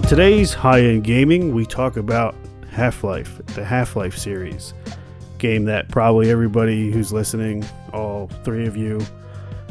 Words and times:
On 0.00 0.08
today's 0.08 0.54
high 0.54 0.80
end 0.80 1.04
gaming, 1.04 1.54
we 1.54 1.66
talk 1.66 1.98
about 1.98 2.34
Half 2.70 3.04
Life, 3.04 3.38
the 3.48 3.62
Half 3.62 3.96
Life 3.96 4.16
series. 4.16 4.72
Game 5.36 5.66
that 5.66 5.90
probably 5.90 6.30
everybody 6.30 6.90
who's 6.90 7.12
listening, 7.12 7.66
all 7.92 8.28
three 8.42 8.66
of 8.66 8.78
you, 8.78 8.98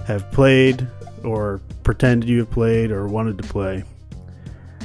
have 0.05 0.32
played 0.32 0.88
or 1.23 1.60
pretended 1.82 2.29
you 2.29 2.38
have 2.39 2.52
played 2.52 2.92
or 2.92 3.07
wanted 3.07 3.39
to 3.39 3.43
play. 3.43 3.84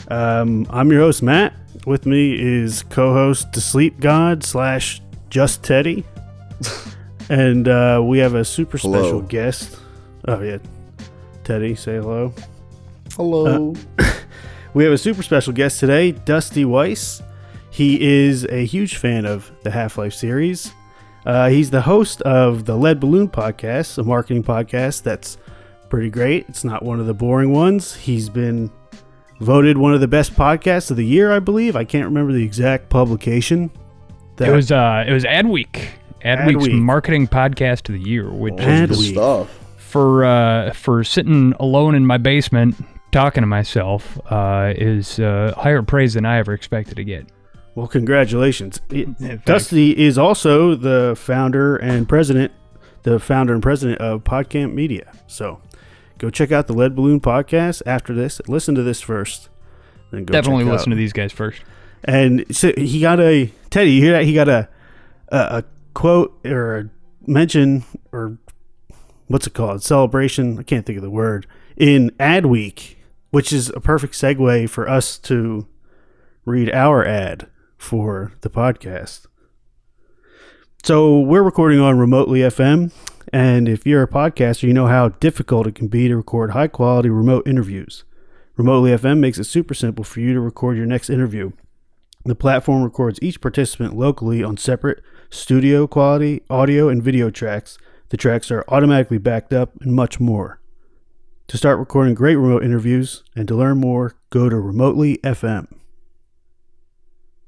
Um, 0.09 0.67
I'm 0.71 0.91
your 0.91 1.03
host, 1.03 1.23
Matt. 1.23 1.53
With 1.87 2.07
me 2.07 2.41
is 2.41 2.83
co 2.83 3.13
host, 3.13 3.53
The 3.53 3.61
Sleep 3.61 4.01
God 4.01 4.43
slash 4.45 5.03
Just 5.29 5.63
Teddy. 5.63 6.05
and 7.29 7.69
uh, 7.69 8.01
we 8.03 8.19
have 8.19 8.35
a 8.35 8.47
super 8.47 8.79
Hello. 8.79 9.03
special 9.03 9.21
guest. 9.21 9.79
Oh, 10.27 10.41
yeah. 10.41 10.57
Teddy, 11.45 11.75
say 11.75 11.97
hello. 11.97 12.33
Hello. 13.15 13.75
We 14.75 14.85
have 14.85 14.93
a 14.93 14.99
super 14.99 15.23
special 15.23 15.53
guest 15.53 15.79
today, 15.81 16.11
Dusty 16.13 16.65
Weiss. 16.65 17.23
He 17.71 18.01
is 18.01 18.45
a 18.47 18.65
huge 18.65 18.97
fan 18.97 19.25
of 19.25 19.51
the 19.63 19.71
Half 19.71 19.99
Life 19.99 20.15
series. 20.15 20.73
Uh, 21.25 21.49
he's 21.49 21.71
the 21.71 21.81
host 21.81 22.21
of 22.23 22.65
the 22.65 22.77
Lead 22.77 23.01
Balloon 23.01 23.29
podcast, 23.29 23.99
a 23.99 24.03
marketing 24.03 24.43
podcast 24.43 25.03
that's 25.03 25.39
pretty 25.89 26.11
great. 26.11 26.47
It's 26.49 26.65
not 26.65 26.83
one 26.83 27.01
of 27.01 27.07
the 27.07 27.15
boring 27.15 27.53
ones. 27.53 27.95
He's 27.95 28.29
been 28.29 28.71
voted 29.41 29.79
one 29.79 29.95
of 29.95 30.01
the 30.01 30.09
best 30.09 30.35
podcasts 30.35 30.91
of 30.91 30.97
the 30.97 31.07
year, 31.07 31.33
I 31.33 31.39
believe. 31.39 31.77
I 31.77 31.85
can't 31.85 32.05
remember 32.07 32.33
the 32.33 32.45
exact 32.45 32.89
publication. 32.91 33.71
It 34.39 34.51
was 34.51 34.73
uh, 34.73 35.05
it 35.07 35.13
was 35.13 35.23
Adweek, 35.25 35.87
Adweek's 36.25 36.67
Adweek. 36.67 36.81
marketing 36.81 37.29
podcast 37.29 37.89
of 37.89 37.95
the 37.95 38.01
year, 38.09 38.29
which 38.31 38.55
Ad 38.59 38.89
Good 38.89 38.99
Week. 38.99 39.15
stuff. 39.15 39.57
for 39.79 40.25
uh, 40.25 40.73
for 40.73 41.05
sitting 41.05 41.55
alone 41.61 41.95
in 41.95 42.05
my 42.05 42.19
basement 42.19 42.75
talking 43.15 43.43
to 43.43 43.47
myself 43.47 44.19
uh, 44.31 44.73
is 44.77 45.19
uh, 45.21 45.55
higher 45.57 45.83
praise 45.83 46.15
than 46.15 46.27
I 46.27 46.39
ever 46.39 46.53
expected 46.53 46.97
to 46.97 47.05
get. 47.05 47.27
Well, 47.75 47.87
congratulations. 47.87 48.81
It- 48.91 49.45
Dusty 49.45 49.97
is 49.97 50.19
also 50.19 50.75
the 50.75 51.15
founder 51.17 51.77
and 51.77 52.09
president, 52.09 52.53
the 53.05 53.19
founder 53.19 53.55
and 53.55 53.63
president 53.63 54.01
of 54.01 54.25
Podcamp 54.25 54.75
Media. 54.75 55.13
So 55.29 55.61
go 56.19 56.29
check 56.29 56.51
out 56.53 56.67
the 56.67 56.73
Lead 56.75 56.95
Balloon 56.97 57.21
podcast 57.21 57.83
after 57.87 58.13
this. 58.15 58.41
Listen 58.49 58.75
to 58.75 58.83
this 58.83 59.01
first. 59.01 59.49
Then 60.11 60.25
go 60.25 60.33
Definitely 60.33 60.65
listen 60.65 60.91
out. 60.93 60.95
to 60.95 60.97
these 60.97 61.13
guys 61.13 61.33
first. 61.33 61.63
And 62.05 62.45
so 62.55 62.73
he 62.77 63.01
got 63.01 63.19
a 63.21 63.51
Teddy. 63.71 63.93
You 63.93 64.03
hear 64.03 64.13
that? 64.13 64.25
He 64.25 64.35
got 64.35 64.49
a 64.49 64.69
a, 65.29 65.39
a 65.39 65.65
quote 65.95 66.39
or 66.45 66.77
a 66.79 66.91
mention 67.27 67.85
or 68.13 68.39
what's 69.29 69.47
it 69.47 69.55
called? 69.55 69.83
Celebration. 69.83 70.59
I 70.59 70.63
can't 70.65 70.85
think 70.85 70.97
of 70.99 71.03
the 71.03 71.11
word 71.11 71.47
in 71.77 72.11
Adweek, 72.21 72.97
which 73.35 73.53
is 73.53 73.69
a 73.71 73.81
perfect 73.81 74.15
segue 74.15 74.71
for 74.71 74.89
us 74.89 75.19
to 75.19 75.67
read 76.45 76.73
our 76.73 77.05
ad 77.05 77.49
for 77.77 78.33
the 78.43 78.49
podcast. 78.49 79.27
So 80.85 81.19
we're 81.19 81.43
recording 81.43 81.81
on 81.81 81.99
Remotely 81.99 82.39
FM, 82.43 82.93
and 83.33 83.69
if 83.69 83.85
you're 83.85 84.05
a 84.05 84.09
podcaster, 84.09 84.63
you 84.69 84.73
know 84.73 84.87
how 84.87 85.09
difficult 85.09 85.67
it 85.67 85.75
can 85.75 85.89
be 85.89 86.07
to 86.07 86.15
record 86.15 86.53
high 86.53 86.69
quality 86.69 87.11
remote 87.11 87.45
interviews. 87.45 88.05
Remotely 88.57 88.93
FM 88.93 89.19
makes 89.19 89.39
it 89.39 89.45
super 89.45 89.75
simple 89.75 90.05
for 90.05 90.21
you 90.21 90.33
to 90.33 90.41
record 90.41 90.77
your 90.77 90.87
next 90.87 91.11
interview. 91.11 91.51
The 92.25 92.37
platform 92.37 92.85
records 92.85 93.19
each 93.21 93.41
participant 93.41 93.97
locally 93.97 94.45
on 94.45 94.59
separate 94.59 95.03
studio 95.29 95.89
quality 95.89 96.45
audio 96.49 96.89
and 96.89 97.03
video 97.03 97.31
tracks. 97.31 97.79
The 98.11 98.17
tracks 98.17 98.53
are 98.53 98.65
automatically 98.69 99.19
backed 99.19 99.53
up 99.53 99.73
and 99.81 99.93
much 99.93 100.21
more. 100.21 100.61
To 101.49 101.59
start 101.59 101.79
recording 101.79 102.15
great 102.15 102.37
remote 102.37 102.65
interviews 102.65 103.23
and 103.37 103.47
to 103.49 103.55
learn 103.55 103.79
more, 103.79 104.17
go 104.31 104.49
to 104.49 104.57
Remotely 104.57 105.19
FM. 105.19 105.67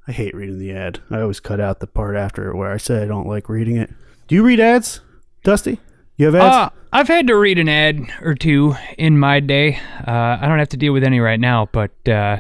I 0.06 0.12
hate 0.12 0.34
reading 0.34 0.58
the 0.58 0.72
ad. 0.72 1.00
I 1.10 1.22
always 1.22 1.40
cut 1.40 1.60
out 1.60 1.80
the 1.80 1.86
part 1.86 2.14
after 2.14 2.54
where 2.54 2.70
I 2.70 2.76
say 2.76 3.02
I 3.02 3.06
don't 3.06 3.26
like 3.26 3.48
reading 3.48 3.76
it. 3.76 3.90
Do 4.28 4.34
you 4.34 4.44
read 4.44 4.60
ads, 4.60 5.00
Dusty? 5.42 5.80
You 6.16 6.26
have 6.26 6.34
ads? 6.34 6.54
Uh, 6.54 6.70
I've 6.92 7.08
had 7.08 7.26
to 7.28 7.36
read 7.36 7.58
an 7.58 7.68
ad 7.68 8.00
or 8.20 8.34
two 8.34 8.74
in 8.98 9.18
my 9.18 9.40
day. 9.40 9.80
Uh, 10.06 10.38
I 10.40 10.46
don't 10.46 10.58
have 10.58 10.68
to 10.70 10.76
deal 10.76 10.92
with 10.92 11.02
any 11.02 11.18
right 11.18 11.40
now, 11.40 11.68
but 11.72 11.90
uh, 12.08 12.38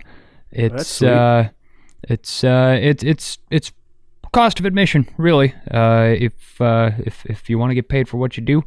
it's 0.50 1.02
uh, 1.02 1.48
it's 2.02 2.44
uh, 2.44 2.78
it's 2.80 3.02
it's 3.02 3.38
it's 3.50 3.72
cost 4.32 4.60
of 4.60 4.66
admission, 4.66 5.08
really. 5.16 5.54
Uh, 5.70 6.14
if 6.18 6.60
uh, 6.60 6.90
if 6.98 7.24
if 7.26 7.50
you 7.50 7.58
want 7.58 7.70
to 7.70 7.74
get 7.74 7.88
paid 7.88 8.08
for 8.08 8.18
what 8.18 8.36
you 8.36 8.42
do, 8.42 8.62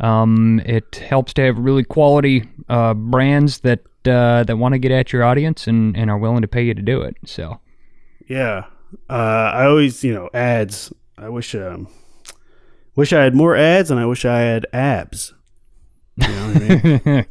um, 0.00 0.60
it 0.64 0.96
helps 0.96 1.32
to 1.34 1.42
have 1.42 1.58
really 1.58 1.84
quality 1.84 2.44
uh, 2.68 2.94
brands 2.94 3.60
that 3.60 3.80
uh, 4.06 4.42
that 4.44 4.56
want 4.56 4.72
to 4.74 4.78
get 4.78 4.90
at 4.90 5.12
your 5.12 5.22
audience 5.22 5.66
and, 5.66 5.96
and 5.96 6.10
are 6.10 6.18
willing 6.18 6.42
to 6.42 6.48
pay 6.48 6.62
you 6.64 6.74
to 6.74 6.82
do 6.82 7.02
it. 7.02 7.16
So 7.24 7.60
Yeah. 8.28 8.64
Uh, 9.08 9.12
I 9.54 9.66
always, 9.66 10.02
you 10.04 10.12
know, 10.12 10.28
ads. 10.34 10.92
I 11.16 11.28
wish, 11.28 11.54
um, 11.54 11.88
wish 12.96 13.12
I 13.12 13.22
had 13.22 13.34
more 13.34 13.56
ads, 13.56 13.90
and 13.90 13.98
I 14.00 14.06
wish 14.06 14.24
I 14.24 14.40
had 14.40 14.66
abs. 14.72 15.32
You 16.16 16.28
know 16.28 16.52
what 16.52 16.62
I 16.62 17.02
mean? 17.04 17.26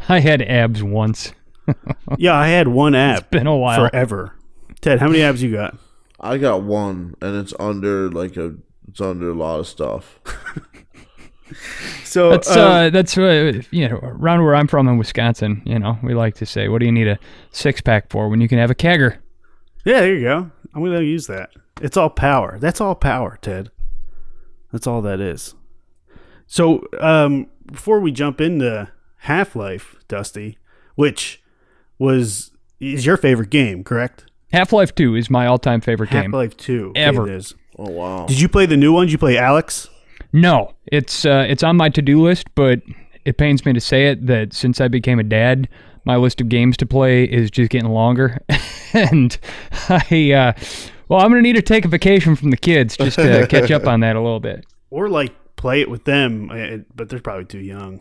I 0.08 0.20
had 0.20 0.42
abs 0.42 0.82
once. 0.82 1.32
yeah, 2.18 2.34
I 2.34 2.48
had 2.48 2.68
one 2.68 2.94
ab 2.94 3.30
Been 3.30 3.46
a 3.46 3.56
while. 3.56 3.88
forever. 3.88 4.36
Ted, 4.82 4.98
how 5.00 5.06
many 5.06 5.22
abs 5.22 5.42
you 5.42 5.52
got? 5.52 5.76
I 6.20 6.36
got 6.38 6.62
one, 6.62 7.14
and 7.22 7.36
it's 7.36 7.54
under 7.58 8.10
like 8.10 8.36
a. 8.36 8.56
It's 8.88 9.00
under 9.00 9.30
a 9.30 9.34
lot 9.34 9.60
of 9.60 9.66
stuff. 9.66 10.20
So 12.04 12.30
That's 12.30 12.50
um, 12.50 12.58
uh, 12.58 12.90
that's 12.90 13.18
uh, 13.18 13.60
you 13.70 13.88
know 13.88 13.96
around 13.96 14.44
where 14.44 14.54
I'm 14.54 14.68
from 14.68 14.86
in 14.86 14.98
Wisconsin. 14.98 15.62
You 15.66 15.80
know, 15.80 15.98
we 16.02 16.14
like 16.14 16.36
to 16.36 16.46
say, 16.46 16.68
"What 16.68 16.78
do 16.78 16.86
you 16.86 16.92
need 16.92 17.08
a 17.08 17.18
six 17.50 17.80
pack 17.80 18.08
for 18.08 18.28
when 18.28 18.40
you 18.40 18.46
can 18.48 18.58
have 18.58 18.70
a 18.70 18.74
kegger?" 18.74 19.16
yeah, 19.84 20.00
there 20.00 20.14
you 20.14 20.22
go. 20.22 20.50
I'm 20.74 20.84
gonna 20.84 21.00
use 21.00 21.26
that. 21.26 21.50
It's 21.82 21.96
all 21.96 22.10
power. 22.10 22.58
That's 22.60 22.80
all 22.80 22.94
power, 22.94 23.38
Ted. 23.42 23.70
That's 24.72 24.86
all 24.86 25.02
that 25.02 25.20
is. 25.20 25.54
So, 26.46 26.86
um, 27.00 27.48
before 27.66 28.00
we 28.00 28.12
jump 28.12 28.40
into 28.40 28.90
Half 29.18 29.56
Life, 29.56 29.96
Dusty, 30.08 30.58
which 30.94 31.42
was 31.98 32.52
is 32.80 33.06
your 33.06 33.16
favorite 33.16 33.50
game, 33.50 33.82
correct? 33.82 34.26
Half 34.52 34.72
Life 34.72 34.94
Two 34.94 35.16
is 35.16 35.28
my 35.30 35.46
all-time 35.46 35.80
favorite 35.80 36.10
Half 36.10 36.22
game. 36.22 36.30
Half 36.30 36.36
Life 36.36 36.56
Two 36.56 36.92
Ever. 36.94 37.28
It 37.28 37.34
is. 37.34 37.54
Oh 37.76 37.90
wow! 37.90 38.26
Did 38.26 38.40
you 38.40 38.48
play 38.48 38.66
the 38.66 38.76
new 38.76 38.92
ones? 38.92 39.10
You 39.10 39.18
play 39.18 39.34
Alyx? 39.34 39.88
No, 40.34 40.74
it's 40.86 41.24
uh, 41.24 41.46
it's 41.48 41.62
on 41.62 41.76
my 41.76 41.88
to-do 41.88 42.20
list, 42.20 42.52
but 42.56 42.82
it 43.24 43.38
pains 43.38 43.64
me 43.64 43.72
to 43.72 43.80
say 43.80 44.08
it 44.08 44.26
that 44.26 44.52
since 44.52 44.80
I 44.80 44.88
became 44.88 45.20
a 45.20 45.22
dad, 45.22 45.68
my 46.04 46.16
list 46.16 46.40
of 46.40 46.48
games 46.48 46.76
to 46.78 46.86
play 46.86 47.22
is 47.22 47.52
just 47.52 47.70
getting 47.70 47.88
longer, 47.88 48.42
and 48.92 49.38
I 49.88 50.32
uh, 50.32 50.52
well, 51.08 51.20
I'm 51.20 51.30
gonna 51.30 51.40
need 51.40 51.54
to 51.54 51.62
take 51.62 51.84
a 51.84 51.88
vacation 51.88 52.34
from 52.34 52.50
the 52.50 52.56
kids 52.56 52.96
just 52.96 53.16
to 53.16 53.46
catch 53.50 53.70
up 53.70 53.86
on 53.86 54.00
that 54.00 54.16
a 54.16 54.20
little 54.20 54.40
bit. 54.40 54.66
Or 54.90 55.08
like 55.08 55.32
play 55.54 55.80
it 55.82 55.88
with 55.88 56.02
them, 56.02 56.50
uh, 56.50 56.78
but 56.96 57.08
they're 57.08 57.20
probably 57.20 57.44
too 57.44 57.60
young. 57.60 58.00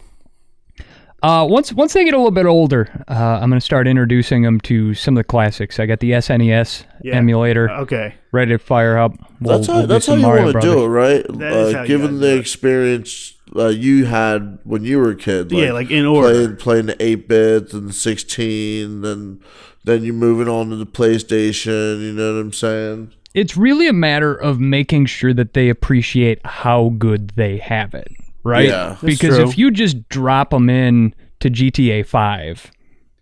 Uh, 1.23 1.45
once 1.49 1.71
once 1.71 1.93
they 1.93 2.03
get 2.03 2.13
a 2.13 2.17
little 2.17 2.31
bit 2.31 2.45
older, 2.45 2.89
uh, 3.07 3.13
I'm 3.41 3.49
gonna 3.49 3.61
start 3.61 3.87
introducing 3.87 4.41
them 4.43 4.59
to 4.61 4.93
some 4.93 5.15
of 5.15 5.21
the 5.21 5.23
classics. 5.23 5.79
I 5.79 5.85
got 5.85 6.01
the 6.01 6.11
SNES 6.11 6.83
Yeah. 7.01 7.15
emulator 7.15 7.71
Okay. 7.71 8.15
ready 8.33 8.51
to 8.51 8.59
fire 8.59 8.97
up. 8.97 9.13
We'll- 9.39 9.57
that's 9.57 9.67
we'll 9.69 9.77
how. 9.81 9.85
That's 9.85 10.07
how 10.07 10.15
you 10.15 10.21
Mario 10.21 10.43
want 10.45 10.55
to 10.55 10.61
do 10.61 10.83
it, 10.83 10.87
right? 10.87 11.25
That 11.39 11.53
is 11.53 11.73
how 11.73 11.79
uh, 11.79 11.81
you 11.83 11.87
given 11.87 12.07
gotta 12.07 12.17
the 12.19 12.27
do 12.31 12.35
it. 12.35 12.39
experience 12.39 13.33
uh, 13.55 13.67
you 13.67 14.05
had 14.05 14.57
when 14.65 14.83
you 14.83 14.97
were 14.99 15.11
a 15.11 15.15
kid, 15.15 15.51
like 15.53 15.63
yeah, 15.63 15.71
like 15.71 15.89
in 15.91 16.05
order. 16.05 16.33
playing 16.33 16.55
playing 16.57 16.85
the 16.87 17.01
eight 17.01 17.27
bits 17.29 17.73
and 17.73 17.87
the 17.87 17.93
sixteen, 17.93 19.05
and 19.05 19.39
then 19.85 20.03
you're 20.03 20.13
moving 20.13 20.49
on 20.49 20.71
to 20.71 20.75
the 20.75 20.85
PlayStation. 20.85 22.01
You 22.01 22.11
know 22.13 22.33
what 22.35 22.39
I'm 22.41 22.51
saying? 22.53 23.11
It's 23.33 23.55
really 23.57 23.87
a 23.87 23.93
matter 23.93 24.33
of 24.35 24.59
making 24.59 25.05
sure 25.07 25.33
that 25.33 25.53
they 25.53 25.69
appreciate 25.69 26.39
how 26.45 26.93
good 26.97 27.31
they 27.35 27.57
have 27.57 27.93
it, 27.93 28.07
right? 28.43 28.67
Yeah. 28.67 28.89
That's 28.89 29.01
because 29.01 29.37
true. 29.37 29.47
if 29.47 29.57
you 29.57 29.71
just 29.71 30.07
drop 30.09 30.51
them 30.51 30.69
in 30.69 31.13
to 31.39 31.49
GTA 31.49 32.05
5, 32.05 32.71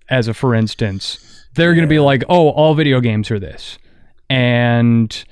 as 0.10 0.28
a 0.28 0.34
for 0.34 0.54
instance, 0.54 1.48
they're 1.56 1.74
going 1.74 1.88
to 1.88 1.90
be 1.90 2.00
like, 2.00 2.24
"Oh, 2.30 2.50
all 2.50 2.76
video 2.76 3.00
games 3.00 3.32
are 3.32 3.40
this," 3.40 3.78
and 4.30 5.24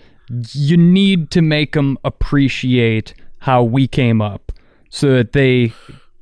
you 0.53 0.77
need 0.77 1.31
to 1.31 1.41
make 1.41 1.73
them 1.73 1.97
appreciate 2.03 3.13
how 3.39 3.63
we 3.63 3.87
came 3.87 4.21
up, 4.21 4.51
so 4.89 5.13
that 5.13 5.33
they 5.33 5.73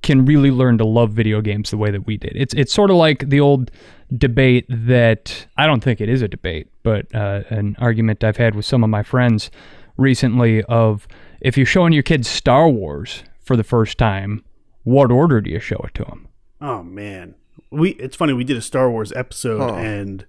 can 0.02 0.26
really 0.26 0.52
learn 0.52 0.78
to 0.78 0.86
love 0.86 1.12
video 1.12 1.42
games 1.42 1.70
the 1.70 1.78
way 1.78 1.92
that 1.92 2.06
we 2.06 2.18
did. 2.18 2.32
It's 2.36 2.54
it's 2.54 2.74
sort 2.74 2.90
of 2.90 2.98
like 2.98 3.30
the 3.30 3.40
old 3.40 3.72
debate 4.16 4.66
that 4.70 5.48
I 5.58 5.66
don't 5.66 5.84
think 5.84 6.00
it 6.00 6.10
is 6.10 6.22
a 6.22 6.28
debate, 6.28 6.68
but 6.84 7.14
uh, 7.14 7.44
an 7.50 7.76
argument 7.80 8.24
I've 8.24 8.38
had 8.38 8.56
with 8.56 8.66
some 8.66 8.84
of 8.84 8.90
my 8.90 9.04
friends 9.04 9.52
recently 9.98 10.64
of 10.64 11.08
if 11.42 11.58
you're 11.58 11.66
showing 11.66 11.94
your 11.94 12.04
kids 12.04 12.28
Star 12.28 12.70
Wars 12.70 13.24
for 13.48 13.56
the 13.56 13.64
first 13.64 13.98
time, 13.98 14.44
what 14.84 15.12
order 15.12 15.42
do 15.42 15.50
you 15.50 15.60
show 15.60 15.78
it 15.84 15.94
to 15.96 16.04
them? 16.04 16.28
Oh 16.62 16.84
man, 16.84 17.36
we 17.72 17.92
it's 17.92 18.16
funny 18.16 18.34
we 18.34 18.44
did 18.44 18.58
a 18.58 18.62
Star 18.62 18.90
Wars 18.92 19.12
episode 19.14 19.60
Huh. 19.60 19.76
and 19.78 20.26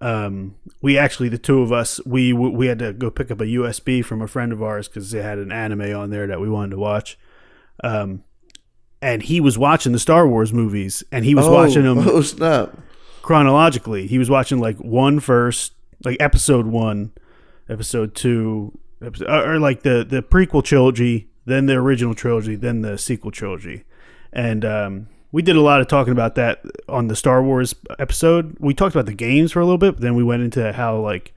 um 0.00 0.54
we 0.82 0.98
actually 0.98 1.28
the 1.30 1.38
two 1.38 1.62
of 1.62 1.72
us 1.72 2.04
we 2.04 2.32
we 2.32 2.66
had 2.66 2.78
to 2.80 2.92
go 2.92 3.10
pick 3.10 3.30
up 3.30 3.40
a 3.40 3.44
USB 3.46 4.04
from 4.04 4.20
a 4.20 4.28
friend 4.28 4.52
of 4.52 4.62
ours 4.62 4.88
because 4.88 5.10
they 5.10 5.22
had 5.22 5.38
an 5.38 5.50
anime 5.52 5.94
on 5.96 6.10
there 6.10 6.26
that 6.26 6.40
we 6.40 6.48
wanted 6.50 6.70
to 6.72 6.78
watch. 6.78 7.18
Um, 7.84 8.22
and 9.02 9.22
he 9.22 9.40
was 9.40 9.56
watching 9.58 9.92
the 9.92 9.98
Star 9.98 10.26
Wars 10.26 10.52
movies 10.52 11.02
and 11.12 11.24
he 11.24 11.34
was 11.34 11.46
oh, 11.46 11.52
watching 11.52 11.84
them 11.84 11.98
Oh 11.98 12.20
snap! 12.22 12.76
chronologically. 13.22 14.06
He 14.06 14.18
was 14.18 14.30
watching 14.30 14.58
like 14.58 14.76
one 14.78 15.20
first, 15.20 15.72
like 16.04 16.16
episode 16.20 16.66
one, 16.66 17.12
episode 17.68 18.14
two, 18.14 18.78
episode, 19.02 19.28
or 19.28 19.54
or, 19.54 19.58
like 19.58 19.82
the 19.82 20.04
the 20.08 20.22
prequel 20.22 20.62
trilogy, 20.62 21.28
then 21.46 21.66
the 21.66 21.74
original 21.74 22.14
trilogy, 22.14 22.56
then 22.56 22.82
the 22.82 22.98
sequel 22.98 23.30
trilogy, 23.30 23.84
and 24.32 24.64
um, 24.64 25.08
we 25.32 25.42
did 25.42 25.56
a 25.56 25.60
lot 25.60 25.80
of 25.80 25.88
talking 25.88 26.12
about 26.12 26.34
that 26.34 26.62
on 26.88 27.08
the 27.08 27.16
Star 27.16 27.42
Wars 27.42 27.74
episode. 27.98 28.56
We 28.60 28.74
talked 28.74 28.94
about 28.94 29.06
the 29.06 29.14
games 29.14 29.52
for 29.52 29.60
a 29.60 29.64
little 29.64 29.78
bit, 29.78 29.94
but 29.94 30.02
then 30.02 30.14
we 30.14 30.24
went 30.24 30.42
into 30.42 30.72
how 30.72 30.98
like 30.98 31.32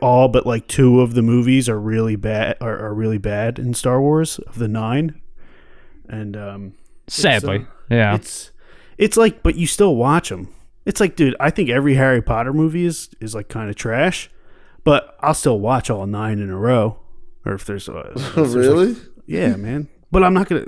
all 0.00 0.28
but 0.28 0.46
like 0.46 0.66
two 0.68 1.02
of 1.02 1.14
the 1.14 1.22
movies 1.22 1.68
are 1.68 1.78
really 1.78 2.16
bad 2.16 2.56
are, 2.62 2.78
are 2.78 2.94
really 2.94 3.18
bad 3.18 3.58
in 3.58 3.74
Star 3.74 4.00
Wars 4.00 4.38
of 4.40 4.58
the 4.58 4.68
nine, 4.68 5.20
and 6.08 6.36
um, 6.36 6.74
Sadly, 7.08 7.58
uh, 7.58 7.94
yeah. 7.94 8.14
it's 8.14 8.50
it's 8.98 9.16
like, 9.16 9.42
but 9.42 9.56
you 9.56 9.66
still 9.66 9.94
watch 9.94 10.30
them. 10.30 10.52
It's 10.84 11.00
like, 11.00 11.16
dude, 11.16 11.36
I 11.40 11.50
think 11.50 11.68
every 11.68 11.94
Harry 11.94 12.22
Potter 12.22 12.52
movie 12.52 12.84
is 12.84 13.10
is 13.20 13.34
like 13.34 13.48
kind 13.48 13.70
of 13.70 13.76
trash, 13.76 14.30
but 14.84 15.16
I'll 15.20 15.34
still 15.34 15.60
watch 15.60 15.90
all 15.90 16.06
nine 16.06 16.38
in 16.38 16.50
a 16.50 16.56
row. 16.56 16.98
Or 17.46 17.54
if 17.54 17.64
there's, 17.64 17.88
uh, 17.88 18.12
if 18.16 18.34
there's, 18.34 18.54
like- 18.54 18.64
really? 18.64 18.96
yeah, 19.26 19.56
man. 19.56 19.88
But 20.10 20.24
I'm 20.24 20.34
not 20.34 20.48
gonna. 20.48 20.66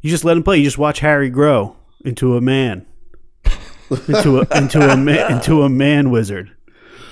You 0.00 0.10
just 0.10 0.24
let 0.24 0.36
him 0.36 0.42
play. 0.42 0.58
You 0.58 0.64
just 0.64 0.78
watch 0.78 1.00
Harry 1.00 1.30
grow 1.30 1.76
into 2.04 2.36
a 2.36 2.40
man, 2.40 2.86
into 3.90 4.40
a 4.40 4.56
into 4.56 4.80
a 4.88 4.96
man 4.96 5.32
into 5.36 5.62
a 5.62 5.68
man 5.68 6.10
wizard, 6.10 6.50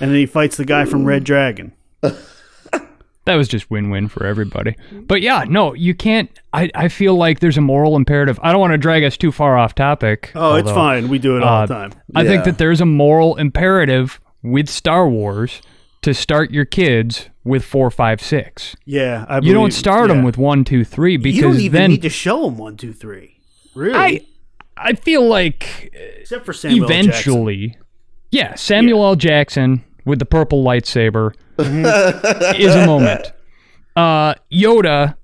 and 0.00 0.10
then 0.10 0.16
he 0.16 0.26
fights 0.26 0.56
the 0.56 0.64
guy 0.64 0.84
from 0.84 1.04
Red 1.04 1.24
Dragon. 1.24 1.72
that 2.00 3.34
was 3.36 3.48
just 3.48 3.70
win-win 3.70 4.08
for 4.08 4.26
everybody. 4.26 4.76
But 4.92 5.22
yeah, 5.22 5.44
no, 5.48 5.74
you 5.74 5.94
can't. 5.94 6.30
I, 6.52 6.70
I 6.74 6.88
feel 6.88 7.16
like 7.16 7.40
there's 7.40 7.58
a 7.58 7.62
moral 7.62 7.96
imperative. 7.96 8.38
I 8.42 8.52
don't 8.52 8.60
want 8.60 8.72
to 8.72 8.78
drag 8.78 9.02
us 9.02 9.16
too 9.16 9.32
far 9.32 9.56
off 9.56 9.74
topic. 9.74 10.30
Oh, 10.34 10.54
it's 10.56 10.70
fine. 10.70 11.08
We 11.08 11.18
do 11.18 11.36
it 11.36 11.42
all 11.42 11.62
uh, 11.62 11.66
the 11.66 11.74
time. 11.74 11.92
I 12.14 12.24
think 12.24 12.44
that 12.44 12.58
there's 12.58 12.80
a 12.80 12.86
moral 12.86 13.36
imperative 13.36 14.20
with 14.42 14.68
Star 14.68 15.08
Wars 15.08 15.62
to 16.04 16.14
start 16.14 16.50
your 16.50 16.64
kids 16.64 17.28
with 17.44 17.64
four, 17.64 17.90
five, 17.90 18.20
six. 18.22 18.74
Yeah, 18.86 19.26
I 19.28 19.40
You 19.40 19.52
don't 19.52 19.72
start 19.72 20.08
them 20.08 20.22
with 20.22 20.38
one, 20.38 20.64
two, 20.64 20.84
three 20.84 21.16
because 21.16 21.36
You 21.36 21.42
don't 21.42 21.56
even 21.60 21.72
then 21.72 21.90
need 21.90 22.02
to 22.02 22.08
show 22.08 22.44
them 22.44 22.56
one, 22.58 22.76
two, 22.76 22.92
three. 22.92 23.40
Really? 23.74 23.94
I 23.98 24.20
I 24.76 24.92
feel 24.94 25.26
like 25.26 25.92
Except 26.20 26.44
for 26.46 26.52
Samuel 26.52 26.84
L. 26.84 26.88
Jackson. 26.88 27.10
eventually, 27.10 27.78
yeah, 28.30 28.54
Samuel 28.54 29.04
L. 29.04 29.16
Jackson 29.16 29.84
with 30.04 30.18
the 30.18 30.24
purple 30.26 30.64
lightsaber 30.64 31.32
is 32.58 32.74
a 32.74 32.86
moment. 32.86 33.32
Uh, 33.96 34.34
Yoda, 34.52 35.14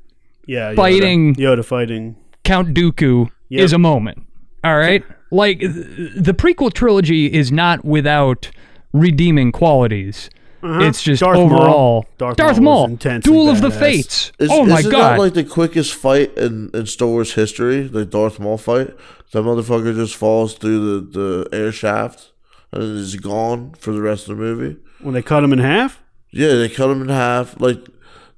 Yeah, 0.47 0.71
Yoda. 0.73 0.77
fighting- 0.77 1.35
Yoda 1.35 1.65
fighting. 1.65 2.15
Count 2.45 2.73
Dooku 2.73 3.29
Yep. 3.49 3.61
is 3.65 3.73
a 3.73 3.79
moment. 3.79 4.25
All 4.63 4.77
right, 4.77 5.03
like 5.33 5.59
the 5.59 6.33
prequel 6.39 6.73
trilogy 6.73 7.27
is 7.33 7.51
not 7.51 7.85
without 7.85 8.53
redeeming 8.93 9.51
qualities. 9.51 10.31
It's 10.63 11.03
just 11.03 11.23
Uh-huh. 11.23 11.33
Darth 11.35 11.51
Maul. 11.51 11.61
overall 11.61 12.07
Darth 12.19 12.37
Darth 12.37 12.61
Maul 12.61 12.89
Maul, 12.89 12.97
Duel 13.21 13.49
of 13.49 13.61
the. 13.61 13.71
Fates. 13.71 14.33
Is, 14.39 14.51
oh 14.53 14.65
my 14.67 14.81
isn't 14.81 14.91
god! 14.91 15.13
that 15.13 15.19
like 15.19 15.35
the 15.35 15.45
quickest 15.45 15.95
fight 15.95 16.37
in, 16.37 16.71
in 16.75 16.87
Star 16.87 17.09
Wars 17.09 17.35
history? 17.35 17.83
The 17.87 18.05
Darth 18.05 18.39
Maul 18.41 18.59
fight? 18.59 18.95
That 19.33 19.43
motherfucker 19.45 19.95
just 19.95 20.17
falls 20.17 20.55
through 20.55 21.01
the, 21.13 21.19
the 21.19 21.57
air 21.57 21.73
shaft 21.73 22.33
and 22.73 22.83
is 22.99 23.17
gone 23.17 23.73
for 23.79 23.93
the 23.93 24.01
rest 24.03 24.29
of 24.29 24.37
the 24.37 24.43
movie. 24.43 24.77
When 25.01 25.15
they 25.15 25.23
cut 25.23 25.45
him 25.45 25.53
in 25.53 25.61
half? 25.61 26.01
Yeah, 26.31 26.55
they 26.55 26.69
cut 26.69 26.91
him 26.91 27.03
in 27.03 27.09
half. 27.09 27.61
Like 27.61 27.79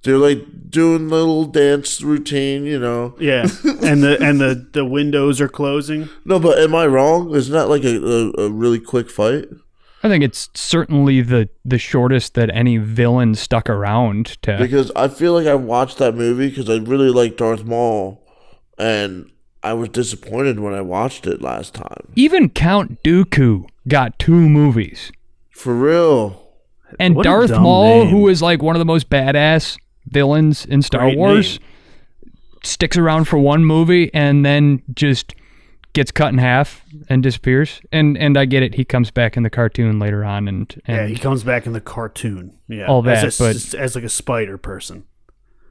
they're 0.02 0.18
like 0.18 0.70
doing 0.70 1.08
the 1.08 1.16
little 1.16 1.44
dance 1.46 2.00
routine, 2.02 2.64
you 2.66 2.78
know. 2.78 3.14
Yeah. 3.18 3.42
and 3.82 4.02
the 4.02 4.18
and 4.20 4.40
the, 4.40 4.68
the 4.72 4.84
windows 4.84 5.40
are 5.40 5.48
closing. 5.48 6.08
No, 6.24 6.38
but 6.38 6.58
am 6.58 6.74
I 6.74 6.86
wrong? 6.86 7.34
Isn't 7.34 7.52
that 7.54 7.68
like 7.68 7.84
a, 7.84 7.96
a, 8.38 8.46
a 8.46 8.50
really 8.50 8.78
quick 8.80 9.10
fight? 9.10 9.46
I 10.02 10.08
think 10.08 10.24
it's 10.24 10.50
certainly 10.54 11.20
the 11.22 11.48
the 11.64 11.78
shortest 11.78 12.34
that 12.34 12.50
any 12.54 12.76
villain 12.78 13.34
stuck 13.34 13.70
around 13.70 14.26
to. 14.42 14.56
Because 14.58 14.90
I 14.96 15.08
feel 15.08 15.32
like 15.34 15.46
I 15.46 15.54
watched 15.54 15.98
that 15.98 16.14
movie 16.14 16.48
because 16.48 16.68
I 16.68 16.76
really 16.78 17.10
like 17.10 17.36
Darth 17.36 17.64
Maul, 17.64 18.20
and 18.78 19.30
I 19.62 19.74
was 19.74 19.90
disappointed 19.90 20.58
when 20.60 20.74
I 20.74 20.80
watched 20.80 21.26
it 21.26 21.40
last 21.40 21.74
time. 21.74 22.08
Even 22.16 22.48
Count 22.48 23.02
Dooku 23.04 23.66
got 23.86 24.18
two 24.18 24.34
movies, 24.34 25.12
For 25.50 25.72
real. 25.74 26.42
and 26.98 27.14
What 27.14 27.22
Darth 27.24 27.50
Maul, 27.52 28.04
name. 28.04 28.08
who 28.08 28.28
is 28.28 28.42
like 28.42 28.60
one 28.60 28.74
of 28.74 28.80
the 28.80 28.84
most 28.84 29.08
badass 29.08 29.76
villains 30.08 30.64
in 30.66 30.82
Star 30.82 31.02
Great 31.02 31.16
Wars, 31.18 31.60
name. 31.60 32.32
sticks 32.64 32.96
around 32.98 33.26
for 33.26 33.38
one 33.38 33.64
movie 33.64 34.12
and 34.12 34.44
then 34.44 34.82
just 34.92 35.32
gets 35.94 36.10
cut 36.10 36.32
in 36.32 36.38
half 36.38 36.82
and 37.08 37.22
disappears. 37.22 37.80
And 37.92 38.16
and 38.18 38.36
I 38.38 38.44
get 38.44 38.62
it, 38.62 38.74
he 38.74 38.84
comes 38.84 39.10
back 39.10 39.36
in 39.36 39.42
the 39.42 39.50
cartoon 39.50 39.98
later 39.98 40.24
on, 40.24 40.48
and 40.48 40.82
Yeah, 40.88 41.06
he 41.06 41.16
comes 41.16 41.42
back 41.44 41.66
in 41.66 41.72
the 41.72 41.80
cartoon. 41.80 42.56
Yeah. 42.68 42.86
All 42.86 43.02
that, 43.02 43.24
as, 43.24 43.40
a, 43.40 43.44
but- 43.44 43.74
as 43.74 43.94
like 43.94 44.04
a 44.04 44.08
spider 44.08 44.56
person. 44.58 45.04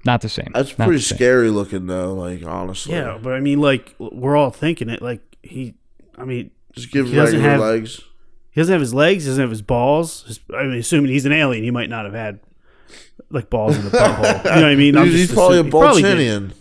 not 0.06 0.22
the 0.22 0.30
same. 0.30 0.52
That's 0.54 0.78
Not 0.78 0.86
pretty 0.86 1.00
the 1.00 1.04
same. 1.06 1.18
scary 1.18 1.50
looking 1.50 1.88
though. 1.88 2.14
Like 2.14 2.44
honestly, 2.46 2.94
Yeah, 2.96 3.18
but 3.22 3.34
I 3.34 3.40
mean 3.40 3.60
like 3.62 3.96
we're 4.00 4.36
all 4.36 4.52
thinking 4.52 4.90
it 4.90 5.02
like 5.02 5.22
he 5.44 5.76
I 6.18 6.26
mean 6.26 6.52
just 6.74 6.92
give 6.92 7.08
He 7.08 7.16
doesn't 7.16 7.36
regular 7.40 7.52
have- 7.52 7.60
legs. 7.60 8.02
he 8.52 8.62
doesn't 8.62 8.72
have 8.74 8.82
his 8.82 8.94
legs, 8.94 9.24
he 9.24 9.30
doesn't 9.30 9.42
have 9.42 9.50
his 9.50 9.62
balls. 9.62 10.24
His, 10.28 10.40
I 10.56 10.64
mean 10.64 10.80
assuming 10.80 11.12
he's 11.12 11.26
an 11.26 11.32
alien, 11.34 11.64
he 11.64 11.72
might 11.72 11.90
not 11.90 12.06
have 12.06 12.14
had 12.14 12.40
like 13.30 13.50
balls 13.50 13.78
in 13.78 13.86
the 13.86 13.90
butthole. 13.98 14.44
You 14.44 14.50
know 14.50 14.56
what 14.56 14.66
I 14.66 14.76
mean? 14.76 14.98
I'm 14.98 15.06
He's, 15.08 15.14
just 15.14 15.30
he's 15.32 15.34
probably 15.38 15.58
a 15.58 15.62
assuming- 15.62 16.02
he 16.02 16.10
probably 16.50 16.56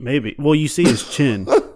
Maybe. 0.00 0.36
Well, 0.38 0.54
you 0.54 0.68
see 0.68 0.84
his 0.84 1.08
chin. 1.10 1.46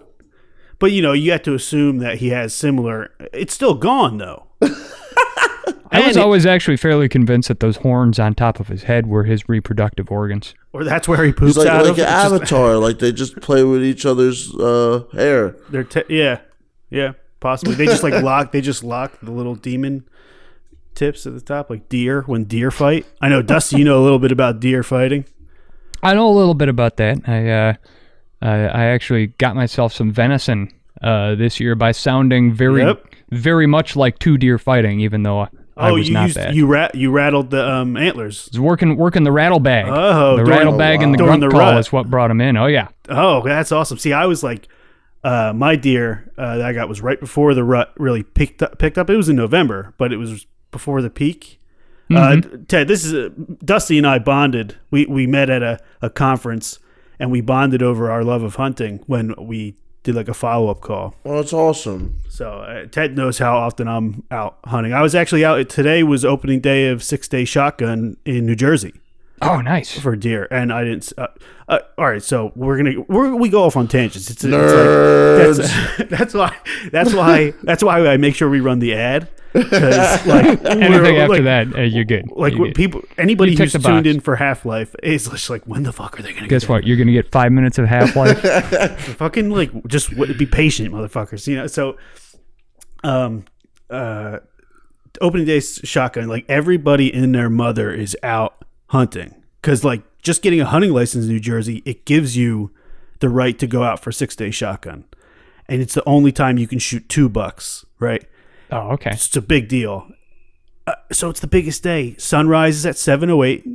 but 0.83 0.91
you 0.91 1.01
know, 1.01 1.13
you 1.13 1.31
have 1.31 1.41
to 1.43 1.53
assume 1.53 1.99
that 1.99 2.17
he 2.17 2.27
has 2.31 2.53
similar. 2.53 3.09
It's 3.31 3.53
still 3.53 3.73
gone 3.73 4.17
though. 4.17 4.47
I 4.61 6.05
was 6.05 6.17
it- 6.17 6.19
always 6.19 6.45
actually 6.45 6.75
fairly 6.75 7.07
convinced 7.07 7.47
that 7.47 7.61
those 7.61 7.77
horns 7.77 8.19
on 8.19 8.35
top 8.35 8.59
of 8.59 8.67
his 8.67 8.83
head 8.83 9.07
were 9.07 9.23
his 9.23 9.47
reproductive 9.47 10.11
organs. 10.11 10.55
or 10.73 10.83
that's 10.83 11.07
where 11.07 11.23
he 11.23 11.31
poops 11.31 11.51
It's 11.51 11.59
like, 11.59 11.67
out 11.67 11.83
like 11.85 11.91
of. 11.93 11.99
an 11.99 12.05
avatar. 12.07 12.75
like 12.75 12.99
they 12.99 13.13
just 13.13 13.39
play 13.39 13.63
with 13.63 13.81
each 13.81 14.05
other's 14.05 14.53
uh, 14.55 15.05
hair. 15.13 15.55
they're 15.69 15.85
te- 15.85 16.03
yeah, 16.09 16.39
yeah, 16.89 17.13
possibly. 17.39 17.75
They 17.75 17.85
just 17.85 18.03
like 18.03 18.21
lock. 18.21 18.51
They 18.51 18.59
just 18.59 18.83
lock 18.83 19.17
the 19.21 19.31
little 19.31 19.55
demon 19.55 20.05
tips 20.95 21.25
at 21.25 21.33
the 21.33 21.39
top, 21.39 21.69
like 21.69 21.87
deer 21.87 22.23
when 22.23 22.43
deer 22.43 22.71
fight. 22.71 23.05
I 23.21 23.29
know, 23.29 23.41
Dusty. 23.41 23.77
You 23.77 23.85
know 23.85 24.01
a 24.01 24.03
little 24.03 24.19
bit 24.19 24.33
about 24.33 24.59
deer 24.59 24.83
fighting. 24.83 25.23
I 26.01 26.13
know 26.13 26.27
a 26.27 26.35
little 26.35 26.55
bit 26.55 26.67
about 26.67 26.97
that. 26.97 27.19
I 27.25 27.49
uh, 27.49 27.73
I, 28.43 28.55
I 28.65 28.85
actually 28.87 29.27
got 29.27 29.55
myself 29.55 29.93
some 29.93 30.11
venison 30.11 30.69
uh, 31.01 31.35
this 31.35 31.59
year 31.59 31.75
by 31.75 31.91
sounding 31.91 32.53
very 32.53 32.81
Yep. 32.83 33.05
very 33.31 33.67
much 33.67 33.95
like 33.95 34.19
two 34.19 34.37
deer 34.37 34.57
fighting, 34.57 34.99
even 34.99 35.23
though 35.23 35.41
I, 35.41 35.47
I 35.77 35.89
oh, 35.89 35.93
was 35.95 36.07
you 36.07 36.13
not 36.13 36.23
used, 36.25 36.37
that. 36.37 36.53
you 36.53 36.67
rat 36.67 36.93
you 36.93 37.11
rattled 37.11 37.49
the 37.49 37.67
um, 37.67 37.97
antlers. 37.97 38.49
was 38.51 38.59
working 38.59 38.97
working 38.97 39.23
the 39.23 39.31
rattle 39.31 39.59
bag. 39.59 39.85
Oh, 39.87 40.37
the 40.37 40.45
rattle 40.45 40.77
bag 40.77 41.01
and 41.01 41.13
the 41.13 41.17
grunt 41.17 41.41
the 41.41 41.49
call 41.49 41.59
rut. 41.59 41.79
is 41.79 41.91
what 41.91 42.09
brought 42.09 42.29
him 42.29 42.41
in. 42.41 42.57
Oh 42.57 42.67
yeah, 42.67 42.89
Oh, 43.09 43.41
that's 43.43 43.71
awesome. 43.71 43.97
See, 43.97 44.13
I 44.13 44.25
was 44.25 44.43
like, 44.43 44.67
uh, 45.23 45.53
my 45.55 45.75
deer 45.75 46.31
uh, 46.37 46.57
that 46.57 46.65
I 46.65 46.73
got 46.73 46.89
was 46.89 47.01
right 47.01 47.19
before 47.19 47.53
the 47.53 47.63
rut 47.63 47.93
really 47.97 48.23
picked 48.23 48.61
up. 48.61 48.77
Picked 48.77 48.97
up. 48.97 49.09
It 49.09 49.15
was 49.17 49.29
in 49.29 49.35
November, 49.35 49.93
but 49.97 50.11
it 50.13 50.17
was 50.17 50.45
before 50.71 51.01
the 51.01 51.09
peak. 51.09 51.59
Uh, 52.13 52.39
Ted, 52.67 52.87
this 52.87 53.05
is 53.05 53.13
uh 53.13 53.29
Dusty 53.65 53.97
and 53.97 54.05
I 54.05 54.19
bonded. 54.19 54.75
We 54.91 55.07
we 55.07 55.25
met 55.25 55.49
at 55.49 55.63
a, 55.63 55.79
a 56.01 56.11
conference 56.11 56.77
and 57.23 57.31
we 57.31 57.39
bonded 57.39 57.81
over 57.81 58.11
our 58.11 58.21
love 58.21 58.43
of 58.43 58.55
hunting 58.55 58.99
when 59.07 59.33
we 59.39 59.77
did 60.03 60.13
like 60.13 60.27
a 60.27 60.33
follow 60.33 60.67
up 60.67 60.81
call. 60.81 61.15
Well, 61.23 61.39
it's 61.39 61.53
awesome. 61.53 62.19
So 62.27 62.59
uh, 62.59 62.85
Ted 62.87 63.15
knows 63.15 63.37
how 63.37 63.55
often 63.55 63.87
I'm 63.87 64.23
out 64.29 64.57
hunting. 64.65 64.91
I 64.91 65.01
was 65.01 65.15
actually 65.15 65.45
out 65.45 65.69
today. 65.69 66.03
Was 66.03 66.25
opening 66.25 66.59
day 66.59 66.89
of 66.89 67.01
Six 67.01 67.29
Day 67.29 67.45
Shotgun 67.45 68.17
in 68.25 68.45
New 68.45 68.57
Jersey 68.57 68.93
oh 69.41 69.61
nice. 69.61 69.97
for 69.99 70.15
deer, 70.15 70.47
and 70.51 70.71
I 70.71 70.83
didn't. 70.83 71.11
Uh, 71.17 71.27
uh, 71.67 71.79
all 71.97 72.05
right, 72.05 72.21
so 72.23 72.51
we're 72.55 72.77
gonna 72.77 73.01
we're, 73.07 73.35
we 73.35 73.49
go 73.49 73.63
off 73.63 73.75
on 73.77 73.87
tangents. 73.87 74.29
It's, 74.29 74.43
it's 74.43 74.53
like, 74.53 75.67
that's, 75.67 76.09
that's 76.09 76.33
why 76.33 76.55
that's 76.91 77.13
why 77.13 77.53
that's 77.63 77.83
why 77.83 78.05
I 78.07 78.17
make 78.17 78.35
sure 78.35 78.49
we 78.49 78.59
run 78.59 78.79
the 78.79 78.93
ad 78.95 79.29
because 79.53 80.25
like 80.25 80.45
Anything 80.65 80.79
we're- 80.91 81.19
after 81.19 81.27
like, 81.35 81.43
that, 81.43 81.75
uh, 81.75 81.81
you're 81.81 82.03
good. 82.05 82.25
Like 82.31 82.53
You're 82.55 82.67
good. 82.67 82.75
people, 82.75 83.01
anybody 83.19 83.51
You 83.51 83.57
who's 83.59 83.71
tuned 83.71 83.83
box. 83.83 84.07
in 84.07 84.19
for 84.19 84.35
Half 84.35 84.65
Life 84.65 84.95
is 85.03 85.27
just 85.27 85.49
like, 85.49 85.63
when 85.65 85.83
the 85.83 85.93
fuck 85.93 86.19
are 86.19 86.23
they 86.23 86.33
gonna 86.33 86.47
Guess 86.47 86.63
get 86.63 86.69
what? 86.69 86.83
You're 86.87 86.97
gonna 86.97 87.11
get 87.11 87.31
five 87.31 87.51
minutes 87.51 87.77
of 87.77 87.85
Half 87.85 88.15
Life. 88.15 88.39
Fucking 89.17 89.51
like, 89.51 89.71
just 89.87 90.09
w- 90.09 90.33
be 90.33 90.45
patient, 90.47 90.91
motherfuckers. 90.91 91.45
You 91.47 91.57
know. 91.57 91.67
So, 91.67 91.97
um, 93.03 93.45
uh, 93.91 94.39
opening 95.21 95.45
day 95.45 95.59
shotgun. 95.59 96.27
Like 96.27 96.45
everybody 96.49 97.13
and 97.13 97.33
their 97.35 97.49
mother 97.49 97.91
is 97.91 98.17
out 98.23 98.62
hunting 98.93 99.43
because 99.61 99.83
like 99.83 100.03
just 100.21 100.41
getting 100.41 100.61
a 100.61 100.65
hunting 100.65 100.93
license 100.93 101.25
in 101.25 101.31
New 101.31 101.39
Jersey, 101.39 101.81
it 101.85 102.05
gives 102.05 102.37
you 102.37 102.71
the 103.19 103.29
right 103.29 103.57
to 103.59 103.67
go 103.67 103.83
out 103.83 103.99
for 103.99 104.11
six 104.11 104.35
day 104.35 104.51
shotgun, 104.51 105.03
and 105.67 105.81
it's 105.81 105.93
the 105.93 106.07
only 106.07 106.31
time 106.31 106.57
you 106.57 106.67
can 106.67 106.79
shoot 106.79 107.09
two 107.09 107.27
bucks. 107.27 107.85
Right. 107.99 108.25
oh 108.71 108.91
okay. 108.91 109.11
It's 109.11 109.35
a 109.35 109.41
big 109.41 109.67
deal. 109.67 110.07
Uh, 110.87 110.95
so 111.11 111.29
it's 111.29 111.39
the 111.39 111.47
biggest 111.47 111.83
day. 111.83 112.15
Sunrise 112.17 112.77
is 112.77 112.85
at 112.85 112.97
seven 112.97 113.29
oh 113.29 113.43
eight. 113.43 113.65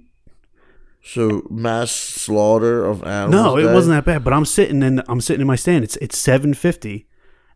So 1.03 1.47
mass 1.51 1.91
slaughter 1.91 2.85
of 2.85 3.03
animals. 3.03 3.33
No, 3.33 3.57
it 3.57 3.63
Day? 3.65 3.75
wasn't 3.75 3.97
that 3.97 4.05
bad. 4.05 4.25
But 4.25 4.33
I'm 4.33 4.45
sitting 4.45 4.83
in 4.83 5.03
I'm 5.09 5.21
sitting 5.21 5.41
in 5.41 5.47
my 5.47 5.57
stand. 5.57 5.85
It's 5.85 5.97
it's 5.97 6.19
seven 6.19 6.55
fifty, 6.55 7.07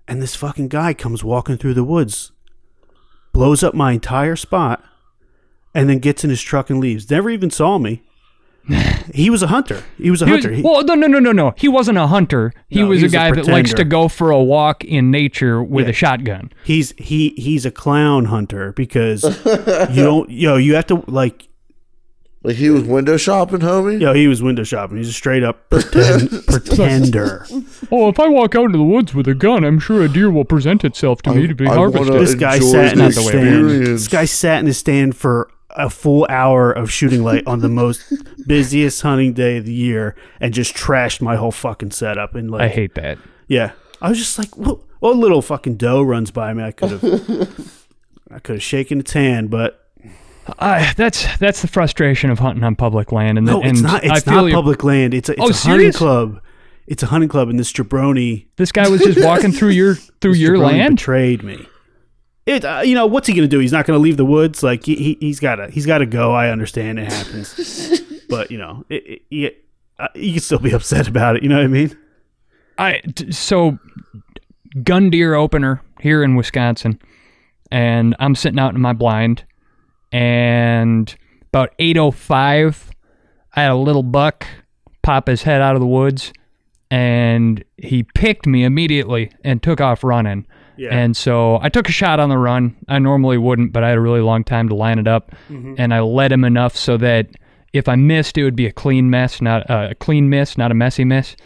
and 0.08 0.20
this 0.20 0.34
fucking 0.36 0.68
guy 0.68 0.94
comes 0.94 1.22
walking 1.22 1.56
through 1.56 1.74
the 1.74 1.84
woods 1.84 2.32
blows 3.32 3.62
up 3.62 3.74
my 3.74 3.92
entire 3.92 4.36
spot, 4.36 4.84
and 5.74 5.88
then 5.88 5.98
gets 5.98 6.24
in 6.24 6.30
his 6.30 6.42
truck 6.42 6.70
and 6.70 6.80
leaves. 6.80 7.10
Never 7.10 7.30
even 7.30 7.50
saw 7.50 7.78
me. 7.78 8.02
he 9.12 9.28
was 9.28 9.42
a 9.42 9.48
hunter. 9.48 9.82
He 9.98 10.08
was 10.10 10.22
a 10.22 10.26
He 10.26 10.30
hunter. 10.30 10.52
He- 10.52 10.62
well, 10.62 10.84
no, 10.84 10.94
no, 10.94 11.08
no, 11.08 11.18
no, 11.18 11.32
no. 11.32 11.52
He 11.56 11.66
wasn't 11.66 11.98
a 11.98 12.06
hunter. 12.06 12.52
He 12.68 12.80
No, 12.80 12.88
was 12.88 12.98
he 12.98 13.02
a 13.02 13.06
was 13.06 13.12
a 13.12 13.16
guy 13.16 13.30
that 13.32 13.46
likes 13.48 13.74
to 13.74 13.84
go 13.84 14.06
for 14.06 14.30
a 14.30 14.40
walk 14.40 14.84
in 14.84 15.10
nature 15.10 15.60
with 15.62 15.86
Yeah. 15.86 15.90
a 15.90 15.94
shotgun. 15.94 16.52
he's 16.64 16.92
he 16.96 17.30
he's 17.30 17.66
a 17.66 17.72
clown 17.72 18.26
hunter 18.26 18.72
because 18.74 19.24
you 19.90 20.02
don't 20.04 20.30
yo 20.30 20.56
you 20.56 20.76
have 20.76 20.86
to 20.86 21.02
like 21.08 21.48
Like 22.44 22.54
he 22.54 22.70
was 22.70 22.84
window 22.84 23.16
shopping, 23.16 23.58
homie. 23.60 24.00
yo 24.00 24.12
he 24.14 24.28
was 24.28 24.40
window 24.44 24.62
shopping. 24.62 24.96
He's 24.98 25.08
a 25.08 25.12
straight 25.12 25.42
up 25.42 25.68
pretend, 25.68 26.30
pretender. 26.46 27.46
Oh, 27.90 28.08
if 28.10 28.20
I 28.20 28.28
walk 28.28 28.54
out 28.54 28.66
into 28.66 28.78
the 28.78 28.84
woods 28.84 29.12
with 29.12 29.26
a 29.26 29.34
gun, 29.34 29.64
I'm 29.64 29.80
sure 29.80 30.02
a 30.02 30.08
deer 30.08 30.30
will 30.30 30.44
present 30.44 30.84
itself 30.84 31.20
to 31.22 31.34
me 31.34 31.48
to 31.48 31.54
be 31.56 31.66
I 31.66 31.74
harvested. 31.74 32.14
This 32.14 32.36
guy 32.36 32.60
sat 32.60 32.92
in 32.92 32.98
the 33.00 33.04
his 33.06 33.26
stand. 33.26 33.70
This 33.86 34.06
guy 34.08 34.24
sat 34.24 34.60
in 34.60 34.66
his 34.66 34.78
stand 34.78 35.16
for 35.16 35.50
a 35.74 35.88
full 35.90 36.26
hour 36.28 36.70
of 36.70 36.90
shooting 36.90 37.22
light 37.22 37.46
on 37.46 37.60
the 37.60 37.68
most 37.68 38.04
busiest 38.46 39.00
hunting 39.02 39.32
day 39.32 39.56
of 39.56 39.64
the 39.64 39.72
year 39.72 40.14
and 40.40 40.52
just 40.52 40.74
trashed 40.74 41.20
my 41.20 41.36
whole 41.36 41.50
fucking 41.52 41.90
setup. 41.92 42.34
And 42.34 42.50
like, 42.50 42.62
I 42.62 42.68
hate 42.68 42.94
that. 42.96 43.18
yeah, 43.48 43.72
I 44.00 44.08
was 44.08 44.18
just 44.18 44.38
like, 44.38 44.56
what, 44.56 44.80
what 45.00 45.16
little 45.16 45.42
fucking 45.42 45.76
doe 45.76 46.02
runs 46.02 46.30
by 46.30 46.52
me? 46.54 46.62
I 46.62 46.72
could 46.72 46.90
have, 46.90 47.02
I 48.30 48.38
could 48.38 48.56
have 48.56 48.62
shaken 48.62 49.00
its 49.00 49.12
hand, 49.12 49.50
but 49.50 49.78
I 50.58 50.92
that's 50.96 51.26
that's 51.38 51.62
the 51.62 51.68
frustration 51.68 52.28
of 52.30 52.38
hunting 52.40 52.64
on 52.64 52.74
public 52.76 53.12
land, 53.12 53.38
and 53.38 53.46
no, 53.46 53.62
and 53.62 53.72
it's 53.72 53.80
not. 53.80 54.04
It's 54.04 54.26
not 54.26 54.50
public 54.50 54.82
land. 54.82 55.14
It's 55.14 55.28
a, 55.28 55.32
it's 55.32 55.40
Oh, 55.40 55.48
a 55.68 55.72
hunting 55.72 55.92
club. 55.92 56.40
It's 56.88 57.02
a 57.02 57.06
hunting 57.06 57.28
club, 57.28 57.48
and 57.48 57.58
this 57.60 57.72
jabroni, 57.72 58.46
This 58.56 58.72
guy 58.72 58.88
was 58.88 59.00
just 59.02 59.24
walking 59.24 59.52
through 59.52 59.68
your 59.70 59.94
through 59.94 60.32
this 60.32 60.40
your 60.40 60.56
jabroni 60.56 60.62
land. 60.78 60.96
betrayed 60.96 61.42
me. 61.44 61.64
It, 62.44 62.64
uh, 62.64 62.82
you 62.84 62.94
know, 62.94 63.06
what's 63.06 63.28
he 63.28 63.34
gonna 63.34 63.46
do? 63.46 63.60
He's 63.60 63.72
not 63.72 63.86
gonna 63.86 63.98
leave 63.98 64.16
the 64.16 64.24
woods. 64.24 64.62
Like 64.62 64.84
he, 64.84 64.96
he 64.96 65.18
he's 65.20 65.38
gotta 65.38 65.70
he's 65.70 65.86
gotta 65.86 66.06
go. 66.06 66.32
I 66.32 66.50
understand 66.50 66.98
it 66.98 67.12
happens, 67.12 68.00
but 68.28 68.50
you 68.50 68.58
know, 68.58 68.84
it, 68.88 69.06
it, 69.06 69.22
you, 69.30 69.50
uh, 69.98 70.08
you 70.14 70.32
can 70.32 70.40
still 70.40 70.58
be 70.58 70.72
upset 70.72 71.06
about 71.06 71.36
it. 71.36 71.42
You 71.42 71.48
know 71.48 71.56
what 71.56 71.64
I 71.64 71.68
mean? 71.68 71.96
I 72.78 73.00
t- 73.14 73.30
so 73.30 73.78
gun 74.82 75.10
deer 75.10 75.34
opener 75.34 75.82
here 76.00 76.24
in 76.24 76.34
Wisconsin, 76.34 77.00
and 77.70 78.16
I'm 78.18 78.34
sitting 78.34 78.58
out 78.58 78.74
in 78.74 78.80
my 78.80 78.92
blind, 78.92 79.44
and 80.10 81.14
about 81.52 81.74
8:05, 81.78 82.90
I 83.54 83.62
had 83.62 83.70
a 83.70 83.76
little 83.76 84.02
buck 84.02 84.46
pop 85.02 85.28
his 85.28 85.42
head 85.44 85.60
out 85.60 85.74
of 85.76 85.80
the 85.80 85.86
woods, 85.86 86.32
and 86.90 87.62
he 87.76 88.02
picked 88.02 88.46
me 88.46 88.64
immediately 88.64 89.30
and 89.44 89.62
took 89.62 89.80
off 89.80 90.02
running. 90.02 90.46
Yeah. 90.76 90.94
And 90.94 91.16
so 91.16 91.58
I 91.60 91.68
took 91.68 91.88
a 91.88 91.92
shot 91.92 92.18
on 92.20 92.28
the 92.28 92.38
run. 92.38 92.76
I 92.88 92.98
normally 92.98 93.38
wouldn't, 93.38 93.72
but 93.72 93.84
I 93.84 93.90
had 93.90 93.98
a 93.98 94.00
really 94.00 94.20
long 94.20 94.44
time 94.44 94.68
to 94.68 94.74
line 94.74 94.98
it 94.98 95.06
up, 95.06 95.32
and 95.78 95.92
I 95.92 96.00
led 96.00 96.32
him 96.32 96.44
enough 96.44 96.76
so 96.76 96.96
that 96.98 97.28
if 97.72 97.88
I 97.88 97.96
missed, 97.96 98.36
it 98.38 98.44
would 98.44 98.56
be 98.56 98.66
a 98.66 98.72
clean 98.72 99.10
mess, 99.10 99.40
not 99.40 99.68
uh, 99.70 99.88
a 99.90 99.94
clean 99.94 100.28
miss, 100.28 100.58
not 100.58 100.70
a 100.70 100.74
messy 100.74 101.04
miss. 101.04 101.36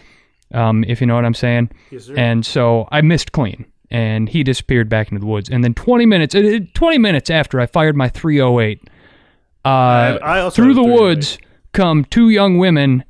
Um, 0.54 0.84
if 0.84 1.00
you 1.00 1.06
know 1.06 1.16
what 1.16 1.24
I'm 1.24 1.34
saying. 1.34 1.70
Yes. 1.90 2.08
And 2.16 2.46
so 2.46 2.88
I 2.92 3.00
missed 3.00 3.32
clean, 3.32 3.66
and 3.90 4.28
he 4.28 4.44
disappeared 4.44 4.88
back 4.88 5.10
into 5.10 5.20
the 5.20 5.26
woods. 5.26 5.48
And 5.50 5.64
then 5.64 5.74
20 5.74 6.06
minutes, 6.06 6.34
uh, 6.34 6.60
20 6.74 6.98
minutes 6.98 7.30
after 7.30 7.60
I 7.60 7.66
fired 7.66 7.96
my 7.96 8.08
308, 8.08 8.80
uh, 9.64 9.68
I 9.68 10.40
also 10.40 10.62
through 10.62 10.74
the 10.74 10.84
woods 10.84 11.38
come 11.72 12.04
two 12.04 12.28
young 12.28 12.58
women 12.58 13.04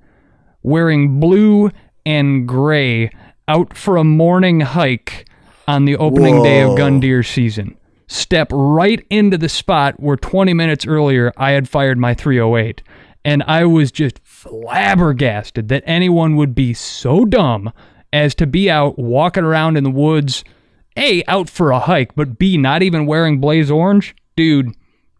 wearing 0.62 1.20
blue 1.20 1.70
and 2.06 2.48
gray 2.48 3.10
out 3.48 3.76
for 3.76 3.96
a 3.96 4.04
morning 4.04 4.60
hike 4.60 5.26
on 5.66 5.84
the 5.84 5.96
opening 5.96 6.42
day 6.42 6.62
of 6.62 6.70
Whoa. 6.70 6.76
gun 6.76 7.00
deer 7.00 7.22
season. 7.22 7.76
Step 8.06 8.48
right 8.52 9.04
into 9.10 9.36
the 9.36 9.48
spot 9.48 9.98
where 9.98 10.16
20 10.16 10.54
minutes 10.54 10.86
earlier 10.86 11.32
I 11.36 11.52
had 11.52 11.68
fired 11.68 11.98
my 11.98 12.14
308. 12.14 12.82
And 13.24 13.42
I 13.44 13.64
was 13.64 13.90
just 13.90 14.20
flabbergasted 14.22 15.68
that 15.68 15.82
anyone 15.84 16.36
would 16.36 16.54
be 16.54 16.72
so 16.72 17.24
dumb 17.24 17.72
as 18.12 18.34
to 18.36 18.46
be 18.46 18.70
out 18.70 18.98
walking 18.98 19.42
around 19.42 19.76
in 19.76 19.82
the 19.82 19.90
woods, 19.90 20.44
A, 20.96 21.24
out 21.26 21.50
for 21.50 21.72
a 21.72 21.80
hike, 21.80 22.14
but 22.14 22.38
B, 22.38 22.56
not 22.56 22.82
even 22.82 23.04
wearing 23.04 23.40
blaze 23.40 23.70
orange. 23.70 24.14
Dude, 24.36 24.76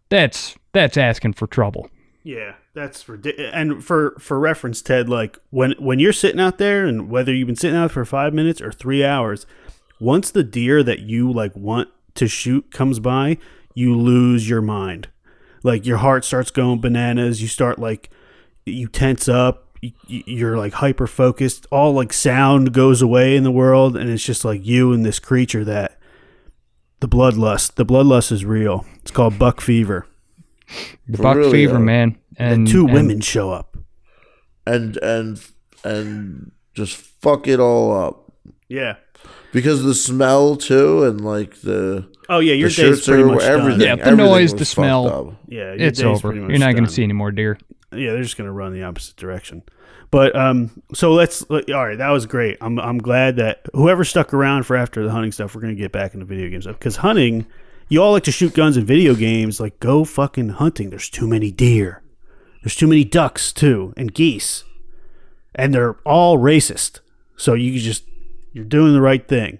that's 0.09 0.55
that's 0.71 0.95
asking 0.95 1.33
for 1.33 1.47
trouble. 1.47 1.89
Yeah, 2.23 2.55
that's 2.73 3.07
ridiculous. 3.09 3.51
And 3.53 3.83
for 3.83 4.15
for 4.19 4.39
reference, 4.39 4.81
Ted, 4.81 5.09
like 5.09 5.37
when 5.49 5.73
when 5.79 5.99
you're 5.99 6.13
sitting 6.13 6.39
out 6.39 6.57
there, 6.57 6.85
and 6.85 7.09
whether 7.09 7.33
you've 7.33 7.47
been 7.47 7.55
sitting 7.55 7.77
out 7.77 7.91
for 7.91 8.05
five 8.05 8.33
minutes 8.33 8.61
or 8.61 8.71
three 8.71 9.03
hours, 9.03 9.45
once 9.99 10.31
the 10.31 10.43
deer 10.43 10.83
that 10.83 10.99
you 11.01 11.31
like 11.31 11.55
want 11.55 11.89
to 12.15 12.27
shoot 12.27 12.71
comes 12.71 12.99
by, 12.99 13.37
you 13.73 13.95
lose 13.95 14.49
your 14.49 14.61
mind. 14.61 15.09
Like 15.63 15.85
your 15.85 15.97
heart 15.97 16.23
starts 16.25 16.51
going 16.51 16.81
bananas. 16.81 17.41
You 17.41 17.47
start 17.47 17.79
like 17.79 18.09
you 18.65 18.87
tense 18.87 19.27
up. 19.29 19.65
y- 19.83 19.93
y- 20.09 20.23
You're 20.25 20.57
like 20.57 20.73
hyper 20.73 21.07
focused. 21.07 21.65
All 21.71 21.93
like 21.93 22.13
sound 22.13 22.73
goes 22.73 23.01
away 23.01 23.35
in 23.35 23.43
the 23.43 23.51
world, 23.51 23.95
and 23.97 24.09
it's 24.09 24.23
just 24.23 24.43
like 24.45 24.65
you 24.65 24.93
and 24.93 25.05
this 25.05 25.19
creature 25.19 25.63
that 25.65 25.99
the 26.99 27.07
bloodlust. 27.07 27.75
The 27.75 27.85
bloodlust 27.85 28.31
is 28.31 28.45
real. 28.45 28.85
It's 29.01 29.11
called 29.11 29.37
buck 29.39 29.61
fever. 29.61 30.07
The 31.07 31.17
buck 31.17 31.37
really, 31.37 31.51
fever, 31.51 31.77
uh, 31.77 31.79
man. 31.79 32.17
And 32.37 32.67
Two 32.67 32.85
and- 32.85 32.93
women 32.93 33.21
show 33.21 33.51
up. 33.51 33.77
and 34.65 34.97
and 34.97 35.39
and 35.83 36.51
just 36.73 36.97
fuck 36.97 37.47
it 37.47 37.59
all 37.59 37.95
up 37.97 38.31
Yeah. 38.69 38.97
Because 39.57 39.83
the 39.83 39.95
smell 39.95 40.55
too, 40.55 41.03
and 41.03 41.21
like 41.21 41.61
the 41.61 42.07
Oh 42.29 42.39
yeah, 42.39 42.53
your 42.53 42.69
the 42.69 42.75
day's 42.75 42.95
shirts 42.95 43.07
pretty 43.07 43.23
are 43.23 43.27
much 43.27 43.43
everything. 43.43 43.81
Yeah, 43.81 43.95
the 43.95 44.01
everything 44.03 44.25
noise, 44.25 44.53
the 44.53 44.65
smell. 44.65 45.07
up. 45.07 45.33
Yeah, 45.47 45.73
your 45.73 45.87
it's 45.87 45.99
day's 45.99 46.05
over. 46.05 46.29
pretty 46.29 46.41
much 46.41 46.49
You're 46.51 46.59
not 46.59 46.73
going 46.73 46.85
to 46.85 46.91
see 46.91 47.03
any 47.03 47.13
more 47.13 47.31
deer. 47.31 47.57
Yeah, 47.91 48.11
they're 48.11 48.21
just 48.21 48.37
gonna 48.37 48.51
run 48.51 48.73
the 48.73 48.83
opposite 48.83 49.15
direction. 49.15 49.63
But 50.11 50.35
um, 50.35 50.83
so 50.93 51.13
let's. 51.13 51.41
All 51.43 51.57
right, 51.59 51.97
that 51.97 52.09
was 52.09 52.25
great. 52.25 52.57
I'm 52.61 52.79
I'm 52.79 52.97
glad 52.97 53.37
that 53.37 53.61
whoever 53.73 54.03
stuck 54.03 54.33
around 54.33 54.63
for 54.63 54.75
after 54.75 55.03
the 55.03 55.11
hunting 55.11 55.31
stuff, 55.31 55.55
we're 55.55 55.61
gonna 55.61 55.73
get 55.75 55.91
back 55.91 56.13
into 56.13 56.25
video 56.25 56.49
games 56.49 56.67
because 56.67 56.97
hunting. 56.97 57.45
You 57.89 58.03
all 58.03 58.11
like 58.11 58.23
to 58.23 58.33
shoot 58.33 58.53
guns 58.53 58.75
in 58.75 58.83
video 58.83 59.15
games. 59.15 59.61
Like, 59.61 59.79
go 59.79 60.03
fucking 60.03 60.49
hunting. 60.49 60.89
There's 60.89 61.09
too 61.09 61.25
many 61.25 61.51
deer. 61.51 62.03
There's 62.61 62.75
too 62.75 62.87
many 62.87 63.05
ducks 63.05 63.53
too, 63.53 63.93
and 63.95 64.13
geese, 64.13 64.65
and 65.55 65.73
they're 65.73 65.93
all 66.05 66.37
racist. 66.37 66.99
So 67.37 67.53
you 67.53 67.79
just 67.79 68.03
you're 68.57 68.65
doing 68.65 68.93
the 68.93 69.01
right 69.01 69.25
thing. 69.27 69.59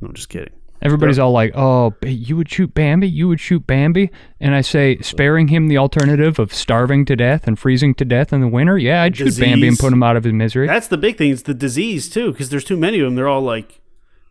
No, 0.00 0.08
I'm 0.08 0.14
just 0.14 0.28
kidding. 0.30 0.52
Everybody's 0.82 1.18
all 1.18 1.30
like, 1.32 1.52
"Oh, 1.54 1.94
you 2.02 2.36
would 2.36 2.50
shoot 2.50 2.74
Bambi? 2.74 3.08
You 3.08 3.28
would 3.28 3.40
shoot 3.40 3.66
Bambi?" 3.66 4.10
And 4.40 4.54
I 4.54 4.60
say, 4.60 4.98
sparing 4.98 5.48
him 5.48 5.68
the 5.68 5.78
alternative 5.78 6.38
of 6.38 6.52
starving 6.52 7.04
to 7.06 7.16
death 7.16 7.46
and 7.46 7.58
freezing 7.58 7.94
to 7.94 8.04
death 8.04 8.32
in 8.34 8.40
the 8.42 8.48
winter. 8.48 8.76
Yeah, 8.76 9.02
I'd 9.02 9.16
shoot 9.16 9.38
Bambi 9.38 9.68
and 9.68 9.78
put 9.78 9.92
him 9.92 10.02
out 10.02 10.16
of 10.16 10.24
his 10.24 10.32
misery. 10.34 10.66
That's 10.66 10.88
the 10.88 10.98
big 10.98 11.16
thing. 11.16 11.30
It's 11.30 11.42
the 11.42 11.54
disease 11.54 12.08
too, 12.10 12.32
because 12.32 12.50
there's 12.50 12.64
too 12.64 12.76
many 12.76 12.98
of 13.00 13.04
them. 13.06 13.14
They're 13.14 13.28
all 13.28 13.40
like 13.40 13.80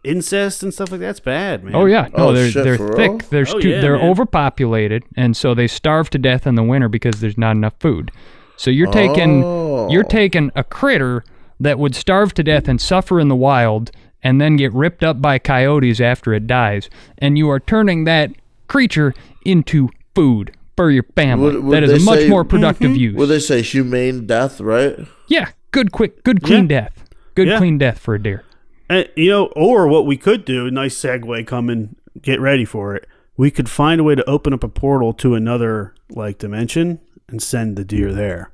incest 0.04 0.62
and 0.62 0.72
stuff 0.74 0.92
like 0.92 1.00
that. 1.00 1.08
That's 1.08 1.20
bad, 1.22 1.64
man. 1.64 1.74
Oh 1.76 1.86
yeah, 1.86 2.10
oh, 2.14 2.18
no, 2.18 2.30
Oh, 2.30 2.34
they're 2.34 2.50
shit, 2.52 2.64
they're 2.64 2.78
thick. 2.78 2.98
real? 3.12 3.20
There's 3.32 3.54
Oh, 3.54 3.60
too, 3.60 3.70
yeah, 3.70 3.82
they're 3.82 3.98
man. 3.98 4.10
overpopulated, 4.10 5.04
and 5.16 5.36
so 5.36 5.54
they 5.56 5.68
starve 5.68 6.10
to 6.12 6.18
death 6.20 6.46
in 6.46 6.56
the 6.56 6.64
winter 6.64 6.90
because 6.90 7.20
there's 7.20 7.38
not 7.38 7.56
enough 7.56 7.74
food. 7.80 8.12
So 8.58 8.70
you're 8.70 8.92
taking 8.92 9.44
Oh. 9.44 9.90
you're 9.90 10.04
taking 10.04 10.52
a 10.56 10.64
critter 10.64 11.24
that 11.64 11.80
would 11.80 11.96
starve 11.96 12.34
to 12.36 12.44
death 12.44 12.68
and 12.68 12.80
suffer 12.80 13.20
in 13.20 13.28
the 13.28 13.36
wild, 13.36 13.92
and 14.22 14.40
then 14.40 14.56
get 14.56 14.72
ripped 14.74 15.04
up 15.04 15.22
by 15.22 15.40
coyotes 15.40 16.00
after 16.00 16.34
it 16.34 16.48
dies, 16.48 16.90
and 17.18 17.38
you 17.38 17.50
are 17.50 17.60
turning 17.60 18.06
that 18.06 18.32
creature 18.68 19.14
into 19.46 19.90
food 20.16 20.56
for 20.76 20.90
your 20.92 21.04
family. 21.16 21.56
Would- 21.56 21.64
would 21.64 21.74
that 21.74 21.84
is 21.84 22.04
a 22.04 22.06
much 22.06 22.20
say- 22.20 22.30
more 22.30 22.44
productive 22.44 22.92
mm-hmm. 22.92 23.00
use. 23.00 23.16
Would 23.16 23.28
they 23.28 23.40
say 23.40 23.62
humane 23.62 24.26
death? 24.26 24.62
Right? 24.62 25.00
yeah, 25.28 25.50
good, 25.72 25.92
quick, 25.92 26.24
good, 26.24 26.44
clean 26.44 26.68
death. 26.68 27.04
Good, 27.36 27.48
Yeah. 27.48 27.58
clean 27.58 27.78
death 27.78 28.00
for 28.00 28.16
a 28.16 28.22
deer. 28.22 28.44
And, 28.90 29.10
you 29.16 29.30
know, 29.30 29.46
or 29.56 29.88
what 29.88 30.06
we 30.06 30.18
could 30.18 30.46
do, 30.46 30.70
nice 30.70 30.96
segue 30.96 31.48
coming, 31.48 31.96
get 32.22 32.40
ready 32.40 32.66
for 32.66 32.96
it. 32.96 33.08
We 33.38 33.50
could 33.50 33.70
find 33.70 34.00
a 34.00 34.04
way 34.04 34.14
to 34.14 34.30
open 34.30 34.54
up 34.54 34.64
a 34.64 34.70
portal 34.70 35.14
to 35.14 35.34
another 35.34 35.96
like 36.10 36.38
dimension 36.38 37.00
and 37.28 37.42
send 37.42 37.76
the 37.76 37.84
deer 37.84 38.14
there. 38.14 38.52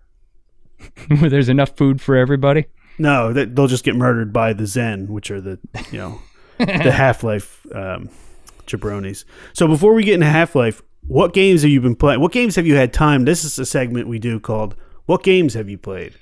Where 1.19 1.29
there's 1.29 1.49
enough 1.49 1.75
food 1.75 1.99
for 1.99 2.15
everybody. 2.15 2.65
No, 2.99 3.33
that 3.33 3.55
they'll 3.55 3.67
just 3.67 3.83
get 3.83 3.95
murdered 3.95 4.31
by 4.31 4.53
the 4.53 4.63
Xen, 4.65 5.07
which 5.07 5.31
are 5.31 5.41
the 5.41 5.57
you 5.91 5.97
know 5.97 6.21
the 6.57 6.91
Half 6.91 7.23
Life 7.23 7.65
um, 7.73 8.09
jabronis. 8.67 9.23
So 9.53 9.67
before 9.67 9.93
we 9.93 10.03
get 10.03 10.15
into 10.15 10.27
Half 10.27 10.53
Life, 10.53 10.81
what 11.07 11.33
games 11.33 11.61
have 11.61 11.71
you 11.71 11.81
been 11.81 11.95
playing? 11.95 12.19
What 12.19 12.31
games 12.31 12.55
have 12.57 12.67
you 12.67 12.75
had 12.75 12.93
time? 12.93 13.25
This 13.25 13.43
is 13.43 13.57
a 13.57 13.65
segment 13.65 14.07
we 14.07 14.19
do 14.19 14.39
called 14.39 14.75
"What 15.05 15.23
Games 15.23 15.53
Have 15.53 15.69
You 15.69 15.77
Played?" 15.77 16.15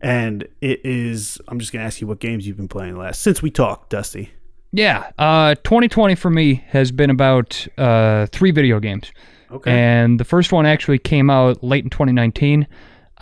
And 0.00 0.48
it 0.60 0.80
is. 0.84 1.38
I'm 1.48 1.58
just 1.58 1.72
gonna 1.72 1.84
ask 1.84 2.00
you 2.00 2.06
what 2.06 2.20
games 2.20 2.46
you've 2.46 2.56
been 2.56 2.68
playing 2.68 2.96
last 2.96 3.20
since 3.20 3.42
we 3.42 3.50
talked, 3.50 3.90
Dusty. 3.90 4.30
Yeah, 4.72 5.10
uh, 5.18 5.54
2020 5.64 6.14
for 6.14 6.30
me 6.30 6.64
has 6.68 6.90
been 6.92 7.10
about 7.10 7.66
uh, 7.76 8.26
three 8.32 8.52
video 8.52 8.80
games. 8.80 9.12
Okay. 9.50 9.70
And 9.70 10.18
the 10.18 10.24
first 10.24 10.50
one 10.50 10.64
actually 10.64 10.98
came 10.98 11.28
out 11.28 11.62
late 11.62 11.84
in 11.84 11.90
2019. 11.90 12.66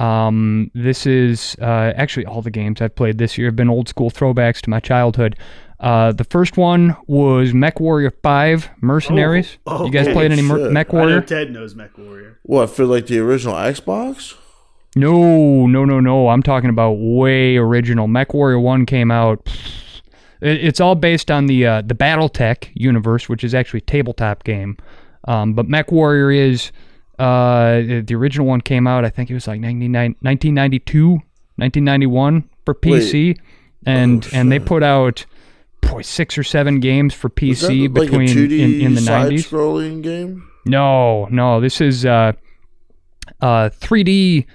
Um, 0.01 0.71
this 0.75 1.07
is 1.07 1.57
uh, 1.61 1.93
actually 1.95 2.25
all 2.25 2.41
the 2.41 2.51
games 2.51 2.81
I've 2.81 2.95
played 2.95 3.19
this 3.19 3.37
year 3.37 3.49
have 3.49 3.57
been 3.57 3.69
old 3.69 3.89
school 3.89 4.11
throwbacks 4.11 4.61
to 4.63 4.71
my 4.71 4.81
childhood. 4.81 5.37
Uh, 5.79 6.13
the 6.13 6.25
first 6.25 6.57
one 6.57 6.97
was 7.07 7.53
Mech 7.53 7.81
Warrior 7.81 8.11
5 8.23 8.71
Mercenaries. 8.81 9.59
Oh, 9.67 9.85
you 9.85 9.93
guys 9.93 10.07
okay, 10.07 10.15
played 10.15 10.33
any 10.33 10.43
Mer- 10.43 10.59
shit. 10.59 10.73
Mech 10.73 10.93
I 10.93 10.97
know 10.97 11.01
Warrior? 11.01 11.21
Ted 11.23 11.53
knows 11.53 11.75
Mech 11.75 11.97
Warrior. 11.99 12.39
What 12.43 12.69
for? 12.69 12.87
Like 12.87 13.07
the 13.07 13.19
original 13.19 13.55
Xbox? 13.55 14.37
No, 14.97 15.67
no, 15.67 15.85
no, 15.85 16.01
no. 16.01 16.29
I'm 16.29 16.43
talking 16.43 16.71
about 16.71 16.93
way 16.93 17.57
original. 17.57 18.09
Mech 18.09 18.35
Warrior 18.35 18.59
One 18.59 18.87
came 18.87 19.11
out. 19.11 19.49
It, 20.41 20.65
it's 20.65 20.81
all 20.81 20.95
based 20.95 21.31
on 21.31 21.47
the 21.47 21.67
uh, 21.67 21.83
the 21.83 21.95
BattleTech 21.95 22.71
universe, 22.75 23.29
which 23.29 23.45
is 23.45 23.55
actually 23.55 23.79
a 23.79 23.83
tabletop 23.83 24.45
game. 24.45 24.77
Um, 25.29 25.53
but 25.53 25.69
Mech 25.69 25.93
Warrior 25.93 26.31
is 26.31 26.73
uh, 27.21 28.03
the 28.05 28.15
original 28.15 28.47
one 28.47 28.61
came 28.61 28.87
out. 28.87 29.05
I 29.05 29.11
think 29.11 29.31
it 29.31 29.35
was 29.35 29.47
like 29.47 29.61
99 29.61 30.17
1992, 30.21 31.09
1991 31.57 32.49
for 32.65 32.75
PC, 32.75 33.39
and 33.87 34.25
Oh, 34.27 34.37
and 34.37 34.51
they 34.51 34.59
put 34.59 34.83
out 34.83 35.27
boy 35.83 36.03
six 36.03 36.37
or 36.39 36.43
seven 36.45 36.81
games 36.81 37.15
for 37.15 37.31
Is 37.41 37.61
that 37.63 37.71
PC 37.71 37.95
like 37.95 38.09
a 38.09 38.11
between 38.11 38.29
2D 38.29 38.59
in, 38.61 38.81
in 38.81 38.95
the 38.95 39.01
90s. 39.01 39.05
side-scrolling 39.45 40.03
game? 40.03 40.49
No, 40.67 41.27
no. 41.31 41.61
This 41.61 41.81
is 41.81 42.05
uh, 42.05 42.33
uh, 43.41 43.71
3D 43.71 44.47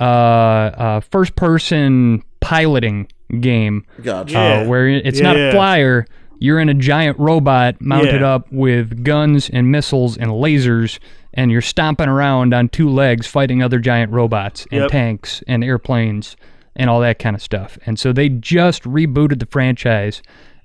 uh, 0.00 0.04
uh, 0.04 1.00
first 1.00 1.36
person 1.36 2.22
piloting 2.40 3.08
game 3.40 3.84
Gotcha. 4.02 4.32
Yeah. 4.32 4.60
uh, 4.62 4.66
where 4.68 4.88
it's 4.88 5.18
Yeah, 5.18 5.22
not 5.24 5.36
yeah. 5.36 5.48
a 5.48 5.52
flyer. 5.52 6.06
You're 6.38 6.60
in 6.60 6.68
a 6.68 6.74
giant 6.74 7.18
robot 7.18 7.80
mounted 7.80 8.20
Yeah. 8.20 8.34
up 8.34 8.46
with 8.52 9.04
guns 9.04 9.48
and 9.50 9.70
missiles 9.70 10.16
and 10.16 10.30
lasers, 10.30 10.98
and 11.32 11.50
you're 11.50 11.60
stomping 11.62 12.08
around 12.08 12.52
on 12.54 12.68
two 12.68 12.88
legs 12.88 13.26
fighting 13.26 13.62
other 13.62 13.78
giant 13.78 14.12
robots 14.12 14.66
and 14.70 14.82
Yep. 14.82 14.90
tanks 14.90 15.42
and 15.48 15.64
airplanes 15.64 16.36
and 16.76 16.90
all 16.90 17.00
that 17.00 17.18
kind 17.18 17.36
of 17.36 17.42
stuff. 17.42 17.78
And 17.86 17.98
so 17.98 18.12
they 18.12 18.28
just 18.28 18.82
rebooted 18.82 19.38
the 19.38 19.46
franchise 19.46 20.22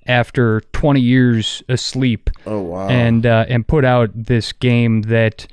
after 0.07 0.61
20 0.73 0.99
years 0.99 1.61
asleep 1.69 2.29
Oh 2.47 2.61
wow. 2.61 2.87
and 2.87 3.25
uh, 3.25 3.45
and 3.47 3.67
put 3.67 3.85
out 3.85 4.09
this 4.15 4.51
game 4.53 5.03
that 5.03 5.45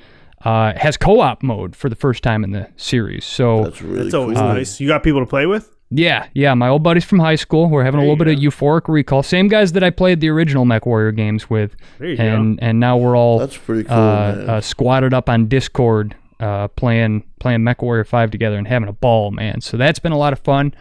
uh, 0.45 0.73
has 0.77 0.97
co-op 0.97 1.43
mode 1.43 1.75
for 1.77 1.89
the 1.91 1.97
first 1.97 2.23
time 2.23 2.43
in 2.45 2.53
the 2.53 2.69
series. 2.77 3.25
So 3.25 3.65
that's 3.65 3.83
really 3.83 4.03
That's 4.05 4.15
always 4.15 4.39
cool. 4.39 4.49
nice. 4.49 4.81
You 4.81 4.89
got 4.89 5.03
people 5.03 5.21
to 5.21 5.27
play 5.27 5.45
with? 5.45 5.76
Yeah, 5.91 6.27
yeah, 6.35 6.55
my 6.55 6.69
old 6.69 6.83
buddies 6.83 7.05
from 7.05 7.21
high 7.21 7.37
school. 7.37 7.69
We're 7.69 7.85
having 7.85 7.99
a 7.99 8.03
little 8.03 8.17
bit 8.17 8.27
you 8.39 8.49
of 8.49 8.55
euphoric 8.55 8.89
recall. 8.89 9.23
Same 9.23 9.47
guys 9.47 9.73
that 9.73 9.85
I 9.85 9.91
played 9.91 10.21
the 10.21 10.29
original 10.29 10.65
Mech 10.65 10.85
Warrior 10.85 11.13
games 11.13 11.49
with, 11.49 11.77
There 11.99 12.09
you 12.09 12.17
and 12.17 12.59
and 12.61 12.81
now 12.81 12.97
we're 12.97 13.17
all 13.17 13.39
That's 13.39 13.57
pretty 13.57 13.85
cool, 13.85 13.97
uh, 13.97 14.01
uh, 14.01 14.61
squatted 14.61 15.15
up 15.15 15.29
on 15.29 15.47
Discord, 15.47 16.17
uh, 16.41 16.69
playing 16.69 17.25
playing 17.39 17.63
Mech 17.63 17.83
Warrior 17.83 18.05
Five 18.05 18.33
together 18.33 18.57
and 18.57 18.67
having 18.67 18.89
a 18.89 18.93
ball, 18.93 19.31
man. 19.31 19.61
So 19.61 19.77
that's 19.77 20.01
been 20.01 20.13
a 20.13 20.19
lot 20.19 20.33
of 20.33 20.41
fun. 20.41 20.75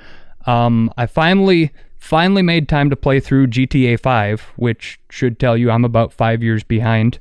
Um, 0.48 0.92
I 0.98 1.06
finally 1.06 1.72
finally 2.00 2.42
made 2.42 2.68
time 2.68 2.90
to 2.90 2.96
play 2.96 3.20
through 3.20 3.48
GTA 3.48 4.00
Five, 4.00 4.42
which 4.56 5.00
should 5.12 5.40
tell 5.40 5.56
you 5.56 5.70
I'm 5.70 5.86
about 5.86 6.14
five 6.14 6.42
years 6.42 6.64
behind. 6.64 7.20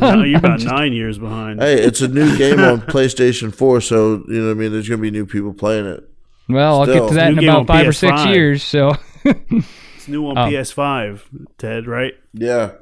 no, 0.00 0.22
you're 0.22 0.38
about 0.38 0.60
nine 0.60 0.92
years 0.92 1.18
behind. 1.18 1.60
Hey, 1.60 1.82
it's 1.82 2.00
a 2.00 2.08
new 2.08 2.38
game 2.38 2.60
on 2.60 2.80
PlayStation 2.82 3.54
4, 3.54 3.80
so 3.82 4.24
you 4.28 4.40
know 4.40 4.46
what 4.46 4.50
I 4.52 4.54
mean. 4.54 4.72
There's 4.72 4.88
gonna 4.88 5.02
be 5.02 5.10
new 5.10 5.26
people 5.26 5.52
playing 5.52 5.86
it. 5.86 6.08
Well, 6.48 6.80
I'll 6.80 6.86
get 6.86 7.08
to 7.08 7.14
that 7.14 7.30
in 7.32 7.38
game 7.38 7.48
on 7.50 7.56
about 7.62 7.66
five 7.66 7.86
or 7.88 7.92
six 7.92 8.24
years. 8.26 8.62
So, 8.62 8.92
It's 9.24 10.08
new 10.08 10.26
on 10.28 10.36
Oh. 10.38 10.42
PS5, 10.42 11.22
Ted, 11.58 11.86
right? 11.86 12.14
Yeah. 12.34 12.72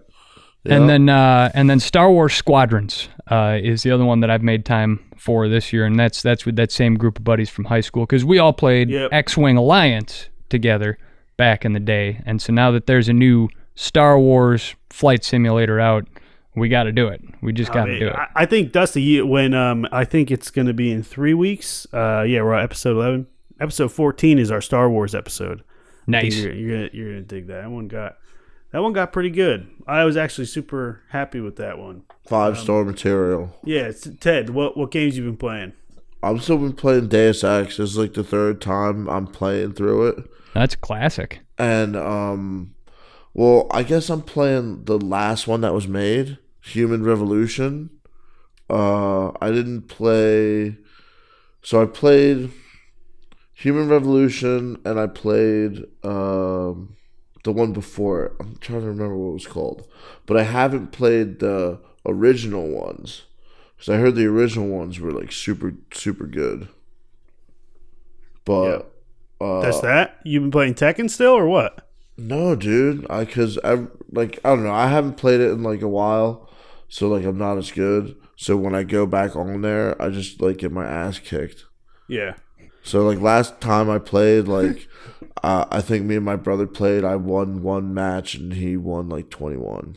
Yeah. 0.64 0.76
and 0.76 0.88
then 0.90 1.09
uh, 1.09 1.50
and 1.55 1.71
then 1.71 1.81
Star 1.81 2.11
Wars 2.11 2.35
Squadrons 2.35 3.09
uh, 3.31 3.59
is 3.62 3.83
the 3.83 3.90
other 3.93 4.05
one 4.05 4.21
that 4.21 4.29
I've 4.31 4.43
made 4.43 4.67
time 4.67 5.00
for 5.16 5.49
this 5.49 5.73
year, 5.73 5.87
and 5.87 5.99
that's 5.99 6.20
that's 6.20 6.44
with 6.44 6.57
that 6.57 6.70
same 6.70 6.96
group 6.96 7.16
of 7.18 7.25
buddies 7.25 7.49
from 7.49 7.64
high 7.64 7.81
school 7.81 8.05
because 8.05 8.27
we 8.27 8.38
all 8.38 8.53
played 8.53 8.90
Yep. 8.90 9.09
X-wing 9.12 9.57
Alliance 9.57 10.29
together 10.51 10.99
back 11.38 11.64
in 11.64 11.73
the 11.73 11.81
day, 11.81 12.20
and 12.27 12.42
so 12.42 12.53
now 12.53 12.70
that 12.73 12.87
there's 12.87 13.09
a 13.09 13.14
new 13.14 13.49
Star 13.75 14.18
Wars 14.18 14.75
flight 14.90 15.25
simulator 15.25 15.81
out, 15.81 16.07
we 16.55 16.68
got 16.68 16.83
to 16.83 16.92
do 16.92 17.09
it. 17.09 17.23
We 17.40 17.55
just 17.55 17.73
got 17.73 17.87
to 17.87 17.92
I, 17.94 17.99
do 17.99 18.09
it. 18.09 18.14
I- 18.16 18.27
I 18.35 18.44
think 18.46 18.73
Dusty, 18.73 19.01
you- 19.01 19.27
when 19.27 19.55
um, 19.55 19.87
I 19.92 20.05
think 20.05 20.31
it's 20.31 20.51
going 20.51 20.66
to 20.66 20.75
be 20.75 20.92
in 20.92 21.03
three 21.03 21.33
weeks. 21.33 21.87
Uh, 21.90 22.23
yeah, 22.29 22.42
we're 22.42 22.53
at 22.55 22.64
episode 22.64 22.96
eleven. 22.96 23.29
Episode 23.61 23.92
fourteen 23.92 24.38
is 24.38 24.51
our 24.51 24.61
Star 24.61 24.88
Wars 24.88 25.14
episode. 25.14 25.62
Nice. 26.07 26.37
You're, 26.37 26.53
you're 26.53 26.77
gonna 26.77 26.90
you're 26.92 27.09
gonna 27.11 27.23
dig 27.23 27.46
that. 27.49 27.62
That 27.62 27.70
one 27.70 27.88
got 27.88 28.16
that 28.73 28.83
one 28.83 28.92
got 28.92 29.12
pretty 29.12 29.31
good. 29.31 29.68
I 29.87 30.05
was 30.05 30.16
actually 30.16 30.46
super 30.46 31.03
happy 31.09 31.40
with 31.40 31.57
that 31.57 31.79
one. 31.79 32.05
Five 32.27 32.59
star 32.59 32.85
material. 32.85 33.57
Yeah, 33.64 33.83
it's, 33.83 34.09
Ted, 34.20 34.51
what 34.51 34.77
what 34.77 34.90
games 34.90 35.16
you 35.16 35.25
been 35.25 35.37
playing? 35.37 35.73
I'm 36.23 36.38
still 36.38 36.59
been 36.59 36.75
playing 36.75 37.09
Deus 37.09 37.42
Ex. 37.42 37.77
This 37.79 37.90
is 37.90 37.99
like 37.99 38.14
the 38.14 38.25
third 38.25 38.61
time 38.61 39.09
I'm 39.09 39.27
playing 39.27 39.73
through 39.73 40.09
it. 40.09 40.31
That's 40.55 40.77
classic. 40.77 41.40
And 41.59 41.96
um 41.96 42.75
well, 43.35 43.66
I 43.70 43.83
guess 43.83 44.11
I'm 44.11 44.23
playing 44.23 44.85
the 44.85 44.99
last 44.99 45.46
one 45.46 45.61
that 45.61 45.75
was 45.75 45.87
made, 45.87 46.38
Human 46.62 47.03
Revolution. 47.03 47.90
Uh 48.68 49.31
I 49.40 49.51
didn't 49.51 49.83
play 49.83 50.77
so 51.62 51.83
I 51.83 51.87
played 51.87 52.51
Human 53.61 53.88
Revolution 53.88 54.81
and 54.85 54.99
I 54.99 55.07
played 55.07 55.85
um 56.03 56.96
the 57.44 57.53
one 57.53 57.73
before 57.73 58.25
it. 58.25 58.33
I'm 58.40 58.57
trying 58.57 58.81
to 58.81 58.88
remember 58.88 59.16
what 59.16 59.31
it 59.31 59.35
was 59.35 59.46
called. 59.46 59.87
But 60.27 60.37
I 60.37 60.42
haven't 60.44 60.92
played 60.92 61.38
the 61.40 61.81
original 62.07 62.68
ones. 62.68 63.23
Cuz 63.79 63.88
I 63.88 63.96
heard 63.96 64.14
the 64.14 64.27
original 64.27 64.68
ones 64.68 64.99
were 64.99 65.12
like 65.12 65.33
super 65.33 65.75
super 65.92 66.27
good. 66.27 66.68
But 68.44 68.90
uh 69.40 69.61
That's 69.61 69.81
that. 69.81 70.20
You've 70.25 70.42
been 70.42 70.51
playing 70.51 70.75
Tekken 70.75 71.11
still 71.11 71.33
or 71.33 71.46
what? 71.46 71.87
no, 72.16 72.55
dude. 72.55 73.07
I 73.11 73.25
cause 73.25 73.59
I 73.64 73.87
like 74.12 74.38
I 74.44 74.51
don't 74.51 74.64
know. 74.64 74.73
I 74.73 74.88
haven't 74.88 75.16
played 75.16 75.40
it 75.40 75.51
in 75.51 75.62
like 75.62 75.83
a 75.83 75.88
while, 75.88 76.49
so 76.88 77.09
like 77.09 77.25
I'm 77.25 77.38
not 77.38 77.59
as 77.59 77.70
good. 77.70 78.16
So 78.37 78.57
when 78.57 78.75
I 78.75 78.85
go 78.85 79.07
back 79.07 79.37
on 79.37 79.61
there, 79.62 80.01
I 80.01 80.11
just 80.11 80.40
like 80.40 80.59
get 80.59 80.73
my 80.73 80.87
ass 80.87 81.18
kicked. 81.18 81.64
Yeah. 82.09 82.35
So 82.83 83.07
like 83.07 83.21
last 83.21 83.61
time 83.61 83.90
I 83.90 83.99
played, 83.99 84.49
like 84.49 84.88
uh, 85.43 85.66
I 85.71 85.81
think 85.81 86.05
me 86.05 86.16
and 86.16 86.25
my 86.25 86.37
brother 86.37 86.66
played. 86.66 87.05
I 87.05 87.16
won 87.16 87.62
one 87.62 87.95
match 87.95 88.35
and 88.35 88.55
he 88.55 88.77
won 88.77 89.09
like 89.09 89.31
twenty 89.31 89.57
one. 89.57 89.97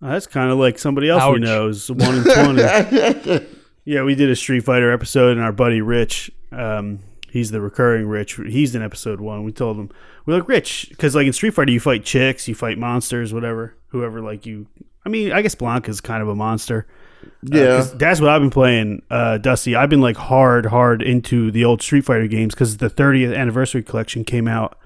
Uh, 0.00 0.10
That's 0.10 0.26
kind 0.26 0.50
of 0.50 0.58
like 0.58 0.78
somebody 0.78 1.08
else 1.08 1.22
we 1.24 1.38
Ouch. 1.38 1.40
know 1.40 1.68
is 1.68 1.90
one 1.90 2.16
in 2.16 2.24
twenty. 2.24 3.46
yeah, 3.84 4.02
we 4.02 4.14
did 4.14 4.30
a 4.30 4.36
Street 4.36 4.60
Fighter 4.60 4.92
episode, 4.92 5.32
and 5.36 5.40
our 5.40 5.52
buddy 5.52 5.80
Rich, 5.80 6.30
um, 6.52 7.00
he's 7.30 7.50
the 7.50 7.60
recurring 7.60 8.06
Rich. 8.06 8.40
He's 8.46 8.74
in 8.74 8.82
episode 8.82 9.20
one. 9.20 9.44
We 9.44 9.52
told 9.52 9.76
him 9.76 9.90
we're 10.26 10.38
like 10.38 10.48
Rich 10.48 10.88
because 10.90 11.14
like 11.14 11.26
in 11.26 11.32
Street 11.32 11.54
Fighter, 11.54 11.72
you 11.72 11.80
fight 11.80 12.04
chicks, 12.04 12.46
you 12.46 12.54
fight 12.54 12.78
monsters, 12.78 13.32
whatever, 13.34 13.76
whoever 13.88 14.20
like 14.20 14.46
you. 14.46 14.66
I 15.04 15.08
mean, 15.08 15.32
I 15.32 15.42
guess 15.42 15.54
Blanka's 15.54 16.00
kind 16.00 16.22
of 16.22 16.28
a 16.28 16.34
monster. 16.34 16.86
Uh, 17.52 17.86
that's 17.94 18.20
what 18.20 18.30
I've 18.30 18.40
been 18.40 18.50
playing, 18.50 19.02
uh, 19.10 19.38
Dusty. 19.38 19.76
I've 19.76 19.90
been 19.90 20.00
like 20.00 20.16
hard, 20.16 20.66
hard 20.66 21.02
into 21.02 21.50
the 21.50 21.64
old 21.64 21.82
Street 21.82 22.04
Fighter 22.04 22.26
games 22.26 22.54
because 22.54 22.78
the 22.78 22.90
30th 22.90 23.36
anniversary 23.36 23.82
collection 23.82 24.24
came 24.24 24.48
out 24.48 24.78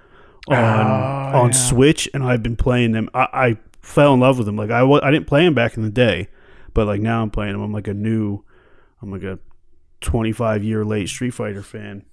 on 0.49 0.57
on 0.57 1.47
yeah. 1.47 1.57
Switch, 1.57 2.09
and 2.13 2.23
I've 2.23 2.43
been 2.43 2.57
playing 2.57 2.93
them. 2.93 3.09
I, 3.15 3.29
I 3.33 3.57
fell 3.81 4.15
in 4.15 4.21
love 4.21 4.39
with 4.39 4.47
them. 4.47 4.57
Like 4.57 4.71
I, 4.71 4.83
I 4.83 5.11
didn't 5.11 5.27
play 5.27 5.45
them 5.45 5.55
back 5.55 5.77
in 5.77 5.83
the 5.83 5.91
day, 5.91 6.29
but 6.75 6.87
like 6.87 7.01
now 7.01 7.23
I'm 7.23 7.31
playing 7.31 7.53
them. 7.53 7.63
I'm 7.63 7.73
like 7.73 7.89
a 7.89 7.95
new, 7.95 8.43
I'm 9.01 9.11
like 9.11 9.23
a 9.23 9.39
25 10.01 10.63
year 10.63 10.85
late 10.85 11.09
Street 11.09 11.31
Fighter 11.31 11.63
fan. 11.63 12.05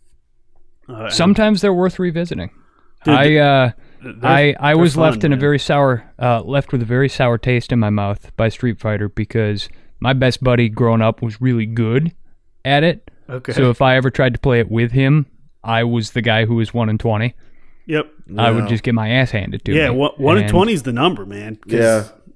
Uh, 0.88 1.10
Sometimes 1.10 1.62
they're 1.62 1.74
worth 1.74 2.00
revisiting. 2.00 2.52
Dude, 3.04 3.14
I 3.14 3.36
uh, 3.36 3.72
I 4.24 4.56
I 4.60 4.76
was 4.76 4.96
fun, 4.96 5.04
left 5.04 5.24
in 5.24 5.34
a 5.34 5.38
very 5.38 5.60
sour 5.60 6.10
uh, 6.20 6.42
left 6.42 6.72
with 6.72 6.82
a 6.82 6.86
very 6.86 7.10
sour 7.10 7.38
taste 7.38 7.72
in 7.72 7.80
my 7.80 7.90
mouth 7.90 8.36
by 8.36 8.50
Street 8.50 8.80
Fighter 8.80 9.10
because 9.10 9.70
my 10.00 10.14
best 10.14 10.44
buddy 10.44 10.70
growing 10.70 11.02
up 11.02 11.22
was 11.22 11.42
really 11.42 11.66
good 11.66 12.14
at 12.66 12.84
it. 12.84 13.10
okay. 13.30 13.54
So 13.54 13.70
if 13.70 13.82
I 13.82 13.96
ever 13.96 14.10
tried 14.10 14.34
to 14.34 14.40
play 14.40 14.60
it 14.60 14.70
with 14.70 14.92
him, 14.92 15.26
I 15.64 15.84
was 15.84 16.12
the 16.12 16.22
guy 16.22 16.46
who 16.46 16.56
was 16.56 16.74
one 16.74 16.90
in 16.90 16.98
twenty. 16.98 17.36
yep. 17.86 18.12
I 18.38 18.52
would 18.52 18.68
just 18.68 18.84
get 18.84 18.94
my 18.94 19.10
ass 19.10 19.32
handed 19.32 19.66
to 19.66 19.74
Yeah, 19.74 19.90
me. 19.90 19.96
one, 19.98 20.12
one 20.18 20.38
in 20.38 20.48
twenty 20.48 20.74
is 20.74 20.84
the 20.84 20.94
number, 20.94 21.26
man. 21.26 21.56
'Cause, 21.68 21.80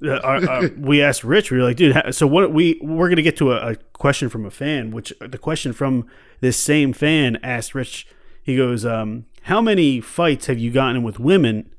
uh, 0.03 0.19
our- 0.23 0.49
our- 0.49 0.67
we 0.77 1.01
asked 1.01 1.23
Rich. 1.23 1.51
We 1.51 1.57
were 1.57 1.63
like, 1.63 1.77
dude. 1.77 1.95
ha- 1.95 2.11
So 2.11 2.27
what? 2.27 2.51
We 2.51 2.79
we're 2.81 3.09
gonna 3.09 3.21
get 3.21 3.37
to 3.37 3.51
a, 3.53 3.71
a 3.71 3.75
question 3.93 4.27
from 4.29 4.45
a 4.45 4.51
fan. 4.51 4.91
Which 4.91 5.13
the 5.21 5.37
question 5.37 5.71
from 5.73 6.05
this 6.41 6.57
same 6.57 6.91
fan 6.93 7.37
asked 7.43 7.73
Rich. 7.75 8.07
He 8.41 8.57
goes, 8.57 8.85
um, 8.85 9.25
"How 9.43 9.61
many 9.61 10.01
fights 10.01 10.47
have 10.47 10.59
you 10.59 10.71
gotten 10.71 10.97
in 10.97 11.03
with 11.03 11.17
women, 11.19 11.69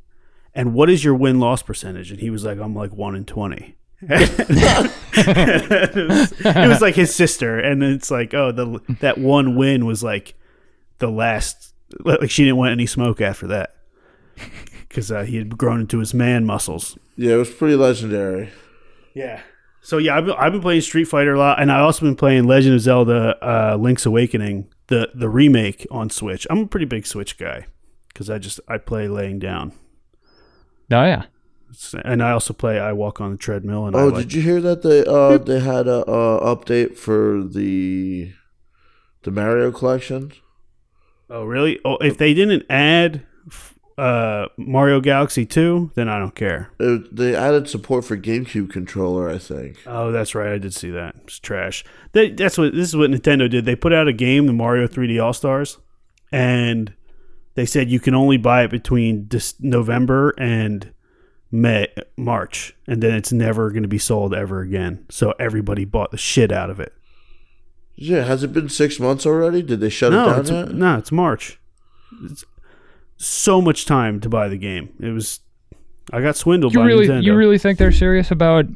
and 0.55 0.73
what 0.73 0.89
is 0.89 1.05
your 1.05 1.15
win 1.15 1.39
loss 1.41 1.63
percentage?" 1.63 2.11
And 2.11 2.21
he 2.21 2.31
was 2.31 2.45
like, 2.45 2.59
"I'm 2.59 2.75
like 2.75 2.95
one 2.95 3.15
in 3.15 3.25
20. 3.27 3.75
It, 4.09 6.09
was, 6.09 6.33
it 6.41 6.69
was 6.69 6.81
like 6.81 6.95
his 6.95 7.15
sister, 7.15 7.59
and 7.59 7.83
it's 7.83 8.11
like, 8.11 8.35
oh, 8.35 8.53
the 8.53 8.81
that 9.01 9.19
one 9.19 9.57
win 9.57 9.87
was 9.87 10.03
like 10.03 10.35
the 10.99 11.11
last. 11.11 11.73
Like 12.01 12.31
she 12.31 12.45
didn't 12.45 12.57
want 12.57 12.73
any 12.73 12.87
smoke 12.87 13.21
after 13.21 13.47
that 13.49 13.75
because 14.89 15.13
uh, 15.13 15.23
he 15.23 15.37
had 15.37 15.57
grown 15.57 15.81
into 15.81 15.99
his 15.99 16.13
man 16.13 16.45
muscles. 16.45 16.99
yeah, 17.17 17.35
it 17.35 17.37
was 17.37 17.51
pretty 17.51 17.77
legendary. 17.77 18.51
Yeah. 19.15 19.43
So 19.83 19.99
yeah, 19.99 20.17
I've 20.17 20.25
been, 20.25 20.35
I've 20.37 20.53
been 20.53 20.63
playing 20.63 20.81
Street 20.81 21.05
Fighter 21.05 21.35
a 21.35 21.39
lot, 21.39 21.61
and 21.61 21.71
I've 21.71 21.83
also 21.83 22.01
been 22.01 22.17
playing 22.17 22.45
Legend 22.45 22.75
of 22.75 22.81
Zelda: 22.81 23.37
uh, 23.43 23.77
Link's 23.77 24.07
Awakening 24.07 24.69
the 24.89 25.11
the 25.15 25.29
remake 25.29 25.87
on 25.91 26.11
Switch. 26.11 26.47
I'm 26.51 26.59
a 26.59 26.67
pretty 26.67 26.87
big 26.87 27.07
Switch 27.07 27.39
guy 27.39 27.67
because 28.09 28.31
I 28.31 28.39
just 28.39 28.61
I 28.69 28.79
play 28.79 29.09
laying 29.09 29.39
down, 29.39 29.73
Oh 30.91 31.05
yeah. 31.05 31.25
And 32.05 32.23
I 32.23 32.33
also 32.33 32.53
play 32.55 32.79
I 32.79 32.93
walk 32.93 33.21
on 33.21 33.31
the 33.33 33.37
treadmill. 33.37 33.87
And 33.87 33.97
I 33.97 34.01
Oh, 34.01 34.07
like, 34.09 34.23
did 34.23 34.35
you 34.35 34.43
hear 34.43 34.61
that 34.61 34.83
they 34.83 35.05
uh 35.05 35.39
they 35.39 35.61
had 35.61 35.87
a 35.89 36.05
uh, 36.07 36.55
update 36.55 36.97
for 36.97 37.43
the 37.45 38.33
the 39.23 39.31
Mario 39.31 39.73
collection? 39.73 40.33
Oh, 41.31 41.45
really? 41.45 41.81
Oh, 41.85 41.97
if 41.99 42.19
they 42.19 42.35
didn't 42.35 42.65
add 42.69 43.25
uh, 43.97 44.47
Mario 44.57 45.01
Galaxy 45.01 45.47
2, 45.47 45.93
then 45.95 46.09
I 46.09 46.19
don't 46.19 46.35
care. 46.35 46.71
It, 46.79 47.15
they 47.15 47.35
added 47.35 47.69
support 47.69 48.05
for 48.05 48.17
GameCube 48.17 48.71
controller, 48.71 49.29
I 49.31 49.39
think. 49.39 49.79
Oh, 49.87 50.11
that's 50.13 50.35
right. 50.35 50.53
I 50.53 50.59
did 50.59 50.75
see 50.75 50.91
that. 50.91 51.15
It's 51.25 51.39
trash. 51.39 51.85
They, 52.13 52.31
that's 52.31 52.59
what 52.59 52.75
this 52.75 52.89
is 52.89 52.97
what 52.97 53.11
Nintendo 53.11 53.49
did. 53.49 53.65
They 53.65 53.77
put 53.77 53.93
out 53.93 54.09
a 54.09 54.13
game, 54.13 54.47
the 54.47 54.53
Mario 54.53 54.87
3D 54.87 55.23
All 55.23 55.33
Stars, 55.33 55.79
and 56.33 56.93
they 57.55 57.67
said 57.67 57.89
you 57.89 58.01
can 58.01 58.15
only 58.15 58.37
buy 58.37 58.65
it 58.65 58.71
between 58.71 59.27
dis- 59.27 59.55
November 59.61 60.35
and 60.39 60.93
May, 61.55 61.87
March, 62.17 62.75
and 62.89 63.01
then 63.01 63.15
it's 63.15 63.33
never 63.33 63.71
going 63.71 63.85
to 63.85 63.89
be 63.89 63.97
sold 63.99 64.35
ever 64.35 64.61
again. 64.61 65.07
So 65.09 65.35
everybody 65.39 65.85
bought 65.85 66.11
the 66.11 66.17
shit 66.17 66.51
out 66.51 66.69
of 66.69 66.81
it. 66.81 66.93
Yeah, 67.95 68.25
has 68.25 68.43
it 68.43 68.53
been 68.53 68.69
six 68.69 68.99
months 68.99 69.25
already? 69.25 69.63
Did 69.63 69.79
they 69.79 69.89
shut 69.89 70.11
no, 70.11 70.35
it 70.35 70.41
it's, 70.41 70.51
down 70.51 70.67
yet? 70.67 70.75
no, 70.75 70.99
it's 70.99 71.13
March. 71.13 71.61
It's 72.25 72.45
so 73.17 73.63
much 73.63 73.87
time 73.87 74.19
to 74.23 74.29
buy 74.29 74.49
the 74.49 74.59
game. 74.59 74.93
It 74.99 75.11
was. 75.11 75.39
I 76.13 76.21
got 76.21 76.35
swindled 76.35 76.75
You 76.75 76.81
by 76.81 76.87
really 76.87 77.07
Nintendo. 77.07 77.23
you 77.23 77.37
really 77.37 77.59
think 77.59 77.79
they're 77.79 77.93
serious 77.93 78.33
about 78.33 78.67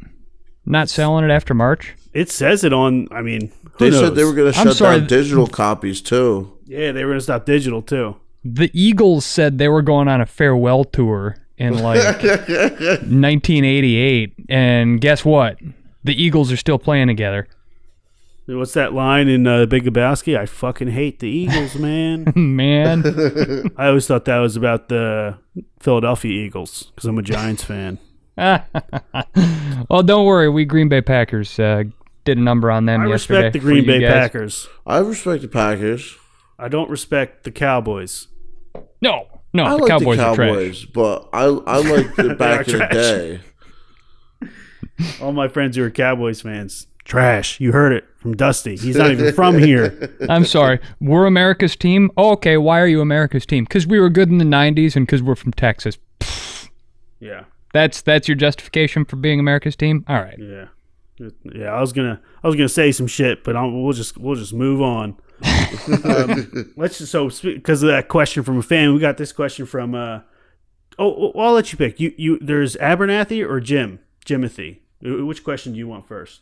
not 0.64 0.88
selling 0.88 1.24
it 1.24 1.32
after 1.32 1.54
March? 1.54 1.96
it 2.14 2.30
says 2.30 2.62
it 2.62 2.72
on. 2.72 3.08
I 3.10 3.22
mean, 3.22 3.50
who 3.72 3.86
They 3.86 3.90
knows? 3.90 4.00
said 4.00 4.14
they 4.14 4.24
were 4.24 4.34
going 4.34 4.52
to 4.52 4.56
shut 4.56 4.76
sorry, 4.76 5.00
down 5.00 5.08
th- 5.08 5.22
digital 5.24 5.48
copies 5.48 6.00
too. 6.00 6.56
Yeah, 6.66 6.92
they 6.92 7.04
were 7.04 7.10
going 7.10 7.18
to 7.18 7.24
stop 7.24 7.44
digital 7.44 7.82
too. 7.82 8.16
The 8.44 8.70
Eagles 8.72 9.24
said 9.24 9.58
they 9.58 9.68
were 9.68 9.82
going 9.82 10.06
on 10.06 10.20
a 10.20 10.26
farewell 10.26 10.84
tour 10.84 11.36
in 11.58 11.74
like 11.82 12.22
1988, 12.22 14.34
and 14.48 15.00
guess 15.00 15.24
what? 15.24 15.58
The 16.04 16.20
Eagles 16.20 16.50
are 16.52 16.56
still 16.56 16.78
playing 16.78 17.08
together. 17.08 17.48
What's 18.46 18.72
that 18.72 18.94
line 18.94 19.28
in 19.28 19.46
uh, 19.46 19.66
Big 19.66 19.84
Lebowski? 19.84 20.38
I 20.38 20.46
fucking 20.46 20.88
hate 20.88 21.18
the 21.18 21.28
Eagles, 21.28 21.74
man. 21.78 22.32
Man, 22.34 23.04
I 23.76 23.88
always 23.88 24.06
thought 24.06 24.24
that 24.24 24.38
was 24.38 24.56
about 24.56 24.88
the 24.88 25.36
Philadelphia 25.80 26.32
Eagles 26.32 26.84
because 26.84 27.04
I'm 27.04 27.18
a 27.18 27.22
Giants 27.22 27.62
fan. 27.62 27.98
well, 28.38 30.02
don't 30.02 30.24
worry. 30.24 30.48
We 30.48 30.64
Green 30.64 30.88
Bay 30.88 31.02
Packers 31.02 31.58
uh, 31.58 31.84
did 32.24 32.38
a 32.38 32.40
number 32.40 32.70
on 32.70 32.86
them 32.86 33.02
I 33.02 33.06
yesterday. 33.08 33.46
respect 33.46 33.52
the 33.52 33.58
Green 33.58 33.84
Bay 33.84 34.00
guys. 34.00 34.12
Packers. 34.12 34.68
I 34.86 34.98
respect 34.98 35.42
the 35.42 35.48
Packers. 35.48 36.16
I 36.58 36.68
don't 36.68 36.88
respect 36.88 37.44
the 37.44 37.50
Cowboys. 37.50 38.28
No, 39.02 39.26
no, 39.52 39.64
I 39.64 39.70
the 39.70 39.76
like 39.78 39.88
Cowboys, 39.88 40.16
the 40.18 40.24
are 40.26 40.34
trash. 40.34 40.48
Cowboys, 40.48 40.84
but 40.86 41.28
I 41.32 41.42
I 41.44 41.76
like 41.78 42.14
the 42.16 42.34
back 42.34 42.68
in 42.68 42.78
the 42.78 42.86
day. 42.86 43.40
All 45.22 45.32
my 45.32 45.48
friends 45.48 45.76
who 45.76 45.84
are 45.84 45.90
Cowboys 45.90 46.40
fans, 46.42 46.86
trash. 47.04 47.60
You 47.60 47.72
heard 47.72 47.92
it 47.92 48.04
from 48.16 48.36
Dusty. 48.36 48.76
He's 48.76 48.96
not 48.96 49.10
even 49.12 49.32
from 49.32 49.58
here. 49.62 50.10
I'm 50.28 50.44
sorry. 50.44 50.80
We're 51.00 51.26
America's 51.26 51.76
team. 51.76 52.10
Oh, 52.16 52.32
okay, 52.32 52.56
why 52.56 52.80
are 52.80 52.86
you 52.86 53.00
America's 53.00 53.46
team? 53.46 53.64
Because 53.64 53.86
we 53.86 54.00
were 54.00 54.10
good 54.10 54.28
in 54.28 54.38
the 54.38 54.44
'90s 54.44 54.96
and 54.96 55.06
because 55.06 55.22
we're 55.22 55.34
from 55.36 55.52
Texas. 55.52 55.98
Yeah, 57.20 57.44
That's 57.72 58.00
that's 58.02 58.28
your 58.28 58.36
justification 58.36 59.04
for 59.04 59.16
being 59.16 59.40
America's 59.40 59.74
team. 59.76 60.04
All 60.08 60.20
right. 60.20 60.36
yeah, 60.38 60.66
yeah. 61.54 61.72
I 61.72 61.80
was 61.80 61.92
gonna, 61.92 62.20
I 62.42 62.46
was 62.46 62.56
gonna 62.56 62.68
say 62.68 62.92
some 62.92 63.06
shit, 63.06 63.44
but 63.44 63.56
I'll, 63.56 63.70
we'll 63.70 63.92
just, 63.92 64.16
we'll 64.18 64.36
just 64.36 64.52
move 64.54 64.80
on. 64.80 65.16
um, 66.04 66.72
let's 66.76 66.98
just 66.98 67.12
so 67.12 67.28
because 67.42 67.82
of 67.82 67.88
that 67.88 68.08
question 68.08 68.42
from 68.42 68.58
a 68.58 68.62
fan, 68.62 68.92
we 68.94 69.00
got 69.00 69.16
this 69.16 69.32
question 69.32 69.66
from. 69.66 69.94
uh 69.94 70.20
Oh, 71.00 71.30
well, 71.32 71.46
I'll 71.46 71.52
let 71.52 71.70
you 71.70 71.78
pick. 71.78 72.00
You, 72.00 72.12
you. 72.16 72.38
There's 72.40 72.74
Abernathy 72.76 73.48
or 73.48 73.60
Jim, 73.60 74.00
Jimothy. 74.26 74.80
Which 75.00 75.44
question 75.44 75.72
do 75.72 75.78
you 75.78 75.86
want 75.86 76.08
first? 76.08 76.40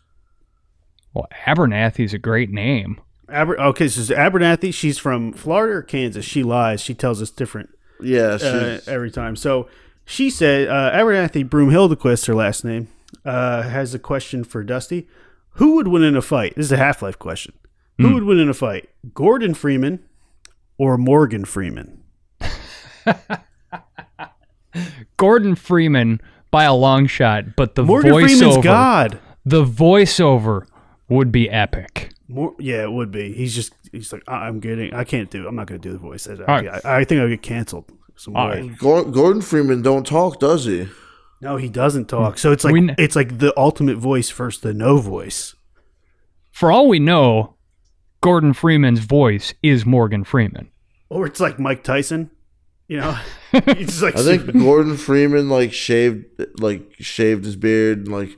Well, 1.13 1.27
Abernathy's 1.47 2.15
a 2.15 2.19
great 2.19 2.51
name. 2.51 2.99
Aber- 3.29 3.61
okay, 3.61 3.87
so 3.89 4.01
it's 4.01 4.11
Abernathy. 4.11 4.73
She's 4.73 4.97
from 4.99 5.35
Florida 5.35 5.75
or 5.75 5.83
Kansas. 5.83 6.25
She 6.25 6.43
lies. 6.43 6.81
She 6.81 6.95
tells 6.95 7.21
us 7.21 7.31
different 7.31 7.69
Yeah, 8.01 8.39
uh, 8.41 8.79
every 8.87 9.11
time. 9.11 9.37
So 9.37 9.69
she 10.07 10.31
said, 10.31 10.69
uh, 10.69 10.91
Abernathy 10.95 11.47
Broomhildequist, 11.47 12.27
her 12.27 12.35
last 12.35 12.65
name, 12.65 12.89
uh, 13.27 13.63
has 13.63 13.93
a 13.95 13.99
question 13.99 14.45
for 14.45 14.63
Dusty. 14.65 15.09
Who 15.53 15.75
would 15.77 15.89
win 15.89 16.03
in 16.03 16.17
a 16.17 16.23
fight? 16.23 16.55
This 16.57 16.67
is 16.67 16.73
a 16.73 16.77
Half 16.77 17.03
Life 17.03 17.19
question. 17.19 17.55
Who 17.99 18.13
would 18.13 18.25
win 18.25 18.39
in 18.39 18.49
a 18.51 18.55
fight? 18.55 18.91
Gordon 19.15 19.55
Freeman 19.55 20.05
or 20.77 20.99
Morgan 20.99 21.47
Freeman? 21.47 22.03
Gordon 25.17 25.55
Freeman 25.55 26.21
by 26.51 26.65
a 26.65 26.75
long 26.75 27.07
shot, 27.07 27.57
but 27.57 27.75
the 27.75 27.83
Morgan 27.83 28.13
Freeman's 28.13 28.41
voiceover, 28.41 28.63
God. 28.63 29.19
the 29.47 29.65
voiceover 29.65 30.67
would 31.09 31.33
be 31.33 31.49
epic. 31.49 32.11
More, 32.29 32.55
yeah, 32.59 32.83
it 32.83 32.93
would 32.93 33.11
be. 33.11 33.33
He's 33.33 33.55
just, 33.55 33.73
he's 33.93 34.13
like, 34.13 34.23
I- 34.29 34.47
I'm 34.47 34.61
getting, 34.61 34.93
I 34.93 35.05
can't 35.05 35.31
do, 35.31 35.49
I'm 35.49 35.55
not 35.57 35.67
going 35.67 35.81
to 35.81 35.89
do 35.89 35.93
the 35.93 35.99
voice. 35.99 36.29
I, 36.29 36.35
right. 36.35 36.85
I, 36.85 36.99
I 36.99 37.05
think 37.05 37.21
I'll 37.23 37.29
get 37.29 37.41
canceled 37.43 37.91
some 38.17 38.35
right. 38.35 38.77
Gordon 38.79 39.41
Freeman 39.43 39.81
don't 39.83 40.07
talk, 40.07 40.41
does 40.41 40.65
he? 40.67 40.89
No, 41.41 41.57
he 41.57 41.69
doesn't 41.69 42.07
talk. 42.09 42.39
So 42.39 42.53
it's 42.53 42.65
like, 42.65 42.73
We 42.73 42.91
it's 42.99 43.15
like 43.17 43.39
the 43.39 43.53
ultimate 43.59 43.97
voice 43.99 44.31
versus 44.31 44.61
the 44.63 44.73
no 44.75 44.99
voice. 44.99 45.55
For 46.51 46.73
all 46.73 46.89
we 46.89 46.99
know, 46.99 47.57
Gordon 48.23 48.53
Freeman's 48.55 49.01
voice 49.01 49.53
is 49.63 49.85
Morgan 49.85 50.25
Freeman. 50.25 50.71
Or 51.11 51.27
it's 51.27 51.39
like 51.41 51.59
Mike 51.59 51.85
Tyson. 51.85 52.31
You 52.89 52.99
know, 52.99 53.19
he's 53.53 53.89
just 53.89 54.03
like 54.03 54.17
I 54.17 54.23
think 54.23 54.53
Gordon 54.53 54.97
Freeman 54.97 55.49
like 55.51 55.73
shaved 55.73 56.25
like 56.61 56.95
shaved 57.01 57.45
his 57.45 57.57
beard 57.57 57.99
and 57.99 58.09
like 58.09 58.37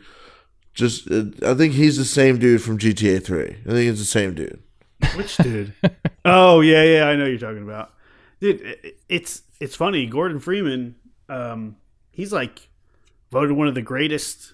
just 0.74 1.11
uh, 1.11 1.24
I 1.46 1.54
think 1.54 1.74
he's 1.74 1.98
the 1.98 2.04
same 2.04 2.38
dude 2.38 2.62
from 2.62 2.78
GTA 2.78 3.22
3. 3.24 3.42
I 3.44 3.44
think 3.70 3.90
it's 3.90 3.98
the 4.00 4.04
same 4.06 4.34
dude. 4.34 4.62
Which 5.14 5.37
dude? 5.37 5.74
oh 6.24 6.61
yeah, 6.62 6.82
yeah, 6.82 7.04
I 7.08 7.14
know 7.16 7.24
who 7.26 7.30
you're 7.30 7.38
talking 7.38 7.62
about. 7.62 7.92
Dude, 8.40 8.61
it- 8.62 8.98
it's 9.08 9.42
it's 9.61 9.76
funny. 9.76 10.06
Gordon 10.06 10.40
Freeman, 10.40 10.96
um, 11.28 11.76
he's 12.11 12.32
like 12.32 12.67
voted 13.31 13.53
one 13.57 13.69
of 13.69 13.75
the 13.75 13.83
greatest 13.83 14.53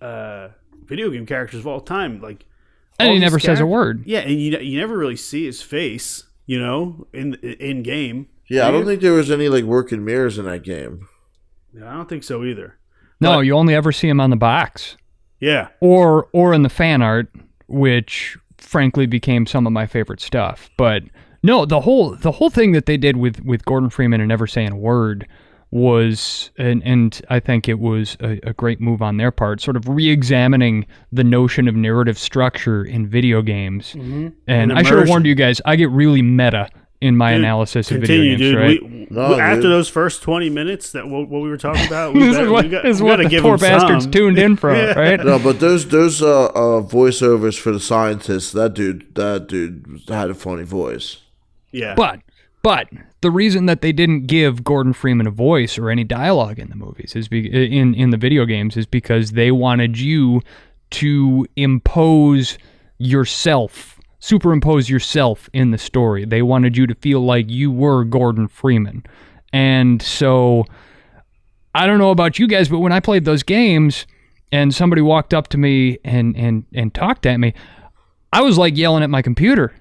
uh, 0.00 0.48
video 0.84 1.10
game 1.10 1.26
characters 1.26 1.60
of 1.60 1.66
all 1.66 1.80
time. 1.80 2.20
Like, 2.20 2.46
And 2.98 3.08
he 3.08 3.14
these 3.14 3.20
never 3.22 3.38
says 3.38 3.60
a 3.60 3.66
word. 3.66 4.02
Yeah, 4.06 4.20
and 4.20 4.40
you 4.40 4.58
you 4.58 4.78
never 4.78 4.96
really 4.96 5.16
see 5.16 5.44
his 5.46 5.62
face. 5.62 6.24
You 6.46 6.60
know, 6.60 7.06
in 7.12 7.34
in 7.34 7.82
game. 7.82 8.28
Yeah, 8.48 8.66
I 8.66 8.70
Do 8.72 8.78
don't 8.78 8.86
think 8.86 9.00
there 9.02 9.12
was 9.12 9.30
any 9.30 9.48
like 9.48 9.62
working 9.64 10.04
mirrors 10.04 10.36
in 10.38 10.44
that 10.46 10.64
game. 10.64 11.06
Yeah, 11.72 11.88
I 11.88 11.94
don't 11.94 12.08
think 12.08 12.24
so 12.24 12.42
either. 12.44 12.76
No, 13.20 13.36
But- 13.36 13.40
you 13.40 13.54
only 13.54 13.74
ever 13.74 13.92
see 13.92 14.08
him 14.08 14.20
on 14.20 14.30
the 14.30 14.36
box 14.36 14.96
Yeah, 15.38 15.68
or 15.80 16.28
or 16.32 16.52
in 16.52 16.62
the 16.62 16.68
fan 16.68 17.02
art, 17.02 17.28
which 17.68 18.36
frankly 18.58 19.06
became 19.06 19.46
some 19.46 19.66
of 19.66 19.72
my 19.72 19.86
favorite 19.86 20.20
stuff. 20.20 20.68
But 20.76 21.04
no, 21.44 21.64
the 21.64 21.80
whole 21.82 22.16
the 22.16 22.32
whole 22.32 22.50
thing 22.50 22.72
that 22.72 22.86
they 22.86 22.96
did 22.96 23.16
with 23.16 23.40
with 23.44 23.64
Gordon 23.64 23.88
Freeman 23.90 24.20
and 24.20 24.28
never 24.28 24.48
saying 24.48 24.72
a 24.72 24.76
word 24.76 25.28
was 25.70 26.50
and 26.58 26.82
and 26.84 27.20
I 27.30 27.40
think 27.40 27.68
it 27.68 27.78
was 27.78 28.16
a, 28.20 28.40
a 28.42 28.52
great 28.52 28.80
move 28.80 29.02
on 29.02 29.16
their 29.16 29.30
part, 29.30 29.60
sort 29.60 29.76
of 29.76 29.88
re-examining 29.88 30.86
the 31.12 31.24
notion 31.24 31.68
of 31.68 31.74
narrative 31.76 32.18
structure 32.18 32.84
in 32.84 33.06
video 33.06 33.42
games. 33.42 33.94
And, 33.94 34.32
And 34.46 34.72
I 34.72 34.82
should 34.82 34.98
have 34.98 35.08
warned 35.08 35.26
you 35.26 35.34
guys. 35.34 35.60
I 35.64 35.76
get 35.76 35.90
really 35.90 36.22
meta 36.22 36.68
in 37.00 37.16
my 37.16 37.30
Dude, 37.32 37.40
analysis 37.40 37.90
of 37.90 37.98
continue, 37.98 38.36
video 38.36 38.60
games, 38.60 38.80
dude. 38.80 38.82
right? 38.82 38.82
We, 38.92 39.06
No, 39.10 39.40
after 39.40 39.62
dude. 39.62 39.70
those 39.70 39.88
first 39.88 40.22
twenty 40.22 40.50
minutes 40.50 40.92
that 40.92 41.08
what, 41.08 41.28
what 41.28 41.40
we 41.40 41.48
were 41.48 41.56
talking 41.56 41.86
about, 41.86 42.12
we 42.14 42.20
this 42.24 42.32
better- 42.36 42.44
is 42.46 42.50
what, 42.50 42.64
we 42.64 42.70
got- 42.70 42.84
is 42.84 43.02
we 43.02 43.08
what 43.08 43.16
the 43.16 43.28
give 43.28 43.42
poor 43.42 43.56
bastards 43.56 44.04
some. 44.04 44.12
tuned 44.12 44.38
in 44.38 44.56
for, 44.56 44.74
Yeah. 44.76 44.98
right? 44.98 45.24
No, 45.24 45.38
but 45.38 45.60
those 45.60 45.88
those 45.88 46.20
uh, 46.20 46.46
uh 46.46 46.82
voiceovers 46.82 47.58
for 47.58 47.72
the 47.72 47.80
scientists, 47.80 48.52
that 48.52 48.74
dude 48.74 49.14
that 49.14 49.46
dude 49.46 50.00
had 50.08 50.28
a 50.30 50.34
funny 50.34 50.64
voice. 50.64 51.18
Yeah, 51.72 51.94
But 51.94 52.20
but 52.62 52.88
the 53.20 53.30
reason 53.30 53.66
that 53.66 53.80
they 53.80 53.92
didn't 53.92 54.26
give 54.26 54.64
Gordon 54.64 54.92
Freeman 54.92 55.26
a 55.26 55.30
voice 55.30 55.78
or 55.78 55.90
any 55.90 56.04
dialogue 56.04 56.58
in 56.58 56.68
the 56.68 56.76
movies 56.76 57.14
is 57.14 57.28
be, 57.28 57.46
in 57.48 57.94
in 57.94 58.10
the 58.10 58.16
video 58.16 58.44
games 58.44 58.76
is 58.76 58.86
because 58.86 59.32
they 59.32 59.50
wanted 59.50 59.98
you 59.98 60.42
to 60.90 61.46
impose 61.56 62.58
yourself, 62.98 63.98
superimpose 64.18 64.88
yourself 64.88 65.48
in 65.52 65.70
the 65.70 65.78
story. 65.78 66.24
They 66.24 66.42
wanted 66.42 66.76
you 66.76 66.86
to 66.86 66.94
feel 66.94 67.20
like 67.20 67.48
you 67.48 67.70
were 67.70 68.04
Gordon 68.04 68.48
Freeman. 68.48 69.04
And 69.52 70.02
so 70.02 70.64
I 71.74 71.86
don't 71.86 71.98
know 71.98 72.10
about 72.10 72.38
you 72.38 72.46
guys, 72.46 72.68
but 72.68 72.80
when 72.80 72.92
I 72.92 73.00
played 73.00 73.24
those 73.24 73.42
games 73.42 74.06
and 74.52 74.74
somebody 74.74 75.02
walked 75.02 75.32
up 75.32 75.48
to 75.48 75.58
me 75.58 75.98
and 76.04 76.36
and 76.36 76.64
and 76.74 76.92
talked 76.92 77.26
at 77.26 77.38
me, 77.38 77.54
I 78.32 78.42
was 78.42 78.58
like 78.58 78.76
yelling 78.76 79.02
at 79.02 79.10
my 79.10 79.22
computer. 79.22 79.74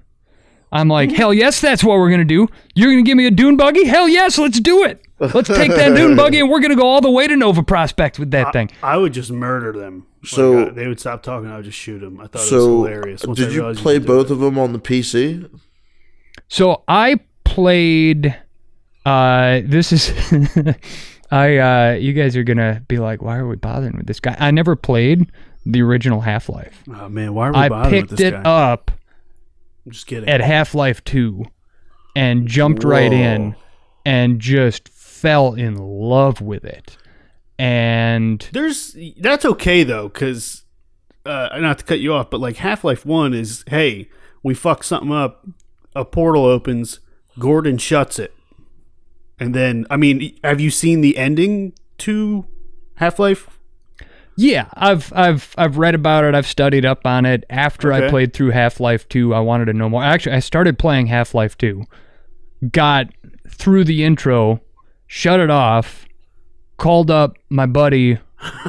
I'm 0.71 0.87
like, 0.87 1.11
hell 1.11 1.33
yes, 1.33 1.59
that's 1.61 1.83
what 1.83 1.97
we're 1.97 2.11
gonna 2.11 2.25
do. 2.25 2.47
You're 2.75 2.91
gonna 2.91 3.03
give 3.03 3.17
me 3.17 3.25
a 3.25 3.31
dune 3.31 3.57
buggy? 3.57 3.85
Hell 3.85 4.07
yes, 4.07 4.37
let's 4.37 4.59
do 4.59 4.83
it. 4.83 5.01
Let's 5.19 5.49
take 5.49 5.71
that 5.71 5.95
dune 5.95 6.15
buggy 6.15 6.39
and 6.39 6.49
we're 6.49 6.59
gonna 6.61 6.75
go 6.75 6.87
all 6.87 7.01
the 7.01 7.09
way 7.11 7.27
to 7.27 7.35
Nova 7.35 7.61
Prospekt 7.63 8.19
with 8.19 8.31
that 8.31 8.53
thing. 8.53 8.69
I 8.83 8.95
would 8.97 9.11
just 9.13 9.31
murder 9.31 9.71
them. 9.73 10.05
Like, 10.21 10.29
So- 10.29 10.67
uh, 10.67 10.71
they 10.71 10.87
would 10.87 10.99
stop 10.99 11.23
talking. 11.23 11.49
I 11.49 11.55
would 11.57 11.65
just 11.65 11.77
shoot 11.77 11.99
them. 11.99 12.19
I 12.19 12.27
thought 12.27 12.41
it 12.41 12.51
was 12.55 12.65
hilarious. 12.65 13.25
once 13.25 13.39
did 13.39 13.51
you 13.53 13.61
play 13.73 13.95
could 13.95 14.03
do 14.03 14.07
both 14.07 14.27
it. 14.27 14.33
of 14.33 14.39
them 14.39 14.57
on 14.59 14.73
the 14.73 14.79
PC? 14.79 15.49
So 16.47 16.83
I 16.87 17.19
played. 17.43 18.35
Uh, 19.05 19.61
this 19.65 19.91
is. 19.91 20.11
I. 21.31 21.57
Uh, 21.57 21.91
you 21.99 22.13
guys 22.13 22.35
are 22.37 22.43
gonna 22.43 22.83
be 22.87 22.97
like, 22.99 23.21
why 23.21 23.37
are 23.37 23.47
we 23.47 23.55
bothering 23.55 23.97
with 23.97 24.07
this 24.07 24.19
guy? 24.19 24.35
I 24.39 24.51
never 24.51 24.75
played 24.75 25.31
the 25.65 25.81
original 25.81 26.21
Half 26.21 26.49
Life. 26.49 26.83
Oh 26.93 27.09
man, 27.09 27.33
why 27.33 27.49
are 27.49 27.53
we 27.53 27.57
I 27.59 27.69
bothering 27.69 28.01
with 28.01 28.09
picked 28.11 28.21
it 28.21 28.31
guy? 28.33 28.41
up 28.41 28.91
I'm 29.89 29.93
just 29.93 30.05
kidding. 30.05 30.29
at 30.29 30.39
Half 30.39 30.75
Life 30.75 31.03
Two, 31.03 31.45
and 32.15 32.47
jumped 32.47 32.83
right 32.83 33.11
in, 33.11 33.55
and 34.05 34.39
just 34.39 34.87
fell 34.87 35.55
in 35.55 35.77
love 35.77 36.41
with 36.41 36.63
it. 36.63 36.95
And 37.57 38.47
There's 38.53 38.95
that's 39.17 39.45
okay 39.45 39.83
though, 39.83 40.07
because 40.07 40.63
uh, 41.25 41.57
not 41.59 41.79
to 41.79 41.85
cut 41.85 41.99
you 41.99 42.13
off, 42.13 42.29
but 42.29 42.39
like 42.39 42.57
Half 42.57 42.83
Life 42.83 43.03
One 43.03 43.33
is, 43.33 43.63
hey, 43.65 44.09
we 44.43 44.53
fuck 44.53 44.83
something 44.83 45.11
up, 45.11 45.47
a 45.95 46.05
portal 46.05 46.45
opens, 46.45 46.99
Gordon 47.39 47.79
shuts 47.79 48.19
it, 48.19 48.35
and 49.39 49.55
then 49.55 49.87
I 49.89 49.97
mean, 49.97 50.37
have 50.43 50.61
you 50.61 50.69
seen 50.69 51.01
the 51.01 51.17
ending 51.17 51.73
to 51.97 52.45
Half 52.97 53.17
Life? 53.17 53.58
Yeah, 54.41 54.67
I've 54.73 55.11
I've 55.13 55.53
I've 55.57 55.77
read 55.77 55.95
about 55.95 56.23
it. 56.23 56.33
I've 56.33 56.47
studied 56.47 56.85
up 56.85 57.05
on 57.05 57.25
it. 57.25 57.43
After 57.49 57.91
I 57.91 58.09
played 58.09 58.31
through 58.31 58.51
Half 58.51 58.79
Life 58.79 59.07
Two, 59.09 59.33
I 59.33 59.41
wanted 59.41 59.65
to 59.65 59.73
know 59.73 59.89
more. 59.89 60.01
Actually, 60.01 60.37
I 60.37 60.39
started 60.39 60.79
playing 60.79 61.07
Half 61.07 61.35
Life 61.35 61.57
Two, 61.57 61.83
got 62.71 63.07
through 63.49 63.83
the 63.83 64.05
intro, 64.05 64.61
shut 65.07 65.41
it 65.41 65.49
off, 65.49 66.05
called 66.77 67.11
up 67.11 67.35
my 67.49 67.65
buddy 67.65 68.17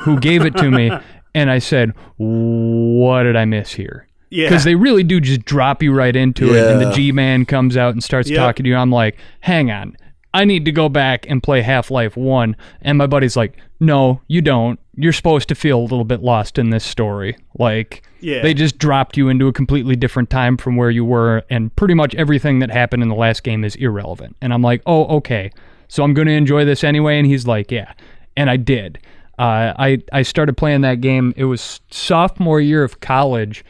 who 0.01 0.19
gave 0.19 0.45
it 0.45 0.57
to 0.57 0.73
me, 0.73 0.91
and 1.37 1.49
I 1.49 1.61
said, 1.61 1.95
"What 2.17 3.23
did 3.23 3.37
I 3.37 3.45
miss 3.45 3.73
here?" 3.75 4.09
Yeah, 4.29 4.49
Because 4.49 4.65
they 4.65 4.75
really 4.75 5.05
do 5.05 5.21
just 5.21 5.45
drop 5.45 5.85
you 5.85 5.93
right 5.93 6.17
into 6.17 6.53
it, 6.53 6.67
and 6.69 6.81
the 6.81 6.91
G 6.91 7.13
man 7.13 7.45
comes 7.45 7.77
out 7.77 7.93
and 7.93 8.03
starts 8.03 8.29
Yep. 8.29 8.39
talking 8.39 8.65
to 8.65 8.71
you. 8.71 8.77
I'm 8.77 8.91
like, 8.91 9.17
"Hang 9.41 9.71
on." 9.71 9.97
I 10.33 10.45
need 10.45 10.65
to 10.67 10.73
go 10.73 10.89
back 10.89 11.27
and 11.29 11.43
play 11.43 11.61
Half 11.63 11.91
Life 11.91 12.17
1. 12.17 12.55
And 12.83 12.97
my 12.97 13.09
buddy's 13.09 13.37
like, 13.37 13.57
No, 13.81 14.21
you 14.29 14.41
don't. 14.41 14.79
You're 15.03 15.13
supposed 15.13 15.49
to 15.49 15.55
feel 15.55 15.79
a 15.79 15.83
little 15.83 16.05
bit 16.05 16.23
lost 16.23 16.59
in 16.59 16.71
this 16.71 16.85
story. 16.85 17.37
Like, 17.59 18.03
Yeah. 18.21 18.43
they 18.43 18.55
just 18.55 18.79
dropped 18.79 19.17
you 19.17 19.29
into 19.29 19.49
a 19.49 19.53
completely 19.53 19.97
different 19.97 20.31
time 20.31 20.57
from 20.57 20.77
where 20.77 20.91
you 20.91 21.05
were, 21.05 21.43
and 21.51 21.75
pretty 21.77 21.95
much 21.95 22.15
everything 22.15 22.59
that 22.61 22.71
happened 22.71 23.03
in 23.03 23.09
the 23.09 23.15
last 23.15 23.43
game 23.43 23.65
is 23.65 23.77
irrelevant. 23.77 24.37
And 24.41 24.53
I'm 24.53 24.63
like, 24.63 24.83
Oh, 24.87 25.05
okay. 25.19 25.51
So 25.89 26.05
I'm 26.05 26.15
going 26.15 26.29
to 26.29 26.35
enjoy 26.35 26.65
this 26.65 26.85
anyway. 26.85 27.19
And 27.19 27.27
he's 27.27 27.47
like, 27.47 27.71
Yeah. 27.71 27.93
And 28.37 28.49
I 28.51 28.57
did. 28.57 28.99
Uh, 29.39 29.73
I, 29.79 30.03
I 30.13 30.23
started 30.23 30.57
playing 30.57 30.83
that 30.83 31.01
game. 31.01 31.33
It 31.37 31.45
was 31.45 31.81
sophomore 31.91 32.61
year 32.61 32.85
of 32.85 33.01
college, 33.01 33.65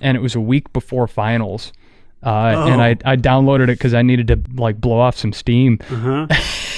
and 0.00 0.16
it 0.16 0.20
was 0.20 0.34
a 0.36 0.40
week 0.40 0.72
before 0.72 1.06
finals. 1.08 1.72
Uh, 2.22 2.68
And 2.72 2.80
I, 2.82 2.96
I 3.04 3.16
downloaded 3.16 3.64
it 3.64 3.78
because 3.78 3.92
I 3.94 4.02
needed 4.02 4.28
to 4.28 4.40
like 4.60 4.80
blow 4.80 4.98
off 4.98 5.16
some 5.16 5.32
steam 5.32 5.78
uh-huh. 5.90 6.26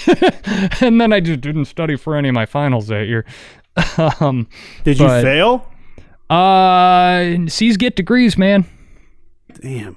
and 0.81 1.01
then 1.01 1.12
I 1.12 1.21
just 1.21 1.40
didn't 1.40 1.66
study 1.66 1.97
for 1.97 2.16
any 2.16 2.29
of 2.29 2.35
my 2.35 2.44
finals 2.47 2.88
that 2.88 3.07
year. 3.07 3.25
um, 4.21 4.49
Did 4.85 4.99
you 4.99 5.07
fail? 5.09 5.71
uh, 6.31 7.35
C's 7.49 7.77
get 7.77 7.97
degrees, 7.97 8.37
man. 8.37 8.67
Damn, 9.61 9.97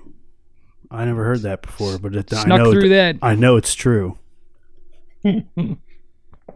I 0.89 1.05
never 1.05 1.23
heard 1.23 1.41
that 1.41 1.61
before, 1.61 1.97
but 1.99 2.15
it, 2.15 2.31
I 2.33 2.43
Snuck 2.43 2.59
know 2.59 2.71
through 2.71 2.81
th- 2.89 2.91
that. 2.91 3.17
I 3.25 3.35
know 3.35 3.57
it's 3.57 3.73
true. 3.75 4.17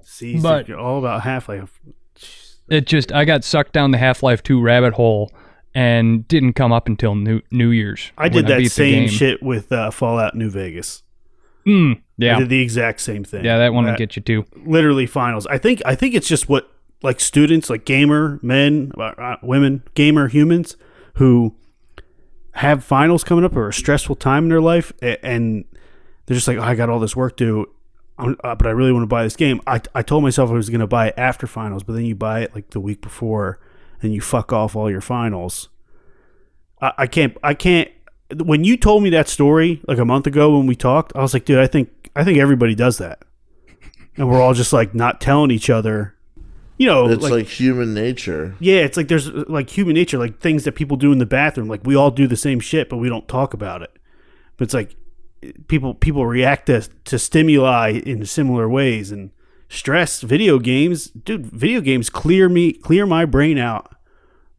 See, 0.03 0.39
But- 0.39 0.67
you're 0.67 0.79
all 0.79 0.99
about 0.99 1.21
Half 1.21 1.49
Life. 1.49 1.79
It 2.69 2.87
just 2.87 3.11
I 3.11 3.25
got 3.25 3.43
sucked 3.43 3.73
down 3.73 3.91
the 3.91 3.99
Half 3.99 4.23
Life 4.23 4.41
Two 4.41 4.59
rabbit 4.59 4.93
hole 4.93 5.31
and 5.75 6.27
didn't 6.27 6.53
come 6.53 6.71
up 6.71 6.87
until 6.87 7.13
New 7.13 7.41
New 7.51 7.69
Year's. 7.69 8.11
I 8.17 8.27
did 8.27 8.47
that 8.47 8.57
the 8.57 8.67
same 8.69 9.07
shit 9.07 9.43
with 9.43 9.71
uh, 9.71 9.91
Fallout 9.91 10.35
New 10.35 10.49
Vegas. 10.49 11.03
Mm, 11.67 11.97
I 11.97 12.01
yeah, 12.17 12.39
did 12.39 12.49
the 12.49 12.61
exact 12.61 13.01
same 13.01 13.23
thing. 13.23 13.45
yeah, 13.45 13.57
that 13.59 13.73
one 13.73 13.85
will 13.85 13.95
get 13.95 14.15
you 14.15 14.21
too. 14.23 14.45
literally 14.65 15.05
finals. 15.05 15.45
I 15.45 15.59
think 15.59 15.81
I 15.85 15.93
think 15.93 16.15
it's 16.15 16.27
just 16.27 16.49
what 16.49 16.71
like 17.01 17.19
students, 17.19 17.69
like 17.69 17.85
gamer 17.85 18.39
men, 18.41 18.91
uh, 18.97 19.13
uh, 19.17 19.37
women, 19.41 19.83
gamer 19.93 20.27
humans 20.27 20.75
who 21.15 21.55
have 22.53 22.83
finals 22.83 23.23
coming 23.23 23.45
up 23.45 23.55
or 23.55 23.69
a 23.69 23.73
stressful 23.73 24.15
time 24.15 24.43
in 24.43 24.49
their 24.49 24.61
life, 24.61 24.93
and 25.01 25.65
they're 26.25 26.35
just 26.35 26.47
like, 26.47 26.57
oh, 26.57 26.63
I 26.63 26.75
got 26.75 26.89
all 26.89 26.99
this 26.99 27.15
work 27.15 27.37
to, 27.37 27.69
uh, 28.17 28.33
but 28.55 28.65
I 28.65 28.71
really 28.71 28.91
want 28.91 29.03
to 29.03 29.07
buy 29.07 29.23
this 29.23 29.35
game. 29.35 29.61
I 29.67 29.81
I 29.93 30.01
told 30.01 30.23
myself 30.23 30.49
I 30.49 30.53
was 30.53 30.69
going 30.69 30.79
to 30.79 30.87
buy 30.87 31.07
it 31.07 31.15
after 31.17 31.47
finals, 31.47 31.83
but 31.83 31.93
then 31.93 32.05
you 32.05 32.15
buy 32.15 32.41
it 32.41 32.55
like 32.55 32.69
the 32.71 32.79
week 32.79 33.01
before, 33.01 33.59
and 34.01 34.13
you 34.13 34.21
fuck 34.21 34.53
off 34.53 34.75
all 34.75 34.89
your 34.89 35.01
finals. 35.01 35.69
I, 36.81 36.93
I 36.99 37.07
can't. 37.07 37.37
I 37.43 37.53
can't. 37.53 37.89
When 38.43 38.63
you 38.63 38.77
told 38.77 39.03
me 39.03 39.11
that 39.11 39.27
story 39.27 39.81
like 39.87 39.99
a 39.99 40.05
month 40.05 40.25
ago 40.25 40.57
when 40.57 40.65
we 40.65 40.75
talked, 40.75 41.15
I 41.15 41.21
was 41.21 41.33
like, 41.33 41.45
dude, 41.45 41.59
I 41.59 41.67
think 41.67 42.09
I 42.15 42.23
think 42.23 42.39
everybody 42.39 42.73
does 42.73 42.97
that 42.97 43.23
and 44.17 44.29
we're 44.29 44.41
all 44.41 44.53
just 44.53 44.73
like 44.73 44.93
not 44.93 45.21
telling 45.21 45.51
each 45.51 45.69
other. 45.69 46.14
You 46.77 46.87
know, 46.87 47.07
It's 47.09 47.23
like, 47.23 47.31
like, 47.31 47.47
human 47.47 47.93
nature. 47.93 48.55
yeah, 48.59 48.79
it's 48.79 48.97
like 48.97 49.07
there's 49.07 49.29
like 49.31 49.69
human 49.69 49.93
nature, 49.93 50.17
like 50.17 50.39
things 50.39 50.65
that 50.65 50.73
people 50.73 50.97
do 50.97 51.11
in 51.11 51.19
the 51.19 51.25
bathroom. 51.25 51.67
Like 51.69 51.81
we 51.85 51.95
all 51.95 52.11
do 52.11 52.27
the 52.27 52.35
same 52.35 52.59
shit, 52.59 52.89
but 52.89 52.97
we 52.97 53.07
don't 53.07 53.27
talk 53.27 53.53
about 53.53 53.81
it. 53.81 53.97
But 54.57 54.65
it's 54.65 54.73
like 54.73 54.95
people 55.67 55.93
people 55.93 56.25
react 56.25 56.65
to 56.65 56.81
to 57.05 57.17
stimuli 57.17 58.01
in 58.05 58.25
similar 58.25 58.67
ways 58.67 59.11
and 59.11 59.31
stress. 59.69 60.21
Video 60.21 60.59
games, 60.59 61.07
dude, 61.11 61.45
video 61.45 61.79
games 61.79 62.09
clear 62.09 62.49
me 62.49 62.73
clear 62.73 63.05
my 63.05 63.23
brain 63.25 63.57
out 63.57 63.95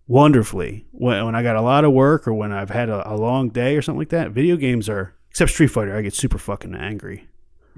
wonderfully 0.07 0.87
when 0.93 1.25
when 1.27 1.35
I 1.35 1.43
got 1.43 1.57
a 1.57 1.61
lot 1.63 1.85
of 1.85 1.93
work 1.93 2.27
or 2.27 2.33
when 2.33 2.53
I've 2.53 2.71
had 2.71 2.89
a, 2.89 3.13
a 3.13 3.15
long 3.17 3.51
day 3.51 3.77
or 3.77 3.83
something 3.83 3.99
like 3.99 4.11
that. 4.11 4.31
Video 4.31 4.57
games 4.57 4.89
are 4.89 5.15
except 5.31 5.51
Street 5.51 5.67
Fighter, 5.69 5.95
I 5.95 6.01
get 6.03 6.15
super 6.15 6.39
fucking 6.39 6.75
angry. 6.75 7.26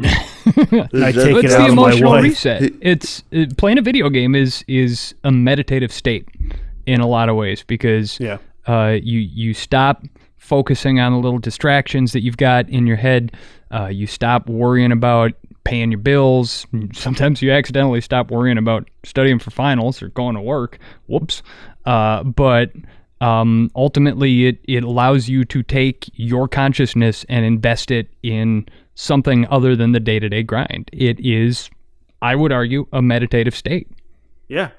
I 0.04 0.08
take 0.12 1.44
It's 1.44 1.44
it 1.44 1.48
the 1.48 1.56
out 1.58 1.74
my 1.74 1.90
emotional 1.92 2.14
reset. 2.14 2.72
It's 2.80 3.22
it, 3.30 3.56
playing 3.56 3.78
a 3.78 3.82
video 3.82 4.08
game 4.10 4.34
is 4.34 4.64
is 4.68 5.14
a 5.24 5.30
meditative 5.32 5.92
state 5.92 6.26
in 6.86 7.00
a 7.00 7.06
lot 7.06 7.28
of 7.28 7.36
ways 7.36 7.64
because 7.66 8.18
Yeah. 8.20 8.38
uh, 8.66 8.96
you 9.02 9.20
you 9.20 9.54
stop 9.54 10.04
focusing 10.36 11.00
on 11.00 11.12
the 11.12 11.18
little 11.18 11.38
distractions 11.38 12.12
that 12.12 12.22
you've 12.22 12.36
got 12.36 12.68
in 12.68 12.86
your 12.86 12.96
head. 12.96 13.32
Uh, 13.70 13.86
you 13.86 14.06
stop 14.06 14.48
worrying 14.48 14.92
about 14.92 15.32
paying 15.64 15.90
your 15.90 15.98
bills. 16.00 16.66
Sometimes 16.94 17.42
you 17.42 17.50
accidentally 17.52 18.00
stop 18.00 18.30
worrying 18.30 18.56
about 18.56 18.88
studying 19.04 19.38
for 19.38 19.50
finals 19.50 20.00
or 20.02 20.08
going 20.08 20.34
to 20.34 20.40
work. 20.40 20.78
Whoops. 21.06 21.42
Uh, 21.84 22.22
but 22.22 22.72
um, 23.20 23.70
ultimately, 23.76 24.46
it, 24.46 24.60
it 24.66 24.84
allows 24.84 25.28
you 25.28 25.44
to 25.46 25.62
take 25.62 26.08
your 26.14 26.48
consciousness 26.48 27.26
and 27.28 27.44
invest 27.44 27.90
it 27.90 28.08
in 28.22 28.66
something 29.00 29.46
other 29.48 29.76
than 29.76 29.92
the 29.92 30.00
day 30.00 30.18
to 30.18 30.28
day 30.28 30.42
grind. 30.42 30.90
It 30.92 31.20
is, 31.20 31.70
I 32.20 32.34
would 32.34 32.50
argue, 32.50 32.86
a 32.92 33.00
meditative 33.00 33.54
state. 33.54 33.88
Yeah. 34.48 34.70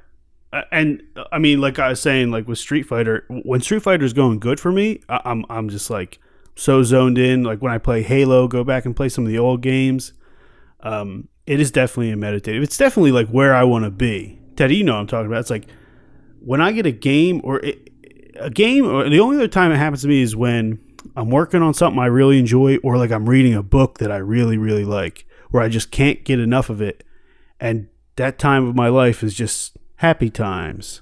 Uh, 0.51 0.63
and 0.73 1.01
uh, 1.15 1.23
I 1.31 1.39
mean, 1.39 1.61
like 1.61 1.79
I 1.79 1.89
was 1.89 2.01
saying, 2.01 2.29
like 2.29 2.45
with 2.45 2.57
Street 2.57 2.83
Fighter, 2.83 3.25
when 3.29 3.61
Street 3.61 3.81
Fighter 3.81 4.03
is 4.03 4.11
going 4.11 4.39
good 4.39 4.59
for 4.59 4.73
me, 4.73 5.01
I'm 5.07 5.45
I'm 5.49 5.69
just 5.69 5.89
like 5.89 6.19
so 6.55 6.83
zoned 6.83 7.17
in. 7.17 7.43
Like 7.43 7.61
when 7.61 7.71
I 7.71 7.77
play 7.77 8.01
Halo, 8.01 8.49
go 8.49 8.65
back 8.65 8.85
and 8.85 8.93
play 8.93 9.07
some 9.07 9.25
of 9.25 9.31
the 9.31 9.39
old 9.39 9.61
games. 9.61 10.11
Um, 10.81 11.29
it 11.47 11.61
is 11.61 11.71
definitely 11.71 12.11
a 12.11 12.17
meditative. 12.17 12.61
It's 12.61 12.77
definitely 12.77 13.13
like 13.13 13.29
where 13.29 13.55
I 13.55 13.63
want 13.63 13.85
to 13.85 13.91
be. 13.91 14.37
Teddy, 14.57 14.75
you 14.75 14.83
know 14.83 14.95
what 14.95 14.99
I'm 14.99 15.07
talking 15.07 15.27
about. 15.27 15.39
It's 15.39 15.49
like 15.49 15.67
when 16.41 16.59
I 16.59 16.73
get 16.73 16.85
a 16.85 16.91
game 16.91 17.39
or 17.43 17.59
it, 17.59 17.89
a 18.37 18.49
game, 18.49 18.85
or 18.85 19.07
the 19.07 19.21
only 19.21 19.37
other 19.37 19.47
time 19.47 19.71
it 19.71 19.77
happens 19.77 20.01
to 20.01 20.09
me 20.09 20.21
is 20.21 20.35
when 20.35 20.79
I'm 21.19 21.29
working 21.29 21.61
on 21.61 21.73
something 21.73 21.99
I 22.01 22.05
really 22.05 22.39
enjoy, 22.39 22.77
or 22.77 22.97
like 22.97 23.11
I'm 23.11 23.27
reading 23.29 23.53
a 23.53 23.63
book 23.63 23.97
that 23.97 24.11
I 24.11 24.17
really 24.17 24.57
really 24.57 24.85
like, 24.85 25.25
where 25.51 25.61
I 25.63 25.67
just 25.69 25.91
can't 25.91 26.23
get 26.23 26.39
enough 26.39 26.69
of 26.69 26.81
it, 26.81 27.03
and 27.59 27.87
that 28.15 28.39
time 28.39 28.67
of 28.67 28.75
my 28.75 28.87
life 28.89 29.23
is 29.23 29.33
just 29.33 29.77
happy 29.97 30.29
times, 30.29 31.01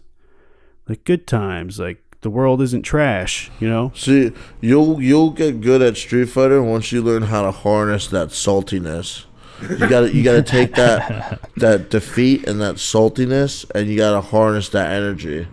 like 0.88 1.03
good 1.03 1.27
times, 1.27 1.80
like 1.80 2.03
the 2.21 2.30
world 2.30 2.62
isn't 2.62 2.82
trash, 2.84 3.51
you 3.60 3.69
know. 3.69 3.91
See, 3.95 4.32
you'll 4.62 5.01
you'll 5.01 5.30
get 5.32 5.62
good 5.62 5.82
at 5.82 5.97
Street 5.97 6.25
Fighter 6.30 6.63
once 6.63 6.91
you 6.91 7.01
learn 7.01 7.23
how 7.23 7.43
to 7.43 7.51
harness 7.51 8.08
that 8.08 8.30
saltiness. 8.30 9.25
You 9.69 9.88
gotta 9.89 10.13
you 10.13 10.23
gotta 10.23 10.43
take 10.43 10.75
that 10.75 11.39
that 11.58 11.89
defeat 11.89 12.47
and 12.47 12.60
that 12.62 12.75
saltiness, 12.75 13.69
and 13.75 13.88
you 13.88 13.97
gotta 13.97 14.21
harness 14.21 14.69
that 14.69 14.91
energy. 14.91 15.47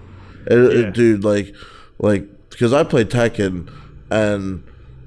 It, 0.46 0.58
it- 0.58 0.94
dude, 0.94 1.24
like 1.24 1.54
like 1.98 2.24
because 2.50 2.72
I 2.72 2.84
play 2.84 3.04
Tekken, 3.04 3.68
and 4.10 4.64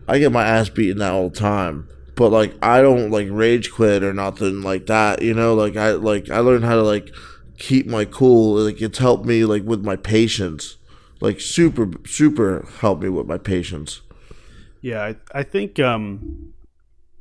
I 0.07 0.19
get 0.19 0.31
my 0.31 0.45
ass 0.45 0.69
beaten 0.69 0.99
that 0.99 1.11
all 1.11 1.29
the 1.29 1.35
time. 1.35 1.87
But 2.15 2.29
like 2.29 2.55
I 2.63 2.81
don't 2.81 3.11
like 3.11 3.27
rage 3.29 3.71
quit 3.71 4.03
or 4.03 4.13
nothing 4.13 4.61
like 4.61 4.87
that. 4.87 5.21
You 5.21 5.33
know, 5.33 5.53
like 5.53 5.75
I 5.75 5.91
like 5.91 6.29
I 6.29 6.39
learned 6.39 6.65
how 6.65 6.75
to 6.75 6.83
like 6.83 7.13
keep 7.57 7.85
my 7.85 8.05
cool. 8.05 8.55
Like 8.55 8.81
it's 8.81 8.97
helped 8.97 9.25
me 9.25 9.45
like 9.45 9.63
with 9.63 9.83
my 9.83 9.95
patience. 9.95 10.77
Like 11.19 11.39
super 11.39 11.89
super 12.05 12.67
helped 12.79 13.03
me 13.03 13.09
with 13.09 13.27
my 13.27 13.37
patience. 13.37 14.01
Yeah, 14.81 15.03
I, 15.03 15.15
I 15.33 15.43
think 15.43 15.79
um, 15.79 16.53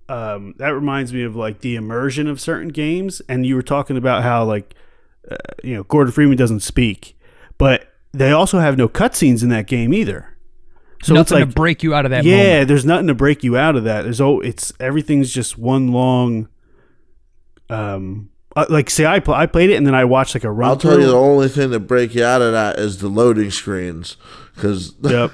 um, 0.09 0.55
that 0.59 0.69
reminds 0.69 1.13
me 1.13 1.25
of 1.25 1.35
like 1.35 1.61
the 1.61 1.75
immersion 1.75 2.27
of 2.27 2.41
certain 2.41 2.69
games. 2.69 3.21
And 3.29 3.45
you 3.45 3.55
were 3.55 3.63
talking 3.63 3.97
about 3.97 4.23
how 4.23 4.45
like 4.45 4.75
uh, 5.31 5.37
you 5.63 5.75
know 5.75 5.83
Gordon 5.83 6.13
Freeman 6.13 6.37
doesn't 6.37 6.61
speak, 6.61 7.19
but 7.59 7.93
they 8.13 8.31
also 8.31 8.61
have 8.61 8.79
no 8.79 8.89
cutscenes 8.89 9.43
in 9.43 9.49
that 9.51 9.67
game 9.67 9.93
either. 9.93 10.36
So 11.03 11.15
Nothing 11.15 11.21
it's 11.23 11.31
like 11.33 11.49
to 11.51 11.55
break 11.55 11.83
you 11.83 11.95
out 11.95 12.05
of 12.05 12.11
that 12.11 12.25
yeah, 12.25 12.37
moment. 12.37 12.69
there's 12.69 12.85
nothing 12.85 13.07
to 13.09 13.15
break 13.15 13.45
you 13.45 13.57
out 13.57 13.77
of 13.77 13.85
that. 13.85 14.03
There's 14.03 14.21
oh, 14.21 14.41
it's 14.41 14.73
everything's 14.81 15.33
just 15.33 15.57
one 15.59 15.93
long. 15.93 16.49
Um, 17.69 18.31
uh, 18.55 18.65
like 18.71 18.89
say 18.89 19.05
I 19.05 19.21
pl- 19.21 19.35
I 19.35 19.47
played 19.47 19.71
it 19.71 19.75
and 19.75 19.87
then 19.87 19.95
I 19.95 20.05
watched 20.05 20.35
like 20.35 20.45
a 20.45 20.51
run. 20.51 20.71
I'll 20.71 20.77
tell 20.77 20.99
you 20.99 21.07
the 21.07 21.15
only 21.15 21.49
thing 21.49 21.71
to 21.73 21.81
break 21.81 22.15
you 22.15 22.25
out 22.25 22.41
of 22.43 22.53
that 22.53 22.79
is 22.79 22.99
the 22.99 23.09
loading 23.09 23.51
screens 23.51 24.17
because 24.55 24.95
Yep. 25.03 25.33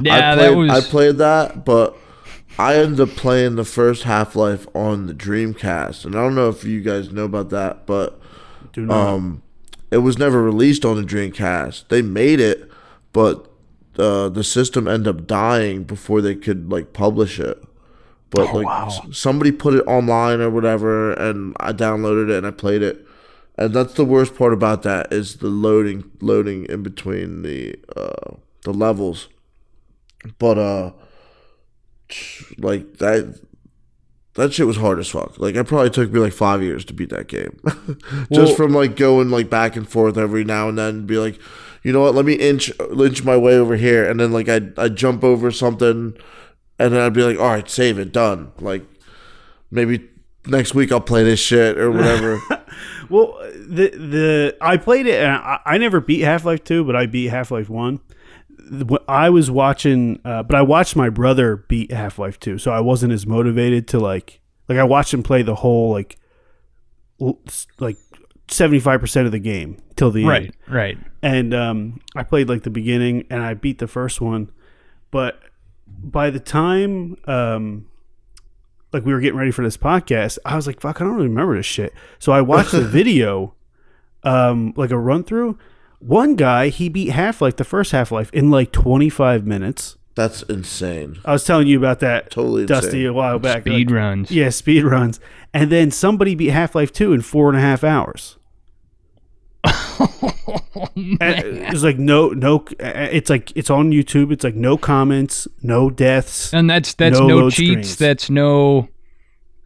Yeah, 0.00 0.14
I 0.32 0.34
that 0.36 0.38
played, 0.38 0.56
was- 0.56 0.70
I 0.70 0.80
played 0.90 1.16
that, 1.18 1.64
but 1.64 1.96
I 2.58 2.76
ended 2.76 3.00
up 3.00 3.10
playing 3.16 3.56
the 3.56 3.64
first 3.64 4.04
Half 4.04 4.34
Life 4.36 4.66
on 4.74 5.06
the 5.06 5.14
Dreamcast, 5.14 6.04
and 6.04 6.14
I 6.14 6.18
don't 6.20 6.34
know 6.34 6.48
if 6.48 6.64
you 6.64 6.80
guys 6.82 7.10
know 7.12 7.24
about 7.24 7.50
that, 7.50 7.86
but 7.86 8.20
Do 8.72 8.86
not. 8.86 8.96
um, 9.08 9.42
it 9.90 9.98
was 9.98 10.18
never 10.18 10.42
released 10.42 10.84
on 10.84 10.96
the 10.96 11.02
Dreamcast. 11.02 11.88
They 11.88 12.02
made 12.02 12.40
it, 12.40 12.70
but 13.12 13.50
uh, 13.98 14.28
the 14.28 14.44
system 14.44 14.88
end 14.88 15.06
up 15.06 15.26
dying 15.26 15.84
before 15.84 16.20
they 16.20 16.34
could 16.34 16.70
like 16.70 16.92
publish 16.92 17.38
it. 17.38 17.62
But 18.30 18.48
Oh, 18.48 18.56
like 18.56 18.66
wow. 18.66 18.88
somebody 19.12 19.52
put 19.52 19.74
it 19.74 19.84
online 19.86 20.40
or 20.40 20.48
whatever, 20.50 21.12
and 21.12 21.54
I 21.60 21.72
downloaded 21.72 22.30
it 22.30 22.36
and 22.38 22.46
I 22.46 22.50
played 22.50 22.82
it. 22.82 23.06
And 23.58 23.74
that's 23.74 23.92
the 23.94 24.04
worst 24.06 24.34
part 24.34 24.54
about 24.54 24.82
that 24.84 25.12
is 25.12 25.36
the 25.36 25.48
loading 25.48 26.10
loading 26.22 26.64
in 26.66 26.82
between 26.82 27.42
the 27.42 27.76
uh, 27.94 28.36
the 28.64 28.72
levels. 28.72 29.28
But 30.38 30.56
uh, 30.58 30.92
like 32.58 32.98
that 32.98 33.38
that 34.34 34.52
shit 34.54 34.66
was 34.66 34.78
hard 34.78 34.98
as 34.98 35.08
fuck. 35.08 35.38
Like 35.38 35.54
it 35.54 35.64
probably 35.66 35.90
took 35.90 36.10
me 36.10 36.20
like 36.20 36.32
five 36.32 36.62
years 36.62 36.84
to 36.86 36.94
beat 36.94 37.10
that 37.10 37.28
game, 37.28 37.60
just 37.66 38.30
Well- 38.30 38.54
from 38.54 38.72
like 38.72 38.96
going 38.96 39.30
like 39.30 39.50
back 39.50 39.76
and 39.76 39.86
forth 39.88 40.16
every 40.16 40.44
now 40.44 40.68
and 40.68 40.78
then, 40.78 40.88
and 40.94 41.06
be 41.06 41.18
like, 41.18 41.38
you 41.82 41.92
know 41.92 42.00
what, 42.02 42.14
let 42.14 42.24
me 42.24 42.34
inch 42.34 42.70
inch 42.98 43.24
my 43.24 43.36
way 43.36 43.56
over 43.56 43.76
here, 43.76 44.08
and 44.08 44.18
then 44.20 44.32
like 44.32 44.48
I 44.48 44.60
I 44.76 44.88
jump 44.88 45.24
over 45.24 45.50
something, 45.50 46.14
and 46.78 46.92
then 46.94 47.00
I'd 47.00 47.12
be 47.12 47.22
like, 47.22 47.38
all 47.38 47.48
right, 47.48 47.68
save 47.68 47.98
it, 47.98 48.12
done. 48.12 48.52
Like 48.60 48.84
maybe 49.70 50.08
next 50.46 50.74
week 50.74 50.90
I'll 50.92 51.00
play 51.00 51.24
this 51.24 51.40
shit 51.40 51.78
or 51.78 51.90
whatever. 51.90 52.38
Well, 53.10 53.36
the 53.54 53.90
the 53.90 54.56
I 54.62 54.78
played 54.78 55.06
it 55.06 55.22
and 55.22 55.30
I, 55.32 55.58
I 55.66 55.76
never 55.78 56.00
beat 56.00 56.20
Half 56.22 56.46
Life 56.46 56.64
Two, 56.64 56.82
but 56.82 56.96
I 56.96 57.04
beat 57.04 57.26
Half 57.26 57.50
Life 57.50 57.68
One. 57.68 58.00
I 59.06 59.28
was 59.28 59.50
watching, 59.50 60.18
uh, 60.24 60.42
but 60.44 60.54
I 60.56 60.62
watched 60.62 60.96
my 60.96 61.10
brother 61.10 61.56
beat 61.68 61.92
Half 61.92 62.18
Life 62.18 62.40
Two, 62.40 62.56
so 62.56 62.70
I 62.70 62.80
wasn't 62.80 63.12
as 63.12 63.26
motivated 63.26 63.86
to 63.88 63.98
like 63.98 64.40
like 64.66 64.78
I 64.78 64.84
watched 64.84 65.12
him 65.12 65.22
play 65.22 65.42
the 65.42 65.56
whole 65.56 65.90
like 65.90 66.16
like 67.78 67.96
seventy 68.48 68.80
five 68.80 69.00
percent 69.00 69.26
of 69.26 69.32
the 69.32 69.38
game 69.38 69.76
till 69.96 70.10
the 70.10 70.24
Right, 70.24 70.44
end. 70.44 70.56
right. 70.68 70.98
And 71.22 71.54
um, 71.54 72.00
I 72.16 72.24
played 72.24 72.48
like 72.48 72.62
the 72.64 72.70
beginning, 72.70 73.26
and 73.30 73.42
I 73.42 73.54
beat 73.54 73.78
the 73.78 73.86
first 73.86 74.20
one, 74.20 74.50
but 75.12 75.40
by 75.86 76.30
the 76.30 76.40
time 76.40 77.16
um, 77.26 77.86
like 78.92 79.04
we 79.04 79.12
were 79.12 79.20
getting 79.20 79.38
ready 79.38 79.52
for 79.52 79.62
this 79.62 79.76
podcast, 79.76 80.38
I 80.44 80.56
was 80.56 80.66
like, 80.66 80.80
"Fuck, 80.80 81.00
I 81.00 81.04
don't 81.04 81.14
really 81.14 81.28
remember 81.28 81.56
this 81.56 81.66
shit." 81.66 81.94
So 82.18 82.32
I 82.32 82.40
watched 82.40 82.72
the 82.72 82.80
video, 82.88 83.54
um, 84.24 84.74
like 84.76 84.90
a 84.90 84.98
run 84.98 85.22
through. 85.22 85.58
One 86.00 86.34
guy 86.34 86.68
he 86.70 86.88
beat 86.88 87.10
Half 87.10 87.40
Life, 87.40 87.54
the 87.56 87.62
first 87.64 87.92
Half 87.92 88.10
Life, 88.10 88.30
in 88.32 88.50
like 88.50 88.72
twenty 88.72 89.08
five 89.08 89.46
minutes. 89.46 89.96
That's 90.16 90.42
insane. 90.42 91.20
I 91.24 91.32
was 91.32 91.44
telling 91.44 91.68
you 91.68 91.78
about 91.78 92.00
that, 92.00 92.30
Totally 92.32 92.66
Dusty, 92.66 92.86
insane. 92.88 93.06
a 93.06 93.12
while 93.12 93.38
back. 93.38 93.62
Speed 93.62 93.90
Like, 93.90 93.96
runs. 93.96 94.30
yeah, 94.32 94.50
speed 94.50 94.82
runs, 94.84 95.20
and 95.54 95.70
then 95.70 95.90
somebody 95.92 96.34
beat 96.34 96.48
Half 96.50 96.74
Life 96.74 96.92
Two 96.92 97.12
in 97.12 97.20
four 97.22 97.48
and 97.48 97.56
a 97.56 97.60
half 97.62 97.84
hours. 97.84 98.36
And 100.96 101.20
It's 101.20 101.82
like 101.82 101.98
no, 101.98 102.30
no. 102.30 102.64
It's 102.80 103.30
like 103.30 103.52
it's 103.56 103.70
on 103.70 103.90
YouTube. 103.92 104.32
It's 104.32 104.44
like 104.44 104.54
no 104.54 104.76
comments, 104.76 105.46
no 105.62 105.90
deaths. 105.90 106.52
And 106.52 106.68
that's 106.68 106.94
that's 106.94 107.18
No 107.18 107.26
no, 107.28 107.50
cheats. 107.50 107.56
screens. 107.90 107.96
That's 107.96 108.30
no. 108.30 108.88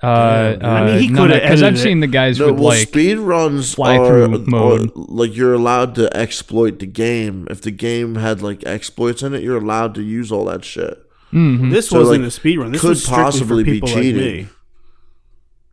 Uh, 0.02 0.58
I 0.60 0.84
mean, 0.84 1.00
he 1.00 1.12
uh, 1.12 1.16
coulda 1.16 1.34
because 1.40 1.62
I've 1.62 1.68
edited 1.68 1.82
seen 1.82 2.00
the 2.00 2.06
guys 2.06 2.38
No, 2.38 2.46
with 2.46 2.56
well, 2.56 2.64
like 2.64 2.88
speed 2.88 3.14
runs 3.16 3.74
fly 3.74 3.96
are, 3.96 4.28
mode. 4.28 4.90
are- 4.90 4.92
like 4.94 5.34
you're 5.34 5.54
allowed 5.54 5.94
to 5.94 6.14
exploit 6.14 6.78
the 6.80 6.86
game. 6.86 7.46
If 7.50 7.62
the 7.62 7.70
game 7.70 8.16
had 8.16 8.42
like 8.42 8.64
exploits 8.66 9.22
in 9.22 9.34
it, 9.34 9.42
you're 9.42 9.56
allowed 9.56 9.94
to 9.94 10.02
use 10.02 10.30
all 10.30 10.44
that 10.44 10.64
shit. 10.66 10.98
mhm. 11.32 11.70
This 11.72 11.88
So, 11.88 11.98
wasn't 12.00 12.20
like, 12.22 12.28
a 12.28 12.30
speed 12.30 12.58
run. 12.58 12.72
This 12.72 12.82
could 12.82 12.88
was 12.90 13.06
possibly 13.06 13.64
for 13.64 13.70
be 13.70 13.80
cheating. 13.80 14.14
like 14.16 14.46
me. 14.46 14.48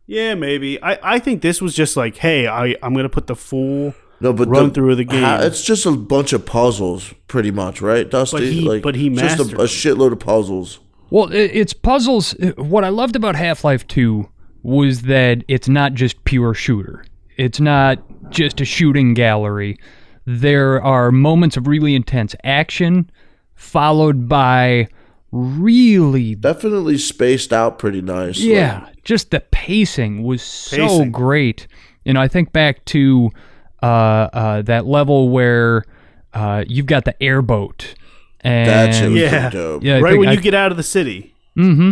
Yeah, 0.06 0.34
maybe. 0.34 0.82
I, 0.82 0.98
I 1.16 1.18
think 1.18 1.42
this 1.42 1.60
was 1.62 1.74
just 1.74 1.96
like, 1.96 2.16
hey, 2.16 2.46
I 2.48 2.74
I'm 2.82 2.94
gonna 2.94 3.08
put 3.10 3.26
the 3.26 3.36
full 3.36 3.94
No, 4.20 4.32
but 4.32 4.48
run 4.48 4.68
the, 4.68 4.74
through 4.74 4.92
of 4.92 4.96
the 4.98 5.04
game. 5.04 5.22
ha- 5.22 5.40
it's 5.42 5.62
just 5.62 5.84
a 5.86 5.90
bunch 5.92 6.32
of 6.32 6.46
puzzles, 6.46 7.12
pretty 7.28 7.50
much, 7.50 7.82
right, 7.82 8.08
Dusty? 8.08 8.36
But 8.38 8.42
he- 8.44 8.68
like, 8.68 8.82
but 8.82 8.94
he 8.94 9.10
just 9.10 9.38
a, 9.38 9.44
mastered 9.44 9.60
a 9.60 9.64
shitload 9.64 10.12
of 10.12 10.20
puzzles. 10.20 10.78
Well, 11.10 11.28
i- 11.32 11.36
it's 11.36 11.72
puzzles. 11.72 12.32
What 12.56 12.84
I 12.84 12.88
loved 12.88 13.16
about 13.16 13.36
Half 13.36 13.64
Life 13.64 13.86
2 13.88 14.28
was 14.62 15.02
that 15.02 15.44
it's 15.48 15.68
not 15.68 15.94
just 15.94 16.24
pure 16.24 16.54
shooter, 16.54 17.04
it's 17.36 17.60
not 17.60 17.98
just 18.30 18.60
a 18.60 18.64
shooting 18.64 19.12
gallery. 19.14 19.76
There 20.26 20.82
are 20.82 21.12
moments 21.12 21.56
of 21.58 21.66
really 21.66 21.94
intense 21.94 22.34
action, 22.44 23.10
followed 23.56 24.26
by 24.28 24.88
really. 25.32 26.34
Definitely 26.34 26.98
spaced 26.98 27.52
out 27.52 27.78
pretty 27.78 28.00
nice. 28.00 28.38
like- 28.38 28.46
Yeah, 28.48 28.88
just 29.02 29.30
the 29.30 29.40
pacing 29.40 30.22
was 30.22 30.42
so 30.42 31.04
great. 31.06 31.66
You 32.04 32.12
know, 32.14 32.20
I 32.20 32.28
think 32.28 32.52
back 32.52 32.84
to 32.86 33.30
that 33.88 34.86
level 34.86 35.28
where 35.28 35.84
uh, 36.32 36.64
you've 36.66 36.86
got 36.86 37.04
the 37.04 37.20
airboat. 37.22 37.94
And 38.40 38.68
that 38.68 38.94
shit 38.94 39.10
was 39.10 39.20
Yeah. 39.20 39.40
pretty 39.50 39.56
dope. 39.56 39.84
yeah, 39.84 39.98
right 40.00 40.18
when 40.18 40.28
I- 40.28 40.32
you 40.32 40.40
get 40.40 40.54
out 40.54 40.70
of 40.70 40.76
the 40.76 40.82
city. 40.82 41.34
Mm-hmm. 41.56 41.90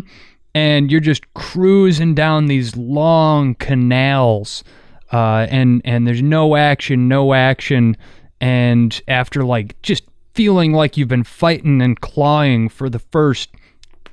And 0.54 0.90
you're 0.90 1.00
just 1.00 1.32
cruising 1.32 2.14
down 2.14 2.44
these 2.44 2.76
long 2.76 3.54
canals, 3.54 4.62
uh, 5.10 5.46
and 5.48 5.80
and 5.82 6.06
there's 6.06 6.20
no 6.20 6.56
action, 6.56 7.08
no 7.08 7.32
action, 7.32 7.96
and 8.38 9.00
after 9.08 9.44
like 9.44 9.80
just 9.80 10.04
feeling 10.34 10.74
like 10.74 10.98
you've 10.98 11.08
been 11.08 11.24
fighting 11.24 11.80
and 11.80 11.98
clawing 12.02 12.68
for 12.68 12.90
the 12.90 12.98
first 12.98 13.48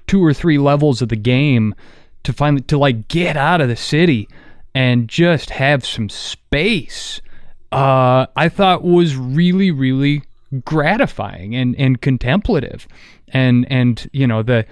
two 0.07 0.23
or 0.23 0.33
three 0.33 0.57
levels 0.57 1.01
of 1.01 1.09
the 1.09 1.17
game, 1.17 1.75
to 2.23 2.31
finally 2.31 2.61
to 2.63 2.77
like 2.77 3.09
get 3.09 3.35
out 3.35 3.59
of 3.59 3.67
the 3.67 3.75
city 3.75 4.25
and 4.73 5.09
just 5.09 5.49
have 5.49 5.85
some 5.85 6.07
space, 6.07 7.19
uh, 7.71 8.27
I 8.35 8.49
thought 8.49 8.83
was 8.83 9.15
really 9.15 9.71
really 9.71 10.23
gratifying 10.63 11.55
and 11.55 11.75
and 11.77 12.01
contemplative, 12.01 12.87
and 13.29 13.65
and 13.71 14.09
you 14.13 14.27
know 14.27 14.43
the 14.43 14.65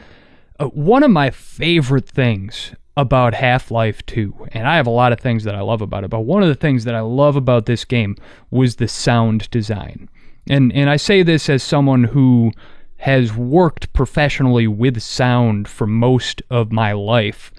uh, 0.60 0.65
one 0.67 1.03
of 1.03 1.12
my 1.12 1.29
favorite 1.29 2.07
things 2.07 2.73
about 2.95 3.36
Half-Life 3.36 4.03
2, 4.07 4.47
and 4.53 4.67
I 4.67 4.75
have 4.75 4.88
a 4.88 4.91
lot 4.91 5.12
of 5.12 5.19
things 5.19 5.43
that 5.43 5.53
I 5.53 5.62
love 5.62 5.83
about 5.83 6.03
it, 6.03 6.10
but 6.10 6.21
one 6.21 6.41
of 6.41 6.49
the 6.49 6.55
things 6.55 6.83
that 6.86 6.95
I 6.95 7.01
love 7.01 7.36
about 7.36 7.67
this 7.67 7.86
game 7.86 8.15
was 8.49 8.77
the 8.77 8.88
sound 8.88 9.49
design. 9.51 10.10
And 10.49 10.73
and 10.73 10.89
I 10.89 10.97
say 10.97 11.23
this 11.23 11.49
as 11.49 11.62
someone 11.62 12.05
who 12.05 12.51
has 12.97 13.33
worked 13.33 13.93
professionally 13.93 14.67
with 14.67 14.99
sound 15.01 15.67
for 15.67 15.86
most 15.86 16.41
of 16.49 16.71
my 16.71 16.93
life. 16.93 17.51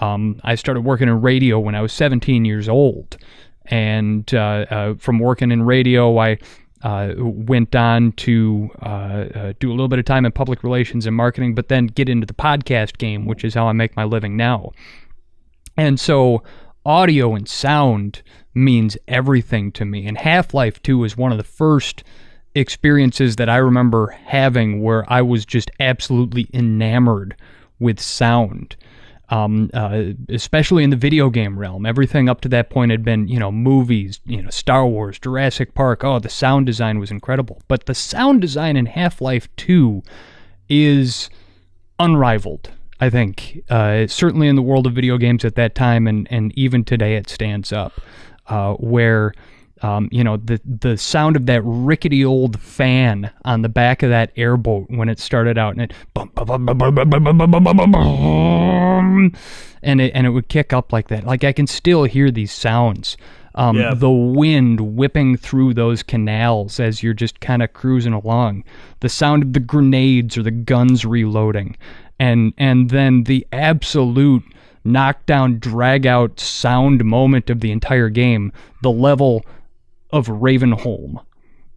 Um, 0.00 0.40
I 0.44 0.54
started 0.54 0.82
working 0.82 1.08
in 1.08 1.20
radio 1.20 1.58
when 1.58 1.74
I 1.74 1.80
was 1.80 1.92
17 1.92 2.44
years 2.44 2.68
old, 2.68 3.16
and 3.66 4.32
uh, 4.34 4.66
uh, 4.70 4.94
from 4.94 5.18
working 5.18 5.50
in 5.50 5.62
radio, 5.62 6.18
I 6.18 6.38
uh, 6.82 7.14
went 7.16 7.74
on 7.74 8.12
to 8.12 8.68
uh, 8.82 8.84
uh, 9.34 9.52
do 9.58 9.70
a 9.70 9.72
little 9.72 9.88
bit 9.88 9.98
of 9.98 10.04
time 10.04 10.26
in 10.26 10.32
public 10.32 10.62
relations 10.62 11.06
and 11.06 11.16
marketing, 11.16 11.54
but 11.54 11.68
then 11.68 11.86
get 11.86 12.08
into 12.08 12.26
the 12.26 12.34
podcast 12.34 12.98
game, 12.98 13.24
which 13.24 13.42
is 13.42 13.54
how 13.54 13.66
I 13.66 13.72
make 13.72 13.96
my 13.96 14.04
living 14.04 14.36
now. 14.36 14.72
And 15.76 15.98
so, 15.98 16.42
audio 16.84 17.34
and 17.34 17.48
sound 17.48 18.22
means 18.52 18.98
everything 19.08 19.72
to 19.72 19.84
me. 19.84 20.06
And 20.06 20.18
Half 20.18 20.52
Life 20.52 20.82
2 20.82 21.04
is 21.04 21.16
one 21.16 21.32
of 21.32 21.38
the 21.38 21.44
first 21.44 22.04
experiences 22.54 23.36
that 23.36 23.48
I 23.48 23.56
remember 23.56 24.08
having 24.08 24.82
where 24.82 25.10
I 25.10 25.22
was 25.22 25.44
just 25.44 25.70
absolutely 25.80 26.48
enamored 26.52 27.34
with 27.80 27.98
sound. 27.98 28.76
Um, 29.30 29.70
uh, 29.72 30.12
especially 30.28 30.84
in 30.84 30.90
the 30.90 30.96
video 30.96 31.30
game 31.30 31.58
realm, 31.58 31.86
everything 31.86 32.28
up 32.28 32.42
to 32.42 32.48
that 32.50 32.68
point 32.68 32.90
had 32.90 33.02
been, 33.02 33.26
you 33.26 33.38
know, 33.38 33.50
movies, 33.50 34.20
you 34.26 34.42
know, 34.42 34.50
Star 34.50 34.86
Wars, 34.86 35.18
Jurassic 35.18 35.72
Park. 35.72 36.04
Oh, 36.04 36.18
the 36.18 36.28
sound 36.28 36.66
design 36.66 36.98
was 36.98 37.10
incredible. 37.10 37.62
But 37.66 37.86
the 37.86 37.94
sound 37.94 38.42
design 38.42 38.76
in 38.76 38.84
Half 38.84 39.22
Life 39.22 39.48
2 39.56 40.02
is 40.68 41.30
unrivaled. 41.98 42.70
I 43.00 43.10
think 43.10 43.64
uh, 43.70 44.06
certainly 44.06 44.48
in 44.48 44.56
the 44.56 44.62
world 44.62 44.86
of 44.86 44.92
video 44.92 45.18
games 45.18 45.44
at 45.44 45.56
that 45.56 45.74
time, 45.74 46.06
and 46.06 46.28
and 46.30 46.56
even 46.56 46.84
today, 46.84 47.16
it 47.16 47.28
stands 47.28 47.72
up. 47.72 48.00
Uh, 48.46 48.74
where 48.74 49.32
um, 49.84 50.08
you 50.10 50.24
know 50.24 50.38
the 50.38 50.58
the 50.64 50.96
sound 50.96 51.36
of 51.36 51.44
that 51.44 51.60
rickety 51.62 52.24
old 52.24 52.58
fan 52.58 53.30
on 53.44 53.60
the 53.60 53.68
back 53.68 54.02
of 54.02 54.08
that 54.08 54.32
airboat 54.34 54.86
when 54.88 55.10
it 55.10 55.20
started 55.20 55.58
out, 55.58 55.74
and 55.74 55.82
it 55.82 55.92
and 59.82 60.00
it 60.00 60.12
and 60.14 60.26
it 60.26 60.30
would 60.30 60.48
kick 60.48 60.72
up 60.72 60.90
like 60.90 61.08
that. 61.08 61.24
Like 61.24 61.44
I 61.44 61.52
can 61.52 61.66
still 61.66 62.04
hear 62.04 62.30
these 62.30 62.50
sounds. 62.50 63.18
Um, 63.56 63.76
yeah. 63.76 63.92
The 63.92 64.10
wind 64.10 64.96
whipping 64.96 65.36
through 65.36 65.74
those 65.74 66.02
canals 66.02 66.80
as 66.80 67.02
you're 67.02 67.12
just 67.12 67.40
kind 67.40 67.62
of 67.62 67.74
cruising 67.74 68.14
along. 68.14 68.64
The 69.00 69.10
sound 69.10 69.42
of 69.42 69.52
the 69.52 69.60
grenades 69.60 70.38
or 70.38 70.42
the 70.42 70.50
guns 70.50 71.04
reloading, 71.04 71.76
and 72.18 72.54
and 72.56 72.88
then 72.88 73.24
the 73.24 73.46
absolute 73.52 74.44
knockdown, 74.82 75.58
drag 75.58 76.06
out 76.06 76.40
sound 76.40 77.04
moment 77.04 77.50
of 77.50 77.60
the 77.60 77.70
entire 77.70 78.08
game. 78.08 78.50
The 78.80 78.90
level 78.90 79.44
of 80.14 80.28
Ravenholm 80.28 81.22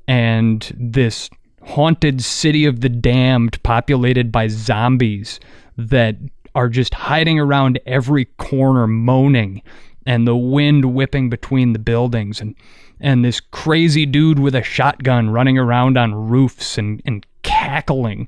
and 0.07 0.71
this 0.77 1.27
haunted 1.63 2.21
city 2.21 2.65
of 2.65 2.81
the 2.81 2.87
damned 2.87 3.61
populated 3.63 4.31
by 4.31 4.47
zombies 4.47 5.39
that 5.75 6.15
are 6.53 6.69
just 6.69 6.93
hiding 6.93 7.39
around 7.39 7.79
every 7.87 8.25
corner 8.37 8.85
moaning 8.85 9.61
and 10.05 10.27
the 10.27 10.35
wind 10.35 10.85
whipping 10.93 11.31
between 11.31 11.73
the 11.73 11.79
buildings 11.79 12.39
and 12.39 12.55
and 12.99 13.25
this 13.25 13.39
crazy 13.39 14.05
dude 14.05 14.39
with 14.39 14.55
a 14.55 14.63
shotgun 14.63 15.29
running 15.29 15.57
around 15.57 15.97
on 15.97 16.15
roofs 16.15 16.77
and, 16.77 17.01
and 17.05 17.25
cackling. 17.43 18.27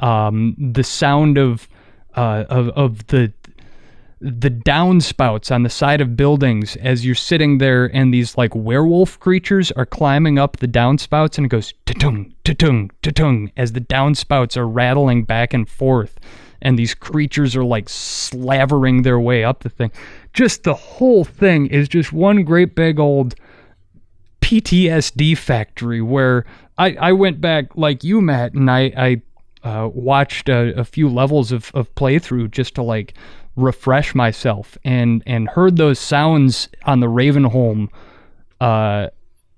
Um, 0.00 0.56
the 0.58 0.82
sound 0.82 1.36
of 1.36 1.68
uh, 2.16 2.44
of 2.48 2.68
of 2.70 3.06
the 3.08 3.32
the 4.20 4.50
downspouts 4.50 5.54
on 5.54 5.62
the 5.62 5.70
side 5.70 6.00
of 6.00 6.16
buildings 6.16 6.76
as 6.76 7.06
you're 7.06 7.14
sitting 7.14 7.58
there 7.58 7.86
and 7.94 8.12
these 8.12 8.36
like 8.36 8.54
werewolf 8.54 9.18
creatures 9.20 9.70
are 9.72 9.86
climbing 9.86 10.38
up 10.38 10.56
the 10.56 10.66
downspouts 10.66 11.38
and 11.38 11.46
it 11.46 11.50
goes 11.50 11.72
ta-tung 11.86 12.34
ta-tung 12.42 12.90
ta-tung 13.02 13.52
as 13.56 13.72
the 13.72 13.80
downspouts 13.80 14.56
are 14.56 14.66
rattling 14.66 15.22
back 15.22 15.54
and 15.54 15.68
forth 15.68 16.18
and 16.60 16.78
these 16.78 16.94
creatures 16.94 17.54
are 17.56 17.64
like 17.64 17.88
slavering 17.88 19.02
their 19.02 19.20
way 19.20 19.44
up 19.44 19.60
the 19.60 19.68
thing. 19.68 19.92
Just 20.32 20.64
the 20.64 20.74
whole 20.74 21.24
thing 21.24 21.66
is 21.66 21.88
just 21.88 22.12
one 22.12 22.44
great 22.44 22.74
big 22.74 22.98
old 22.98 23.34
PTSD 24.40 25.36
factory 25.36 26.00
where 26.00 26.44
I, 26.76 26.94
I 26.94 27.12
went 27.12 27.40
back 27.40 27.76
like 27.76 28.02
you 28.02 28.20
Matt 28.20 28.54
and 28.54 28.70
I, 28.70 28.92
I 28.96 29.22
uh, 29.68 29.88
watched 29.88 30.48
a, 30.48 30.78
a 30.78 30.84
few 30.84 31.08
levels 31.08 31.52
of, 31.52 31.70
of 31.74 31.92
playthrough 31.94 32.50
just 32.50 32.74
to 32.76 32.82
like 32.82 33.14
refresh 33.58 34.14
myself 34.14 34.78
and 34.84 35.22
and 35.26 35.48
heard 35.48 35.76
those 35.76 35.98
sounds 35.98 36.68
on 36.84 37.00
the 37.00 37.06
Ravenholm 37.06 37.88
uh, 38.60 39.08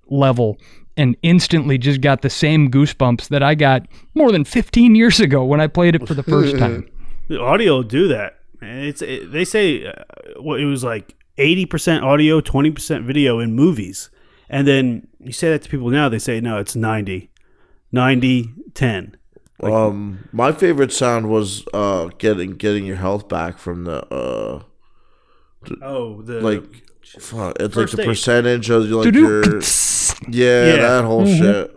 level 0.09 0.59
and 0.97 1.17
instantly 1.23 1.79
just 1.79 2.01
got 2.01 2.23
the 2.23 2.31
same 2.31 2.71
goosebumps 2.71 3.29
that 3.29 3.43
I 3.43 3.55
got 3.55 3.87
more 4.15 4.33
than 4.33 4.45
15 4.45 4.95
years 4.95 5.21
ago 5.21 5.45
when 5.45 5.61
I 5.61 5.67
played 5.67 5.95
it 5.95 6.07
for 6.07 6.15
the 6.15 6.23
first 6.23 6.59
time. 6.59 6.89
The 7.29 7.41
audio 7.41 7.77
will 7.77 7.83
do 7.85 8.09
that. 8.09 8.41
Man, 8.61 8.85
it's 8.85 9.01
it, 9.01 9.33
they 9.33 9.45
say 9.45 9.87
uh, 9.87 9.93
what 10.39 10.61
it 10.61 10.67
was 10.67 10.85
like 10.85 11.15
eighty 11.39 11.65
percent 11.65 12.05
audio, 12.05 12.41
twenty 12.41 12.71
percent 12.71 13.07
video 13.07 13.39
in 13.39 13.55
movies, 13.55 14.11
and 14.51 14.67
then 14.67 15.07
you 15.21 15.33
say 15.33 15.51
that 15.51 15.63
to 15.63 15.69
people 15.69 15.89
now, 15.91 16.09
they 16.09 16.19
say 16.19 16.41
no, 16.41 16.59
it's 16.59 16.75
90, 16.75 17.31
90, 17.93 18.53
10. 18.75 19.17
Um, 19.63 20.29
my 20.33 20.53
favorite 20.53 20.93
sound 20.93 21.29
was 21.29 21.65
uh 21.75 22.09
getting 22.19 22.53
getting 22.57 22.85
your 22.87 22.97
health 22.97 23.29
back 23.29 23.59
from 23.59 23.85
the 23.85 24.05
uh 24.13 24.63
Oh, 25.83 26.23
the 26.23 26.41
like 26.41 26.65
fuck, 27.05 27.57
it's 27.61 27.77
like 27.77 27.91
the 27.91 28.01
aid. 28.03 28.07
percentage 28.07 28.71
of 28.71 28.85
like 28.85 29.15
your 29.15 29.43
yeah, 30.29 30.67
Yeah. 30.67 30.77
that 30.77 31.05
whole 31.05 31.27
shit. 31.27 31.77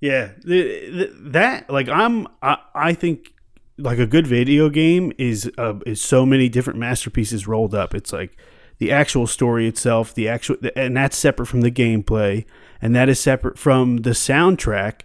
Yeah, 0.00 0.30
the, 0.44 0.62
the, 0.90 1.12
that 1.30 1.68
like 1.68 1.88
I'm 1.88 2.26
I, 2.42 2.56
I 2.74 2.94
think 2.94 3.32
like 3.76 3.98
a 3.98 4.06
good 4.06 4.26
video 4.26 4.68
game 4.68 5.12
is 5.18 5.50
uh, 5.58 5.74
is 5.84 6.00
so 6.00 6.24
many 6.24 6.48
different 6.48 6.78
masterpieces 6.78 7.46
rolled 7.46 7.74
up. 7.74 7.94
It's 7.94 8.12
like 8.12 8.36
the 8.78 8.92
actual 8.92 9.26
story 9.26 9.66
itself, 9.66 10.14
the 10.14 10.28
actual 10.28 10.56
and 10.76 10.96
that's 10.96 11.16
separate 11.16 11.46
from 11.46 11.60
the 11.60 11.70
gameplay, 11.70 12.46
and 12.80 12.94
that 12.94 13.08
is 13.10 13.20
separate 13.20 13.58
from 13.58 13.98
the 13.98 14.10
soundtrack, 14.10 15.00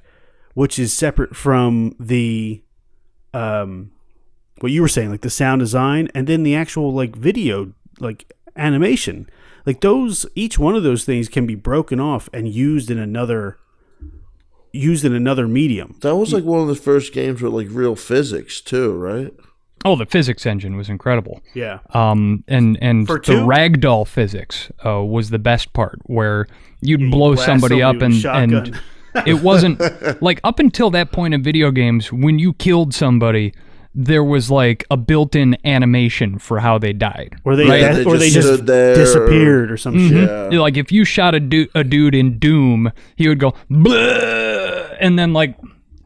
which 0.55 0.79
is 0.79 0.91
separate 0.91 1.35
from 1.35 1.95
the 1.99 2.61
um 3.33 3.91
what 4.61 4.71
you 4.71 4.81
were 4.81 4.87
saying 4.87 5.11
like 5.11 5.21
the 5.21 5.29
sound 5.29 5.59
design 5.59 6.09
and 6.15 6.25
then 6.27 6.41
the 6.43 6.55
actual 6.55 6.91
like 6.91 7.15
video 7.15 7.71
like 7.99 8.31
animation. 8.55 9.29
Like 9.65 9.81
those 9.81 10.25
each 10.35 10.57
one 10.59 10.75
of 10.75 10.83
those 10.83 11.05
things 11.05 11.27
can 11.27 11.45
be 11.45 11.55
broken 11.55 11.99
off 11.99 12.29
and 12.33 12.47
used 12.47 12.89
in 12.91 12.97
another 12.97 13.57
used 14.71 15.05
in 15.05 15.13
another 15.13 15.47
medium. 15.47 15.97
That 16.01 16.15
was 16.15 16.33
like 16.33 16.43
one 16.43 16.61
of 16.61 16.67
the 16.67 16.75
first 16.75 17.13
games 17.13 17.41
with 17.41 17.53
like 17.53 17.67
real 17.69 17.95
physics 17.95 18.61
too, 18.61 18.93
right? 18.93 19.33
Oh, 19.83 19.95
the 19.95 20.05
physics 20.05 20.45
engine 20.45 20.75
was 20.77 20.89
incredible. 20.89 21.41
Yeah. 21.53 21.79
Um, 21.91 22.43
and 22.47 22.77
and 22.81 23.05
For 23.07 23.17
the 23.17 23.23
two? 23.23 23.45
ragdoll 23.45 24.07
physics 24.07 24.71
uh, 24.85 25.03
was 25.03 25.29
the 25.29 25.39
best 25.39 25.73
part, 25.73 25.99
where 26.05 26.47
you'd 26.81 27.11
blow 27.11 27.33
blast 27.33 27.45
somebody 27.45 27.79
somebody 27.79 27.81
up 27.83 27.95
with 27.95 28.03
and 28.03 28.15
shotgun. 28.15 28.53
and 28.53 28.81
it 29.25 29.41
wasn't 29.41 29.79
like 30.21 30.39
up 30.43 30.59
until 30.59 30.89
that 30.91 31.11
point 31.11 31.33
in 31.33 31.43
video 31.43 31.71
games 31.71 32.11
when 32.11 32.39
you 32.39 32.53
killed 32.53 32.93
somebody, 32.93 33.53
there 33.95 34.23
was 34.23 34.51
like 34.51 34.85
a 34.91 34.97
built-in 34.97 35.57
animation 35.65 36.37
for 36.37 36.59
how 36.59 36.77
they 36.77 36.91
died. 36.91 37.39
Or 37.45 37.55
they, 37.55 37.65
Right. 37.65 37.81
Yeah, 37.81 37.93
they 37.93 38.03
or 38.03 38.17
they 38.17 38.29
just 38.29 38.35
just 38.35 38.47
stood 38.47 38.67
there. 38.67 38.95
disappeared 38.95 39.71
or 39.71 39.77
some 39.77 39.95
mm-hmm. 39.95 40.09
shit. 40.09 40.53
Yeah. 40.53 40.59
Like 40.59 40.75
if 40.75 40.91
you 40.91 41.05
shot 41.05 41.33
a, 41.33 41.39
du- 41.39 41.69
a 41.73 41.83
dude 41.83 42.13
in 42.13 42.37
Doom, 42.37 42.91
he 43.15 43.29
would 43.29 43.39
go 43.39 43.53
"Bleh," 43.71 44.97
and 44.99 45.17
then 45.17 45.33
like, 45.33 45.57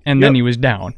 and 0.06 0.22
then 0.22 0.36
he 0.36 0.42
was 0.42 0.56
down. 0.56 0.94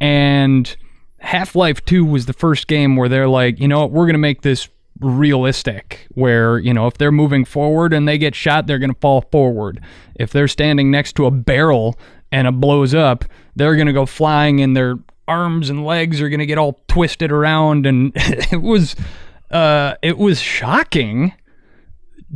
And 0.00 0.74
Half 1.18 1.56
Life 1.56 1.84
Two 1.84 2.04
was 2.04 2.26
the 2.26 2.32
first 2.32 2.68
game 2.68 2.94
where 2.94 3.08
they're 3.08 3.28
like, 3.28 3.58
you 3.58 3.66
know 3.66 3.80
what, 3.80 3.90
we're 3.90 4.06
gonna 4.06 4.18
make 4.18 4.42
this 4.42 4.68
realistic. 5.00 6.06
Where 6.14 6.58
you 6.58 6.72
know 6.72 6.86
if 6.86 6.98
they're 6.98 7.12
moving 7.12 7.44
forward 7.44 7.92
and 7.92 8.06
they 8.06 8.18
get 8.18 8.34
shot, 8.34 8.66
they're 8.66 8.78
gonna 8.78 8.94
fall 8.94 9.22
forward. 9.32 9.80
If 10.14 10.32
they're 10.32 10.48
standing 10.48 10.90
next 10.90 11.14
to 11.16 11.26
a 11.26 11.30
barrel 11.30 11.98
and 12.32 12.46
it 12.46 12.52
blows 12.52 12.94
up, 12.94 13.24
they're 13.56 13.76
gonna 13.76 13.92
go 13.92 14.06
flying 14.06 14.60
and 14.60 14.76
their 14.76 14.96
arms 15.26 15.70
and 15.70 15.84
legs 15.84 16.20
are 16.20 16.28
gonna 16.28 16.46
get 16.46 16.58
all 16.58 16.80
twisted 16.88 17.32
around. 17.32 17.86
And 17.86 18.12
it 18.16 18.62
was, 18.62 18.96
uh, 19.50 19.94
it 20.02 20.18
was 20.18 20.40
shocking 20.40 21.32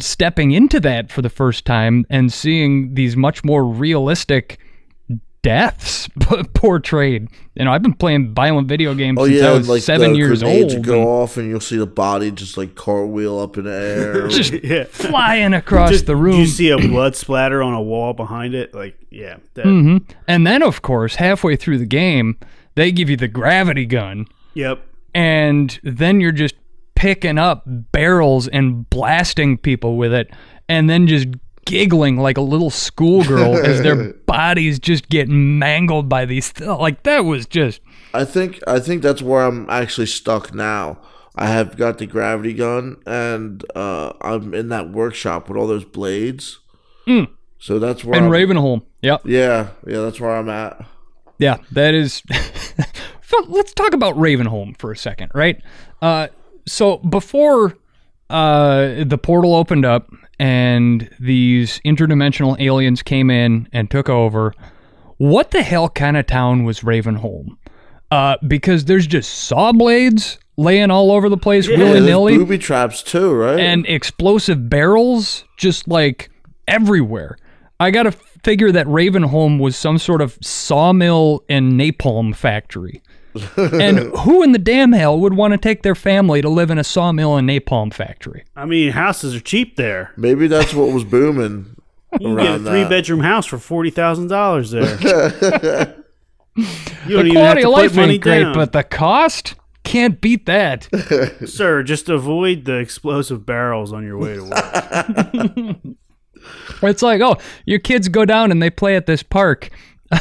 stepping 0.01 0.53
into 0.53 0.81
that 0.81 1.11
for 1.11 1.23
the 1.23 1.29
first 1.29 1.65
time 1.65 2.07
and 2.09 2.33
seeing 2.33 2.95
these 2.95 3.17
much 3.17 3.45
more 3.45 3.65
realistic 3.65 4.59
deaths 5.43 6.09
portrayed. 6.55 7.29
You 7.55 7.65
know, 7.65 7.73
I've 7.73 7.83
been 7.83 7.95
playing 7.95 8.33
violent 8.35 8.69
video 8.69 8.95
games 8.95 9.19
Oh 9.21 9.27
since 9.27 9.41
yeah, 9.41 9.49
I 9.51 9.53
was 9.53 9.69
like 9.69 9.83
seven 9.83 10.13
the 10.13 10.19
years 10.19 10.41
grenades 10.43 10.75
old. 10.75 10.87
would 10.87 10.87
go 10.87 11.03
off, 11.23 11.37
and 11.37 11.49
you'll 11.51 11.61
see 11.61 11.77
the 11.77 11.87
body 11.87 12.31
just 12.31 12.57
like 12.57 12.75
cartwheel 12.75 13.39
up 13.39 13.59
in 13.59 13.65
the 13.65 13.73
air. 13.73 14.29
Just 14.29 14.53
Yeah. 14.65 14.85
flying 14.85 15.53
across 15.53 15.91
Just- 15.91 16.07
the 16.07 16.17
room. 16.17 16.41
You 16.41 16.47
see 16.47 16.71
a 16.71 16.79
blood 16.79 17.17
splatter 17.17 17.63
on 17.63 17.75
a 17.75 17.83
wall 17.83 18.13
behind 18.15 18.55
it. 18.55 18.73
Like, 18.75 18.97
yeah. 19.11 19.37
That, 19.55 19.65
hmm 19.65 19.99
And 20.29 20.47
then, 20.47 20.63
of 20.63 20.81
course, 20.83 21.17
halfway 21.17 21.57
through 21.57 21.79
the 21.79 21.87
game, 21.87 22.39
they 22.75 22.91
give 22.93 23.11
you 23.11 23.17
the 23.17 23.29
gravity 23.29 23.85
gun, 23.85 24.27
Yep. 24.55 24.81
and 25.15 25.79
then 25.83 26.21
you're 26.21 26.33
just 26.33 26.55
picking 26.95 27.37
up 27.37 27.65
barrels 27.67 28.49
and 28.49 28.89
blasting 28.89 29.59
people 29.59 29.97
with 29.97 30.15
it, 30.15 30.31
and 30.69 30.89
then 30.89 31.07
just 31.07 31.27
giggling 31.65 32.17
like 32.17 32.37
a 32.37 32.43
little 32.43 32.71
schoolgirl 32.71 33.57
as 33.57 33.83
their 33.83 34.13
bodies 34.27 34.79
just 34.79 35.09
get 35.09 35.29
mangled 35.29 36.09
by 36.09 36.25
these. 36.25 36.53
Th- 36.53 36.69
like 36.69 37.03
that 37.05 37.25
was 37.25 37.47
just 37.47 37.81
I 38.15 38.25
think 38.25 38.61
I 38.67 38.79
think 38.81 39.03
that's 39.03 39.23
where 39.23 39.45
I'm 39.47 39.69
actually 39.71 40.07
stuck 40.07 40.55
now. 40.55 40.99
I 41.35 41.47
have 41.47 41.77
got 41.79 41.97
the 41.97 42.07
gravity 42.07 42.53
gun, 42.53 42.97
and 43.07 43.65
uh, 43.75 44.13
I'm 44.21 44.53
in 44.53 44.69
that 44.69 44.91
workshop 44.91 45.49
with 45.49 45.57
all 45.57 45.67
those 45.67 45.85
blades. 45.85 46.59
So 47.59 47.79
that's 47.79 48.05
where. 48.05 48.19
in 48.19 48.25
I'm, 48.25 48.31
Ravenholm. 48.31 48.83
Yep. 49.03 49.23
yeah, 49.25 49.69
yeah, 49.87 50.01
that's 50.01 50.21
where 50.21 50.37
I'm 50.37 50.49
at. 50.49 50.85
Yeah, 51.39 51.59
that 51.71 51.95
is. 51.95 52.23
Let's 53.49 53.73
talk 53.73 53.95
about 53.95 54.17
Ravenholm 54.17 54.77
for 54.79 54.93
a 54.93 54.97
second, 54.97 55.33
right? 55.35 55.63
Uh, 56.03 56.29
so 56.67 56.99
before 56.99 57.77
uh, 58.29 59.05
the 59.05 59.17
portal 59.17 59.55
opened 59.55 59.85
up 59.87 60.11
and 60.43 61.09
these 61.21 61.79
interdimensional 61.85 62.61
aliens 62.61 63.01
came 63.01 63.31
in 63.31 63.69
and 63.73 63.89
took 63.89 64.09
over, 64.09 64.53
what 65.19 65.53
the 65.53 65.63
hell 65.63 65.89
kind 65.89 66.17
of 66.17 66.27
town 66.27 66.65
was 66.65 66.81
Ravenholm? 66.81 67.57
Uh, 68.11 68.37
because 68.49 68.87
there's 68.87 69.07
just 69.07 69.33
saw 69.33 69.71
blades 69.71 70.41
laying 70.57 70.91
all 70.91 71.13
over 71.13 71.29
the 71.29 71.37
place 71.37 71.69
Yeah, 71.69 71.79
willy 71.79 72.01
nilly 72.01 72.37
booby 72.39 72.59
traps 72.59 73.05
too, 73.05 73.33
right? 73.33 73.59
and 73.59 73.87
explosive 73.87 74.69
barrels 74.69 75.45
just 75.57 75.87
like 75.87 76.29
everywhere. 76.67 77.39
I 77.79 77.93
got 77.93 78.03
to 78.03 78.13
figure 78.13 78.73
that 78.73 78.87
Ravenholm 78.89 79.61
was 79.61 79.77
some 79.77 79.97
sort 79.97 80.21
of 80.21 80.37
sawmill 80.43 81.45
and 81.49 81.75
napalm 81.81 82.35
factory. 82.35 83.01
And 83.57 83.99
who 84.19 84.43
in 84.43 84.53
the 84.53 84.59
damn 84.59 84.93
hell 84.93 85.19
would 85.21 85.35
want 85.35 85.53
to 85.53 85.59
take 85.59 85.83
their 85.83 85.95
family 85.95 86.43
to 86.43 86.49
live 86.49 86.71
in 86.71 86.79
a 86.79 86.85
sawmill 86.85 87.37
and 87.37 87.49
napalm 87.49 87.93
factory? 87.93 88.45
I 88.57 88.65
mean, 88.67 88.93
houses 88.93 89.35
are 89.35 89.41
cheap 89.41 89.77
there. 89.77 90.13
Maybe 90.17 90.47
that's 90.47 90.75
what 90.75 90.93
was 90.93 91.05
booming. 91.05 91.77
You 92.21 92.27
can 92.29 92.37
get 92.37 92.55
a 92.57 92.59
three 92.59 92.83
that. 92.83 92.91
bedroom 92.91 93.21
house 93.21 93.47
for 93.47 93.57
forty 93.57 93.89
thousand 93.89 94.27
dollars 94.29 94.71
there. 94.71 94.85
you 96.55 96.67
The 97.07 97.09
don't 97.09 97.27
even 97.27 97.37
have 97.43 97.59
quality 97.59 97.63
to 97.63 97.69
of 97.69 97.73
put 97.75 97.81
life 97.83 97.97
money 97.97 98.15
ain't 98.15 98.23
great, 98.23 98.43
down. 98.43 98.53
but 98.55 98.73
the 98.73 98.83
cost? 98.85 99.55
can't 99.83 100.21
beat 100.21 100.45
that. 100.47 100.89
Sir, 101.47 101.83
just 101.83 102.11
avoid 102.11 102.67
the 102.67 102.77
explosive 102.77 103.47
barrels 103.47 103.93
on 103.95 104.05
your 104.05 104.19
way 104.19 104.35
to 104.35 104.45
work. 104.45 105.97
It's 106.83 107.03
like, 107.03 107.21
oh, 107.21 107.37
your 107.67 107.79
kids 107.79 108.09
go 108.09 108.25
down 108.25 108.51
and 108.51 108.61
they 108.63 108.71
play 108.71 108.97
at 108.97 109.07
this 109.07 109.23
park 109.23 109.71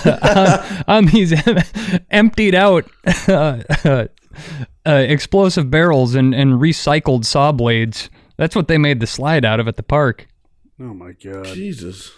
on, 0.06 0.84
on 0.88 1.06
these 1.08 1.34
emptied 2.12 2.56
out 2.56 2.90
uh, 3.28 3.62
uh, 3.86 4.08
explosive 4.86 5.70
barrels 5.70 6.16
and, 6.16 6.34
and 6.34 6.54
recycled 6.54 7.26
saw 7.26 7.52
blades. 7.52 8.10
That's 8.38 8.56
what 8.56 8.68
they 8.68 8.78
made 8.78 9.00
the 9.00 9.08
slide 9.08 9.46
out 9.46 9.60
of 9.60 9.68
at 9.68 9.76
the 9.78 9.84
park. 9.84 10.28
oh 10.80 10.94
my 10.94 11.12
god. 11.14 11.46
Jesus. 11.48 12.12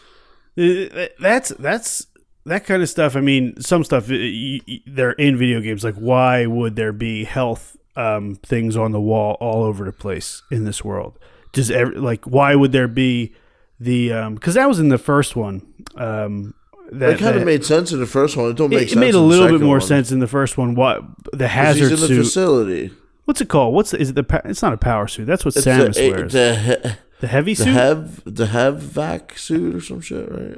Uh, 0.57 1.07
That's 1.19 1.49
that's 1.49 2.07
that 2.45 2.65
kind 2.65 2.83
of 2.83 2.89
stuff. 2.89 3.15
I 3.15 3.21
mean, 3.21 3.59
some 3.59 3.83
stuff 3.83 4.09
uh, 4.09 4.13
y- 4.13 4.59
y- 4.67 4.81
they're 4.85 5.13
in 5.13 5.37
video 5.37 5.61
games. 5.61 5.83
Like, 5.83 5.95
why 5.95 6.45
would 6.45 6.75
there 6.75 6.91
be 6.93 7.23
health 7.23 7.75
um, 7.95 8.35
things 8.43 8.77
on 8.77 8.91
the 8.91 9.01
wall 9.01 9.35
all 9.39 9.63
over 9.63 9.83
the 9.85 9.91
place 9.93 10.43
in 10.51 10.65
this 10.65 10.83
world? 10.83 11.17
Just 11.53 11.71
every, 11.71 11.95
like, 11.95 12.25
why 12.25 12.53
would 12.55 12.71
there 12.71 12.87
be 12.87 13.33
the? 13.79 14.09
Because 14.35 14.53
that 14.53 14.67
was 14.67 14.79
in 14.79 14.89
the 14.89 14.97
first 14.99 15.35
one. 15.35 15.73
Um, 15.95 16.53
that 16.99 17.11
That 17.11 17.19
kind 17.19 17.37
of 17.37 17.45
made 17.45 17.63
sense 17.65 17.91
in 17.91 17.99
the 17.99 18.05
first 18.05 18.35
one. 18.37 18.49
It 18.49 18.57
don't 18.57 18.69
make 18.69 18.83
it, 18.83 18.93
it 18.93 18.97
made 18.97 19.15
a 19.15 19.17
in 19.19 19.29
little 19.29 19.47
bit 19.49 19.61
more 19.61 19.77
one. 19.77 19.87
sense 19.87 20.11
in 20.11 20.19
the 20.19 20.27
first 20.27 20.57
one. 20.57 20.75
What 20.75 21.01
the 21.31 21.47
hazard 21.47 21.89
He's 21.89 21.91
in 21.91 21.99
the 21.99 22.07
suit? 22.07 22.23
facility. 22.23 22.91
What's 23.25 23.39
it 23.41 23.49
called? 23.49 23.73
What's 23.73 23.91
the, 23.91 23.99
is 23.99 24.09
it 24.09 24.15
the? 24.15 24.41
It's 24.45 24.61
not 24.61 24.73
a 24.73 24.77
power 24.77 25.07
suit. 25.07 25.25
That's 25.25 25.45
what 25.45 25.55
It's 25.55 25.65
Samus 25.65 25.95
the, 25.95 26.09
wears. 26.11 26.33
the, 26.33 26.55
he- 26.55 26.89
the 27.21 27.27
heavy 27.27 27.53
the 27.53 27.63
suit. 27.63 27.73
have 27.73 28.21
the 28.25 28.47
have 28.47 28.79
vac 28.81 29.37
suit 29.37 29.75
or 29.75 29.79
some 29.81 30.01
shit, 30.01 30.29
right? 30.29 30.57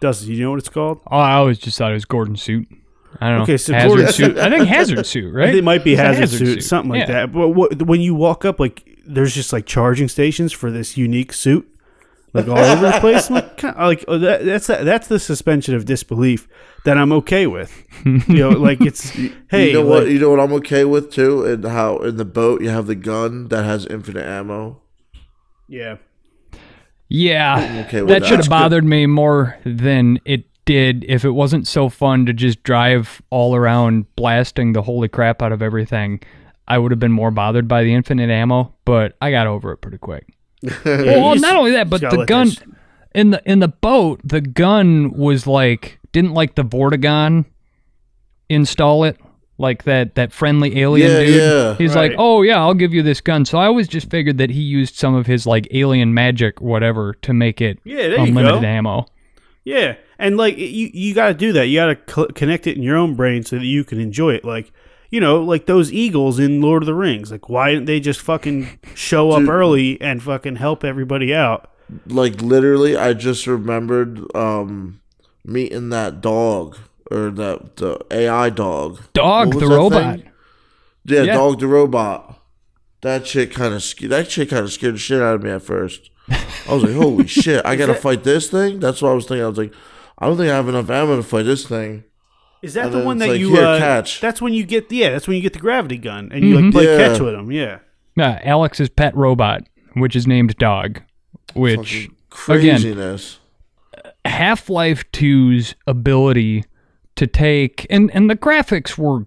Dustin, 0.00 0.30
you 0.30 0.42
know 0.42 0.50
what 0.50 0.58
it's 0.60 0.70
called? 0.70 1.00
Oh, 1.10 1.18
I 1.18 1.34
always 1.34 1.58
just 1.58 1.76
thought 1.76 1.90
it 1.90 1.94
was 1.94 2.06
Gordon 2.06 2.36
suit. 2.36 2.66
I 3.20 3.28
don't 3.28 3.38
know. 3.38 3.42
Okay, 3.42 3.56
so 3.58 3.74
hazard 3.74 3.88
Gordon- 3.88 4.12
suit. 4.12 4.38
I 4.38 4.48
think 4.48 4.66
hazard 4.66 5.04
suit, 5.04 5.34
right? 5.34 5.54
It 5.54 5.62
might 5.64 5.84
be 5.84 5.92
It's 5.92 6.00
a 6.00 6.04
hazard, 6.04 6.28
suit, 6.38 6.62
something 6.64 6.90
like 6.90 7.00
Yeah. 7.08 7.26
that. 7.26 7.32
But 7.32 7.48
what, 7.48 7.82
when 7.82 8.00
you 8.00 8.14
walk 8.14 8.44
up, 8.46 8.58
like 8.60 8.86
there's 9.04 9.34
just 9.34 9.52
like 9.52 9.66
charging 9.66 10.08
stations 10.08 10.52
for 10.52 10.70
this 10.70 10.96
unique 10.96 11.32
suit, 11.34 11.68
like 12.32 12.48
all 12.48 12.58
over 12.58 12.86
the 12.86 12.98
place. 13.00 13.30
Like, 13.30 13.62
like 13.62 14.04
oh, 14.08 14.18
that, 14.18 14.44
that's 14.44 14.66
that's 14.68 15.08
the 15.08 15.18
suspension 15.18 15.74
of 15.74 15.84
disbelief 15.84 16.48
that 16.84 16.96
I'm 16.98 17.12
okay 17.12 17.46
with. 17.46 17.72
You 18.04 18.22
know, 18.28 18.48
like 18.68 18.80
it's 18.80 19.10
hey, 19.50 19.68
you 19.68 19.72
know 19.74 19.84
what? 19.86 20.04
like- 20.04 20.12
You 20.12 20.18
know 20.18 20.30
what 20.30 20.40
I'm 20.40 20.52
okay 20.54 20.84
with 20.84 21.10
too, 21.12 21.44
and 21.44 21.64
how 21.64 21.98
in 21.98 22.16
the 22.16 22.24
boat 22.24 22.62
you 22.62 22.68
have 22.70 22.86
the 22.86 22.94
gun 22.94 23.48
that 23.48 23.64
has 23.64 23.86
infinite 23.86 24.24
ammo. 24.26 24.80
yeah, 25.68 25.96
Yeah, 27.08 27.84
okay 27.86 28.00
that 28.00 28.06
that. 28.20 28.26
should 28.26 28.38
have 28.38 28.48
bothered 28.48 28.84
me 28.84 29.06
more 29.06 29.58
than 29.64 30.20
it 30.24 30.44
did 30.64 31.04
if 31.08 31.24
it 31.24 31.30
wasn't 31.30 31.66
so 31.66 31.88
fun 31.88 32.26
to 32.26 32.32
just 32.32 32.62
drive 32.62 33.20
all 33.30 33.56
around 33.56 34.04
blasting 34.14 34.72
the 34.72 34.82
holy 34.82 35.08
crap 35.08 35.42
out 35.42 35.50
of 35.52 35.62
everything. 35.62 36.20
I 36.68 36.78
would 36.78 36.92
have 36.92 37.00
been 37.00 37.10
more 37.12 37.32
bothered 37.32 37.66
by 37.66 37.82
the 37.82 37.92
infinite 37.94 38.30
ammo, 38.30 38.72
but 38.84 39.16
I 39.20 39.32
got 39.32 39.48
over 39.48 39.72
it 39.72 39.78
pretty 39.78 39.98
quick. 39.98 40.24
well, 40.84 41.34
not 41.36 41.56
only 41.56 41.72
that, 41.72 41.88
but 41.90 42.00
the 42.00 42.24
gun 42.26 42.48
this- 42.48 42.58
in 43.14 43.30
the 43.30 43.42
in 43.50 43.58
the 43.60 43.68
boat, 43.68 44.20
the 44.24 44.40
gun 44.40 45.10
was 45.12 45.46
like 45.46 45.98
didn't 46.12 46.32
like 46.32 46.54
the 46.54 46.62
Vortigaunt 46.64 47.44
install 48.48 49.04
it 49.04 49.16
like 49.58 49.84
that 49.84 50.14
that 50.14 50.32
friendly 50.32 50.78
alien 50.80 51.10
Yeah, 51.10 51.20
dude. 51.20 51.34
yeah. 51.42 51.74
He's 51.76 51.94
like, 51.94 52.12
"Oh 52.18 52.42
yeah, 52.42 52.58
I'll 52.60 52.74
give 52.74 52.94
you 52.94 53.02
this 53.02 53.20
gun." 53.20 53.44
So 53.44 53.58
I 53.58 53.66
always 53.66 53.88
just 53.88 54.10
figured 54.10 54.38
that 54.38 54.50
he 54.50 54.60
used 54.60 54.94
some 54.96 55.14
of 55.14 55.26
his 55.26 55.46
like 55.46 55.68
alien 55.72 56.14
magic 56.14 56.60
whatever 56.60 57.14
to 57.22 57.32
make 57.34 57.60
it 57.60 57.78
Yeah, 57.84 57.96
there 57.96 58.10
you 58.12 58.16
unlimited 58.24 58.62
go. 58.62 58.66
ammo. 58.66 59.06
yeah, 59.64 59.96
and 60.18 60.36
like 60.36 60.56
you 60.56 60.90
you 60.92 61.14
got 61.14 61.28
to 61.28 61.34
do 61.34 61.52
that. 61.52 61.66
You 61.66 61.78
got 61.78 62.06
to 62.06 62.12
cl- 62.14 62.28
connect 62.28 62.66
it 62.66 62.76
in 62.76 62.82
your 62.82 62.96
own 62.96 63.14
brain 63.16 63.42
so 63.44 63.56
that 63.56 63.64
you 63.66 63.84
can 63.84 64.00
enjoy 64.00 64.34
it. 64.34 64.44
Like 64.44 64.72
you 65.10 65.20
know, 65.20 65.42
like 65.42 65.66
those 65.66 65.92
eagles 65.92 66.38
in 66.38 66.60
Lord 66.60 66.82
of 66.82 66.86
the 66.86 66.94
Rings. 66.94 67.30
Like 67.30 67.48
why 67.48 67.70
didn't 67.72 67.86
they 67.86 68.00
just 68.00 68.20
fucking 68.20 68.78
show 68.94 69.32
up 69.32 69.40
Dude. 69.40 69.48
early 69.48 70.00
and 70.00 70.22
fucking 70.22 70.56
help 70.56 70.84
everybody 70.84 71.34
out? 71.34 71.70
Like 72.06 72.40
literally, 72.40 72.96
I 72.96 73.12
just 73.14 73.46
remembered 73.46 74.20
um, 74.36 75.00
meeting 75.44 75.88
that 75.90 76.20
dog 76.20 76.76
or 77.10 77.30
that 77.30 77.76
the 77.76 77.98
AI 78.10 78.50
dog. 78.50 79.00
Dog 79.12 79.58
the 79.58 79.66
robot. 79.66 80.20
Yeah, 81.04 81.22
Yeah. 81.22 81.34
dog 81.34 81.58
the 81.60 81.66
robot. 81.66 82.38
That 83.02 83.26
shit 83.26 83.52
kind 83.52 83.74
of 83.74 83.82
that 84.10 84.30
shit 84.30 84.50
kind 84.50 84.62
of 84.64 84.72
scared 84.72 84.94
the 84.94 84.98
shit 84.98 85.22
out 85.22 85.34
of 85.36 85.42
me 85.42 85.50
at 85.50 85.62
first. 85.62 86.10
I 86.28 86.74
was 86.74 86.82
like, 86.84 86.92
"Holy 86.94 87.26
shit! 87.42 87.64
I 87.64 87.74
gotta 87.74 87.94
fight 87.94 88.22
this 88.24 88.48
thing." 88.50 88.78
That's 88.78 89.00
what 89.02 89.10
I 89.10 89.14
was 89.14 89.24
thinking. 89.26 89.42
I 89.44 89.48
was 89.48 89.56
like, 89.58 89.72
"I 90.18 90.26
don't 90.26 90.36
think 90.36 90.50
I 90.50 90.54
have 90.54 90.68
enough 90.68 90.90
ammo 90.90 91.16
to 91.16 91.22
fight 91.22 91.44
this 91.46 91.66
thing." 91.66 92.04
Is 92.62 92.74
that 92.74 92.86
And 92.86 92.94
the 92.94 93.04
one 93.04 93.18
that 93.18 93.28
like, 93.30 93.40
you? 93.40 93.50
"Here, 93.54 93.64
uh, 93.64 93.78
catch." 93.78 94.20
That's 94.20 94.40
when 94.42 94.52
you 94.52 94.64
get 94.64 94.90
yeah. 94.92 95.10
That's 95.10 95.26
when 95.26 95.36
you 95.36 95.42
get 95.42 95.52
the 95.54 95.58
gravity 95.58 95.96
gun 95.98 96.30
and 96.32 96.44
you 96.44 96.60
like 96.60 96.72
play 96.72 96.84
Yeah. 96.84 97.08
catch 97.08 97.20
with 97.20 97.34
them. 97.34 97.50
Yeah. 97.50 97.78
Yeah, 98.16 98.40
Alyx's 98.44 98.88
pet 98.90 99.16
robot, 99.16 99.62
which 99.94 100.14
is 100.14 100.26
named 100.26 100.56
Dog, 100.56 101.00
which 101.54 102.08
Fucking 102.30 102.60
Again. 102.60 102.74
craziness. 102.76 103.38
Half 104.24 104.68
Life 104.68 105.04
2's 105.12 105.74
ability 105.86 106.64
to 107.16 107.26
take 107.26 107.86
and 107.90 108.10
and 108.14 108.28
the 108.30 108.36
graphics 108.36 108.96
were 108.98 109.26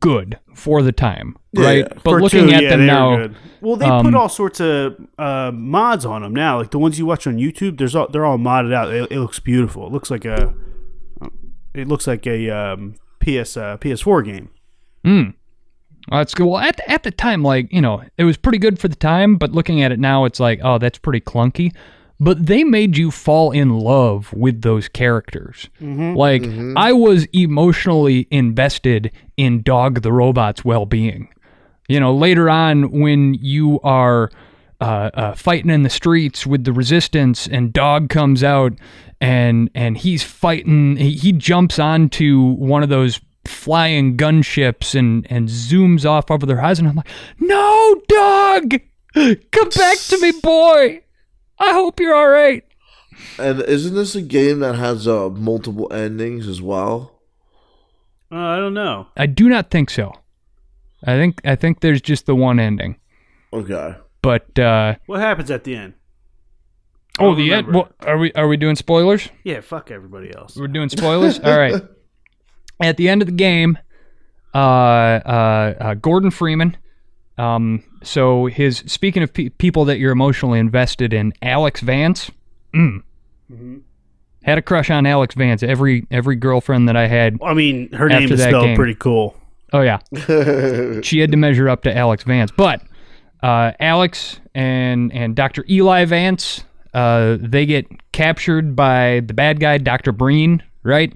good 0.00 0.38
for 0.54 0.82
the 0.82 0.92
time, 0.92 1.36
right? 1.54 1.78
Yeah. 1.78 1.88
But 1.94 2.02
For 2.04 2.20
looking 2.20 2.48
two, 2.48 2.52
at 2.54 2.62
yeah, 2.62 2.70
them 2.70 2.80
they 2.80 2.86
were 2.86 2.92
now, 2.92 3.16
good. 3.16 3.36
well, 3.60 3.76
they 3.76 3.86
um, 3.86 4.04
put 4.04 4.14
all 4.14 4.28
sorts 4.28 4.60
of 4.60 4.96
uh, 5.18 5.50
mods 5.54 6.04
on 6.04 6.22
them 6.22 6.34
now. 6.34 6.58
Like 6.58 6.70
the 6.72 6.78
ones 6.78 6.98
you 6.98 7.06
watch 7.06 7.26
on 7.26 7.36
YouTube, 7.36 7.78
there's 7.78 7.94
all 7.94 8.08
they're 8.08 8.26
all 8.26 8.38
modded 8.38 8.74
out. 8.74 8.92
It, 8.92 9.10
it 9.12 9.20
looks 9.20 9.38
beautiful. 9.38 9.86
It 9.86 9.92
looks 9.92 10.10
like 10.10 10.24
a, 10.24 10.54
it 11.76 11.88
looks 11.88 12.06
like 12.06 12.26
a 12.26 12.50
um, 12.50 12.94
PS 13.20 13.56
uh, 13.56 13.76
PS4 13.78 14.24
game. 14.24 14.50
Oh, 16.10 16.18
that's 16.18 16.34
good. 16.34 16.46
Well, 16.46 16.58
at 16.58 16.80
at 16.88 17.02
the 17.02 17.10
time, 17.10 17.42
like 17.42 17.72
you 17.72 17.80
know, 17.80 18.02
it 18.16 18.24
was 18.24 18.36
pretty 18.36 18.58
good 18.58 18.78
for 18.78 18.88
the 18.88 18.96
time. 18.96 19.36
But 19.36 19.52
looking 19.52 19.82
at 19.82 19.90
it 19.92 19.98
now, 19.98 20.24
it's 20.24 20.38
like, 20.38 20.60
oh, 20.62 20.78
that's 20.78 20.98
pretty 20.98 21.20
clunky. 21.20 21.74
But 22.18 22.46
they 22.46 22.64
made 22.64 22.96
you 22.96 23.10
fall 23.10 23.50
in 23.50 23.78
love 23.78 24.32
with 24.32 24.62
those 24.62 24.88
characters. 24.88 25.68
Like 26.14 26.42
I 26.76 26.92
was 26.92 27.26
emotionally 27.32 28.26
invested 28.30 29.10
in 29.36 29.62
Dog 29.62 30.02
the 30.02 30.12
robot's 30.12 30.64
well-being. 30.64 31.28
You 31.88 32.00
know, 32.00 32.14
later 32.14 32.48
on 32.48 32.90
when 32.90 33.34
you 33.34 33.80
are 33.82 34.30
uh, 34.80 35.10
uh, 35.14 35.34
fighting 35.34 35.70
in 35.70 35.82
the 35.82 35.90
streets 35.90 36.46
with 36.46 36.64
the 36.64 36.72
resistance, 36.72 37.46
and 37.46 37.72
Dog 37.72 38.08
comes 38.08 38.44
out 38.44 38.72
and 39.20 39.70
and 39.74 39.96
he's 39.96 40.22
fighting. 40.22 40.96
He, 40.96 41.12
he 41.12 41.32
jumps 41.32 41.78
onto 41.78 42.52
one 42.52 42.82
of 42.82 42.88
those 42.88 43.20
flying 43.46 44.16
gunships 44.16 44.94
and 44.98 45.26
and 45.30 45.48
zooms 45.48 46.04
off 46.04 46.30
over 46.30 46.46
their 46.46 46.56
horizon. 46.56 46.86
I'm 46.86 46.96
like, 46.96 47.08
no, 47.38 48.00
Dog, 48.08 48.80
come 49.14 49.68
back 49.70 49.98
to 49.98 50.18
me, 50.20 50.32
boy. 50.42 51.02
I 51.58 51.72
hope 51.72 52.00
you're 52.00 52.14
all 52.14 52.28
right. 52.28 52.62
And 53.38 53.62
isn't 53.62 53.94
this 53.94 54.14
a 54.14 54.22
game 54.22 54.60
that 54.60 54.74
has 54.74 55.08
uh, 55.08 55.30
multiple 55.30 55.90
endings 55.90 56.46
as 56.46 56.60
well? 56.60 57.12
Uh, 58.30 58.36
I 58.36 58.56
don't 58.56 58.74
know. 58.74 59.06
I 59.16 59.26
do 59.26 59.48
not 59.48 59.70
think 59.70 59.88
so. 59.88 60.12
I 61.04 61.16
think 61.16 61.40
I 61.44 61.56
think 61.56 61.80
there's 61.80 62.02
just 62.02 62.26
the 62.26 62.34
one 62.34 62.58
ending. 62.58 62.98
Okay. 63.52 63.94
But 64.26 64.58
uh, 64.58 64.96
What 65.06 65.20
happens 65.20 65.52
at 65.52 65.62
the 65.62 65.76
end? 65.76 65.94
Oh, 67.20 67.26
don't 67.26 67.36
the 67.36 67.52
end. 67.52 67.68
Well, 67.72 67.88
are 68.00 68.18
we 68.18 68.32
are 68.32 68.48
we 68.48 68.56
doing 68.56 68.74
spoilers? 68.74 69.28
Yeah, 69.44 69.60
fuck 69.60 69.92
everybody 69.92 70.34
else. 70.34 70.56
We're 70.56 70.66
doing 70.66 70.88
spoilers. 70.88 71.38
All 71.38 71.56
right. 71.56 71.80
At 72.82 72.96
the 72.96 73.08
end 73.08 73.22
of 73.22 73.26
the 73.26 73.32
game, 73.32 73.78
uh, 74.52 74.58
uh, 74.58 75.74
uh, 75.80 75.94
Gordon 75.94 76.32
Freeman. 76.32 76.76
Um, 77.38 77.84
so 78.02 78.46
his 78.46 78.78
speaking 78.88 79.22
of 79.22 79.32
pe- 79.32 79.50
people 79.50 79.84
that 79.84 79.98
you're 80.00 80.10
emotionally 80.10 80.58
invested 80.58 81.12
in, 81.12 81.32
Alyx 81.40 81.78
Vance. 81.80 82.30
Mm. 83.48 83.82
Had 84.42 84.58
a 84.58 84.62
crush 84.62 84.90
on 84.90 85.04
Alyx 85.04 85.34
Vance. 85.34 85.62
Every 85.62 86.04
every 86.10 86.34
girlfriend 86.34 86.88
that 86.88 86.96
I 86.96 87.06
had. 87.06 87.38
I 87.44 87.54
mean, 87.54 87.92
her 87.92 88.08
name 88.08 88.24
After 88.24 88.34
is 88.34 88.40
that 88.40 88.48
spelled 88.50 88.64
game. 88.64 88.76
pretty 88.76 88.96
cool. 88.96 89.36
Oh 89.72 89.82
yeah, 89.82 89.98
she 91.02 91.20
had 91.20 91.30
to 91.30 91.36
measure 91.36 91.68
up 91.68 91.82
to 91.84 91.94
Alyx 91.94 92.24
Vance. 92.24 92.50
But 92.50 92.82
uh, 93.46 93.72
Alyx 93.80 94.40
and 94.56 95.12
and 95.12 95.36
Dr. 95.36 95.64
Eli 95.70 96.04
Vance, 96.04 96.64
uh, 96.94 97.36
they 97.40 97.64
get 97.64 97.86
captured 98.10 98.74
by 98.74 99.20
the 99.24 99.34
bad 99.34 99.60
guy, 99.60 99.78
Dr. 99.78 100.10
Breen. 100.10 100.64
Right? 100.82 101.14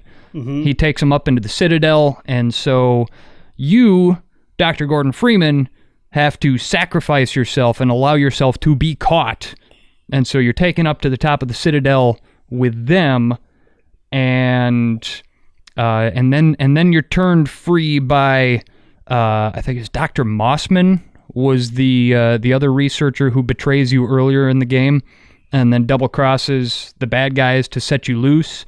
He 0.63 0.73
takes 0.73 1.01
them 1.01 1.11
up 1.11 1.27
into 1.27 1.41
the 1.41 1.49
Citadel, 1.49 2.21
and 2.25 2.53
so 2.53 3.05
you, 3.57 4.21
Dr. 4.57 4.85
Gordon 4.85 5.11
Freeman, 5.11 5.67
have 6.11 6.39
to 6.39 6.57
sacrifice 6.57 7.35
yourself 7.35 7.81
and 7.81 7.91
allow 7.91 8.13
yourself 8.13 8.57
to 8.61 8.73
be 8.73 8.95
caught. 8.95 9.53
And 10.13 10.25
so 10.25 10.39
you're 10.39 10.53
taken 10.53 10.87
up 10.87 11.01
to 11.01 11.09
the 11.09 11.17
top 11.17 11.41
of 11.41 11.49
the 11.49 11.53
Citadel 11.53 12.17
with 12.49 12.87
them, 12.87 13.37
and 14.13 15.21
uh, 15.77 16.11
and 16.13 16.31
then 16.31 16.55
and 16.59 16.77
then 16.77 16.93
you're 16.93 17.01
turned 17.01 17.49
free 17.49 17.99
by 17.99 18.63
uh, 19.09 19.51
I 19.53 19.61
think 19.61 19.79
it's 19.79 19.89
Dr. 19.89 20.23
Mossman 20.23 21.01
was 21.33 21.71
the 21.71 22.13
uh, 22.15 22.37
the 22.37 22.53
other 22.53 22.71
researcher 22.71 23.29
who 23.29 23.43
betrays 23.43 23.91
you 23.91 24.07
earlier 24.07 24.49
in 24.49 24.59
the 24.59 24.65
game, 24.65 25.01
and 25.51 25.71
then 25.71 25.85
double 25.85 26.09
crosses 26.09 26.93
the 26.99 27.07
bad 27.07 27.35
guys 27.35 27.67
to 27.69 27.79
set 27.79 28.07
you 28.07 28.19
loose, 28.19 28.65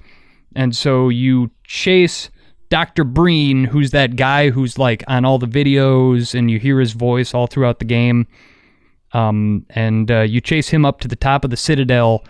and 0.56 0.76
so 0.76 1.10
you 1.10 1.52
chase 1.66 2.30
Dr. 2.74 3.04
Breen, 3.04 3.66
who's 3.66 3.92
that 3.92 4.16
guy 4.16 4.50
who's 4.50 4.80
like 4.80 5.04
on 5.08 5.26
all 5.26 5.38
the 5.38 5.46
videos 5.46 6.34
and 6.34 6.50
you 6.50 6.58
hear 6.58 6.80
his 6.80 6.94
voice 6.94 7.32
all 7.34 7.46
throughout 7.46 7.78
the 7.78 7.86
game. 7.86 8.26
Um, 9.12 9.68
and 9.70 10.10
uh, 10.10 10.22
you 10.22 10.42
chase 10.42 10.70
him 10.70 10.84
up 10.84 11.00
to 11.02 11.08
the 11.08 11.16
top 11.16 11.44
of 11.44 11.52
the 11.52 11.56
Citadel, 11.56 12.26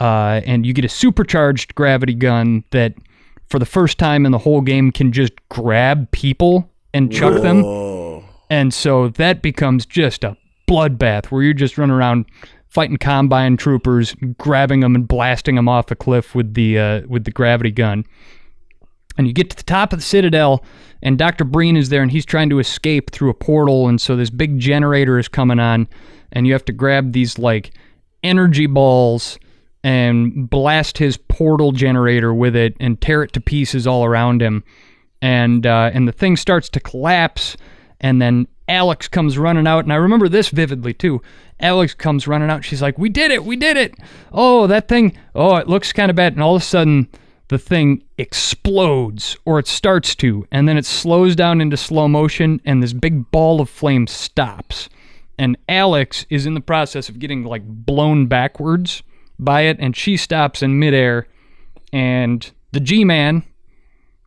uh, 0.00 0.40
and 0.46 0.64
you 0.64 0.72
get 0.72 0.86
a 0.86 0.88
supercharged 0.88 1.74
gravity 1.74 2.14
gun 2.14 2.64
that, 2.70 2.94
for 3.50 3.58
the 3.58 3.66
first 3.66 3.98
time 3.98 4.24
in 4.24 4.32
the 4.32 4.38
whole 4.38 4.62
game, 4.62 4.92
can 4.92 5.12
just 5.12 5.34
grab 5.50 6.10
people 6.10 6.70
and 6.94 7.12
chuck 7.12 7.42
them. 7.42 7.62
And 8.52 8.74
so 8.74 9.08
that 9.08 9.40
becomes 9.40 9.86
just 9.86 10.24
a 10.24 10.36
bloodbath 10.68 11.28
where 11.28 11.42
you're 11.42 11.54
just 11.54 11.78
running 11.78 11.96
around 11.96 12.26
fighting 12.68 12.98
combine 12.98 13.56
troopers, 13.56 14.14
grabbing 14.36 14.80
them 14.80 14.94
and 14.94 15.08
blasting 15.08 15.54
them 15.54 15.70
off 15.70 15.90
a 15.90 15.94
cliff 15.94 16.34
with 16.34 16.52
the 16.52 16.78
uh, 16.78 17.00
with 17.08 17.24
the 17.24 17.30
gravity 17.30 17.70
gun. 17.70 18.04
And 19.16 19.26
you 19.26 19.32
get 19.32 19.48
to 19.48 19.56
the 19.56 19.62
top 19.62 19.94
of 19.94 20.00
the 20.00 20.04
citadel, 20.04 20.62
and 21.02 21.16
Dr. 21.16 21.44
Breen 21.44 21.78
is 21.78 21.88
there, 21.88 22.02
and 22.02 22.12
he's 22.12 22.26
trying 22.26 22.50
to 22.50 22.58
escape 22.58 23.10
through 23.10 23.30
a 23.30 23.34
portal. 23.34 23.88
And 23.88 23.98
so 23.98 24.16
this 24.16 24.28
big 24.28 24.58
generator 24.58 25.18
is 25.18 25.28
coming 25.28 25.58
on, 25.58 25.88
and 26.30 26.46
you 26.46 26.52
have 26.52 26.66
to 26.66 26.72
grab 26.72 27.12
these 27.12 27.38
like 27.38 27.72
energy 28.22 28.66
balls 28.66 29.38
and 29.82 30.50
blast 30.50 30.98
his 30.98 31.16
portal 31.16 31.72
generator 31.72 32.34
with 32.34 32.54
it 32.54 32.76
and 32.80 33.00
tear 33.00 33.22
it 33.22 33.32
to 33.32 33.40
pieces 33.40 33.86
all 33.86 34.04
around 34.04 34.42
him. 34.42 34.62
And 35.22 35.66
uh, 35.66 35.90
and 35.94 36.06
the 36.06 36.12
thing 36.12 36.36
starts 36.36 36.68
to 36.68 36.80
collapse, 36.80 37.56
and 38.02 38.20
then 38.20 38.48
Alyx 38.68 39.10
comes 39.10 39.38
running 39.38 39.66
out, 39.66 39.84
and 39.84 39.92
I 39.92 39.96
remember 39.96 40.28
this 40.28 40.48
vividly 40.48 40.94
too. 40.94 41.22
Alyx 41.60 41.96
comes 41.96 42.26
running 42.26 42.50
out. 42.50 42.64
She's 42.64 42.82
like, 42.82 42.98
"We 42.98 43.08
did 43.08 43.30
it! 43.30 43.44
We 43.44 43.56
did 43.56 43.76
it! 43.76 43.94
Oh, 44.32 44.66
that 44.66 44.88
thing! 44.88 45.16
Oh, 45.34 45.56
it 45.56 45.68
looks 45.68 45.92
kind 45.92 46.10
of 46.10 46.16
bad." 46.16 46.32
And 46.34 46.42
all 46.42 46.56
of 46.56 46.62
a 46.62 46.64
sudden, 46.64 47.08
the 47.48 47.58
thing 47.58 48.02
explodes, 48.18 49.36
or 49.44 49.58
it 49.58 49.66
starts 49.66 50.14
to, 50.16 50.46
and 50.50 50.66
then 50.66 50.78
it 50.78 50.86
slows 50.86 51.36
down 51.36 51.60
into 51.60 51.76
slow 51.76 52.08
motion, 52.08 52.60
and 52.64 52.82
this 52.82 52.92
big 52.92 53.30
ball 53.30 53.60
of 53.60 53.68
flame 53.68 54.06
stops. 54.06 54.88
And 55.38 55.56
Alyx 55.68 56.24
is 56.30 56.46
in 56.46 56.54
the 56.54 56.60
process 56.60 57.08
of 57.08 57.18
getting 57.18 57.44
like 57.44 57.62
blown 57.64 58.26
backwards 58.26 59.02
by 59.38 59.62
it, 59.62 59.76
and 59.80 59.96
she 59.96 60.16
stops 60.16 60.62
in 60.62 60.78
midair, 60.78 61.26
and 61.92 62.50
the 62.70 62.80
G-man, 62.80 63.42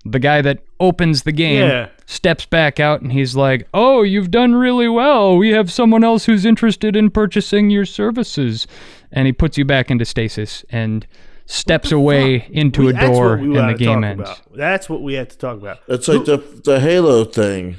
the 0.04 0.20
guy 0.20 0.42
that 0.42 0.60
opens 0.80 1.24
the 1.24 1.32
game, 1.32 1.68
Yeah. 1.68 1.88
steps 2.06 2.46
back 2.46 2.80
out 2.80 3.02
and 3.02 3.12
he's 3.14 3.36
like, 3.36 3.68
"Oh, 3.74 4.02
you've 4.04 4.32
done 4.32 4.56
really 4.56 4.88
well. 4.90 5.38
We 5.38 5.50
have 5.52 5.72
someone 5.72 6.04
else 6.04 6.26
who's 6.26 6.46
interested 6.46 6.96
in 6.96 7.10
purchasing 7.10 7.70
your 7.70 7.86
services." 7.86 8.68
And 9.12 9.26
he 9.26 9.32
puts 9.34 9.58
you 9.58 9.64
back 9.66 9.90
into 9.90 10.04
stasis 10.06 10.66
and 10.70 11.08
steps 11.46 11.92
away 11.92 12.48
into 12.52 12.84
We- 12.86 12.90
a 12.90 12.94
door 12.94 13.38
we 13.38 13.58
and 13.58 13.70
the 13.70 13.74
game 13.78 14.04
ends. 14.04 14.22
about. 14.22 14.40
That's 14.56 14.90
what 14.90 15.02
we 15.02 15.14
had 15.14 15.30
to 15.30 15.38
talk 15.38 15.58
about. 15.58 15.80
it's 15.88 16.08
like 16.08 16.26
the 16.26 16.42
the 16.64 16.80
Halo 16.80 17.24
thing. 17.24 17.76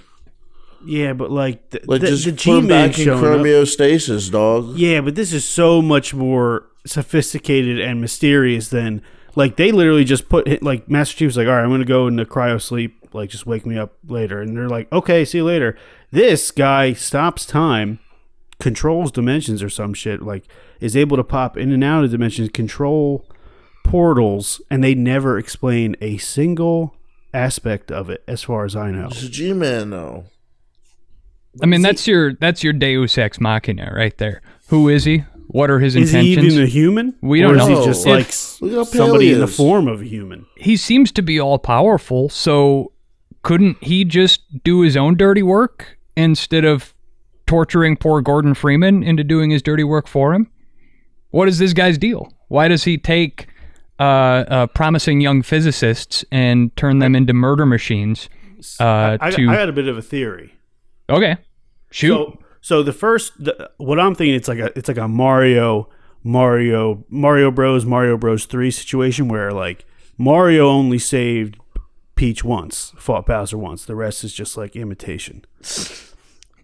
Yeah, 0.89 1.15
but 1.15 1.33
like 1.33 1.71
the, 1.71 1.81
Like 1.87 2.01
the, 2.01 2.07
just 2.09 2.27
the 2.27 2.33
G-Man 2.33 2.69
back 2.69 2.99
in 2.99 3.05
showing 3.07 3.25
up. 3.25 3.41
chromostasis, 3.41 4.31
dog. 4.31 4.77
Yeah, 4.77 5.01
but 5.01 5.17
this 5.17 5.33
is 5.33 5.45
so 5.45 5.83
much 5.83 6.15
more 6.15 6.67
sophisticated 6.87 7.81
and 7.81 8.01
mysterious 8.01 8.69
than 8.69 9.03
like 9.37 9.57
they 9.57 9.70
literally 9.70 10.05
just 10.05 10.28
put 10.28 10.62
like 10.62 10.89
Master 10.89 11.16
Chief's 11.16 11.37
like, 11.37 11.47
all 11.47 11.55
right, 11.55 11.62
I'm 11.62 11.70
gonna 11.70 11.84
go 11.84 12.09
into 12.09 12.24
cryo 12.24 12.61
sleep, 12.61 13.09
like 13.12 13.30
just 13.30 13.47
wake 13.47 13.64
me 13.64 13.78
up 13.78 13.95
later, 14.09 14.41
and 14.41 14.57
they're 14.57 14.68
like, 14.68 14.91
okay, 14.93 15.24
see 15.24 15.39
you 15.39 15.45
later. 15.45 15.76
This 16.11 16.51
guy 16.51 16.93
stops 16.93 17.47
time, 17.47 18.01
controls 18.59 19.12
dimensions 19.12 19.62
or 19.62 19.68
some 19.68 19.95
shit, 19.95 20.22
like 20.22 20.45
is 20.80 20.97
able 20.97 21.16
to 21.16 21.24
pop 21.24 21.57
in 21.57 21.70
and 21.70 21.84
out 21.84 22.03
of 22.03 22.11
dimensions, 22.11 22.49
control 22.49 23.24
portals, 23.84 24.61
and 24.70 24.82
they 24.82 24.95
never 24.95 25.39
explain 25.39 25.97
a 26.01 26.16
single 26.18 26.97
aspect 27.32 27.93
of 27.93 28.11
it, 28.11 28.24
as 28.26 28.43
far 28.43 28.64
as 28.64 28.74
I 28.74 28.91
know. 28.91 29.07
It's 29.07 29.22
a 29.22 29.28
G-man, 29.28 29.91
though. 29.91 30.24
I 31.62 31.66
mean, 31.66 31.82
that's 31.82 32.07
your 32.07 32.34
that's 32.34 32.62
your 32.62 32.74
Deus 32.74 33.16
ex 33.16 33.41
machina 33.41 33.93
right 33.95 34.16
there. 34.18 34.43
Who 34.68 34.89
is 34.89 35.05
he? 35.05 35.24
What 35.49 35.71
are 35.71 35.79
his 35.79 35.95
intentions? 35.97 36.39
Is 36.39 36.43
he 36.43 36.49
even 36.55 36.63
a 36.65 36.67
human? 36.67 37.15
We 37.23 37.41
don't 37.41 37.59
is 37.59 37.69
know. 37.69 37.81
he 37.81 37.87
just 37.87 38.07
If- 38.07 38.61
like 38.61 38.71
Look 38.73 38.89
somebody 38.89 39.33
in 39.33 39.41
the 39.41 39.47
form 39.47 39.87
of 39.89 40.01
a 40.03 40.05
human? 40.05 40.47
he 40.57 40.77
seems 40.77 41.13
to 41.13 41.23
be 41.23 41.41
all 41.41 41.59
powerful, 41.59 42.29
so 42.29 42.93
couldn't 43.43 43.83
he 43.83 44.05
just 44.05 44.43
do 44.65 44.81
his 44.81 44.97
own 44.97 45.17
dirty 45.17 45.43
work 45.43 45.99
instead 46.17 46.65
of 46.65 46.95
torturing 47.47 47.97
poor 47.97 48.21
Gordon 48.21 48.55
Freeman 48.55 49.03
into 49.05 49.23
doing 49.23 49.51
his 49.51 49.63
dirty 49.63 49.85
work 49.85 50.09
for 50.09 50.35
him? 50.35 50.51
What 51.31 51.47
is 51.49 51.59
this 51.59 51.73
guy's 51.73 51.97
deal? 51.99 52.33
Why 52.49 52.67
does 52.69 52.85
he 52.85 52.99
take 52.99 53.47
uh, 54.01 54.03
uh, 54.03 54.67
promising 54.69 55.21
young 55.21 55.43
physicists 55.43 56.25
and 56.33 56.75
turn 56.77 56.99
them 56.99 57.15
into 57.15 57.33
murder 57.33 57.67
machines? 57.67 58.29
Uh, 58.81 59.17
I, 59.21 59.31
to 59.31 59.49
I 59.49 59.55
got 59.55 59.69
a 59.69 59.73
bit 59.73 59.87
of 59.87 59.97
a 59.99 60.03
theory. 60.03 60.55
okay, 61.09 61.37
shoot. 61.91 62.09
So, 62.15 62.39
so 62.61 62.83
the 62.83 62.93
first, 62.93 63.33
the, 63.43 63.71
what 63.77 64.01
I'm 64.01 64.15
thinking, 64.15 64.35
it's 64.35 64.49
like 64.49 64.59
a, 64.59 64.77
it's 64.77 64.89
like 64.89 64.97
a 64.97 65.09
Mario, 65.09 65.89
Mario, 66.23 67.05
Mario 67.09 67.51
Bros, 67.51 67.85
Mario 67.85 68.17
Bros 68.17 68.47
three 68.47 68.71
situation 68.71 69.29
where 69.29 69.53
like 69.53 69.85
Mario 70.19 70.69
only 70.69 70.99
saved 70.99 71.59
Peach 72.17 72.43
once, 72.43 72.93
fought 72.97 73.27
Bowser 73.27 73.59
once. 73.59 73.85
The 73.85 73.95
rest 73.95 74.25
is 74.25 74.33
just 74.33 74.57
like 74.57 74.75
imitation, 74.75 75.45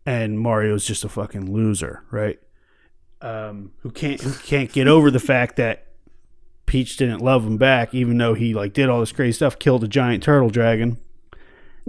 and 0.07 0.40
Mario's 0.40 0.86
just 0.86 1.05
a 1.05 1.09
fucking 1.09 1.53
loser, 1.53 2.03
right? 2.11 2.40
Um, 3.20 3.72
who 3.80 3.90
can't 3.90 4.20
who 4.20 4.32
can't 4.32 4.72
get 4.72 4.88
over 4.88 5.11
the 5.11 5.20
fact 5.20 5.57
that 5.57 5.86
Peach 6.66 6.97
didn't 6.97 7.20
love 7.20 7.47
him 7.47 7.59
back, 7.59 7.95
even 7.95 8.16
though 8.16 8.34
he 8.34 8.55
like 8.55 8.72
did 8.72 8.88
all 8.88 9.01
this 9.01 9.12
crazy 9.12 9.32
stuff, 9.32 9.59
killed 9.59 9.84
a 9.84 9.88
giant 9.88 10.22
turtle 10.22 10.49
dragon, 10.49 10.97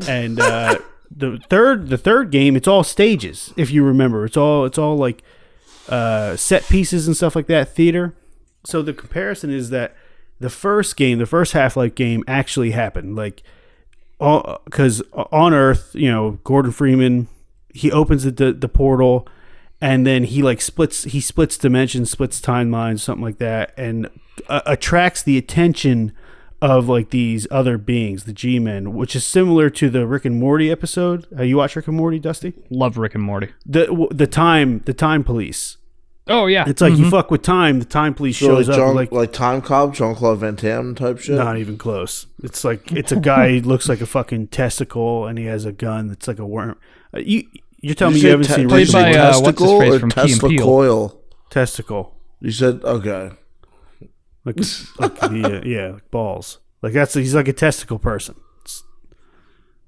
and 0.08 0.40
uh, 0.42 0.78
the 1.16 1.38
third 1.50 1.90
the 1.90 1.98
third 1.98 2.32
game 2.32 2.56
it's 2.56 2.68
all 2.68 2.84
stages 2.84 3.54
if 3.58 3.72
you 3.72 3.84
remember. 3.84 4.26
It's 4.26 4.38
all 4.38 4.66
it's 4.66 4.78
all 4.78 4.98
like 4.98 5.24
uh, 5.90 6.36
set 6.36 6.64
pieces 6.68 7.08
and 7.08 7.16
stuff 7.16 7.36
like 7.36 7.48
that 7.48 7.70
theater. 7.70 8.16
So 8.64 8.82
the 8.82 8.94
comparison 8.94 9.52
is 9.52 9.70
that 9.72 9.96
the 10.40 10.50
first 10.50 10.96
game 10.96 11.20
the 11.20 11.26
first 11.26 11.54
half-life 11.54 11.96
game 11.96 12.24
actually 12.28 12.72
happened. 12.72 13.16
Like 13.16 13.44
because 14.20 15.02
on 15.14 15.54
earth 15.54 15.92
you 15.94 16.10
know 16.10 16.40
gordon 16.44 16.72
freeman 16.72 17.28
he 17.74 17.92
opens 17.92 18.24
the, 18.24 18.32
the, 18.32 18.54
the 18.54 18.70
portal 18.70 19.28
and 19.82 20.08
then 20.08 20.24
he 20.24 20.42
like 20.42 20.62
splits 20.62 21.04
he 21.04 21.20
splits 21.20 21.58
dimensions 21.58 22.10
splits 22.10 22.40
timelines 22.40 23.02
something 23.02 23.24
like 23.24 23.40
that 23.40 23.74
and 23.76 24.10
uh, 24.48 24.62
attracts 24.66 25.24
the 25.24 25.38
attention 25.38 26.14
of 26.72 26.88
like 26.88 27.10
these 27.10 27.46
other 27.52 27.78
beings 27.78 28.24
the 28.24 28.32
g-men 28.34 28.94
which 28.94 29.16
is 29.16 29.26
similar 29.26 29.70
to 29.70 29.90
the 29.90 30.08
rick 30.08 30.24
and 30.24 30.40
morty 30.40 30.72
episode 30.72 31.28
uh, 31.38 31.44
you 31.44 31.58
watch 31.58 31.76
rick 31.76 31.88
and 31.88 31.98
morty 31.98 32.20
dusty 32.20 32.54
Love 32.70 32.98
Rick 32.98 33.16
and 33.16 33.24
Morty. 33.24 33.50
the 33.66 33.86
w- 33.88 34.08
the 34.12 34.28
time 34.28 34.80
the 34.86 34.94
time 34.94 35.24
police 35.24 35.78
Oh 36.26 36.46
yeah, 36.46 36.64
it's 36.66 36.80
like 36.82 36.96
you 36.96 37.10
fuck 37.10 37.30
with 37.32 37.42
time 37.42 37.80
the 37.80 37.86
time 37.86 38.14
police 38.14 38.38
So 38.38 38.46
shows 38.48 38.70
like, 38.70 38.78
up 38.80 38.86
Jean, 38.88 38.96
like 38.96 39.12
like 39.12 39.34
Time 39.34 39.62
Cop, 39.62 39.94
Jean 39.94 40.16
Claude 40.16 40.40
Van 40.40 40.56
Damme 40.56 40.96
type 40.96 41.20
shit. 41.20 41.36
not 41.36 41.58
even 41.58 41.78
close 41.78 42.28
it's 42.42 42.64
like 42.64 42.94
it's 42.94 43.12
a 43.12 43.18
guy 43.20 43.50
who 43.50 43.60
looks 43.60 43.90
like 43.90 44.00
a 44.00 44.06
fucking 44.06 44.48
testicle 44.48 45.26
and 45.28 45.38
he 45.38 45.44
has 45.48 45.66
a 45.66 45.74
gun 45.74 46.08
that's 46.08 46.26
like 46.30 46.40
a 46.40 46.46
worm 46.46 46.78
uh, 47.14 47.20
you 47.20 47.44
you're 47.82 47.94
telling 47.94 48.14
me 48.16 48.22
you 48.22 48.30
haven't 48.30 48.48
te- 48.48 48.54
seen 48.54 48.68
did 48.70 48.74
Rick 48.74 48.88
Played 48.88 48.88
and 48.88 48.94
by, 48.94 49.02
Morty? 49.02 49.18
uh, 49.20 49.26
what's 49.26 49.36
his 49.36 49.44
testicle 49.44 49.80
face 49.82 49.94
or 49.96 50.00
from 50.00 50.12
Key 50.12 50.22
and 50.22 50.30
Tesla 50.32 50.58
coil? 50.60 51.22
testicle 51.50 52.16
You 52.40 52.52
said 52.52 52.82
okay. 52.86 53.32
Like 54.46 54.58
like 55.00 55.20
the, 55.20 55.60
uh, 55.62 55.62
yeah 55.66 55.88
like 55.92 56.12
balls 56.12 56.60
like 56.82 56.94
that's 56.94 57.14
he's 57.14 57.36
like 57.36 57.48
a 57.48 57.54
testicle 57.54 58.00
person 58.00 58.36
it's, 58.66 58.84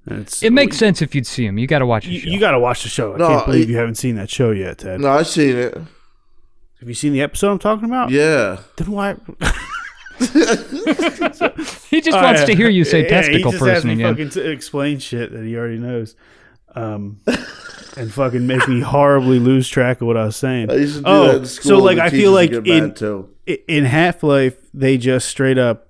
it's 0.08 0.44
it 0.44 0.54
makes 0.54 0.78
sense 0.78 1.02
if 1.02 1.16
you'd 1.16 1.26
see 1.26 1.48
him. 1.48 1.58
You 1.58 1.66
got 1.66 1.80
to 1.80 1.86
watch 1.88 2.06
the 2.06 2.12
you, 2.12 2.20
show. 2.20 2.30
you 2.30 2.40
got 2.40 2.52
to 2.52 2.60
watch 2.60 2.84
the 2.84 2.90
show. 2.90 3.16
I 3.16 3.18
No, 3.18 3.28
can't 3.28 3.46
believe 3.48 3.64
it- 3.64 3.70
you 3.72 3.78
haven't 3.78 3.96
seen 3.96 4.16
that 4.18 4.30
show 4.30 4.52
yet, 4.52 4.78
Ted. 4.78 5.00
No, 5.02 5.10
I've 5.10 5.26
seen 5.28 5.56
it. 5.58 5.74
Have 5.74 6.88
you 6.88 6.94
seen 6.94 7.12
the 7.12 7.22
episode 7.22 7.52
I'm 7.54 7.58
talking 7.60 7.86
about? 7.86 8.12
Yeah. 8.12 8.60
Then 8.78 8.92
why? 8.92 9.16
he 11.90 12.02
just 12.02 12.12
wants 12.22 12.44
to 12.46 12.54
hear 12.56 12.70
you 12.70 12.84
say 12.84 13.02
Yeah, 13.04 13.10
testicle 13.10 13.52
he 13.52 13.58
just 13.58 13.66
has 13.66 13.74
person 13.76 13.88
me 13.88 13.94
again. 13.96 14.14
Fucking 14.14 14.30
to 14.32 14.50
explain 14.52 15.00
shit 15.00 15.32
that 15.32 15.44
he 15.44 15.56
already 15.58 15.80
knows, 15.80 16.16
um, 16.76 17.20
and 17.98 18.14
fucking 18.14 18.46
make 18.46 18.68
me 18.68 18.82
horribly 18.82 19.40
lose 19.40 19.68
track 19.68 20.02
of 20.02 20.08
what 20.08 20.18
I 20.18 20.26
was 20.26 20.36
saying. 20.36 20.70
I 20.70 20.76
used 20.76 20.98
to 20.98 21.02
do 21.02 21.08
oh, 21.08 21.28
that 21.28 21.36
in 21.38 21.46
school. 21.46 21.70
so 21.70 21.78
like 21.80 21.98
I 21.98 22.10
feel 22.10 22.32
like 22.32 22.52
in 22.52 23.28
in 23.68 23.86
Half 23.86 24.24
Life 24.24 24.58
they 24.74 24.98
just 24.98 25.28
straight 25.28 25.58
up 25.58 25.86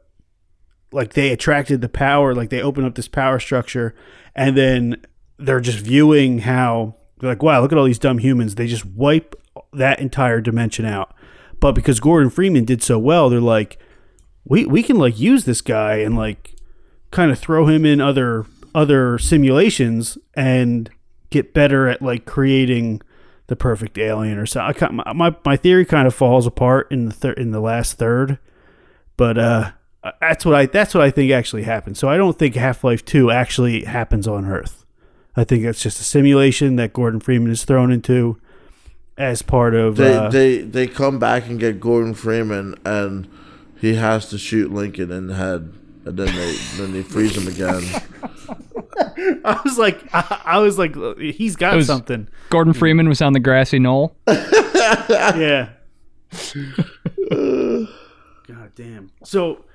like 0.92 1.14
they 1.14 1.32
attracted 1.32 1.82
the 1.82 1.90
power, 1.90 2.34
like 2.34 2.50
they 2.50 2.62
open 2.62 2.86
up 2.86 2.96
this 2.96 3.08
power 3.08 3.40
structure, 3.40 3.94
and 4.36 4.56
then 4.56 5.06
they're 5.38 5.60
just 5.60 5.80
viewing 5.80 6.40
how 6.40 6.96
they're 7.20 7.30
like, 7.30 7.44
wow, 7.44 7.62
look 7.62 7.72
at 7.72 7.78
all 7.78 7.86
these 7.86 8.00
dumb 8.00 8.20
humans. 8.20 8.56
They 8.56 8.68
just 8.68 8.86
wipe 8.86 9.36
that 9.74 10.00
entire 10.00 10.40
dimension 10.40 10.86
out. 10.86 11.14
But 11.60 11.74
because 11.74 12.00
Gordon 12.00 12.30
Freeman 12.30 12.66
did 12.66 12.82
so 12.82 13.00
well, 13.00 13.30
they're 13.30 13.42
like, 13.42 13.78
we 14.46 14.66
we 14.66 14.84
can 14.84 14.98
like 14.98 15.20
use 15.20 15.46
this 15.46 15.62
guy 15.62 15.96
and 15.98 16.16
like 16.16 16.56
kind 17.12 17.32
of 17.32 17.40
throw 17.40 17.66
him 17.68 17.86
in 17.86 18.00
other 18.00 18.46
other 18.76 19.18
simulations 19.18 20.18
and 20.36 20.90
get 21.32 21.54
better 21.54 21.88
at 21.88 22.02
like 22.02 22.26
creating 22.26 23.02
the 23.48 23.56
perfect 23.56 23.98
alien 23.98 24.38
or 24.38 24.46
something. 24.46 25.02
I 25.02 25.14
my, 25.14 25.36
my 25.46 25.56
theory 25.58 25.86
kind 25.86 26.08
of 26.08 26.14
falls 26.14 26.46
apart 26.46 26.92
in 26.92 27.06
the 27.06 27.14
thir- 27.14 27.34
in 27.34 27.52
the 27.52 27.60
last 27.62 27.98
third, 27.98 28.38
but 29.18 29.38
uh, 29.38 29.72
Uh, 30.04 30.12
That's 30.22 30.46
what 30.46 30.54
I 30.54 30.68
that's 30.68 30.94
what 30.94 31.04
I 31.04 31.10
think 31.12 31.32
actually 31.32 31.64
happened. 31.64 31.98
So 31.98 32.08
I 32.08 32.18
don't 32.18 32.38
think 32.38 32.54
Half 32.56 32.84
Life 32.84 33.04
Two 33.04 33.32
actually 33.32 33.86
happens 33.86 34.28
on 34.28 34.46
Earth. 34.46 34.86
I 35.36 35.44
think 35.44 35.64
that's 35.64 35.82
just 35.82 36.00
a 36.00 36.04
simulation 36.04 36.76
that 36.76 36.94
Gordon 36.94 37.20
Freeman 37.20 37.52
is 37.52 37.66
thrown 37.66 37.92
into 37.92 38.38
as 39.18 39.42
part 39.42 39.74
of. 39.74 39.96
They 39.96 40.14
uh, 40.14 40.30
they 40.30 40.58
they 40.60 40.86
come 40.88 41.18
back 41.18 41.48
and 41.48 41.60
get 41.60 41.80
Gordon 41.80 42.14
Freeman, 42.14 42.76
and 42.86 43.28
he 43.82 43.96
has 43.96 44.30
to 44.30 44.38
shoot 44.38 44.72
Lincoln 44.72 45.12
in 45.12 45.26
the 45.28 45.36
head, 45.36 45.74
and 46.06 46.18
then 46.18 46.34
they 46.36 46.56
then 46.78 46.94
they 46.94 47.02
freeze 47.04 47.36
him 47.36 47.48
again. 47.48 47.84
I 49.44 49.60
was 49.66 49.78
like, 49.78 50.02
I, 50.14 50.42
I 50.46 50.58
was 50.60 50.78
like, 50.78 50.96
he's 51.20 51.56
got 51.56 51.76
was- 51.76 51.88
something. 51.88 52.28
Gordon 52.50 52.74
Freeman 52.74 53.10
was 53.10 53.22
on 53.22 53.34
the 53.34 53.40
grassy 53.40 53.80
knoll. 53.80 54.16
yeah. 54.28 55.70
God 57.30 58.72
damn. 58.76 59.12
So, 59.24 59.66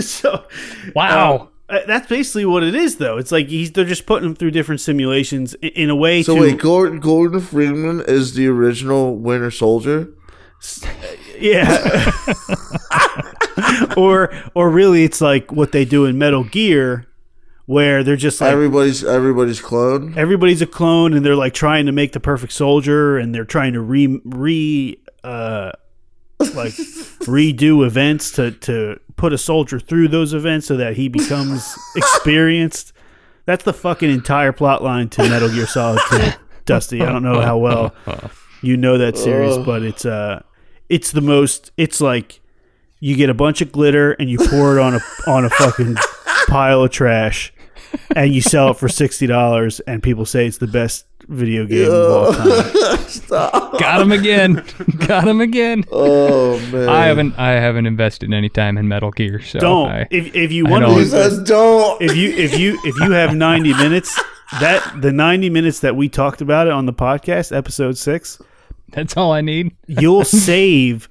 so 0.00 0.46
Wow. 0.94 1.50
uh, 1.68 1.80
that's 1.86 2.08
basically 2.08 2.44
what 2.46 2.62
it 2.62 2.74
is, 2.74 2.96
though. 2.96 3.18
It's 3.18 3.30
like 3.32 3.48
he's 3.48 3.72
they're 3.72 3.84
just 3.84 4.06
putting 4.06 4.28
him 4.30 4.34
through 4.34 4.52
different 4.52 4.80
simulations 4.80 5.54
in, 5.54 5.68
in 5.70 5.90
a 5.90 5.96
way 5.96 6.22
So 6.22 6.34
to 6.34 6.40
wait, 6.40 6.58
Gordon 6.58 7.00
Gordon 7.00 7.40
Freeman 7.40 8.02
is 8.06 8.34
the 8.34 8.46
original 8.48 9.16
Winter 9.16 9.50
Soldier. 9.50 10.08
yeah. 11.38 12.10
or 13.96 14.32
or 14.54 14.70
really, 14.70 15.04
it's 15.04 15.20
like 15.20 15.50
what 15.52 15.72
they 15.72 15.84
do 15.84 16.04
in 16.04 16.18
Metal 16.18 16.44
Gear, 16.44 17.06
where 17.66 18.02
they're 18.04 18.16
just 18.16 18.40
like 18.40 18.50
Everybody's 18.52 19.04
everybody's 19.04 19.60
clone. 19.60 20.16
everybody's 20.16 20.62
a 20.62 20.66
clone 20.66 21.12
and 21.14 21.24
they're 21.24 21.36
like 21.36 21.54
trying 21.54 21.86
to 21.86 21.92
make 21.92 22.12
the 22.12 22.20
perfect 22.20 22.52
soldier 22.52 23.18
and 23.18 23.34
they're 23.34 23.44
trying 23.44 23.72
to 23.74 23.80
re 23.80 24.20
re 24.24 24.98
uh 25.24 25.72
like 26.54 26.72
redo 27.26 27.84
events 27.84 28.30
to 28.32 28.52
to 28.52 28.98
put 29.16 29.32
a 29.32 29.38
soldier 29.38 29.80
through 29.80 30.08
those 30.08 30.32
events 30.32 30.66
so 30.66 30.76
that 30.76 30.96
he 30.96 31.08
becomes 31.08 31.76
experienced. 31.96 32.92
That's 33.46 33.64
the 33.64 33.72
fucking 33.72 34.10
entire 34.10 34.52
plot 34.52 34.82
line 34.84 35.08
to 35.10 35.22
metal 35.28 35.48
gear 35.48 35.66
solid 35.66 36.00
2 36.10 36.18
dusty. 36.66 37.02
I 37.02 37.10
don't 37.10 37.22
know 37.22 37.40
how 37.40 37.56
well 37.58 37.94
you 38.62 38.76
know 38.76 38.98
that 38.98 39.16
series 39.16 39.56
but 39.58 39.82
it's 39.82 40.04
uh 40.04 40.42
it's 40.88 41.12
the 41.12 41.20
most 41.20 41.70
it's 41.76 42.00
like 42.00 42.40
you 43.00 43.16
get 43.16 43.30
a 43.30 43.34
bunch 43.34 43.60
of 43.60 43.72
glitter 43.72 44.12
and 44.12 44.28
you 44.30 44.38
pour 44.38 44.78
it 44.78 44.80
on 44.80 44.94
a 44.94 45.00
on 45.30 45.44
a 45.44 45.50
fucking 45.50 45.96
pile 46.48 46.82
of 46.82 46.90
trash 46.90 47.52
and 48.14 48.34
you 48.34 48.40
sell 48.40 48.70
it 48.70 48.76
for 48.78 48.88
sixty 48.88 49.26
dollars, 49.26 49.80
and 49.80 50.02
people 50.02 50.26
say 50.26 50.46
it's 50.46 50.58
the 50.58 50.66
best 50.66 51.06
video 51.28 51.66
game 51.66 51.90
of 51.90 52.10
all 52.10 52.32
time. 52.32 52.98
Stop. 53.08 53.78
Got 53.78 54.00
him 54.00 54.12
again. 54.12 54.64
Got 55.06 55.28
him 55.28 55.40
again. 55.40 55.84
Oh 55.90 56.58
man. 56.70 56.88
I 56.88 57.06
haven't 57.06 57.38
I 57.38 57.52
haven't 57.52 57.86
invested 57.86 58.32
any 58.32 58.48
time 58.48 58.78
in 58.78 58.88
Metal 58.88 59.10
Gear, 59.10 59.40
so 59.40 59.58
Don't 59.58 59.90
I, 59.90 60.06
if, 60.10 60.34
if 60.34 60.52
you 60.52 60.64
want 60.66 60.84
to 60.84 60.90
don't. 60.90 61.06
Says 61.06 61.42
don't. 61.42 62.00
if 62.02 62.16
you 62.16 62.30
if 62.30 62.58
you 62.58 62.78
if 62.84 62.96
you 63.00 63.12
have 63.12 63.34
ninety 63.34 63.74
minutes 63.74 64.20
that 64.60 65.00
the 65.00 65.12
ninety 65.12 65.50
minutes 65.50 65.80
that 65.80 65.96
we 65.96 66.08
talked 66.08 66.40
about 66.40 66.66
it 66.66 66.72
on 66.72 66.86
the 66.86 66.94
podcast 66.94 67.54
episode 67.56 67.96
six, 67.96 68.40
that's 68.90 69.16
all 69.16 69.32
I 69.32 69.40
need. 69.40 69.74
you'll 69.86 70.24
save 70.26 71.08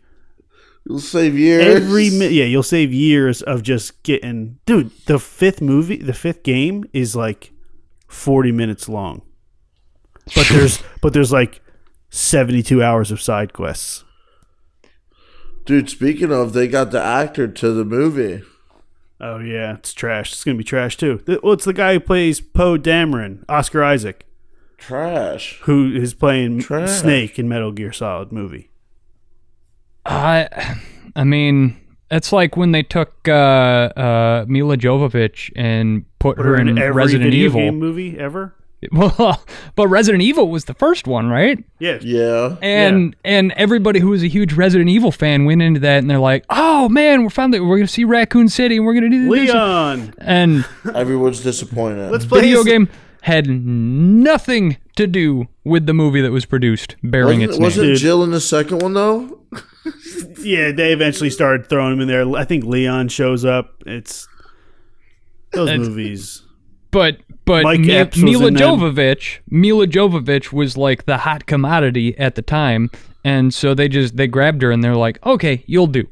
You'll 0.89 0.99
save 0.99 1.37
years. 1.37 1.63
every 1.83 2.07
yeah 2.07 2.45
you'll 2.45 2.63
save 2.63 2.93
years 2.93 3.41
of 3.41 3.61
just 3.61 4.01
getting 4.03 4.59
dude 4.65 4.91
the 5.05 5.19
fifth 5.19 5.61
movie 5.61 5.97
the 5.97 6.13
fifth 6.13 6.43
game 6.43 6.85
is 6.93 7.15
like 7.15 7.51
forty 8.07 8.51
minutes 8.53 8.87
long, 8.87 9.21
but 10.35 10.47
there's 10.51 10.81
but 11.01 11.11
there's 11.13 11.31
like 11.33 11.61
seventy 12.09 12.63
two 12.63 12.81
hours 12.81 13.11
of 13.11 13.21
side 13.21 13.51
quests. 13.53 14.05
Dude, 15.65 15.89
speaking 15.89 16.31
of, 16.31 16.53
they 16.53 16.69
got 16.69 16.91
the 16.91 17.01
actor 17.03 17.45
to 17.49 17.71
the 17.73 17.83
movie. 17.83 18.41
Oh 19.19 19.39
yeah, 19.39 19.73
it's 19.73 19.91
trash. 19.93 20.31
It's 20.31 20.43
gonna 20.45 20.57
be 20.57 20.63
trash 20.63 20.95
too. 20.95 21.21
Well, 21.43 21.51
it's 21.53 21.65
the 21.65 21.73
guy 21.73 21.93
who 21.93 21.99
plays 21.99 22.39
Poe 22.39 22.77
Dameron, 22.77 23.43
Oscar 23.49 23.83
Isaac, 23.83 24.25
Trash. 24.77 25.59
who 25.63 25.93
is 25.93 26.13
playing 26.13 26.59
Trash. 26.61 26.89
Snake 26.91 27.37
in 27.37 27.49
Metal 27.49 27.73
Gear 27.73 27.91
Solid 27.91 28.31
movie. 28.31 28.69
I 30.07 30.77
I 31.15 31.23
mean, 31.23 31.77
it's 32.09 32.31
like 32.31 32.55
when 32.57 32.71
they 32.71 32.83
took 32.83 33.13
uh, 33.27 33.31
uh, 33.31 34.45
Milla 34.47 34.77
Jovovich 34.77 35.51
and 35.55 36.05
put 36.19 36.37
her 36.37 36.55
in 36.55 36.77
every 36.77 36.91
Resident 36.91 37.25
video 37.31 37.45
Evil. 37.45 37.59
game 37.61 37.79
movie 37.79 38.17
ever. 38.17 38.53
Well, 38.91 39.43
but 39.75 39.87
Resident 39.87 40.21
Evil 40.21 40.49
was 40.49 40.65
the 40.65 40.75
first 40.75 41.07
one, 41.07 41.29
right? 41.29 41.57
Yeah, 41.79 41.97
Yeah. 41.99 42.57
And 42.61 43.15
and 43.25 43.51
everybody 43.53 43.99
who 43.99 44.09
was 44.09 44.21
a 44.21 44.27
huge 44.27 44.53
Resident 44.53 44.87
Evil 44.87 45.11
fan 45.11 45.45
went 45.45 45.63
into 45.63 45.79
that 45.79 45.97
and 45.97 46.07
they're 46.09 46.19
like, 46.19 46.45
"Oh 46.51 46.87
man, 46.87 47.23
we're 47.23 47.31
finally 47.31 47.59
we're 47.59 47.77
gonna 47.77 47.87
see 47.87 48.03
Raccoon 48.03 48.49
City 48.49 48.77
and 48.77 48.85
we're 48.85 48.93
gonna 48.93 49.09
do 49.09 49.23
this." 49.23 49.49
Leon. 49.49 50.13
And 50.19 50.63
Everyone's 50.93 51.41
disappointed. 51.41 52.11
Let's 52.11 52.27
play 52.27 52.41
video 52.41 52.57
this- 52.59 52.67
game 52.67 52.87
had 53.23 53.47
nothing 53.49 54.77
to 54.95 55.07
do 55.07 55.47
with 55.67 55.85
the 55.85 55.93
movie 55.93 56.21
that 56.21 56.31
was 56.31 56.45
produced, 56.45 56.95
bearing 57.03 57.39
wasn't 57.39 57.49
its 57.51 57.59
wasn't 57.59 57.83
name. 57.85 57.93
Dude. 57.93 58.01
Jill 58.01 58.23
in 58.23 58.31
the 58.31 58.41
second 58.41 58.79
one 58.79 58.93
though? 58.93 59.39
Yeah, 60.39 60.71
they 60.71 60.91
eventually 60.93 61.29
started 61.29 61.67
throwing 61.69 61.93
him 61.93 62.01
in 62.01 62.07
there. 62.09 62.29
I 62.35 62.43
think 62.43 62.65
Leon 62.65 63.07
shows 63.07 63.43
up. 63.45 63.81
It's 63.85 64.27
those 65.51 65.69
It's- 65.69 65.87
movies. 65.87 66.43
But 66.91 67.17
but 67.45 67.63
Mike 67.63 67.79
Mi- 67.81 67.95
Epps 67.95 68.17
Milla. 68.17 68.51
Jovovich, 68.51 69.39
Milla 69.49 69.87
Jovovich 69.87 70.51
was 70.53 70.75
like 70.77 71.05
the 71.05 71.17
hot 71.17 71.45
commodity 71.45 72.17
at 72.17 72.35
the 72.35 72.41
time, 72.41 72.89
and 73.25 73.53
so 73.53 73.73
they 73.73 73.87
just 73.89 74.15
they 74.17 74.27
grabbed 74.27 74.61
her 74.61 74.71
and 74.71 74.83
they're 74.83 74.95
like, 74.95 75.25
"Okay, 75.25 75.63
you'll 75.67 75.87
do." 75.87 76.05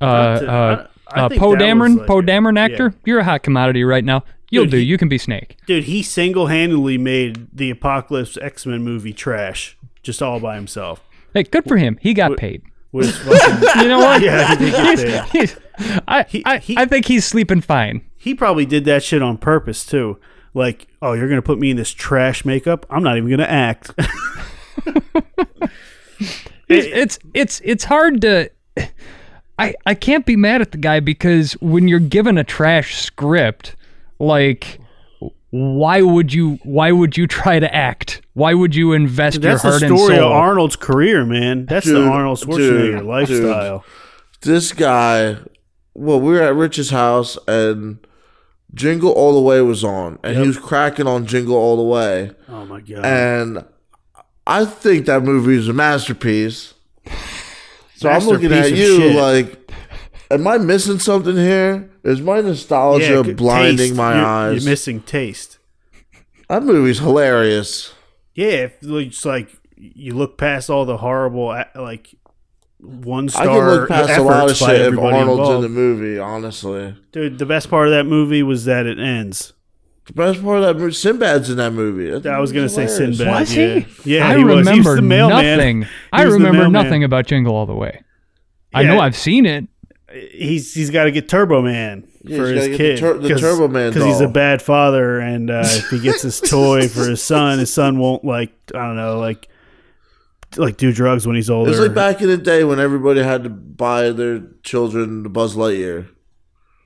Uh, 0.00 0.38
to- 0.40 0.48
uh, 0.50 0.52
I- 0.52 0.82
I 0.82 0.86
uh, 1.08 1.28
Poe 1.30 1.54
Dameron, 1.54 1.98
like 1.98 2.06
Poe 2.06 2.22
Dameron 2.22 2.56
yeah. 2.56 2.64
actor, 2.64 2.94
you're 3.04 3.20
a 3.20 3.24
hot 3.24 3.42
commodity 3.42 3.84
right 3.84 4.04
now. 4.04 4.24
You'll 4.50 4.64
Dude, 4.64 4.70
do. 4.72 4.76
he- 4.78 4.84
you 4.84 4.98
can 4.98 5.08
be 5.08 5.18
Snake. 5.18 5.56
Dude, 5.66 5.84
he 5.84 6.02
single 6.02 6.46
handedly 6.46 6.98
made 6.98 7.48
the 7.52 7.70
Apocalypse 7.70 8.36
X 8.40 8.64
Men 8.66 8.82
movie 8.82 9.12
trash 9.12 9.76
just 10.02 10.22
all 10.22 10.38
by 10.40 10.54
himself. 10.54 11.00
Hey, 11.34 11.42
good 11.42 11.64
for 11.64 11.76
him. 11.76 11.98
He 12.00 12.14
got 12.14 12.36
paid. 12.36 12.62
Which 12.92 13.10
fucking, 13.10 13.82
You 13.82 13.88
know 13.88 13.98
what? 13.98 14.22
yeah, 14.22 14.50
he 14.56 14.64
did 14.64 14.72
get 14.72 15.28
paid. 15.28 15.40
He's- 15.40 15.56
I, 16.08 16.22
He- 16.28 16.42
I, 16.46 16.58
he- 16.58 16.76
I 16.78 16.86
think 16.86 17.06
he's 17.06 17.24
sleeping 17.26 17.60
fine. 17.60 18.02
He 18.16 18.34
probably 18.34 18.64
did 18.66 18.84
that 18.86 19.02
shit 19.02 19.20
on 19.22 19.36
purpose 19.38 19.84
too. 19.84 20.18
Like, 20.54 20.86
oh, 21.02 21.12
you're 21.12 21.28
gonna 21.28 21.42
put 21.42 21.58
me 21.58 21.70
in 21.70 21.76
this 21.76 21.90
trash 21.92 22.44
makeup? 22.44 22.86
I'm 22.88 23.02
not 23.02 23.16
even 23.18 23.28
gonna 23.30 23.42
act. 23.44 23.90
It's, 26.68 26.86
it's 26.88 27.18
it's 27.32 27.60
it's 27.64 27.84
hard 27.84 28.20
to. 28.22 28.50
I 29.58 29.74
I 29.86 29.94
can't 29.94 30.26
be 30.26 30.36
mad 30.36 30.60
at 30.60 30.72
the 30.72 30.78
guy 30.78 31.00
because 31.00 31.52
when 31.54 31.88
you're 31.88 31.98
given 31.98 32.38
a 32.38 32.44
trash 32.44 32.96
script, 32.96 33.76
like, 34.18 34.78
why 35.50 36.02
would 36.02 36.32
you 36.32 36.58
why 36.62 36.92
would 36.92 37.16
you 37.16 37.26
try 37.26 37.58
to 37.58 37.74
act? 37.74 38.22
Why 38.34 38.54
would 38.54 38.74
you 38.74 38.92
invest 38.92 39.40
That's 39.40 39.64
your 39.64 39.72
the 39.72 39.78
heart 39.78 39.82
and 39.82 39.98
soul? 39.98 40.08
That's 40.08 40.08
the 40.08 40.14
story 40.16 40.26
of? 40.26 40.32
Arnold's 40.32 40.76
career, 40.76 41.24
man. 41.24 41.66
That's 41.66 41.86
the 41.86 42.06
Arnold 42.06 42.38
Schwarzenegger 42.38 42.98
dude, 42.98 43.04
lifestyle. 43.04 43.84
This 44.42 44.72
guy 44.72 45.38
well, 45.96 46.20
we 46.20 46.32
were 46.32 46.42
at 46.42 46.54
Rich's 46.54 46.90
house 46.90 47.38
and 47.48 48.06
Jingle 48.74 49.12
All 49.12 49.34
the 49.34 49.40
Way 49.40 49.62
was 49.62 49.82
on. 49.82 50.18
And 50.22 50.36
he 50.36 50.46
was 50.46 50.58
cracking 50.58 51.06
on 51.06 51.26
Jingle 51.26 51.56
All 51.56 51.76
the 51.76 51.82
Way. 51.82 52.32
Oh 52.48 52.66
my 52.66 52.80
god. 52.80 53.04
And 53.04 53.64
I 54.46 54.66
think 54.66 55.06
that 55.06 55.22
movie 55.22 55.56
is 55.56 55.68
a 55.68 55.72
masterpiece. 55.72 56.74
So 57.96 58.08
I'm 58.10 58.24
looking 58.24 58.52
at 58.52 58.70
you 58.72 58.98
shit. 58.98 59.16
like, 59.16 59.70
am 60.30 60.46
I 60.46 60.58
missing 60.58 60.98
something 60.98 61.36
here? 61.36 61.90
Is 62.04 62.20
my 62.20 62.40
nostalgia 62.40 63.22
g- 63.24 63.32
blinding 63.32 63.76
taste. 63.78 63.94
my 63.96 64.14
You're- 64.14 64.24
eyes? 64.26 64.64
You're 64.64 64.70
missing 64.70 65.00
taste. 65.00 65.58
that 66.48 66.62
movie's 66.62 66.98
hilarious. 66.98 67.92
Yeah, 68.34 68.68
it's 68.82 69.24
like 69.24 69.48
you 69.76 70.14
look 70.14 70.36
past 70.38 70.68
all 70.70 70.84
the 70.84 70.98
horrible, 70.98 71.46
like 71.74 72.14
one 72.80 73.28
star 73.30 73.42
I 73.42 73.46
can 73.46 73.66
look 73.66 73.88
past 73.88 74.18
a 74.18 74.22
lot 74.22 74.50
of 74.50 74.56
shit 74.56 74.68
if 74.92 74.98
Arnold's 74.98 75.30
involved. 75.30 75.54
in 75.56 75.62
the 75.62 75.68
movie, 75.80 76.18
honestly. 76.18 76.94
Dude, 77.12 77.38
the 77.38 77.46
best 77.46 77.70
part 77.70 77.88
of 77.88 77.92
that 77.92 78.04
movie 78.04 78.42
was 78.42 78.66
that 78.66 78.84
it 78.86 78.98
ends. 78.98 79.54
The 80.06 80.12
best 80.12 80.42
part 80.42 80.58
of 80.58 80.64
that 80.64 80.76
movie, 80.76 80.92
Sinbad's 80.92 81.50
in 81.50 81.56
that 81.56 81.72
movie. 81.72 82.10
That 82.18 82.32
I 82.32 82.38
was 82.38 82.52
gonna 82.52 82.68
say 82.68 82.84
hilarious. 82.86 83.18
Sinbad. 83.18 83.40
Was 83.40 83.56
yeah. 83.56 83.78
he? 83.80 84.14
Yeah, 84.14 84.28
I 84.28 84.38
he 84.38 84.44
was. 84.44 84.52
He 84.52 84.58
was 84.58 84.66
remember 84.68 84.96
the 84.96 85.02
mailman. 85.02 85.56
nothing. 85.58 85.82
He 85.82 85.88
I 86.12 86.24
was 86.24 86.34
the 86.34 86.40
remember 86.40 86.68
nothing 86.68 87.04
about 87.04 87.26
Jingle 87.26 87.54
All 87.54 87.66
the 87.66 87.74
Way. 87.74 88.02
I 88.72 88.84
know 88.84 89.00
I've 89.00 89.16
seen 89.16 89.46
it. 89.46 89.66
He's 90.32 90.72
he's 90.72 90.90
got 90.90 91.04
to 91.04 91.10
get 91.10 91.28
Turbo 91.28 91.60
Man 91.62 92.06
Yeah, 92.22 92.36
for 92.38 92.46
his 92.46 92.76
kid. 92.76 92.96
the 92.96 93.00
Tur- 93.00 93.18
the 93.18 93.34
Turbo 93.34 93.68
Man 93.68 93.90
because 93.92 94.04
he's 94.06 94.20
a 94.20 94.28
bad 94.28 94.62
father, 94.62 95.18
and 95.18 95.50
uh, 95.50 95.62
if 95.64 95.90
he 95.90 95.98
gets 95.98 96.22
his 96.22 96.40
toy 96.40 96.86
for 96.88 97.08
his 97.08 97.22
son, 97.22 97.58
his 97.58 97.72
son 97.72 97.98
won't 97.98 98.24
like 98.24 98.52
I 98.74 98.86
don't 98.86 98.96
know 98.96 99.18
like 99.18 99.48
like 100.56 100.76
do 100.76 100.92
drugs 100.92 101.26
when 101.26 101.34
he's 101.36 101.50
older. 101.50 101.70
It's 101.70 101.80
like 101.80 101.94
back 101.94 102.22
in 102.22 102.28
the 102.28 102.36
day 102.36 102.62
when 102.64 102.78
everybody 102.78 103.22
had 103.22 103.42
to 103.44 103.50
buy 103.50 104.10
their 104.10 104.42
children 104.62 105.24
the 105.24 105.28
Buzz 105.28 105.56
Lightyear. 105.56 106.08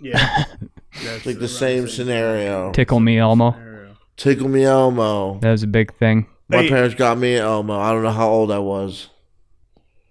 yeah, 0.01 0.45
It's 0.93 1.25
like 1.27 1.39
the 1.39 1.49
same 1.49 1.89
scenario. 1.89 2.73
Tickle 2.73 3.01
Me 3.01 3.19
Elmo. 3.19 3.57
Tickle 4.17 4.49
me 4.49 4.65
Elmo. 4.65 5.39
That 5.41 5.51
was 5.53 5.63
a 5.63 5.67
big 5.67 5.95
thing. 5.97 6.27
My 6.49 6.63
Hey. 6.63 6.69
parents 6.69 6.95
got 6.95 7.17
me 7.17 7.37
Elmo. 7.37 7.79
I 7.79 7.93
don't 7.93 8.03
know 8.03 8.11
how 8.11 8.29
old 8.29 8.51
I 8.51 8.59
was. 8.59 9.09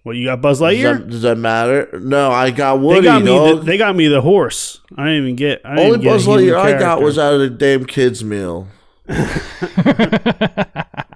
What 0.03 0.15
you 0.15 0.25
got, 0.25 0.41
Buzz 0.41 0.59
Does 0.59 0.73
Lightyear? 0.73 0.97
that, 0.99 1.09
does 1.09 1.21
that 1.23 1.37
matter? 1.37 1.89
No, 2.01 2.31
I 2.31 2.51
got 2.51 2.75
They 2.77 2.81
Woody. 2.81 3.01
got 3.03 3.19
me. 3.21 3.25
The, 3.25 3.55
dog. 3.55 3.65
they 3.65 3.77
got 3.77 3.95
me 3.95 4.07
the 4.07 4.21
horse. 4.21 4.79
I 4.97 5.05
didn't 5.05 5.23
even 5.23 5.35
get. 5.35 5.61
I 5.65 5.75
didn't 5.75 5.79
Only 5.85 5.89
even 5.99 6.01
get 6.01 6.09
a 6.09 6.13
Buzz 6.15 6.25
human 6.25 6.43
Lightyear 6.45 6.55
I 6.57 6.71
got 6.71 6.79
character. 6.79 7.05
was 7.05 7.19
out 7.19 7.33
of 7.33 7.39
the 7.41 7.49
damn 7.49 7.85
kids 7.85 8.23
meal. 8.23 8.67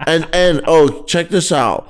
and 0.08 0.28
and 0.34 0.62
oh, 0.68 1.04
check 1.04 1.30
this 1.30 1.52
out. 1.52 1.88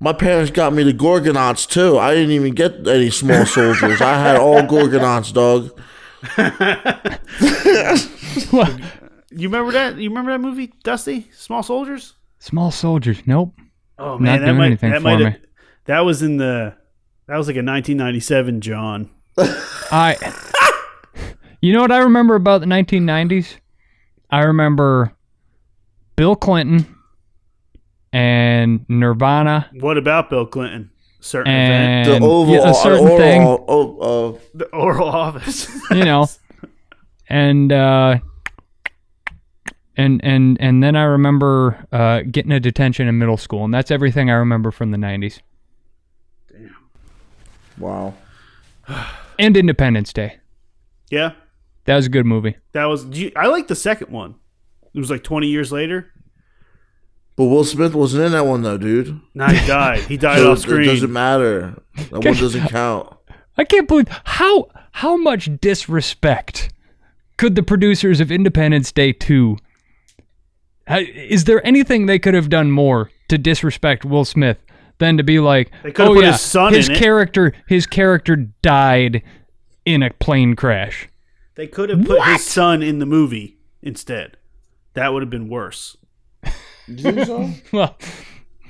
My 0.00 0.12
parents 0.12 0.50
got 0.50 0.72
me 0.72 0.82
the 0.82 0.92
Gorgonites 0.92 1.68
too. 1.68 1.98
I 1.98 2.14
didn't 2.14 2.32
even 2.32 2.54
get 2.54 2.86
any 2.88 3.10
small 3.10 3.44
soldiers. 3.46 4.00
I 4.00 4.14
had 4.20 4.36
all 4.36 4.62
Gorgonites, 4.62 5.32
dog. 5.32 5.78
You 9.34 9.48
remember 9.48 9.72
that? 9.72 9.96
You 9.96 10.10
remember 10.10 10.30
that 10.32 10.40
movie, 10.40 10.74
Dusty? 10.84 11.30
Small 11.34 11.62
Soldiers. 11.62 12.14
Small 12.38 12.70
soldiers. 12.70 13.22
Nope. 13.24 13.54
Oh 13.98 14.18
Not 14.18 14.20
man, 14.20 14.40
that 14.40 14.46
doing 14.46 14.58
might 14.58 14.66
anything 14.66 14.90
that 14.90 14.98
for 14.98 15.02
might 15.04 15.18
me. 15.18 15.24
have, 15.24 15.36
that 15.86 16.00
was 16.00 16.22
in 16.22 16.36
the 16.36 16.74
that 17.28 17.36
was 17.38 17.46
like 17.46 17.56
a 17.56 17.64
1997 17.64 18.60
John. 18.60 19.08
I. 19.38 20.16
You 21.64 21.72
know 21.72 21.80
what 21.80 21.92
I 21.92 21.98
remember 21.98 22.34
about 22.34 22.60
the 22.60 22.66
1990s? 22.66 23.54
I 24.30 24.40
remember 24.40 25.12
Bill 26.16 26.34
Clinton 26.34 26.92
and 28.12 28.84
Nirvana 28.88 29.70
What 29.78 29.96
about 29.96 30.28
Bill 30.28 30.44
Clinton? 30.44 30.90
Certain 31.24 31.52
and 31.52 32.06
event, 32.08 32.20
The 32.20 32.26
oval, 32.26 32.54
yeah, 32.54 32.70
a 32.70 32.74
certain 32.74 33.04
oral, 33.06 33.16
thing. 33.16 33.42
Oh, 33.46 34.34
uh, 34.34 34.38
the 34.54 34.64
Oral 34.74 35.08
Office. 35.08 35.68
you 35.92 36.04
know 36.04 36.26
and 37.28 37.72
uh 37.72 38.18
and 39.96 40.20
and 40.24 40.58
and 40.60 40.82
then 40.82 40.96
i 40.96 41.02
remember 41.04 41.86
uh 41.92 42.22
getting 42.30 42.50
a 42.52 42.58
detention 42.60 43.06
in 43.06 43.18
middle 43.18 43.36
school 43.36 43.64
and 43.64 43.72
that's 43.72 43.90
everything 43.90 44.30
i 44.30 44.34
remember 44.34 44.70
from 44.70 44.90
the 44.90 44.96
90s 44.98 45.40
Damn! 46.50 46.76
wow. 47.78 48.14
and 49.38 49.56
independence 49.56 50.12
day 50.12 50.38
yeah, 51.10 51.32
that 51.84 51.94
was 51.96 52.06
a 52.06 52.08
good 52.08 52.24
movie 52.26 52.56
that 52.72 52.86
was. 52.86 53.04
do 53.04 53.20
you- 53.20 53.32
I 53.36 53.46
like 53.48 53.68
the 53.68 53.74
second 53.76 54.10
one. 54.10 54.34
It 54.94 54.98
was 54.98 55.10
like 55.10 55.22
20 55.22 55.46
years 55.46 55.70
later. 55.70 56.10
But 57.36 57.44
Will 57.46 57.64
Smith 57.64 57.94
wasn't 57.94 58.24
in 58.24 58.32
that 58.32 58.46
one 58.46 58.62
though, 58.62 58.76
dude. 58.78 59.20
Now 59.34 59.50
he 59.50 59.66
died. 59.66 60.00
He 60.00 60.16
died 60.16 60.38
So 60.38 60.50
off 60.52 60.58
it, 60.58 60.60
it 60.60 60.62
screen. 60.62 60.86
doesn't 60.88 61.12
matter. 61.12 61.82
That 62.10 62.24
one 62.24 62.34
doesn't 62.34 62.68
count. 62.68 63.14
i 63.56 63.64
can't 63.64 63.88
believe 63.88 64.08
how 64.24 64.68
how 64.92 65.16
much 65.16 65.50
disrespect 65.60 66.72
could 67.38 67.54
the 67.54 67.62
producers 67.62 68.20
of 68.20 68.30
independence 68.30 68.92
day 68.92 69.12
2 69.12 69.56
is 70.88 71.44
there 71.44 71.64
anything 71.66 72.06
they 72.06 72.18
could 72.18 72.34
have 72.34 72.48
done 72.48 72.70
more 72.70 73.10
to 73.28 73.38
disrespect 73.38 74.04
will 74.04 74.24
smith 74.24 74.58
than 74.98 75.16
to 75.16 75.22
be 75.22 75.38
like 75.38 75.70
They 75.82 75.92
could 75.92 76.02
have 76.04 76.10
oh 76.10 76.14
put 76.14 76.24
yeah 76.24 76.32
his 76.32 76.40
son 76.40 76.72
his 76.74 76.88
in 76.88 76.94
it." 76.94 76.98
character 76.98 77.52
his 77.66 77.86
character 77.86 78.36
died 78.36 79.22
in 79.84 80.02
a 80.02 80.10
plane 80.14 80.54
crash 80.56 81.08
They 81.54 81.66
could 81.66 81.88
have 81.90 82.00
put 82.04 82.18
What? 82.18 82.32
his 82.32 82.44
son 82.46 82.82
in 82.82 82.98
the 82.98 83.06
movie 83.06 83.58
instead. 83.82 84.36
That 84.94 85.12
would 85.12 85.22
have 85.22 85.30
been 85.30 85.48
worse. 85.48 85.96
You 86.88 86.96
think 86.96 87.26
so? 87.26 87.50
well 87.72 87.96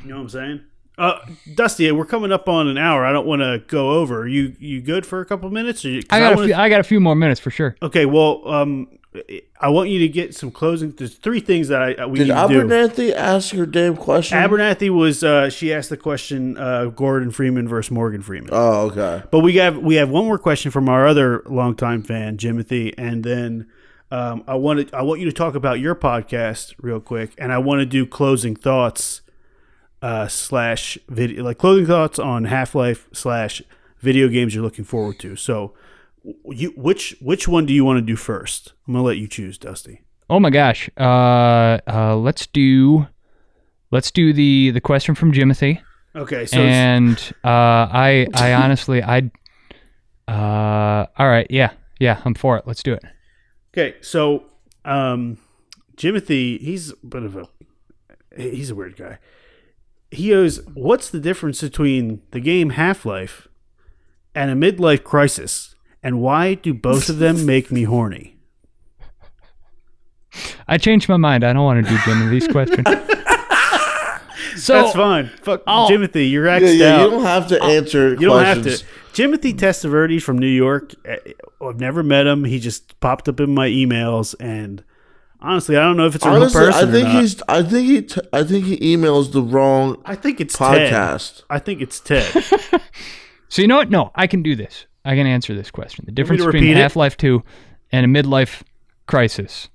You 0.04 0.10
know 0.10 0.16
what 0.16 0.22
I'm 0.22 0.28
saying? 0.28 0.60
Uh, 0.98 1.18
Dusty, 1.54 1.90
we're 1.90 2.04
coming 2.04 2.32
up 2.32 2.48
on 2.48 2.68
an 2.68 2.76
hour. 2.76 3.04
I 3.04 3.12
don't 3.12 3.26
want 3.26 3.40
to 3.40 3.62
go 3.66 3.92
over. 3.92 4.28
You 4.28 4.54
you 4.60 4.80
good 4.82 5.06
for 5.06 5.20
a 5.20 5.24
couple 5.26 5.48
minutes? 5.50 5.84
Or 5.84 5.90
you, 5.90 6.02
'cause 6.02 6.08
I 6.10 6.20
got, 6.20 6.32
a 6.32 6.36
wanna- 6.36 6.48
few, 6.48 6.54
I 6.54 6.68
got 6.68 6.80
a 6.80 6.84
few 6.84 7.00
more 7.00 7.14
minutes 7.16 7.40
for 7.40 7.50
sure. 7.50 7.76
Okay, 7.82 8.04
well, 8.04 8.46
um, 8.46 8.88
I 9.60 9.68
want 9.68 9.88
you 9.90 9.98
to 10.00 10.08
get 10.08 10.34
some 10.34 10.50
closing. 10.50 10.90
There's 10.92 11.14
three 11.14 11.40
things 11.40 11.68
that 11.68 11.82
I 11.98 12.06
we 12.06 12.18
Did 12.18 12.28
need 12.28 12.34
to 12.34 12.48
do. 12.48 12.60
Did 12.60 12.70
Abernathy 12.70 13.12
ask 13.14 13.54
her 13.54 13.64
damn 13.66 13.96
question? 13.96 14.38
Abernathy 14.38 14.90
was 14.90 15.24
uh, 15.24 15.48
she 15.50 15.72
asked 15.72 15.88
the 15.90 15.96
question 15.96 16.56
uh, 16.58 16.86
Gordon 16.86 17.30
Freeman 17.30 17.66
versus 17.68 17.90
Morgan 17.90 18.20
Freeman. 18.22 18.50
oh, 18.52 18.90
okay. 18.90 19.22
But 19.30 19.40
we 19.40 19.56
have 19.56 19.78
we 19.78 19.94
have 19.96 20.10
one 20.10 20.26
more 20.26 20.38
question 20.38 20.70
from 20.70 20.88
our 20.90 21.06
other 21.06 21.42
longtime 21.46 22.02
fan, 22.02 22.36
Jimothy, 22.36 22.92
and 22.98 23.24
then 23.24 23.66
um, 24.12 24.44
I 24.46 24.56
wanted 24.56 24.92
I 24.92 25.00
want 25.02 25.20
you 25.20 25.26
to 25.26 25.32
talk 25.32 25.54
about 25.54 25.80
your 25.80 25.94
podcast 25.94 26.74
real 26.82 27.00
quick, 27.00 27.34
and 27.38 27.50
I 27.50 27.56
want 27.56 27.80
to 27.80 27.86
do 27.86 28.04
closing 28.04 28.54
thoughts 28.54 29.22
uh, 30.02 30.28
slash 30.28 30.98
video 31.08 31.42
like 31.42 31.56
closing 31.56 31.86
thoughts 31.86 32.18
on 32.18 32.44
Half 32.44 32.74
Life 32.74 33.08
slash 33.14 33.62
video 34.00 34.28
games 34.28 34.54
you're 34.54 34.62
looking 34.62 34.84
forward 34.84 35.18
to. 35.20 35.34
So, 35.34 35.72
you 36.44 36.74
which 36.76 37.16
which 37.22 37.48
one 37.48 37.64
do 37.64 37.72
you 37.72 37.86
want 37.86 37.96
to 37.96 38.02
do 38.02 38.14
first? 38.14 38.74
I'm 38.86 38.92
gonna 38.92 39.02
let 39.02 39.16
you 39.16 39.26
choose, 39.26 39.56
Dusty. 39.56 40.02
Oh 40.28 40.38
my 40.38 40.50
gosh. 40.50 40.90
Uh, 40.98 41.78
uh, 41.88 42.14
let's 42.14 42.46
do 42.48 43.06
let's 43.90 44.10
do 44.10 44.34
the 44.34 44.72
the 44.72 44.80
question 44.82 45.14
from 45.14 45.32
Jimothy. 45.32 45.80
Okay, 46.14 46.44
so 46.44 46.58
and 46.58 47.16
uh, 47.44 47.88
I 47.90 48.26
I 48.34 48.52
honestly 48.52 49.02
I 49.02 49.30
uh 50.28 51.06
all 51.18 51.28
right 51.28 51.46
yeah 51.48 51.70
yeah 51.98 52.20
I'm 52.26 52.34
for 52.34 52.58
it. 52.58 52.66
Let's 52.66 52.82
do 52.82 52.92
it. 52.92 53.02
Okay, 53.74 53.96
so 54.00 54.44
um, 54.84 55.38
Jimothy, 55.96 56.60
he's 56.60 56.90
a 56.90 57.06
bit 57.06 57.22
of 57.22 57.36
a 57.36 57.48
he's 58.36 58.70
a 58.70 58.74
weird 58.74 58.96
guy. 58.96 59.18
He 60.10 60.28
goes, 60.30 60.60
"What's 60.74 61.08
the 61.10 61.20
difference 61.20 61.60
between 61.62 62.20
the 62.32 62.40
game 62.40 62.70
Half 62.70 63.06
Life 63.06 63.48
and 64.34 64.50
a 64.50 64.54
midlife 64.72 65.04
crisis, 65.04 65.74
and 66.02 66.20
why 66.20 66.54
do 66.54 66.74
both 66.74 67.08
of 67.08 67.18
them 67.18 67.46
make 67.46 67.70
me 67.70 67.84
horny?" 67.84 68.36
I 70.68 70.78
changed 70.78 71.08
my 71.08 71.16
mind. 71.18 71.44
I 71.44 71.52
don't 71.52 71.64
want 71.64 71.84
to 71.84 71.90
do 71.90 71.96
Jimothy's 71.98 72.48
question. 72.48 72.84
so 74.56 74.82
That's 74.82 74.94
fine. 74.94 75.30
Fuck 75.42 75.62
I'll- 75.66 75.88
Jimothy, 75.90 76.30
you're 76.30 76.46
Yeah, 76.46 76.52
axed 76.56 76.74
yeah, 76.74 76.96
out. 76.96 77.04
you 77.04 77.10
don't 77.10 77.22
have 77.24 77.48
to 77.48 77.62
answer 77.62 78.10
You 78.10 78.16
don't 78.28 78.44
have 78.44 78.62
questions. 78.62 78.80
to. 78.82 78.86
Jimothy 79.12 79.52
Testaverde 79.54 80.22
from 80.22 80.38
New 80.38 80.46
York. 80.46 80.94
eh, 81.04 81.16
I've 81.60 81.78
never 81.80 82.02
met 82.02 82.26
him. 82.26 82.44
He 82.44 82.58
just 82.58 82.98
popped 83.00 83.28
up 83.28 83.40
in 83.40 83.54
my 83.54 83.68
emails, 83.68 84.34
and 84.40 84.82
honestly, 85.40 85.76
I 85.76 85.80
don't 85.82 85.96
know 85.96 86.06
if 86.06 86.14
it's 86.14 86.24
a 86.24 86.28
Honestly, 86.28 86.60
real 86.60 86.72
person 86.72 86.88
I 86.88 86.92
think 86.92 87.08
or 87.08 87.12
not. 87.12 87.20
he's. 87.20 87.42
I 87.48 87.62
think 87.62 87.86
he. 87.88 88.02
T- 88.02 88.20
I 88.32 88.42
think 88.44 88.64
he 88.64 88.76
emails 88.96 89.32
the 89.32 89.42
wrong 89.42 90.00
I 90.04 90.14
think 90.14 90.40
it's 90.40 90.56
Ted. 90.56 90.92
podcast. 90.92 91.42
I 91.50 91.58
think 91.58 91.80
it's 91.82 92.00
Ted. 92.00 92.24
so 93.48 93.62
you 93.62 93.68
know 93.68 93.76
what? 93.76 93.90
No, 93.90 94.10
I 94.14 94.26
can 94.26 94.42
do 94.42 94.56
this. 94.56 94.86
I 95.04 95.14
can 95.14 95.26
answer 95.26 95.54
this 95.54 95.70
question. 95.70 96.04
The 96.06 96.12
difference 96.12 96.44
between 96.44 96.64
repeat? 96.64 96.76
Half 96.78 96.96
Life 96.96 97.16
Two 97.16 97.42
and 97.90 98.04
a 98.16 98.22
midlife 98.22 98.62
crisis. 99.06 99.68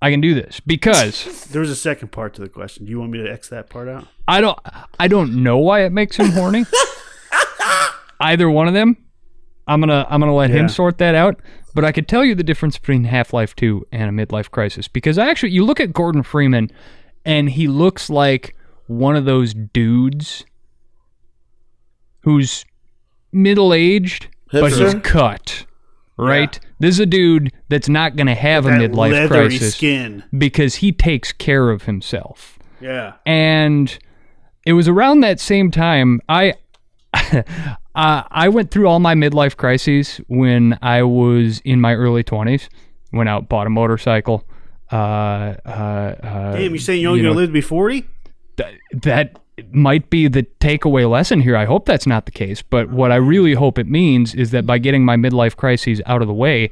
I 0.00 0.10
can 0.12 0.20
do 0.20 0.32
this 0.34 0.60
because 0.60 1.24
There 1.50 1.60
was 1.60 1.70
a 1.70 1.76
second 1.76 2.12
part 2.12 2.34
to 2.34 2.40
the 2.42 2.48
question. 2.48 2.84
Do 2.84 2.90
you 2.90 3.00
want 3.00 3.10
me 3.10 3.18
to 3.18 3.28
X 3.32 3.48
that 3.48 3.68
part 3.70 3.88
out? 3.88 4.06
I 4.28 4.40
don't 4.40 4.58
I 5.00 5.08
don't 5.08 5.42
know 5.42 5.58
why 5.58 5.84
it 5.84 5.90
makes 5.92 6.16
him 6.16 6.30
horny. 6.30 6.64
Either 8.20 8.48
one 8.50 8.68
of 8.68 8.74
them. 8.74 8.96
I'm 9.66 9.80
gonna 9.80 10.06
I'm 10.08 10.20
gonna 10.20 10.34
let 10.34 10.50
Yeah. 10.50 10.56
him 10.56 10.68
sort 10.68 10.98
that 10.98 11.14
out. 11.14 11.40
But 11.74 11.84
I 11.84 11.92
could 11.92 12.08
tell 12.08 12.24
you 12.24 12.34
the 12.34 12.42
difference 12.42 12.78
between 12.78 13.04
Half 13.04 13.32
Life 13.32 13.54
Two 13.54 13.86
and 13.92 14.18
a 14.20 14.26
midlife 14.26 14.50
crisis 14.50 14.88
because 14.88 15.18
I 15.18 15.28
actually 15.28 15.52
you 15.52 15.64
look 15.64 15.78
at 15.80 15.92
Gordon 15.92 16.22
Freeman 16.22 16.70
and 17.24 17.50
he 17.50 17.68
looks 17.68 18.08
like 18.10 18.56
one 18.86 19.14
of 19.16 19.24
those 19.26 19.52
dudes 19.54 20.44
who's 22.22 22.64
middle 23.32 23.72
aged 23.74 24.28
but 24.50 24.72
he's 24.72 24.94
cut. 25.02 25.66
Right? 26.16 26.58
This 26.80 26.96
is 26.96 27.00
a 27.00 27.06
dude 27.06 27.52
that's 27.68 27.88
not 27.88 28.16
gonna 28.16 28.34
have 28.34 28.66
a 28.66 28.70
midlife 28.70 29.28
crisis 29.28 29.74
skin. 29.76 30.24
because 30.36 30.76
he 30.76 30.90
takes 30.90 31.32
care 31.32 31.70
of 31.70 31.82
himself 31.84 32.58
Yeah. 32.80 33.12
and 33.26 33.96
it 34.66 34.72
was 34.72 34.88
around 34.88 35.20
that 35.20 35.38
same 35.38 35.70
time 35.70 36.20
I 36.28 36.54
uh, 37.94 38.22
I 38.30 38.48
went 38.48 38.70
through 38.70 38.88
all 38.88 39.00
my 39.00 39.14
midlife 39.14 39.56
crises 39.56 40.20
when 40.28 40.78
I 40.82 41.02
was 41.02 41.60
in 41.60 41.80
my 41.80 41.94
early 41.94 42.24
20s. 42.24 42.68
Went 43.12 43.28
out, 43.28 43.48
bought 43.48 43.66
a 43.66 43.70
motorcycle. 43.70 44.44
Uh, 44.90 45.54
uh, 45.64 45.68
uh, 45.68 46.56
Damn, 46.56 46.72
you 46.72 46.78
saying 46.78 47.02
you're 47.02 47.10
only 47.10 47.20
you 47.20 47.26
know, 47.26 47.30
gonna 47.30 47.40
live 47.40 47.50
to 47.50 47.52
be 47.52 47.60
forty? 47.60 48.06
th- 48.58 48.80
that 48.92 49.38
might 49.72 50.08
be 50.10 50.28
the 50.28 50.44
takeaway 50.60 51.08
lesson 51.08 51.40
here. 51.40 51.56
I 51.56 51.64
hope 51.64 51.86
that's 51.86 52.06
not 52.06 52.26
the 52.26 52.30
case, 52.30 52.62
but 52.62 52.90
what 52.90 53.10
I 53.10 53.16
really 53.16 53.54
hope 53.54 53.78
it 53.78 53.86
means 53.86 54.34
is 54.34 54.50
that 54.52 54.66
by 54.66 54.78
getting 54.78 55.04
my 55.04 55.16
midlife 55.16 55.56
crises 55.56 56.00
out 56.06 56.22
of 56.22 56.28
the 56.28 56.34
way, 56.34 56.70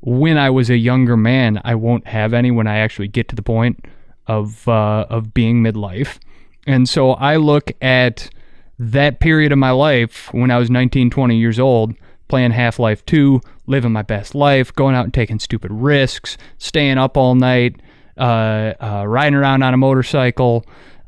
when 0.00 0.36
I 0.38 0.50
was 0.50 0.70
a 0.70 0.76
younger 0.76 1.16
man, 1.16 1.60
I 1.64 1.74
won't 1.74 2.06
have 2.06 2.32
any 2.32 2.50
when 2.50 2.66
I 2.66 2.78
actually 2.78 3.08
get 3.08 3.28
to 3.28 3.36
the 3.36 3.42
point 3.42 3.84
of 4.26 4.66
uh, 4.68 5.06
of 5.08 5.34
being 5.34 5.62
midlife. 5.62 6.18
And 6.66 6.88
so 6.88 7.12
I 7.12 7.36
look 7.36 7.72
at 7.80 8.30
that 8.78 9.20
period 9.20 9.52
of 9.52 9.58
my 9.58 9.70
life 9.70 10.32
when 10.32 10.50
I 10.50 10.58
was 10.58 10.70
19, 10.70 11.10
20 11.10 11.36
years 11.36 11.58
old, 11.58 11.94
playing 12.28 12.52
Half 12.52 12.78
Life 12.78 13.04
2, 13.06 13.40
living 13.66 13.92
my 13.92 14.02
best 14.02 14.34
life, 14.34 14.72
going 14.74 14.94
out 14.94 15.04
and 15.04 15.14
taking 15.14 15.38
stupid 15.38 15.72
risks, 15.72 16.36
staying 16.58 16.98
up 16.98 17.16
all 17.16 17.34
night, 17.34 17.80
uh, 18.16 18.74
uh, 18.80 19.04
riding 19.06 19.34
around 19.34 19.62
on 19.62 19.74
a 19.74 19.76
motorcycle, 19.76 20.64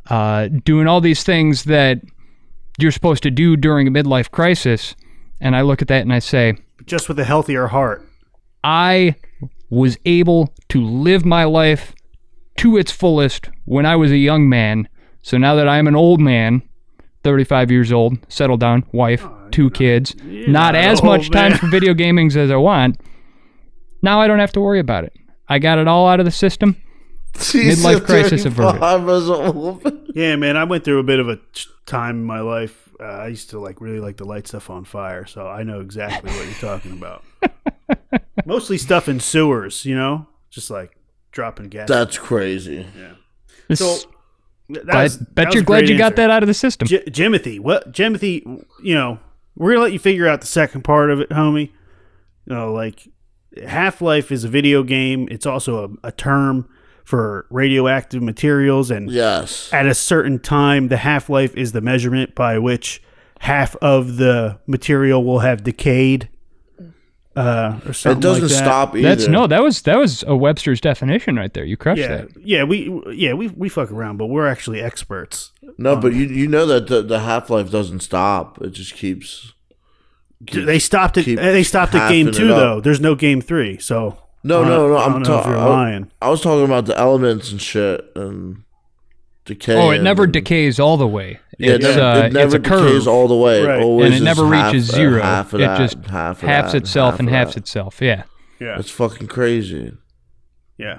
uh, 0.09 0.49
doing 0.64 0.87
all 0.87 1.01
these 1.01 1.23
things 1.23 1.64
that 1.64 2.01
you're 2.79 2.93
supposed 2.93 3.23
to 3.23 3.31
do 3.31 3.57
during 3.57 3.87
a 3.87 3.91
midlife 3.91 4.31
crisis. 4.31 4.97
And 5.41 5.55
I 5.55 5.62
look 5.62 5.83
at 5.83 5.89
that 5.89 6.03
and 6.03 6.12
I 6.12 6.18
say, 6.18 6.57
Just 6.87 7.09
with 7.09 7.18
a 7.18 7.25
healthier 7.25 7.68
heart. 7.68 8.07
I 8.64 9.16
was 9.71 9.97
able 10.05 10.53
to 10.68 10.85
live 10.85 11.25
my 11.25 11.45
life 11.45 11.95
to 12.59 12.77
its 12.77 12.91
fullest 12.91 13.49
when 13.64 13.87
I 13.87 13.97
was 13.97 14.11
a 14.11 14.18
young 14.18 14.49
man. 14.49 14.89
So 15.23 15.39
now 15.39 15.55
that 15.55 15.68
I'm 15.68 15.87
an 15.87 15.97
old 15.97 16.21
man, 16.21 16.62
35 17.23 17.71
years 17.71 17.93
old, 17.93 18.18
settled 18.29 18.61
down, 18.61 18.85
wife, 18.93 19.27
two 19.51 19.71
kids, 19.71 20.14
not 20.25 20.49
not 20.49 20.75
as 20.75 21.01
old, 21.01 21.07
much 21.07 21.31
time 21.31 21.53
man. 21.53 21.59
for 21.59 21.66
video 21.68 21.95
gaming 21.95 22.29
as 22.29 22.51
I 22.51 22.57
want. 22.57 23.01
Now 24.03 24.21
I 24.21 24.27
don't 24.27 24.39
have 24.39 24.53
to 24.53 24.61
worry 24.61 24.79
about 24.79 25.05
it. 25.05 25.12
I 25.49 25.59
got 25.59 25.79
it 25.79 25.89
all 25.89 26.09
out 26.09 26.21
of 26.21 26.27
the 26.27 26.33
system. 26.33 26.77
Midlife 27.35 28.05
crisis 28.05 28.45
averted. 28.45 28.81
35 28.81 29.09
as 29.09 29.31
old. 29.31 29.97
Yeah, 30.12 30.35
man, 30.35 30.57
I 30.57 30.64
went 30.64 30.85
through 30.85 30.99
a 30.99 31.05
bit 31.05 31.21
of 31.21 31.29
a 31.29 31.39
time 31.87 32.16
in 32.16 32.25
my 32.25 32.41
life. 32.41 32.89
Uh, 32.99 33.05
I 33.05 33.29
used 33.29 33.51
to 33.51 33.61
like 33.61 33.81
really 33.81 34.01
like 34.01 34.16
to 34.16 34.25
light 34.25 34.49
stuff 34.49 34.68
on 34.68 34.85
fire, 34.85 35.25
so 35.25 35.47
I 35.47 35.62
know 35.62 35.81
exactly 35.81 36.33
what 36.33 36.45
you're 36.47 36.55
talking 36.55 36.93
about. 36.93 37.23
Mostly 38.45 38.77
stuff 38.77 39.09
in 39.09 39.21
sewers, 39.21 39.85
you 39.85 39.95
know, 39.95 40.27
just 40.51 40.68
like 40.68 40.97
dropping 41.31 41.68
gas. 41.68 41.89
That's 41.89 42.18
crazy. 42.18 42.87
This, 43.68 43.79
so 43.79 44.10
that 44.73 44.95
I 44.95 45.03
was- 45.05 45.16
bet 45.16 45.47
was 45.47 45.55
you're 45.55 45.64
glad 45.64 45.81
great 45.81 45.91
you 45.91 45.99
got 45.99 46.16
that 46.16 46.31
out 46.31 46.43
of 46.43 46.47
the 46.47 46.55
system. 46.55 46.89
J- 46.89 47.05
Jimothy, 47.05 47.61
what 47.61 47.93
Jimothy? 47.93 48.43
You 48.83 48.95
know, 48.95 49.18
we're 49.57 49.71
gonna 49.73 49.83
let 49.83 49.93
you 49.93 49.99
figure 49.99 50.27
out 50.29 50.41
the 50.41 50.47
second 50.47 50.83
part 50.83 51.11
of 51.11 51.21
it, 51.21 51.31
homie. 51.31 51.71
You 52.47 52.55
know, 52.55 52.73
like 52.73 53.09
Half 53.66 54.01
Life 54.01 54.31
is 54.33 54.45
a 54.45 54.49
video 54.49 54.83
game. 54.83 55.29
It's 55.31 55.47
also 55.47 55.99
a, 56.03 56.09
a 56.09 56.12
term 56.12 56.68
for 57.05 57.47
radioactive 57.51 58.23
materials, 58.23 58.91
and 58.91 59.11
Yes. 59.11 59.68
at 59.73 59.87
a 59.87 59.95
certain 59.95 60.39
time, 60.39 60.89
the 60.89 60.99
half 60.99 61.29
life 61.29 61.57
is 61.57 61.73
the 61.73 61.81
measurement 61.81 62.35
by 62.37 62.59
which 62.59 63.03
half 63.41 63.75
of 63.77 64.16
the 64.18 64.59
material 64.68 65.25
will 65.25 65.41
have 65.41 65.64
decayed. 65.64 66.29
Uh, 67.41 67.80
or 67.86 67.93
something 67.93 68.18
It 68.18 68.22
doesn't 68.22 68.43
like 68.45 68.51
that. 68.51 68.57
stop 68.57 68.97
either. 68.97 69.09
That's 69.09 69.28
no, 69.28 69.47
that 69.47 69.62
was 69.62 69.82
that 69.82 69.99
was 69.99 70.22
a 70.26 70.36
Webster's 70.36 70.80
definition 70.80 71.36
right 71.36 71.53
there. 71.53 71.64
You 71.64 71.76
crushed 71.76 72.01
Yeah, 72.01 72.09
that. 72.09 72.28
yeah, 72.45 72.64
we 72.64 73.03
yeah 73.12 73.32
we 73.34 73.49
we 73.49 73.68
fuck 73.68 73.91
around, 73.91 74.16
but 74.18 74.26
we're 74.26 74.47
actually 74.47 74.80
experts. 74.80 75.53
No, 75.78 75.97
but 75.97 76.12
you 76.12 76.26
you 76.26 76.47
know 76.47 76.66
that 76.66 76.88
the, 76.88 77.03
the 77.03 77.20
half 77.20 77.51
life 77.51 77.70
doesn't 77.70 78.01
stop. 78.01 78.61
It 78.62 78.70
just 78.70 78.95
keeps. 78.95 79.53
they 80.53 80.78
stopped 80.78 81.16
it. 81.18 81.24
keep 81.24 81.38
They 81.38 81.62
stopped 81.62 81.95
at 81.95 82.09
game 82.11 82.32
two 82.32 82.49
though. 82.49 82.80
There's 82.80 83.01
no 83.01 83.14
game 83.14 83.41
three, 83.41 83.78
so 83.78 84.18
No, 84.43 84.62
I 84.62 84.68
no, 84.68 84.76
don't- 84.76 84.91
no. 84.91 84.97
I 84.97 85.05
I'm 85.05 85.12
don't 85.12 85.22
know 85.22 85.38
if 85.38 85.45
talking. 85.45 85.53
you're 85.59 85.68
lying. 85.68 86.11
I 86.22 86.28
was 86.30 86.41
talking 86.41 86.64
about 86.64 86.86
the 86.86 86.99
elements 86.99 87.51
and 87.53 87.61
shit 87.61 88.11
and 88.16 88.62
decay. 89.55 89.76
Oh, 89.76 89.90
it 89.90 90.03
never 90.03 90.24
and- 90.24 90.32
decays 90.32 90.78
all 90.80 90.96
the 90.96 91.07
way. 91.09 91.40
Yeah, 91.59 91.72
it's, 91.72 91.84
it 91.84 91.88
never, 91.88 92.01
uh, 92.01 92.26
it 92.26 92.32
never 92.32 92.57
it's 92.57 92.66
a 92.66 92.68
curve, 92.68 92.86
decays 92.86 93.07
all 93.07 93.28
the 93.28 93.36
way. 93.36 93.62
Right. 93.62 93.80
It 93.80 93.82
always 93.84 94.07
and 94.07 94.14
it 94.14 94.16
is 94.18 94.22
never 94.22 94.55
half- 94.55 94.72
reaches 94.72 94.90
uh, 94.90 94.94
zero. 94.94 95.20
half 95.22 95.53
of 95.53 95.61
it 95.61 95.64
that, 95.64 95.78
just 95.78 96.07
half 96.07 96.42
of 96.42 96.48
halves 96.48 96.72
that, 96.72 96.82
itself 96.82 97.12
half 97.14 97.20
and 97.20 97.28
halves 97.28 97.55
that. 97.55 97.61
itself. 97.61 98.01
Yeah. 98.01 98.22
Yeah, 98.59 98.78
It's 98.78 98.90
fucking 98.90 99.26
crazy. 99.28 99.92
yeah. 100.78 100.98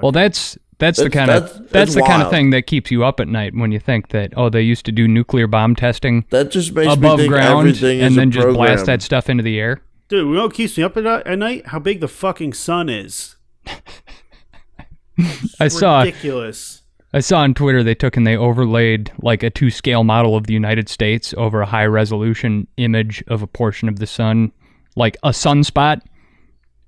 Well, 0.00 0.12
that's 0.12 0.58
that's 0.78 0.98
the 0.98 1.10
kind 1.10 1.30
of 1.30 1.42
that's- 1.44 1.58
that's, 1.58 1.72
that's 1.72 1.94
the 1.94 2.02
kind 2.02 2.22
of 2.22 2.30
thing 2.30 2.50
that 2.50 2.66
keeps 2.66 2.90
you 2.90 3.04
up 3.04 3.18
at 3.20 3.26
night 3.28 3.52
when 3.54 3.72
you 3.72 3.78
think 3.80 4.08
that 4.10 4.32
oh 4.36 4.48
they 4.50 4.62
used 4.62 4.84
to 4.86 4.92
do 4.92 5.08
nuclear 5.08 5.46
bomb 5.46 5.74
testing 5.74 6.24
That 6.30 6.50
just 6.50 6.72
makes 6.72 6.92
above 6.92 7.18
me 7.18 7.24
think 7.24 7.32
ground 7.32 7.58
everything 7.68 7.98
is 8.00 8.04
and 8.06 8.12
a 8.14 8.16
then 8.20 8.30
just 8.30 8.48
blast 8.48 8.86
that 8.86 9.00
stuff 9.02 9.28
into 9.30 9.42
the 9.42 9.58
air. 9.58 9.80
Dude, 10.08 10.26
you 10.26 10.34
know 10.34 10.42
what 10.44 10.54
keeps 10.54 10.76
me 10.78 10.84
up 10.84 10.96
at, 10.96 11.04
at 11.06 11.38
night? 11.38 11.66
How 11.68 11.78
big 11.78 12.00
the 12.00 12.08
fucking 12.08 12.52
sun 12.54 12.88
is. 12.88 13.36
I 15.60 15.68
saw 15.68 16.00
Ridiculous. 16.02 16.82
I 17.14 17.20
saw 17.20 17.38
on 17.40 17.54
Twitter 17.54 17.82
they 17.82 17.94
took 17.94 18.16
and 18.16 18.26
they 18.26 18.36
overlaid 18.36 19.10
like 19.22 19.42
a 19.42 19.48
two 19.50 19.70
scale 19.70 20.04
model 20.04 20.36
of 20.36 20.46
the 20.46 20.52
United 20.52 20.88
States 20.88 21.32
over 21.38 21.62
a 21.62 21.66
high 21.66 21.86
resolution 21.86 22.66
image 22.76 23.24
of 23.28 23.42
a 23.42 23.46
portion 23.46 23.88
of 23.88 23.98
the 23.98 24.06
sun, 24.06 24.52
like 24.94 25.16
a 25.22 25.30
sunspot. 25.30 26.02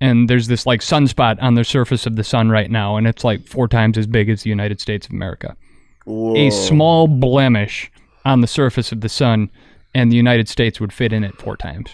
And 0.02 0.28
there's 0.28 0.46
this 0.46 0.66
like 0.66 0.80
sunspot 0.80 1.42
on 1.42 1.54
the 1.54 1.64
surface 1.64 2.06
of 2.06 2.16
the 2.16 2.24
sun 2.24 2.50
right 2.50 2.70
now, 2.70 2.96
and 2.96 3.06
it's 3.06 3.24
like 3.24 3.46
four 3.46 3.66
times 3.68 3.96
as 3.98 4.06
big 4.06 4.28
as 4.30 4.42
the 4.42 4.50
United 4.50 4.80
States 4.80 5.06
of 5.06 5.12
America. 5.12 5.56
Whoa. 6.04 6.36
A 6.36 6.50
small 6.50 7.06
blemish 7.06 7.90
on 8.24 8.40
the 8.40 8.46
surface 8.46 8.92
of 8.92 9.00
the 9.02 9.08
sun, 9.10 9.50
and 9.94 10.10
the 10.12 10.16
United 10.16 10.48
States 10.48 10.80
would 10.80 10.92
fit 10.92 11.12
in 11.12 11.22
it 11.24 11.38
four 11.40 11.56
times. 11.56 11.90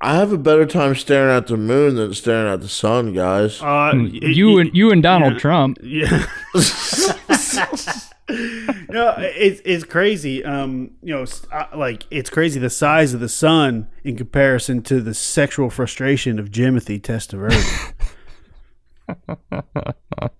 I 0.00 0.16
have 0.16 0.32
a 0.32 0.38
better 0.38 0.66
time 0.66 0.94
staring 0.96 1.34
at 1.34 1.46
the 1.46 1.56
moon 1.56 1.94
than 1.94 2.12
staring 2.14 2.52
at 2.52 2.60
the 2.60 2.68
sun, 2.68 3.14
guys. 3.14 3.62
Uh, 3.62 3.92
You 3.94 4.54
y- 4.54 4.60
and 4.62 4.76
you 4.76 4.90
and 4.90 5.02
Donald 5.02 5.38
Trump. 5.38 5.78
Yeah. 5.82 6.26
no, 8.88 9.14
it's 9.18 9.60
it's 9.64 9.84
crazy. 9.84 10.44
Um, 10.44 10.92
you 11.02 11.14
know, 11.14 11.24
uh, 11.52 11.66
like 11.74 12.06
it's 12.10 12.30
crazy 12.30 12.58
the 12.58 12.70
size 12.70 13.14
of 13.14 13.20
the 13.20 13.28
sun 13.28 13.88
in 14.02 14.16
comparison 14.16 14.82
to 14.82 15.00
the 15.00 15.14
sexual 15.14 15.70
frustration 15.70 16.38
of 16.38 16.50
Jimothy 16.50 17.00
Testaverde. 17.00 17.92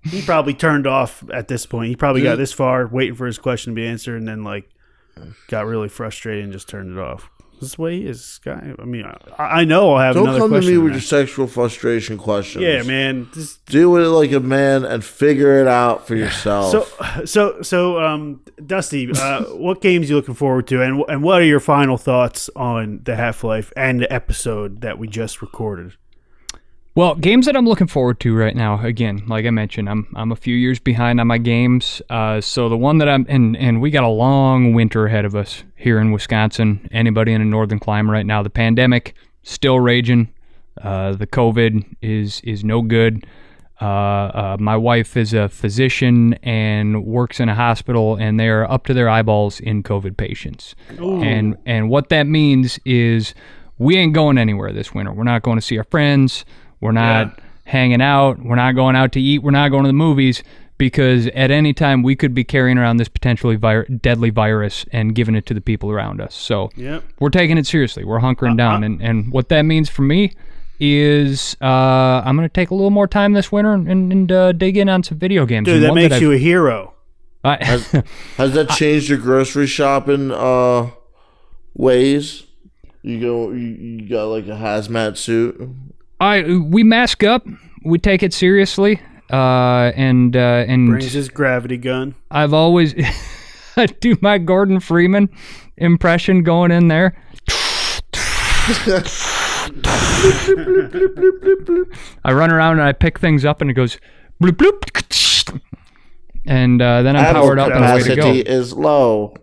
he 0.05 0.23
probably 0.23 0.55
turned 0.55 0.87
off 0.87 1.23
at 1.33 1.49
this 1.49 1.67
point. 1.67 1.89
He 1.89 1.97
probably 1.97 2.23
got 2.23 2.37
this 2.37 2.53
far, 2.53 2.87
waiting 2.87 3.15
for 3.15 3.27
his 3.27 3.39
question 3.39 3.73
to 3.73 3.75
be 3.75 3.87
answered, 3.87 4.17
and 4.17 4.27
then 4.27 4.45
like 4.45 4.71
got 5.49 5.67
really 5.67 5.89
frustrated 5.89 6.45
and 6.45 6.53
just 6.53 6.69
turned 6.69 6.97
it 6.97 6.99
off. 6.99 7.31
This 7.61 7.79
way 7.79 7.99
is, 7.99 8.41
guy. 8.45 8.75
I 8.79 8.85
mean, 8.85 9.05
I, 9.39 9.61
I 9.61 9.65
know 9.65 9.95
I'll 9.95 10.03
have 10.03 10.15
Don't 10.15 10.39
come 10.39 10.53
to 10.53 10.61
me 10.61 10.79
with 10.79 10.93
your 10.93 11.01
sexual 11.01 11.47
frustration 11.47 12.19
questions. 12.19 12.63
yeah, 12.63 12.83
man. 12.83 13.29
This, 13.35 13.57
Deal 13.59 13.91
with 13.91 14.03
it 14.03 14.09
like 14.09 14.33
a 14.33 14.41
man 14.41 14.85
and 14.85 15.05
figure 15.05 15.61
it 15.61 15.67
out 15.67 16.07
for 16.07 16.15
yourself. 16.15 16.71
So, 16.71 17.25
so, 17.25 17.63
so, 17.63 18.01
um, 18.01 18.41
Dusty, 18.65 19.11
uh, 19.11 19.43
what 19.55 19.81
games 19.81 20.11
you 20.11 20.17
looking 20.17 20.35
forward 20.35 20.67
to, 20.69 20.83
and 20.83 21.03
and 21.09 21.23
what 21.23 21.41
are 21.41 21.45
your 21.45 21.61
final 21.61 21.97
thoughts 21.97 22.51
on 22.55 23.01
the 23.05 23.17
Half 23.17 23.45
Life 23.45 23.73
and 23.77 24.01
the 24.01 24.13
episode 24.13 24.81
that 24.83 24.99
we 24.99 25.09
just 25.09 25.41
recorded? 25.41 25.95
Well, 26.97 27.17
games 27.17 27.47
that 27.47 27.57
I'm 27.57 27.67
looking 27.67 27.89
forward 27.89 28.21
to 28.21 28.37
right 28.37 28.55
now, 28.55 28.81
again, 28.81 29.25
like 29.27 29.47
I 29.47 29.51
mentioned, 29.51 29.91
I'm 29.91 30.07
I'm 30.15 30.31
a 30.31 30.37
few 30.37 30.55
years 30.55 30.79
behind 30.79 31.21
on 31.21 31.27
my 31.27 31.39
games. 31.39 32.01
Uh, 32.09 32.41
so 32.41 32.69
the 32.69 32.77
one 32.77 32.99
that 32.99 33.09
I'm 33.09 33.27
and 33.29 33.57
and 33.57 33.81
we 33.81 33.91
got 33.91 34.05
a 34.05 34.09
long 34.09 34.75
winter 34.75 35.07
ahead 35.07 35.25
of 35.25 35.35
us 35.35 35.65
here 35.75 35.99
in 35.99 36.13
Wisconsin. 36.13 36.89
Anybody 36.93 37.33
in 37.33 37.41
a 37.43 37.45
northern 37.45 37.81
climate 37.81 38.13
right 38.13 38.27
now, 38.27 38.45
the 38.45 38.51
pandemic 38.51 39.17
still 39.43 39.81
raging. 39.81 40.33
Uh, 40.81 41.15
the 41.15 41.27
COVID 41.27 41.97
is 42.01 42.41
is 42.43 42.63
no 42.63 42.81
good. 42.81 43.27
Uh, 43.81 43.85
uh, 43.85 44.57
my 44.61 44.77
wife 44.77 45.17
is 45.17 45.35
a 45.35 45.49
physician 45.49 46.35
and 46.45 47.05
works 47.05 47.41
in 47.41 47.49
a 47.49 47.57
hospital, 47.57 48.15
and 48.15 48.39
they're 48.39 48.71
up 48.71 48.87
to 48.87 48.95
their 48.95 49.09
eyeballs 49.09 49.59
in 49.59 49.83
COVID 49.83 50.17
patients. 50.17 50.77
And 51.25 51.57
and 51.67 51.91
what 51.91 52.09
that 52.11 52.29
means 52.29 52.79
is 52.85 53.35
we 53.79 53.97
ain't 53.97 54.15
going 54.15 54.39
anywhere 54.39 54.73
this 54.73 54.95
winter. 54.95 55.13
We're 55.13 55.25
not 55.25 55.43
going 55.43 55.59
to 55.59 55.63
see 55.63 55.77
our 55.77 55.85
friends. 55.85 56.45
We're 56.85 56.93
not 56.93 57.41
hanging 57.65 58.03
out. 58.03 58.39
We're 58.45 58.57
not 58.57 58.73
going 58.73 58.95
out 58.95 59.11
to 59.13 59.21
eat. 59.21 59.39
We're 59.43 59.53
not 59.53 59.71
going 59.71 59.85
to 59.85 59.89
the 59.89 59.95
movies 59.95 60.43
because 60.77 61.29
at 61.29 61.51
any 61.51 61.73
time 61.73 62.03
we 62.03 62.15
could 62.15 62.35
be 62.35 62.45
carrying 62.45 62.77
around 62.77 62.99
this 62.99 63.09
potentially 63.09 63.57
vir- 63.57 63.85
deadly 63.87 64.29
virus 64.29 64.85
and 64.93 65.15
giving 65.15 65.35
it 65.35 65.47
to 65.47 65.55
the 65.55 65.63
people 65.63 65.91
around 65.91 66.21
us. 66.21 66.35
So 66.35 66.69
Yep. 66.77 67.03
we're 67.21 67.31
taking 67.31 67.57
it 67.57 67.67
seriously. 67.67 68.05
We're 68.05 68.21
hunkering 68.21 68.59
down, 68.59 68.85
and 68.85 69.01
and 69.01 69.33
what 69.33 69.49
that 69.49 69.63
means 69.63 69.89
for 69.89 70.03
me 70.03 70.33
is 70.79 71.57
uh, 71.63 71.65
I'm 72.25 72.37
gonna 72.37 72.51
take 72.51 72.69
a 72.71 72.75
little 72.75 72.91
more 72.91 73.07
time 73.09 73.33
this 73.33 73.51
winter 73.51 73.73
and, 73.73 74.13
and 74.13 74.31
uh, 74.31 74.53
dig 74.53 74.77
in 74.77 74.91
on 74.91 75.03
some 75.03 75.17
video 75.19 75.47
games. 75.47 75.65
Dude, 75.65 75.77
And 75.77 75.85
that 75.85 75.95
makes 75.95 76.15
I've- 76.17 76.23
you 76.23 76.33
a 76.33 76.39
hero. 76.39 76.93
I, 77.45 77.63
Has 77.65 77.91
that 78.55 78.69
changed 78.71 79.09
your 79.09 79.19
grocery 79.19 79.67
shopping 79.67 80.31
uh, 80.33 80.91
ways? 81.75 82.45
You 83.03 83.21
go, 83.21 83.51
you, 83.53 83.67
you 83.69 84.09
got 84.09 84.25
like 84.27 84.47
a 84.47 84.57
hazmat 84.59 85.17
suit. 85.19 85.61
I 86.21 86.43
we 86.43 86.83
mask 86.83 87.23
up. 87.25 87.47
We 87.85 87.99
take 87.99 88.23
it 88.23 88.33
seriously. 88.33 89.01
Uh, 89.33 89.93
and 89.97 90.37
uh, 90.37 90.65
and 90.69 90.89
Brings 90.89 91.13
his 91.13 91.29
gravity 91.29 91.77
gun. 91.77 92.15
I've 92.31 92.53
always 92.53 92.95
I 93.77 93.87
do 93.87 94.17
my 94.21 94.39
Gordon 94.39 94.81
Freeman 94.81 95.29
impression 95.77 96.43
going 96.43 96.71
in 96.71 96.89
there. 96.89 97.17
I 102.25 102.33
run 102.33 102.51
around 102.53 102.79
and 102.79 102.87
I 102.89 102.93
pick 102.93 103.19
things 103.19 103.45
up 103.45 103.61
and 103.61 103.71
it 103.71 103.75
goes 103.75 103.99
bloop 104.43 104.53
bloop, 104.57 105.61
and 106.47 106.81
uh, 106.81 107.03
then 107.03 107.17
I'm 107.17 107.25
Ammo 107.25 107.41
powered 107.41 107.59
up 107.59 107.73
and 107.73 107.85
away 107.85 108.03
to 108.03 108.15
capacity 108.15 108.43
go. 108.45 108.51
is 108.51 108.73
low. 108.73 109.35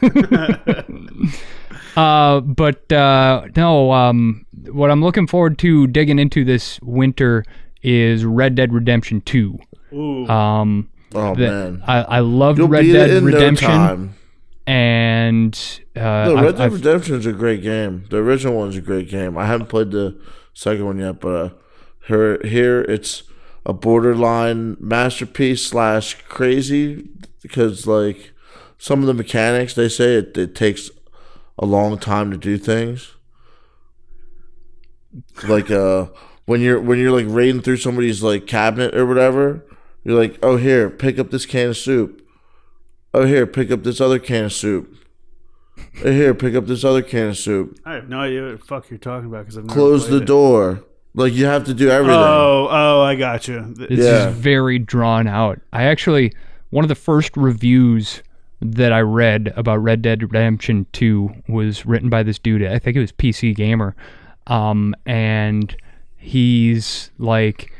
Uh, 1.96 2.40
but 2.40 2.90
uh, 2.92 3.46
no, 3.56 3.92
um, 3.92 4.46
what 4.70 4.90
I'm 4.90 5.02
looking 5.02 5.26
forward 5.26 5.58
to 5.58 5.86
digging 5.86 6.18
into 6.18 6.44
this 6.44 6.78
winter 6.82 7.44
is 7.82 8.24
Red 8.24 8.54
Dead 8.54 8.72
Redemption 8.72 9.20
Two. 9.22 9.58
Ooh. 9.92 10.26
Um, 10.28 10.88
Oh 11.12 11.34
the- 11.34 11.40
man, 11.48 11.82
I, 11.86 12.02
I 12.02 12.18
loved 12.20 12.58
you'll 12.58 12.68
Red 12.68 12.82
beat 12.82 12.92
Dead 12.92 13.10
in 13.10 13.24
Redemption, 13.24 13.68
no 13.68 13.74
time. 13.76 14.14
and 14.66 15.80
uh, 15.96 16.00
No, 16.00 16.36
I've- 16.36 16.46
Red 16.46 16.56
Dead 16.56 16.60
I've- 16.66 16.74
Redemption 16.76 17.14
is 17.16 17.26
a 17.26 17.32
great 17.32 17.62
game. 17.62 18.04
The 18.10 18.18
original 18.18 18.54
one's 18.56 18.76
a 18.76 18.80
great 18.80 19.08
game. 19.08 19.36
I 19.36 19.46
haven't 19.46 19.68
played 19.68 19.90
the 19.90 20.16
second 20.54 20.84
one 20.84 20.98
yet, 20.98 21.20
but 21.20 21.28
uh, 21.34 21.50
here, 22.06 22.40
here 22.44 22.82
it's 22.82 23.24
a 23.66 23.72
borderline 23.72 24.76
masterpiece 24.78 25.66
slash 25.66 26.14
crazy 26.28 27.08
because 27.42 27.86
like 27.86 28.32
some 28.78 29.00
of 29.00 29.06
the 29.06 29.14
mechanics 29.14 29.74
they 29.74 29.88
say 29.88 30.14
it, 30.14 30.36
it 30.38 30.54
takes 30.54 30.90
a 31.60 31.66
long 31.66 31.96
time 31.98 32.32
to 32.32 32.36
do 32.36 32.58
things. 32.58 33.14
Like 35.46 35.70
uh, 35.70 36.06
when 36.46 36.60
you're 36.60 36.80
when 36.80 36.98
you're 36.98 37.12
like 37.12 37.26
raiding 37.28 37.62
through 37.62 37.76
somebody's 37.78 38.22
like 38.22 38.46
cabinet 38.46 38.94
or 38.96 39.06
whatever, 39.06 39.64
you're 40.04 40.18
like, 40.18 40.38
oh 40.42 40.56
here, 40.56 40.90
pick 40.90 41.18
up 41.18 41.30
this 41.30 41.46
can 41.46 41.70
of 41.70 41.76
soup. 41.76 42.26
Oh 43.12 43.24
here, 43.24 43.46
pick 43.46 43.70
up 43.70 43.82
this 43.82 44.00
other 44.00 44.18
can 44.18 44.44
of 44.46 44.52
soup 44.52 44.96
Hey, 45.94 46.12
here, 46.14 46.34
pick 46.34 46.54
up 46.54 46.66
this 46.66 46.84
other 46.84 47.02
can 47.02 47.28
of 47.30 47.38
soup. 47.38 47.78
I 47.86 47.94
have 47.94 48.08
no 48.08 48.20
idea 48.20 48.42
what 48.42 48.60
the 48.60 48.64
fuck 48.66 48.90
you're 48.90 48.98
talking 48.98 49.28
about 49.28 49.40
because 49.40 49.56
I've 49.58 49.64
never 49.64 49.78
Close 49.80 50.06
played 50.06 50.18
the 50.20 50.22
it. 50.22 50.26
door. 50.26 50.84
Like 51.14 51.32
you 51.32 51.46
have 51.46 51.64
to 51.64 51.74
do 51.74 51.88
everything. 51.90 52.14
Oh, 52.20 52.68
oh, 52.70 53.00
I 53.02 53.16
got 53.16 53.48
you. 53.48 53.74
This 53.74 53.98
Yeah. 53.98 54.28
is 54.28 54.36
very 54.36 54.78
drawn 54.78 55.26
out. 55.26 55.58
I 55.72 55.84
actually 55.84 56.32
one 56.68 56.84
of 56.84 56.88
the 56.88 56.94
first 56.94 57.36
reviews 57.36 58.22
that 58.62 58.92
I 58.92 59.00
read 59.00 59.52
about 59.56 59.76
Red 59.78 60.02
Dead 60.02 60.22
Redemption 60.22 60.86
2 60.92 61.42
was 61.48 61.86
written 61.86 62.10
by 62.10 62.22
this 62.22 62.38
dude. 62.38 62.64
I 62.64 62.78
think 62.78 62.96
it 62.96 63.00
was 63.00 63.12
PC 63.12 63.54
Gamer. 63.54 63.96
Um, 64.46 64.94
and 65.06 65.74
he's 66.16 67.10
like 67.18 67.72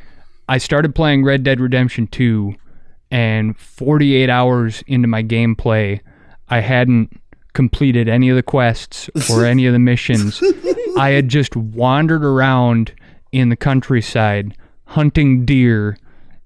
I 0.48 0.58
started 0.58 0.94
playing 0.94 1.22
Red 1.22 1.44
Dead 1.44 1.60
Redemption 1.60 2.06
2 2.08 2.54
and 3.10 3.56
48 3.56 4.28
hours 4.28 4.82
into 4.86 5.08
my 5.08 5.22
gameplay, 5.22 6.00
I 6.48 6.60
hadn't 6.60 7.20
completed 7.52 8.08
any 8.08 8.30
of 8.30 8.36
the 8.36 8.42
quests 8.42 9.08
or 9.30 9.44
any 9.46 9.66
of 9.66 9.72
the 9.72 9.78
missions. 9.78 10.42
I 10.96 11.10
had 11.10 11.28
just 11.28 11.54
wandered 11.54 12.24
around 12.24 12.92
in 13.32 13.48
the 13.48 13.56
countryside 13.56 14.56
hunting 14.86 15.44
deer 15.44 15.96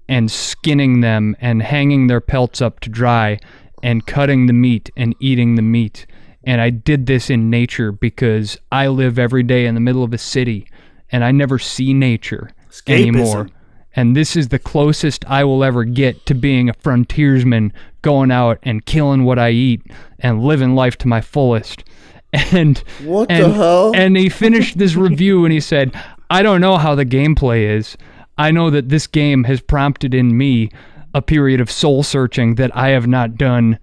and 0.07 0.29
skinning 0.29 1.01
them 1.01 1.35
and 1.39 1.63
hanging 1.63 2.05
their 2.05 2.21
pelts 2.21 2.61
up 2.61 2.79
to 2.81 2.89
dry 2.89 3.39
and 3.85 4.07
cutting 4.07 4.47
the 4.47 4.53
meat 4.53 4.89
and 4.97 5.15
eating 5.19 5.53
the 5.53 5.61
meat. 5.61 6.07
And 6.43 6.59
I 6.59 6.71
did 6.71 7.05
this 7.05 7.29
in 7.29 7.51
nature 7.51 7.91
because 7.91 8.57
I 8.71 8.87
live 8.87 9.19
every 9.19 9.43
day 9.43 9.67
in 9.67 9.75
the 9.75 9.79
middle 9.79 10.03
of 10.03 10.11
a 10.11 10.17
city 10.17 10.67
and 11.11 11.23
I 11.23 11.31
never 11.31 11.59
see 11.59 11.93
nature 11.93 12.49
anymore. 12.87 13.47
And 13.95 14.15
this 14.15 14.35
is 14.35 14.47
the 14.47 14.57
closest 14.57 15.23
I 15.25 15.43
will 15.43 15.63
ever 15.63 15.83
get 15.83 16.25
to 16.25 16.33
being 16.33 16.67
a 16.67 16.73
frontiersman, 16.73 17.71
going 18.01 18.31
out 18.31 18.57
and 18.63 18.83
killing 18.87 19.23
what 19.23 19.37
I 19.37 19.51
eat 19.51 19.83
and 20.17 20.43
living 20.43 20.73
life 20.73 20.97
to 20.97 21.07
my 21.07 21.21
fullest. 21.21 21.83
And 22.33 22.79
What 23.03 23.29
the 23.29 23.49
hell? 23.53 23.95
And 23.95 24.17
he 24.17 24.29
finished 24.45 24.79
this 24.79 24.95
review 24.95 25.45
and 25.45 25.53
he 25.53 25.61
said, 25.61 25.95
I 26.29 26.41
don't 26.41 26.59
know 26.59 26.77
how 26.77 26.95
the 26.95 27.05
gameplay 27.05 27.69
is. 27.69 27.95
I 28.35 28.49
know 28.49 28.71
that 28.71 28.89
this 28.89 29.05
game 29.05 29.43
has 29.43 29.61
prompted 29.61 30.15
in 30.15 30.35
me 30.35 30.69
a 31.15 31.21
period 31.21 31.61
of 31.61 31.71
soul 31.71 32.03
searching 32.03 32.55
that 32.55 32.75
I 32.75 32.89
have 32.89 33.07
not 33.07 33.37
done 33.37 33.79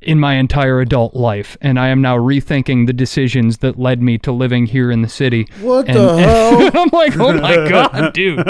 in 0.00 0.18
my 0.18 0.34
entire 0.34 0.80
adult 0.80 1.14
life. 1.14 1.58
And 1.60 1.78
I 1.78 1.88
am 1.88 2.00
now 2.00 2.16
rethinking 2.16 2.86
the 2.86 2.92
decisions 2.94 3.58
that 3.58 3.78
led 3.78 4.02
me 4.02 4.16
to 4.18 4.32
living 4.32 4.64
here 4.66 4.90
in 4.90 5.02
the 5.02 5.08
city. 5.08 5.46
What 5.60 5.86
And- 5.88 5.96
the 5.96 6.10
and 6.14 6.20
hell? 6.20 6.70
I'm 6.82 6.88
like, 6.90 7.18
oh 7.18 7.34
my 7.34 7.68
God, 7.68 8.12
dude. 8.14 8.44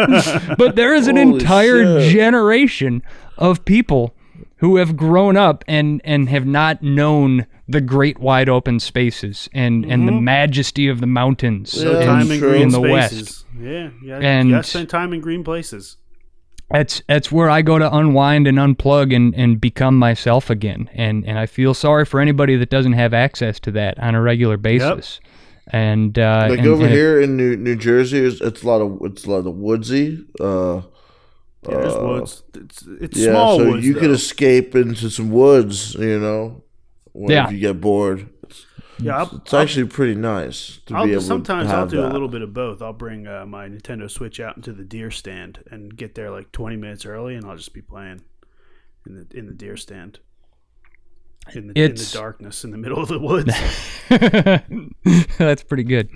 But 0.56 0.76
there 0.76 0.94
is 0.94 1.08
an 1.08 1.16
Holy 1.16 1.28
entire 1.40 2.00
shit. 2.00 2.12
generation 2.12 3.02
of 3.36 3.64
people 3.64 4.14
who 4.58 4.76
have 4.76 4.96
grown 4.96 5.36
up 5.36 5.64
and, 5.66 6.00
and 6.04 6.28
have 6.28 6.46
not 6.46 6.84
known 6.84 7.46
the 7.68 7.80
great 7.80 8.20
wide 8.20 8.48
open 8.48 8.78
spaces 8.78 9.48
and, 9.52 9.84
and 9.86 10.06
the 10.06 10.12
mm-hmm. 10.12 10.24
majesty 10.24 10.86
of 10.86 11.00
the 11.00 11.06
mountains 11.08 11.74
Yeah, 11.82 11.98
in, 11.98 12.06
time 12.06 12.30
in 12.30 12.38
true. 12.38 12.50
green 12.50 12.62
in 12.62 12.68
the 12.68 12.80
west. 12.80 13.12
spaces. 13.14 13.44
Yeah, 13.58 13.90
yeah. 14.04 14.18
And- 14.20 14.48
you 14.50 14.54
gotta 14.54 14.68
spend 14.68 14.88
time 14.88 15.12
in 15.12 15.20
green 15.20 15.42
places. 15.42 15.96
That's 16.70 17.02
that's 17.08 17.30
where 17.30 17.48
I 17.50 17.62
go 17.62 17.78
to 17.78 17.94
unwind 17.94 18.46
and 18.46 18.58
unplug 18.58 19.14
and, 19.14 19.34
and 19.34 19.60
become 19.60 19.98
myself 19.98 20.50
again. 20.50 20.90
And 20.94 21.24
and 21.26 21.38
I 21.38 21.46
feel 21.46 21.74
sorry 21.74 22.04
for 22.04 22.20
anybody 22.20 22.56
that 22.56 22.70
doesn't 22.70 22.94
have 22.94 23.12
access 23.14 23.60
to 23.60 23.70
that 23.72 23.98
on 23.98 24.14
a 24.14 24.20
regular 24.22 24.56
basis. 24.56 25.20
Yep. 25.22 25.30
And 25.68 26.18
uh, 26.18 26.46
like 26.50 26.58
and- 26.60 26.68
over 26.68 26.84
and 26.84 26.92
it- 26.92 26.96
here 26.96 27.20
in 27.20 27.36
New 27.36 27.56
New 27.56 27.76
Jersey, 27.76 28.18
it's, 28.18 28.40
it's 28.40 28.62
a 28.62 28.66
lot 28.66 28.80
of 28.80 28.98
it's 29.02 29.24
a 29.24 29.30
lot 29.30 29.46
of 29.46 29.54
woodsy. 29.56 30.24
Uh, 30.40 30.82
Yeah, 31.68 31.76
there's 31.78 31.94
uh, 31.94 32.00
woods. 32.02 32.42
It's, 32.54 32.82
it's 33.00 33.18
yeah, 33.18 33.30
small 33.32 33.58
so 33.58 33.70
woods. 33.70 33.86
you 33.86 33.94
could 33.94 34.10
though. 34.10 34.14
escape 34.14 34.74
into 34.74 35.08
some 35.10 35.30
woods. 35.30 35.94
You 35.94 36.18
know, 36.20 36.64
when 37.12 37.30
Yeah. 37.30 37.46
if 37.46 37.52
you 37.52 37.60
get 37.60 37.80
bored. 37.80 38.28
It's, 39.05 39.07
yeah, 39.07 39.18
I'll, 39.18 39.36
it's 39.36 39.55
actually 39.55 39.86
pretty 39.86 40.14
nice 40.14 40.80
to 40.86 40.94
I'll, 40.94 41.05
be 41.05 41.12
able 41.12 41.22
sometimes 41.22 41.68
to 41.68 41.74
I'll 41.74 41.80
have 41.80 41.90
do 41.90 42.05
a 42.05 42.09
little 42.09 42.28
bit 42.28 42.42
of 42.42 42.55
both. 42.55 42.80
I'll 42.80 42.92
bring 42.92 43.26
uh, 43.26 43.44
my 43.46 43.68
Nintendo 43.68 44.11
Switch 44.11 44.40
out 44.40 44.57
into 44.57 44.72
the 44.72 44.84
deer 44.84 45.11
stand 45.11 45.62
and 45.70 45.96
get 45.96 46.14
there 46.14 46.30
like 46.30 46.52
20 46.52 46.76
minutes 46.76 47.05
early, 47.07 47.34
and 47.34 47.44
I'll 47.44 47.57
just 47.57 47.74
be 47.74 47.82
playing 47.82 48.22
in 49.07 49.14
the 49.14 49.38
in 49.38 49.46
the 49.46 49.52
deer 49.52 49.76
stand. 49.76 50.20
In 51.55 51.66
the, 51.66 51.78
in 51.78 51.94
the 51.94 52.11
darkness, 52.11 52.64
in 52.64 52.70
the 52.70 52.78
middle 52.78 52.98
of 52.98 53.09
the 53.09 53.18
woods. 53.18 53.52
That's 55.38 55.62
pretty 55.62 55.84
good. 55.84 56.09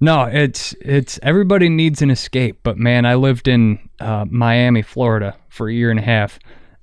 No, 0.00 0.24
it's 0.24 0.74
it's 0.82 1.18
everybody 1.22 1.70
needs 1.70 2.02
an 2.02 2.10
escape, 2.10 2.60
but 2.62 2.76
man, 2.76 3.06
I 3.06 3.14
lived 3.14 3.48
in 3.48 3.88
uh, 4.00 4.26
Miami, 4.28 4.82
Florida, 4.82 5.36
for 5.48 5.68
a 5.68 5.72
year 5.72 5.90
and 5.90 5.98
a 5.98 6.02
half, 6.02 6.38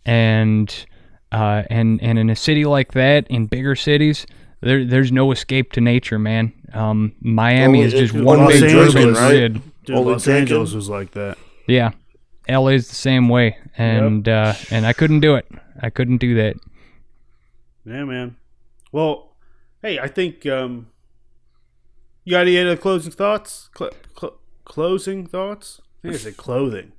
and 0.05 0.73
uh, 1.31 1.63
and 1.69 2.01
and 2.01 2.17
in 2.17 2.29
a 2.29 2.35
city 2.35 2.65
like 2.65 2.93
that, 2.93 3.27
in 3.27 3.47
bigger 3.47 3.75
cities, 3.75 4.25
there 4.62 4.86
there's 4.86 5.12
no 5.12 5.32
escape 5.32 5.72
to 5.74 5.82
nature, 5.82 6.20
man. 6.20 6.53
Um, 6.74 7.14
Miami 7.22 7.82
Oh, 7.84 7.86
is 7.86 7.93
just 7.93 8.16
it- 8.16 8.22
one 8.24 8.39
Los 8.39 8.53
big 8.53 8.64
Angeles, 8.64 8.95
urban 8.95 9.14
right? 9.14 9.30
grid. 9.30 9.62
Dude, 9.86 9.95
Only 9.95 10.14
Los 10.14 10.28
Angeles 10.28 10.74
was 10.74 10.89
like 10.89 11.12
that. 11.12 11.38
Yeah, 11.68 11.91
LA's 12.49 12.88
the 12.89 12.95
same 12.95 13.30
way, 13.30 13.58
and 13.78 14.28
uh, 14.28 14.53
and 14.72 14.86
I 14.86 14.93
couldn't 14.93 15.22
do 15.22 15.36
it. 15.36 15.45
I 15.82 15.89
couldn't 15.89 16.18
do 16.18 16.36
that. 16.36 16.55
Yeah, 17.86 18.03
man. 18.03 18.36
Well, 18.91 19.36
hey, 19.82 19.99
I 19.99 20.08
think 20.08 20.45
um, 20.45 20.88
you 22.26 22.32
got 22.32 22.41
any 22.41 22.58
other 22.60 22.76
closing 22.76 23.12
thoughts? 23.12 23.70
Cl- 23.78 23.91
cl- 24.20 24.39
closing 24.66 25.26
thoughts? 25.28 25.80
I 25.99 26.01
think 26.01 26.16
I 26.16 26.18
said 26.18 26.38
clothing. 26.38 26.91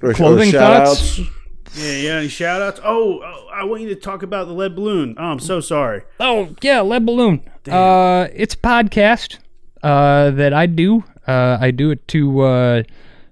Or- 0.00 0.10
or 0.10 0.14
Clothing 0.14 0.52
thoughts? 0.52 1.18
outs. 1.20 1.28
Yeah, 1.74 1.92
yeah. 1.92 2.10
Any 2.16 2.28
shout 2.28 2.60
outs? 2.60 2.80
Oh, 2.84 3.20
oh, 3.22 3.48
I 3.52 3.64
want 3.64 3.82
you 3.82 3.88
to 3.88 3.96
talk 3.96 4.22
about 4.22 4.46
the 4.46 4.52
lead 4.52 4.76
balloon. 4.76 5.14
Oh, 5.18 5.24
I'm 5.24 5.40
so 5.40 5.60
sorry. 5.60 6.02
Oh 6.20 6.54
yeah, 6.60 6.80
lead 6.80 7.06
balloon. 7.06 7.42
Uh, 7.68 8.28
it's 8.34 8.54
a 8.54 8.58
podcast 8.58 9.38
uh, 9.82 10.30
that 10.32 10.52
I 10.52 10.66
do. 10.66 11.04
Uh, 11.26 11.58
I 11.60 11.70
do 11.70 11.90
it 11.90 12.06
to 12.08 12.40
uh, 12.40 12.82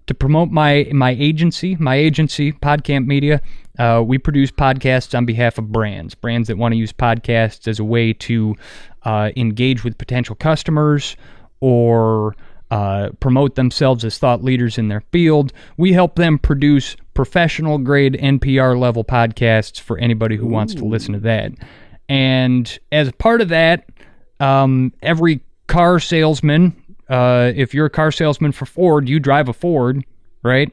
to 0.06 0.14
promote 0.14 0.50
my 0.50 0.88
my 0.92 1.10
agency, 1.10 1.76
my 1.76 1.96
agency, 1.96 2.52
Podcamp 2.52 3.06
Media. 3.06 3.40
Uh, 3.78 4.02
we 4.04 4.18
produce 4.18 4.50
podcasts 4.50 5.16
on 5.16 5.24
behalf 5.24 5.56
of 5.58 5.72
brands, 5.72 6.14
brands 6.14 6.48
that 6.48 6.58
want 6.58 6.72
to 6.72 6.76
use 6.76 6.92
podcasts 6.92 7.66
as 7.66 7.78
a 7.78 7.84
way 7.84 8.12
to 8.12 8.54
uh, 9.04 9.30
engage 9.36 9.84
with 9.84 9.96
potential 9.96 10.34
customers 10.34 11.16
or 11.60 12.36
uh, 12.70 13.10
promote 13.20 13.54
themselves 13.56 14.04
as 14.04 14.18
thought 14.18 14.44
leaders 14.44 14.78
in 14.78 14.88
their 14.88 15.02
field. 15.12 15.52
We 15.76 15.92
help 15.92 16.16
them 16.16 16.38
produce 16.38 16.96
professional 17.14 17.78
grade 17.78 18.14
NPR 18.14 18.78
level 18.78 19.04
podcasts 19.04 19.80
for 19.80 19.98
anybody 19.98 20.36
who 20.36 20.46
wants 20.46 20.74
to 20.74 20.84
listen 20.84 21.14
to 21.14 21.20
that. 21.20 21.52
And 22.08 22.78
as 22.92 23.10
part 23.12 23.40
of 23.40 23.48
that, 23.48 23.88
um, 24.38 24.92
every 25.02 25.40
car 25.66 26.00
salesman, 26.00 26.74
uh, 27.08 27.52
if 27.54 27.74
you're 27.74 27.86
a 27.86 27.90
car 27.90 28.12
salesman 28.12 28.52
for 28.52 28.66
Ford, 28.66 29.08
you 29.08 29.20
drive 29.20 29.48
a 29.48 29.52
Ford, 29.52 30.04
right? 30.42 30.72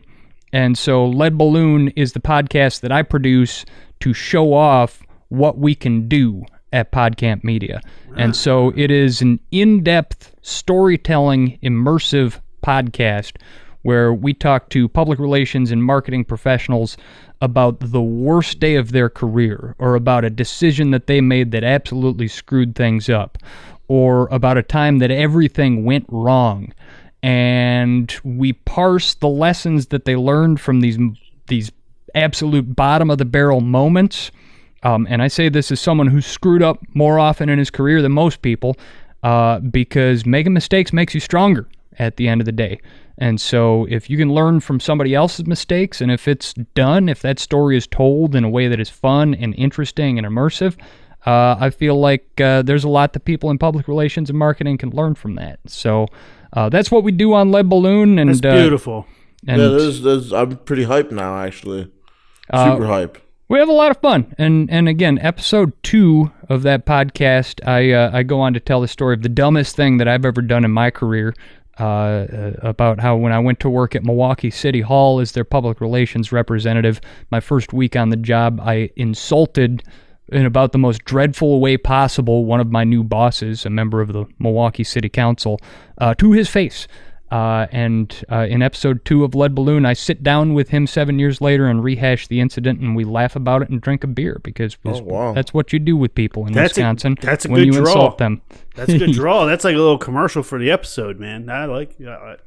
And 0.54 0.78
so 0.78 1.06
Lead 1.06 1.38
Balloon 1.38 1.90
is 1.90 2.14
the 2.14 2.20
podcast 2.20 2.82
that 2.82 2.92
I 2.92 3.04
produce 3.04 3.66
to 4.00 4.14
show 4.14 4.54
off 4.54 5.04
what 5.30 5.58
we 5.58 5.76
can 5.76 6.08
do 6.08 6.46
at 6.74 6.92
Podcamp 6.92 7.44
Media. 7.44 7.82
And 8.16 8.36
so 8.36 8.74
it 8.76 8.92
is 8.92 9.22
an 9.22 9.40
in 9.52 9.84
depth 9.84 10.36
storytelling, 10.42 11.60
immersive 11.64 12.40
podcast 12.64 13.38
where 13.84 14.14
we 14.14 14.34
talk 14.34 14.70
to 14.70 14.90
public 14.90 15.20
relations 15.20 15.72
and 15.72 15.84
marketing 15.84 16.26
professionals 16.26 16.98
about 17.42 17.80
the 17.80 18.02
worst 18.02 18.60
day 18.60 18.76
of 18.76 18.92
their 18.92 19.10
career 19.10 19.76
or 19.80 19.96
about 19.96 20.26
a 20.26 20.30
decision 20.30 20.92
that 20.92 21.08
they 21.08 21.22
made 21.22 21.52
that 21.52 21.64
absolutely 21.64 22.28
screwed 22.28 22.76
things 22.76 23.10
up 23.10 23.38
or 23.88 24.28
about 24.30 24.58
a 24.58 24.64
time 24.64 24.98
that 24.98 25.12
everything 25.12 25.86
went 25.86 26.06
wrong 26.10 26.74
and 27.24 28.20
we 28.24 28.54
parse 28.54 29.14
the 29.16 29.28
lessons 29.28 29.88
that 29.88 30.06
they 30.06 30.16
learned 30.16 30.60
from 30.60 30.82
these 30.82 30.98
these 31.48 31.72
absolute 32.14 32.76
bottom 32.76 33.10
of 33.10 33.18
the 33.18 33.26
barrel 33.26 33.62
moments 33.62 34.32
um, 34.88 35.06
and 35.10 35.22
I 35.22 35.28
say 35.28 35.50
this 35.50 35.70
as 35.70 35.82
someone 35.82 36.08
who's 36.08 36.26
screwed 36.26 36.64
up 36.64 36.80
more 36.94 37.20
often 37.20 37.50
in 37.50 37.60
his 37.60 37.70
career 37.70 38.02
than 38.02 38.14
most 38.14 38.42
people, 38.42 38.78
uh, 39.22 39.60
because 39.60 40.26
making 40.26 40.54
mistakes 40.54 40.94
makes 40.94 41.14
you 41.14 41.20
stronger 41.20 41.68
at 42.00 42.16
the 42.16 42.30
end 42.30 42.40
of 42.40 42.46
the 42.46 42.54
day. 42.54 42.80
And 43.18 43.42
so, 43.42 43.86
if 43.90 44.10
you 44.10 44.18
can 44.18 44.32
learn 44.32 44.62
from 44.62 44.80
somebody 44.80 45.14
else's 45.14 45.46
mistakes, 45.46 46.00
and 46.00 46.10
if 46.10 46.28
it's 46.28 46.54
done, 46.76 47.10
if 47.10 47.22
that 47.24 47.38
story 47.40 47.76
is 47.76 47.86
told 47.86 48.34
in 48.34 48.46
a 48.46 48.50
way 48.50 48.70
that 48.70 48.80
is 48.80 48.90
fun 48.90 49.34
and 49.34 49.54
interesting 49.56 50.18
and 50.18 50.26
immersive, 50.26 50.78
uh, 51.26 51.58
I 51.60 51.72
feel 51.72 52.00
like 52.00 52.40
uh, 52.40 52.62
there's 52.62 52.86
a 52.86 52.90
lot 52.90 53.12
that 53.14 53.26
people 53.26 53.50
in 53.50 53.58
public 53.58 53.90
relations 53.90 54.30
and 54.30 54.40
marketing 54.40 54.78
can 54.78 54.92
learn 54.92 55.16
from 55.16 55.36
that. 55.36 55.60
So, 55.66 56.06
uh, 56.54 56.70
that's 56.70 56.92
what 56.92 57.04
we 57.04 57.12
do 57.12 57.34
on 57.34 57.52
Lead 57.52 57.68
Balloon, 57.68 58.20
and 58.20 58.30
That's 58.30 58.46
uh, 58.46 58.62
beautiful. 58.62 59.06
and 59.48 59.62
yeah, 59.62 59.68
there's, 59.68 60.02
there's, 60.02 60.32
I'm 60.32 60.56
pretty 60.58 60.86
hyped 60.86 61.12
now, 61.12 61.40
actually. 61.40 61.92
Uh, 62.50 62.72
Super 62.72 62.86
hype. 62.86 63.18
We 63.50 63.60
have 63.60 63.70
a 63.70 63.74
lot 63.74 63.92
of 63.92 63.98
fun 63.98 64.36
and 64.38 64.70
and 64.70 64.90
again 64.90 65.18
episode 65.20 65.72
two 65.84 66.32
of 66.50 66.64
that 66.64 66.86
podcast 66.86 67.66
i 67.68 67.92
uh, 67.92 68.10
i 68.14 68.24
go 68.24 68.42
on 68.42 68.54
to 68.54 68.60
tell 68.60 68.82
the 68.82 68.88
story 68.88 69.14
of 69.14 69.22
the 69.22 69.30
dumbest 69.30 69.76
thing 69.76 69.98
that 69.98 70.08
i've 70.08 70.26
ever 70.26 70.42
done 70.42 70.66
in 70.66 70.72
my 70.72 70.92
career 70.92 71.34
uh, 71.80 71.84
uh, 71.84 72.52
about 72.62 73.00
how 73.00 73.16
when 73.16 73.32
i 73.32 73.40
went 73.40 73.60
to 73.60 73.70
work 73.70 73.96
at 73.96 74.04
milwaukee 74.04 74.52
city 74.52 74.82
hall 74.82 75.20
as 75.20 75.32
their 75.32 75.46
public 75.46 75.80
relations 75.80 76.32
representative 76.32 77.00
my 77.32 77.40
first 77.40 77.72
week 77.72 77.96
on 77.96 78.10
the 78.10 78.18
job 78.18 78.60
i 78.62 78.90
insulted 78.96 79.82
in 80.30 80.46
about 80.46 80.72
the 80.72 80.78
most 80.78 81.06
dreadful 81.06 81.62
way 81.62 81.78
possible 81.78 82.46
one 82.46 82.60
of 82.60 82.70
my 82.70 82.84
new 82.84 83.04
bosses, 83.04 83.66
a 83.66 83.70
member 83.70 84.02
of 84.02 84.12
the 84.12 84.26
Milwaukee 84.40 84.84
City 84.84 85.10
Council, 85.10 85.60
uh, 86.00 86.14
to 86.16 86.34
his 86.34 86.50
face. 86.50 86.88
Uh, 87.30 87.68
and 87.74 88.24
uh, 88.32 88.48
in 88.50 88.62
episode 88.62 89.04
two 89.04 89.26
of 89.26 89.36
Lead 89.36 89.54
Balloon, 89.54 89.86
I 89.86 89.92
sit 89.94 90.24
down 90.24 90.54
with 90.54 90.70
him 90.70 90.88
seven 90.88 91.20
years 91.20 91.42
later 91.42 91.66
and 91.68 91.84
rehash 91.84 92.28
the 92.28 92.40
incident, 92.40 92.80
and 92.80 92.96
we 92.96 93.04
laugh 93.04 93.36
about 93.36 93.62
it 93.62 93.70
and 93.70 93.82
drink 93.82 94.04
a 94.06 94.08
beer 94.08 94.40
because 94.44 94.78
Oh, 94.86 95.02
wow. 95.02 95.34
that's 95.34 95.54
what 95.54 95.74
you 95.74 95.80
do 95.80 95.98
with 95.98 96.16
people 96.16 96.48
in 96.48 96.54
That's 96.54 96.78
a- 96.78 96.82
Wisconsin 96.82 97.18
that's 97.22 97.44
a 97.46 97.50
when 97.50 97.60
good 97.62 97.66
you 97.66 97.72
draw. 97.74 97.80
insult 97.92 98.18
them. 98.18 98.42
That's 98.76 98.94
a 98.94 98.98
good 98.98 99.12
draw. 99.14 99.46
That's 99.46 99.66
like 99.66 99.76
a 99.76 99.78
little 99.80 99.98
commercial 99.98 100.42
for 100.42 100.58
the 100.58 100.72
episode, 100.72 101.20
man. 101.20 101.50
I 101.50 101.66
like. 101.66 102.00
I 102.00 102.38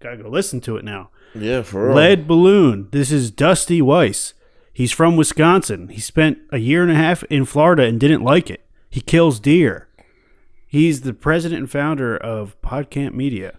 gotta 0.00 0.16
go 0.16 0.30
listen 0.30 0.60
to 0.62 0.76
it 0.78 0.84
now. 0.84 1.10
Yeah, 1.34 1.60
for 1.62 1.88
real. 1.88 1.96
Lead 1.96 2.26
Balloon. 2.26 2.88
This 2.90 3.12
is 3.12 3.30
Dusty 3.30 3.82
Weiss. 3.82 4.32
He's 4.72 4.92
from 4.92 5.16
Wisconsin. 5.16 5.88
He 5.88 6.00
spent 6.00 6.38
a 6.50 6.58
year 6.58 6.82
and 6.82 6.90
a 6.90 6.94
half 6.94 7.22
in 7.24 7.44
Florida 7.44 7.82
and 7.82 8.00
didn't 8.00 8.22
like 8.22 8.48
it. 8.48 8.64
He 8.88 9.02
kills 9.02 9.38
deer. 9.40 9.88
He's 10.66 11.02
the 11.02 11.12
president 11.12 11.60
and 11.60 11.70
founder 11.70 12.16
of 12.16 12.60
Podcamp 12.62 13.12
Media. 13.12 13.58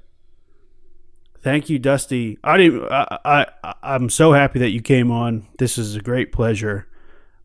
Thank 1.43 1.69
you, 1.69 1.77
Dusty. 1.77 2.39
I 2.41 2.55
didn't. 2.55 2.89
I, 2.89 3.17
I 3.63 3.73
I'm 3.83 4.09
so 4.09 4.31
happy 4.31 4.59
that 4.59 4.69
you 4.69 4.81
came 4.81 5.11
on. 5.11 5.45
This 5.59 5.77
is 5.77 5.95
a 5.95 6.01
great 6.01 6.31
pleasure. 6.31 6.87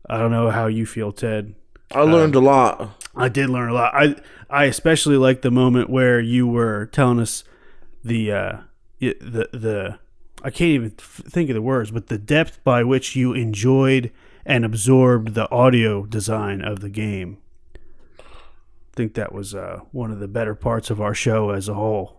I 0.09 0.17
don't 0.17 0.31
know 0.31 0.49
how 0.49 0.67
you 0.67 0.85
feel, 0.85 1.11
Ted. 1.11 1.53
I 1.91 2.01
learned 2.01 2.35
a 2.35 2.39
lot. 2.39 3.03
I 3.13 3.27
did 3.27 3.49
learn 3.49 3.69
a 3.69 3.73
lot. 3.73 3.93
I 3.93 4.15
I 4.49 4.65
especially 4.65 5.17
like 5.17 5.41
the 5.41 5.51
moment 5.51 5.89
where 5.89 6.21
you 6.21 6.47
were 6.47 6.85
telling 6.85 7.19
us 7.19 7.43
the 8.01 8.31
uh 8.31 8.57
the 8.99 9.49
the 9.51 9.99
I 10.43 10.49
can't 10.49 10.69
even 10.69 10.91
think 10.91 11.49
of 11.49 11.55
the 11.55 11.61
words, 11.61 11.91
but 11.91 12.07
the 12.07 12.17
depth 12.17 12.63
by 12.63 12.85
which 12.85 13.17
you 13.17 13.33
enjoyed 13.33 14.11
and 14.45 14.63
absorbed 14.63 15.33
the 15.33 15.51
audio 15.51 16.05
design 16.05 16.61
of 16.61 16.79
the 16.79 16.89
game. 16.89 17.39
I 18.17 18.95
think 18.95 19.15
that 19.15 19.33
was 19.33 19.53
uh, 19.53 19.81
one 19.91 20.11
of 20.11 20.19
the 20.19 20.29
better 20.29 20.55
parts 20.55 20.89
of 20.89 21.01
our 21.01 21.13
show 21.13 21.49
as 21.49 21.67
a 21.67 21.73
whole. 21.73 22.18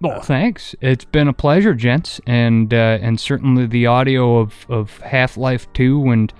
Well, 0.00 0.20
thanks. 0.22 0.74
It's 0.80 1.04
been 1.04 1.28
a 1.28 1.32
pleasure, 1.32 1.74
gents, 1.74 2.20
and 2.26 2.72
uh, 2.72 2.98
and 3.02 3.20
certainly 3.20 3.66
the 3.66 3.86
audio 3.86 4.38
of, 4.38 4.66
of 4.68 4.98
Half 4.98 5.36
Life 5.36 5.70
Two 5.72 6.10
and 6.10 6.32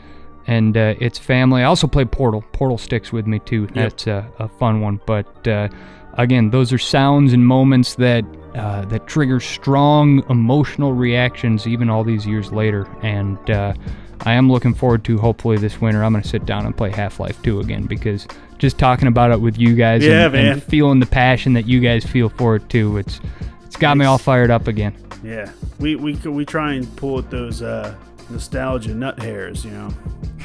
and 0.47 0.77
uh, 0.77 0.95
its 0.99 1.19
family. 1.19 1.63
I 1.63 1.65
also 1.65 1.87
play 1.87 2.05
Portal. 2.05 2.43
Portal 2.53 2.79
sticks 2.79 3.13
with 3.13 3.27
me 3.27 3.39
too. 3.41 3.67
That's 3.69 4.07
a, 4.07 4.29
a 4.39 4.49
fun 4.49 4.81
one. 4.81 5.01
But 5.07 5.47
uh, 5.47 5.69
again, 6.15 6.51
those 6.51 6.73
are 6.73 6.79
sounds 6.79 7.33
and 7.33 7.47
moments 7.47 7.95
that 7.97 8.25
uh, 8.55 8.85
that 8.87 9.07
trigger 9.07 9.41
strong 9.41 10.25
emotional 10.31 10.93
reactions 10.93 11.67
even 11.67 11.91
all 11.91 12.03
these 12.03 12.27
years 12.27 12.53
later. 12.53 12.89
And 13.03 13.51
uh, 13.51 13.75
I 14.23 14.33
am 14.33 14.51
looking 14.51 14.75
forward 14.75 15.05
to 15.05 15.19
hopefully 15.19 15.57
this 15.59 15.81
winter. 15.81 16.03
I'm 16.03 16.13
going 16.13 16.23
to 16.23 16.29
sit 16.29 16.47
down 16.47 16.67
and 16.67 16.77
play 16.77 16.91
Half 16.91 17.21
Life 17.21 17.41
Two 17.43 17.61
again 17.61 17.85
because 17.85 18.27
just 18.61 18.79
talking 18.79 19.09
about 19.09 19.33
it 19.33 19.41
with 19.41 19.59
you 19.59 19.75
guys 19.75 20.05
Yeah, 20.05 20.25
and, 20.27 20.33
man. 20.33 20.47
and 20.53 20.63
feeling 20.63 21.01
the 21.01 21.07
passion 21.07 21.55
that 21.55 21.67
you 21.67 21.81
guys 21.81 22.05
feel 22.05 22.29
for 22.29 22.55
it 22.57 22.69
too. 22.69 22.99
It's 22.99 23.21
it's 23.65 23.77
got 23.77 23.97
me 23.97 24.05
all 24.05 24.19
fired 24.19 24.51
up 24.51 24.69
again. 24.69 24.95
Yeah, 25.25 25.51
we 25.81 25.97
we 25.97 26.13
we 26.15 26.45
try 26.45 26.75
and 26.75 26.95
pull 26.97 27.19
at 27.19 27.31
those 27.31 27.63
uh, 27.63 27.95
nostalgia 28.31 28.95
nut 28.95 29.19
hairs, 29.19 29.65
you 29.65 29.71
know, 29.73 29.93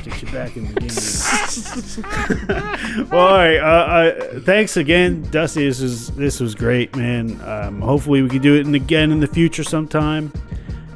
get 0.04 0.22
you 0.22 0.28
back 0.32 0.58
in 0.58 0.74
the 0.74 0.80
game. 0.80 0.90
well, 3.12 3.22
all 3.22 3.38
right. 3.38 3.58
Uh, 3.58 3.66
uh, 3.66 4.40
thanks 4.42 4.78
again, 4.78 5.22
Dusty. 5.32 5.66
This 5.66 5.82
was 5.82 6.10
this 6.12 6.40
was 6.40 6.56
great, 6.56 6.96
man. 6.96 7.40
Um, 7.42 7.82
hopefully, 7.82 8.22
we 8.22 8.30
can 8.30 8.42
do 8.42 8.56
it 8.56 8.66
in, 8.66 8.76
again 8.76 9.12
in 9.12 9.20
the 9.20 9.28
future 9.28 9.64
sometime. 9.64 10.32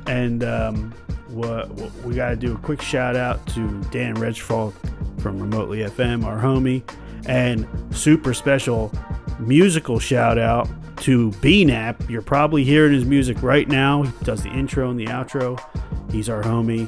And 0.08 0.44
um, 0.44 0.91
what, 1.30 1.70
we 2.04 2.16
got 2.16 2.30
to 2.30 2.36
do 2.36 2.56
a 2.56 2.58
quick 2.58 2.82
shout 2.82 3.16
out 3.16 3.46
to 3.48 3.82
Dan 3.91 4.16
Redgefall 4.16 4.74
from 5.20 5.40
Remotely 5.40 5.80
FM, 5.80 6.26
our 6.26 6.40
homie, 6.40 6.82
and 7.26 7.68
super 7.91 8.34
special 8.34 8.91
musical 9.40 10.00
shout 10.00 10.38
out 10.38 10.68
to 10.98 11.32
BNAP. 11.32 12.10
You're 12.10 12.22
probably 12.22 12.64
hearing 12.64 12.94
his 12.94 13.06
music 13.06 13.41
right 13.41 13.68
now. 13.68 14.04
He 14.04 14.12
does 14.24 14.44
the 14.44 14.50
intro 14.50 14.90
and 14.90 15.00
the 15.00 15.06
outro. 15.06 15.60
He's 16.12 16.30
our 16.30 16.41
homie. 16.44 16.88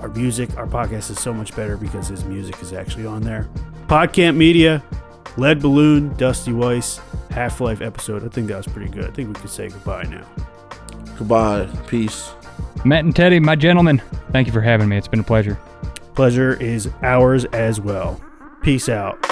Our 0.00 0.08
music, 0.08 0.56
our 0.56 0.66
podcast 0.66 1.10
is 1.10 1.20
so 1.20 1.32
much 1.32 1.54
better 1.54 1.76
because 1.76 2.08
his 2.08 2.24
music 2.24 2.60
is 2.62 2.72
actually 2.72 3.06
on 3.06 3.22
there. 3.22 3.48
Podcamp 3.86 4.36
Media, 4.36 4.82
Lead 5.36 5.60
Balloon, 5.60 6.14
Dusty 6.14 6.52
Weiss, 6.52 7.00
Half 7.30 7.60
Life 7.60 7.80
episode. 7.80 8.24
I 8.24 8.28
think 8.28 8.48
that 8.48 8.56
was 8.56 8.66
pretty 8.66 8.90
good. 8.90 9.04
I 9.04 9.10
think 9.10 9.28
we 9.28 9.34
could 9.34 9.50
say 9.50 9.68
goodbye 9.68 10.04
now. 10.04 10.26
Goodbye. 11.18 11.66
Peace. 11.86 12.32
Matt 12.84 13.04
and 13.04 13.14
Teddy, 13.14 13.40
my 13.40 13.56
gentlemen, 13.56 14.00
thank 14.32 14.46
you 14.46 14.52
for 14.52 14.62
having 14.62 14.88
me. 14.88 14.96
It's 14.96 15.08
been 15.08 15.20
a 15.20 15.24
pleasure. 15.24 15.58
Pleasure 16.14 16.54
is 16.62 16.88
ours 17.02 17.44
as 17.46 17.78
well. 17.80 18.20
Peace 18.62 18.90
out. 18.90 19.29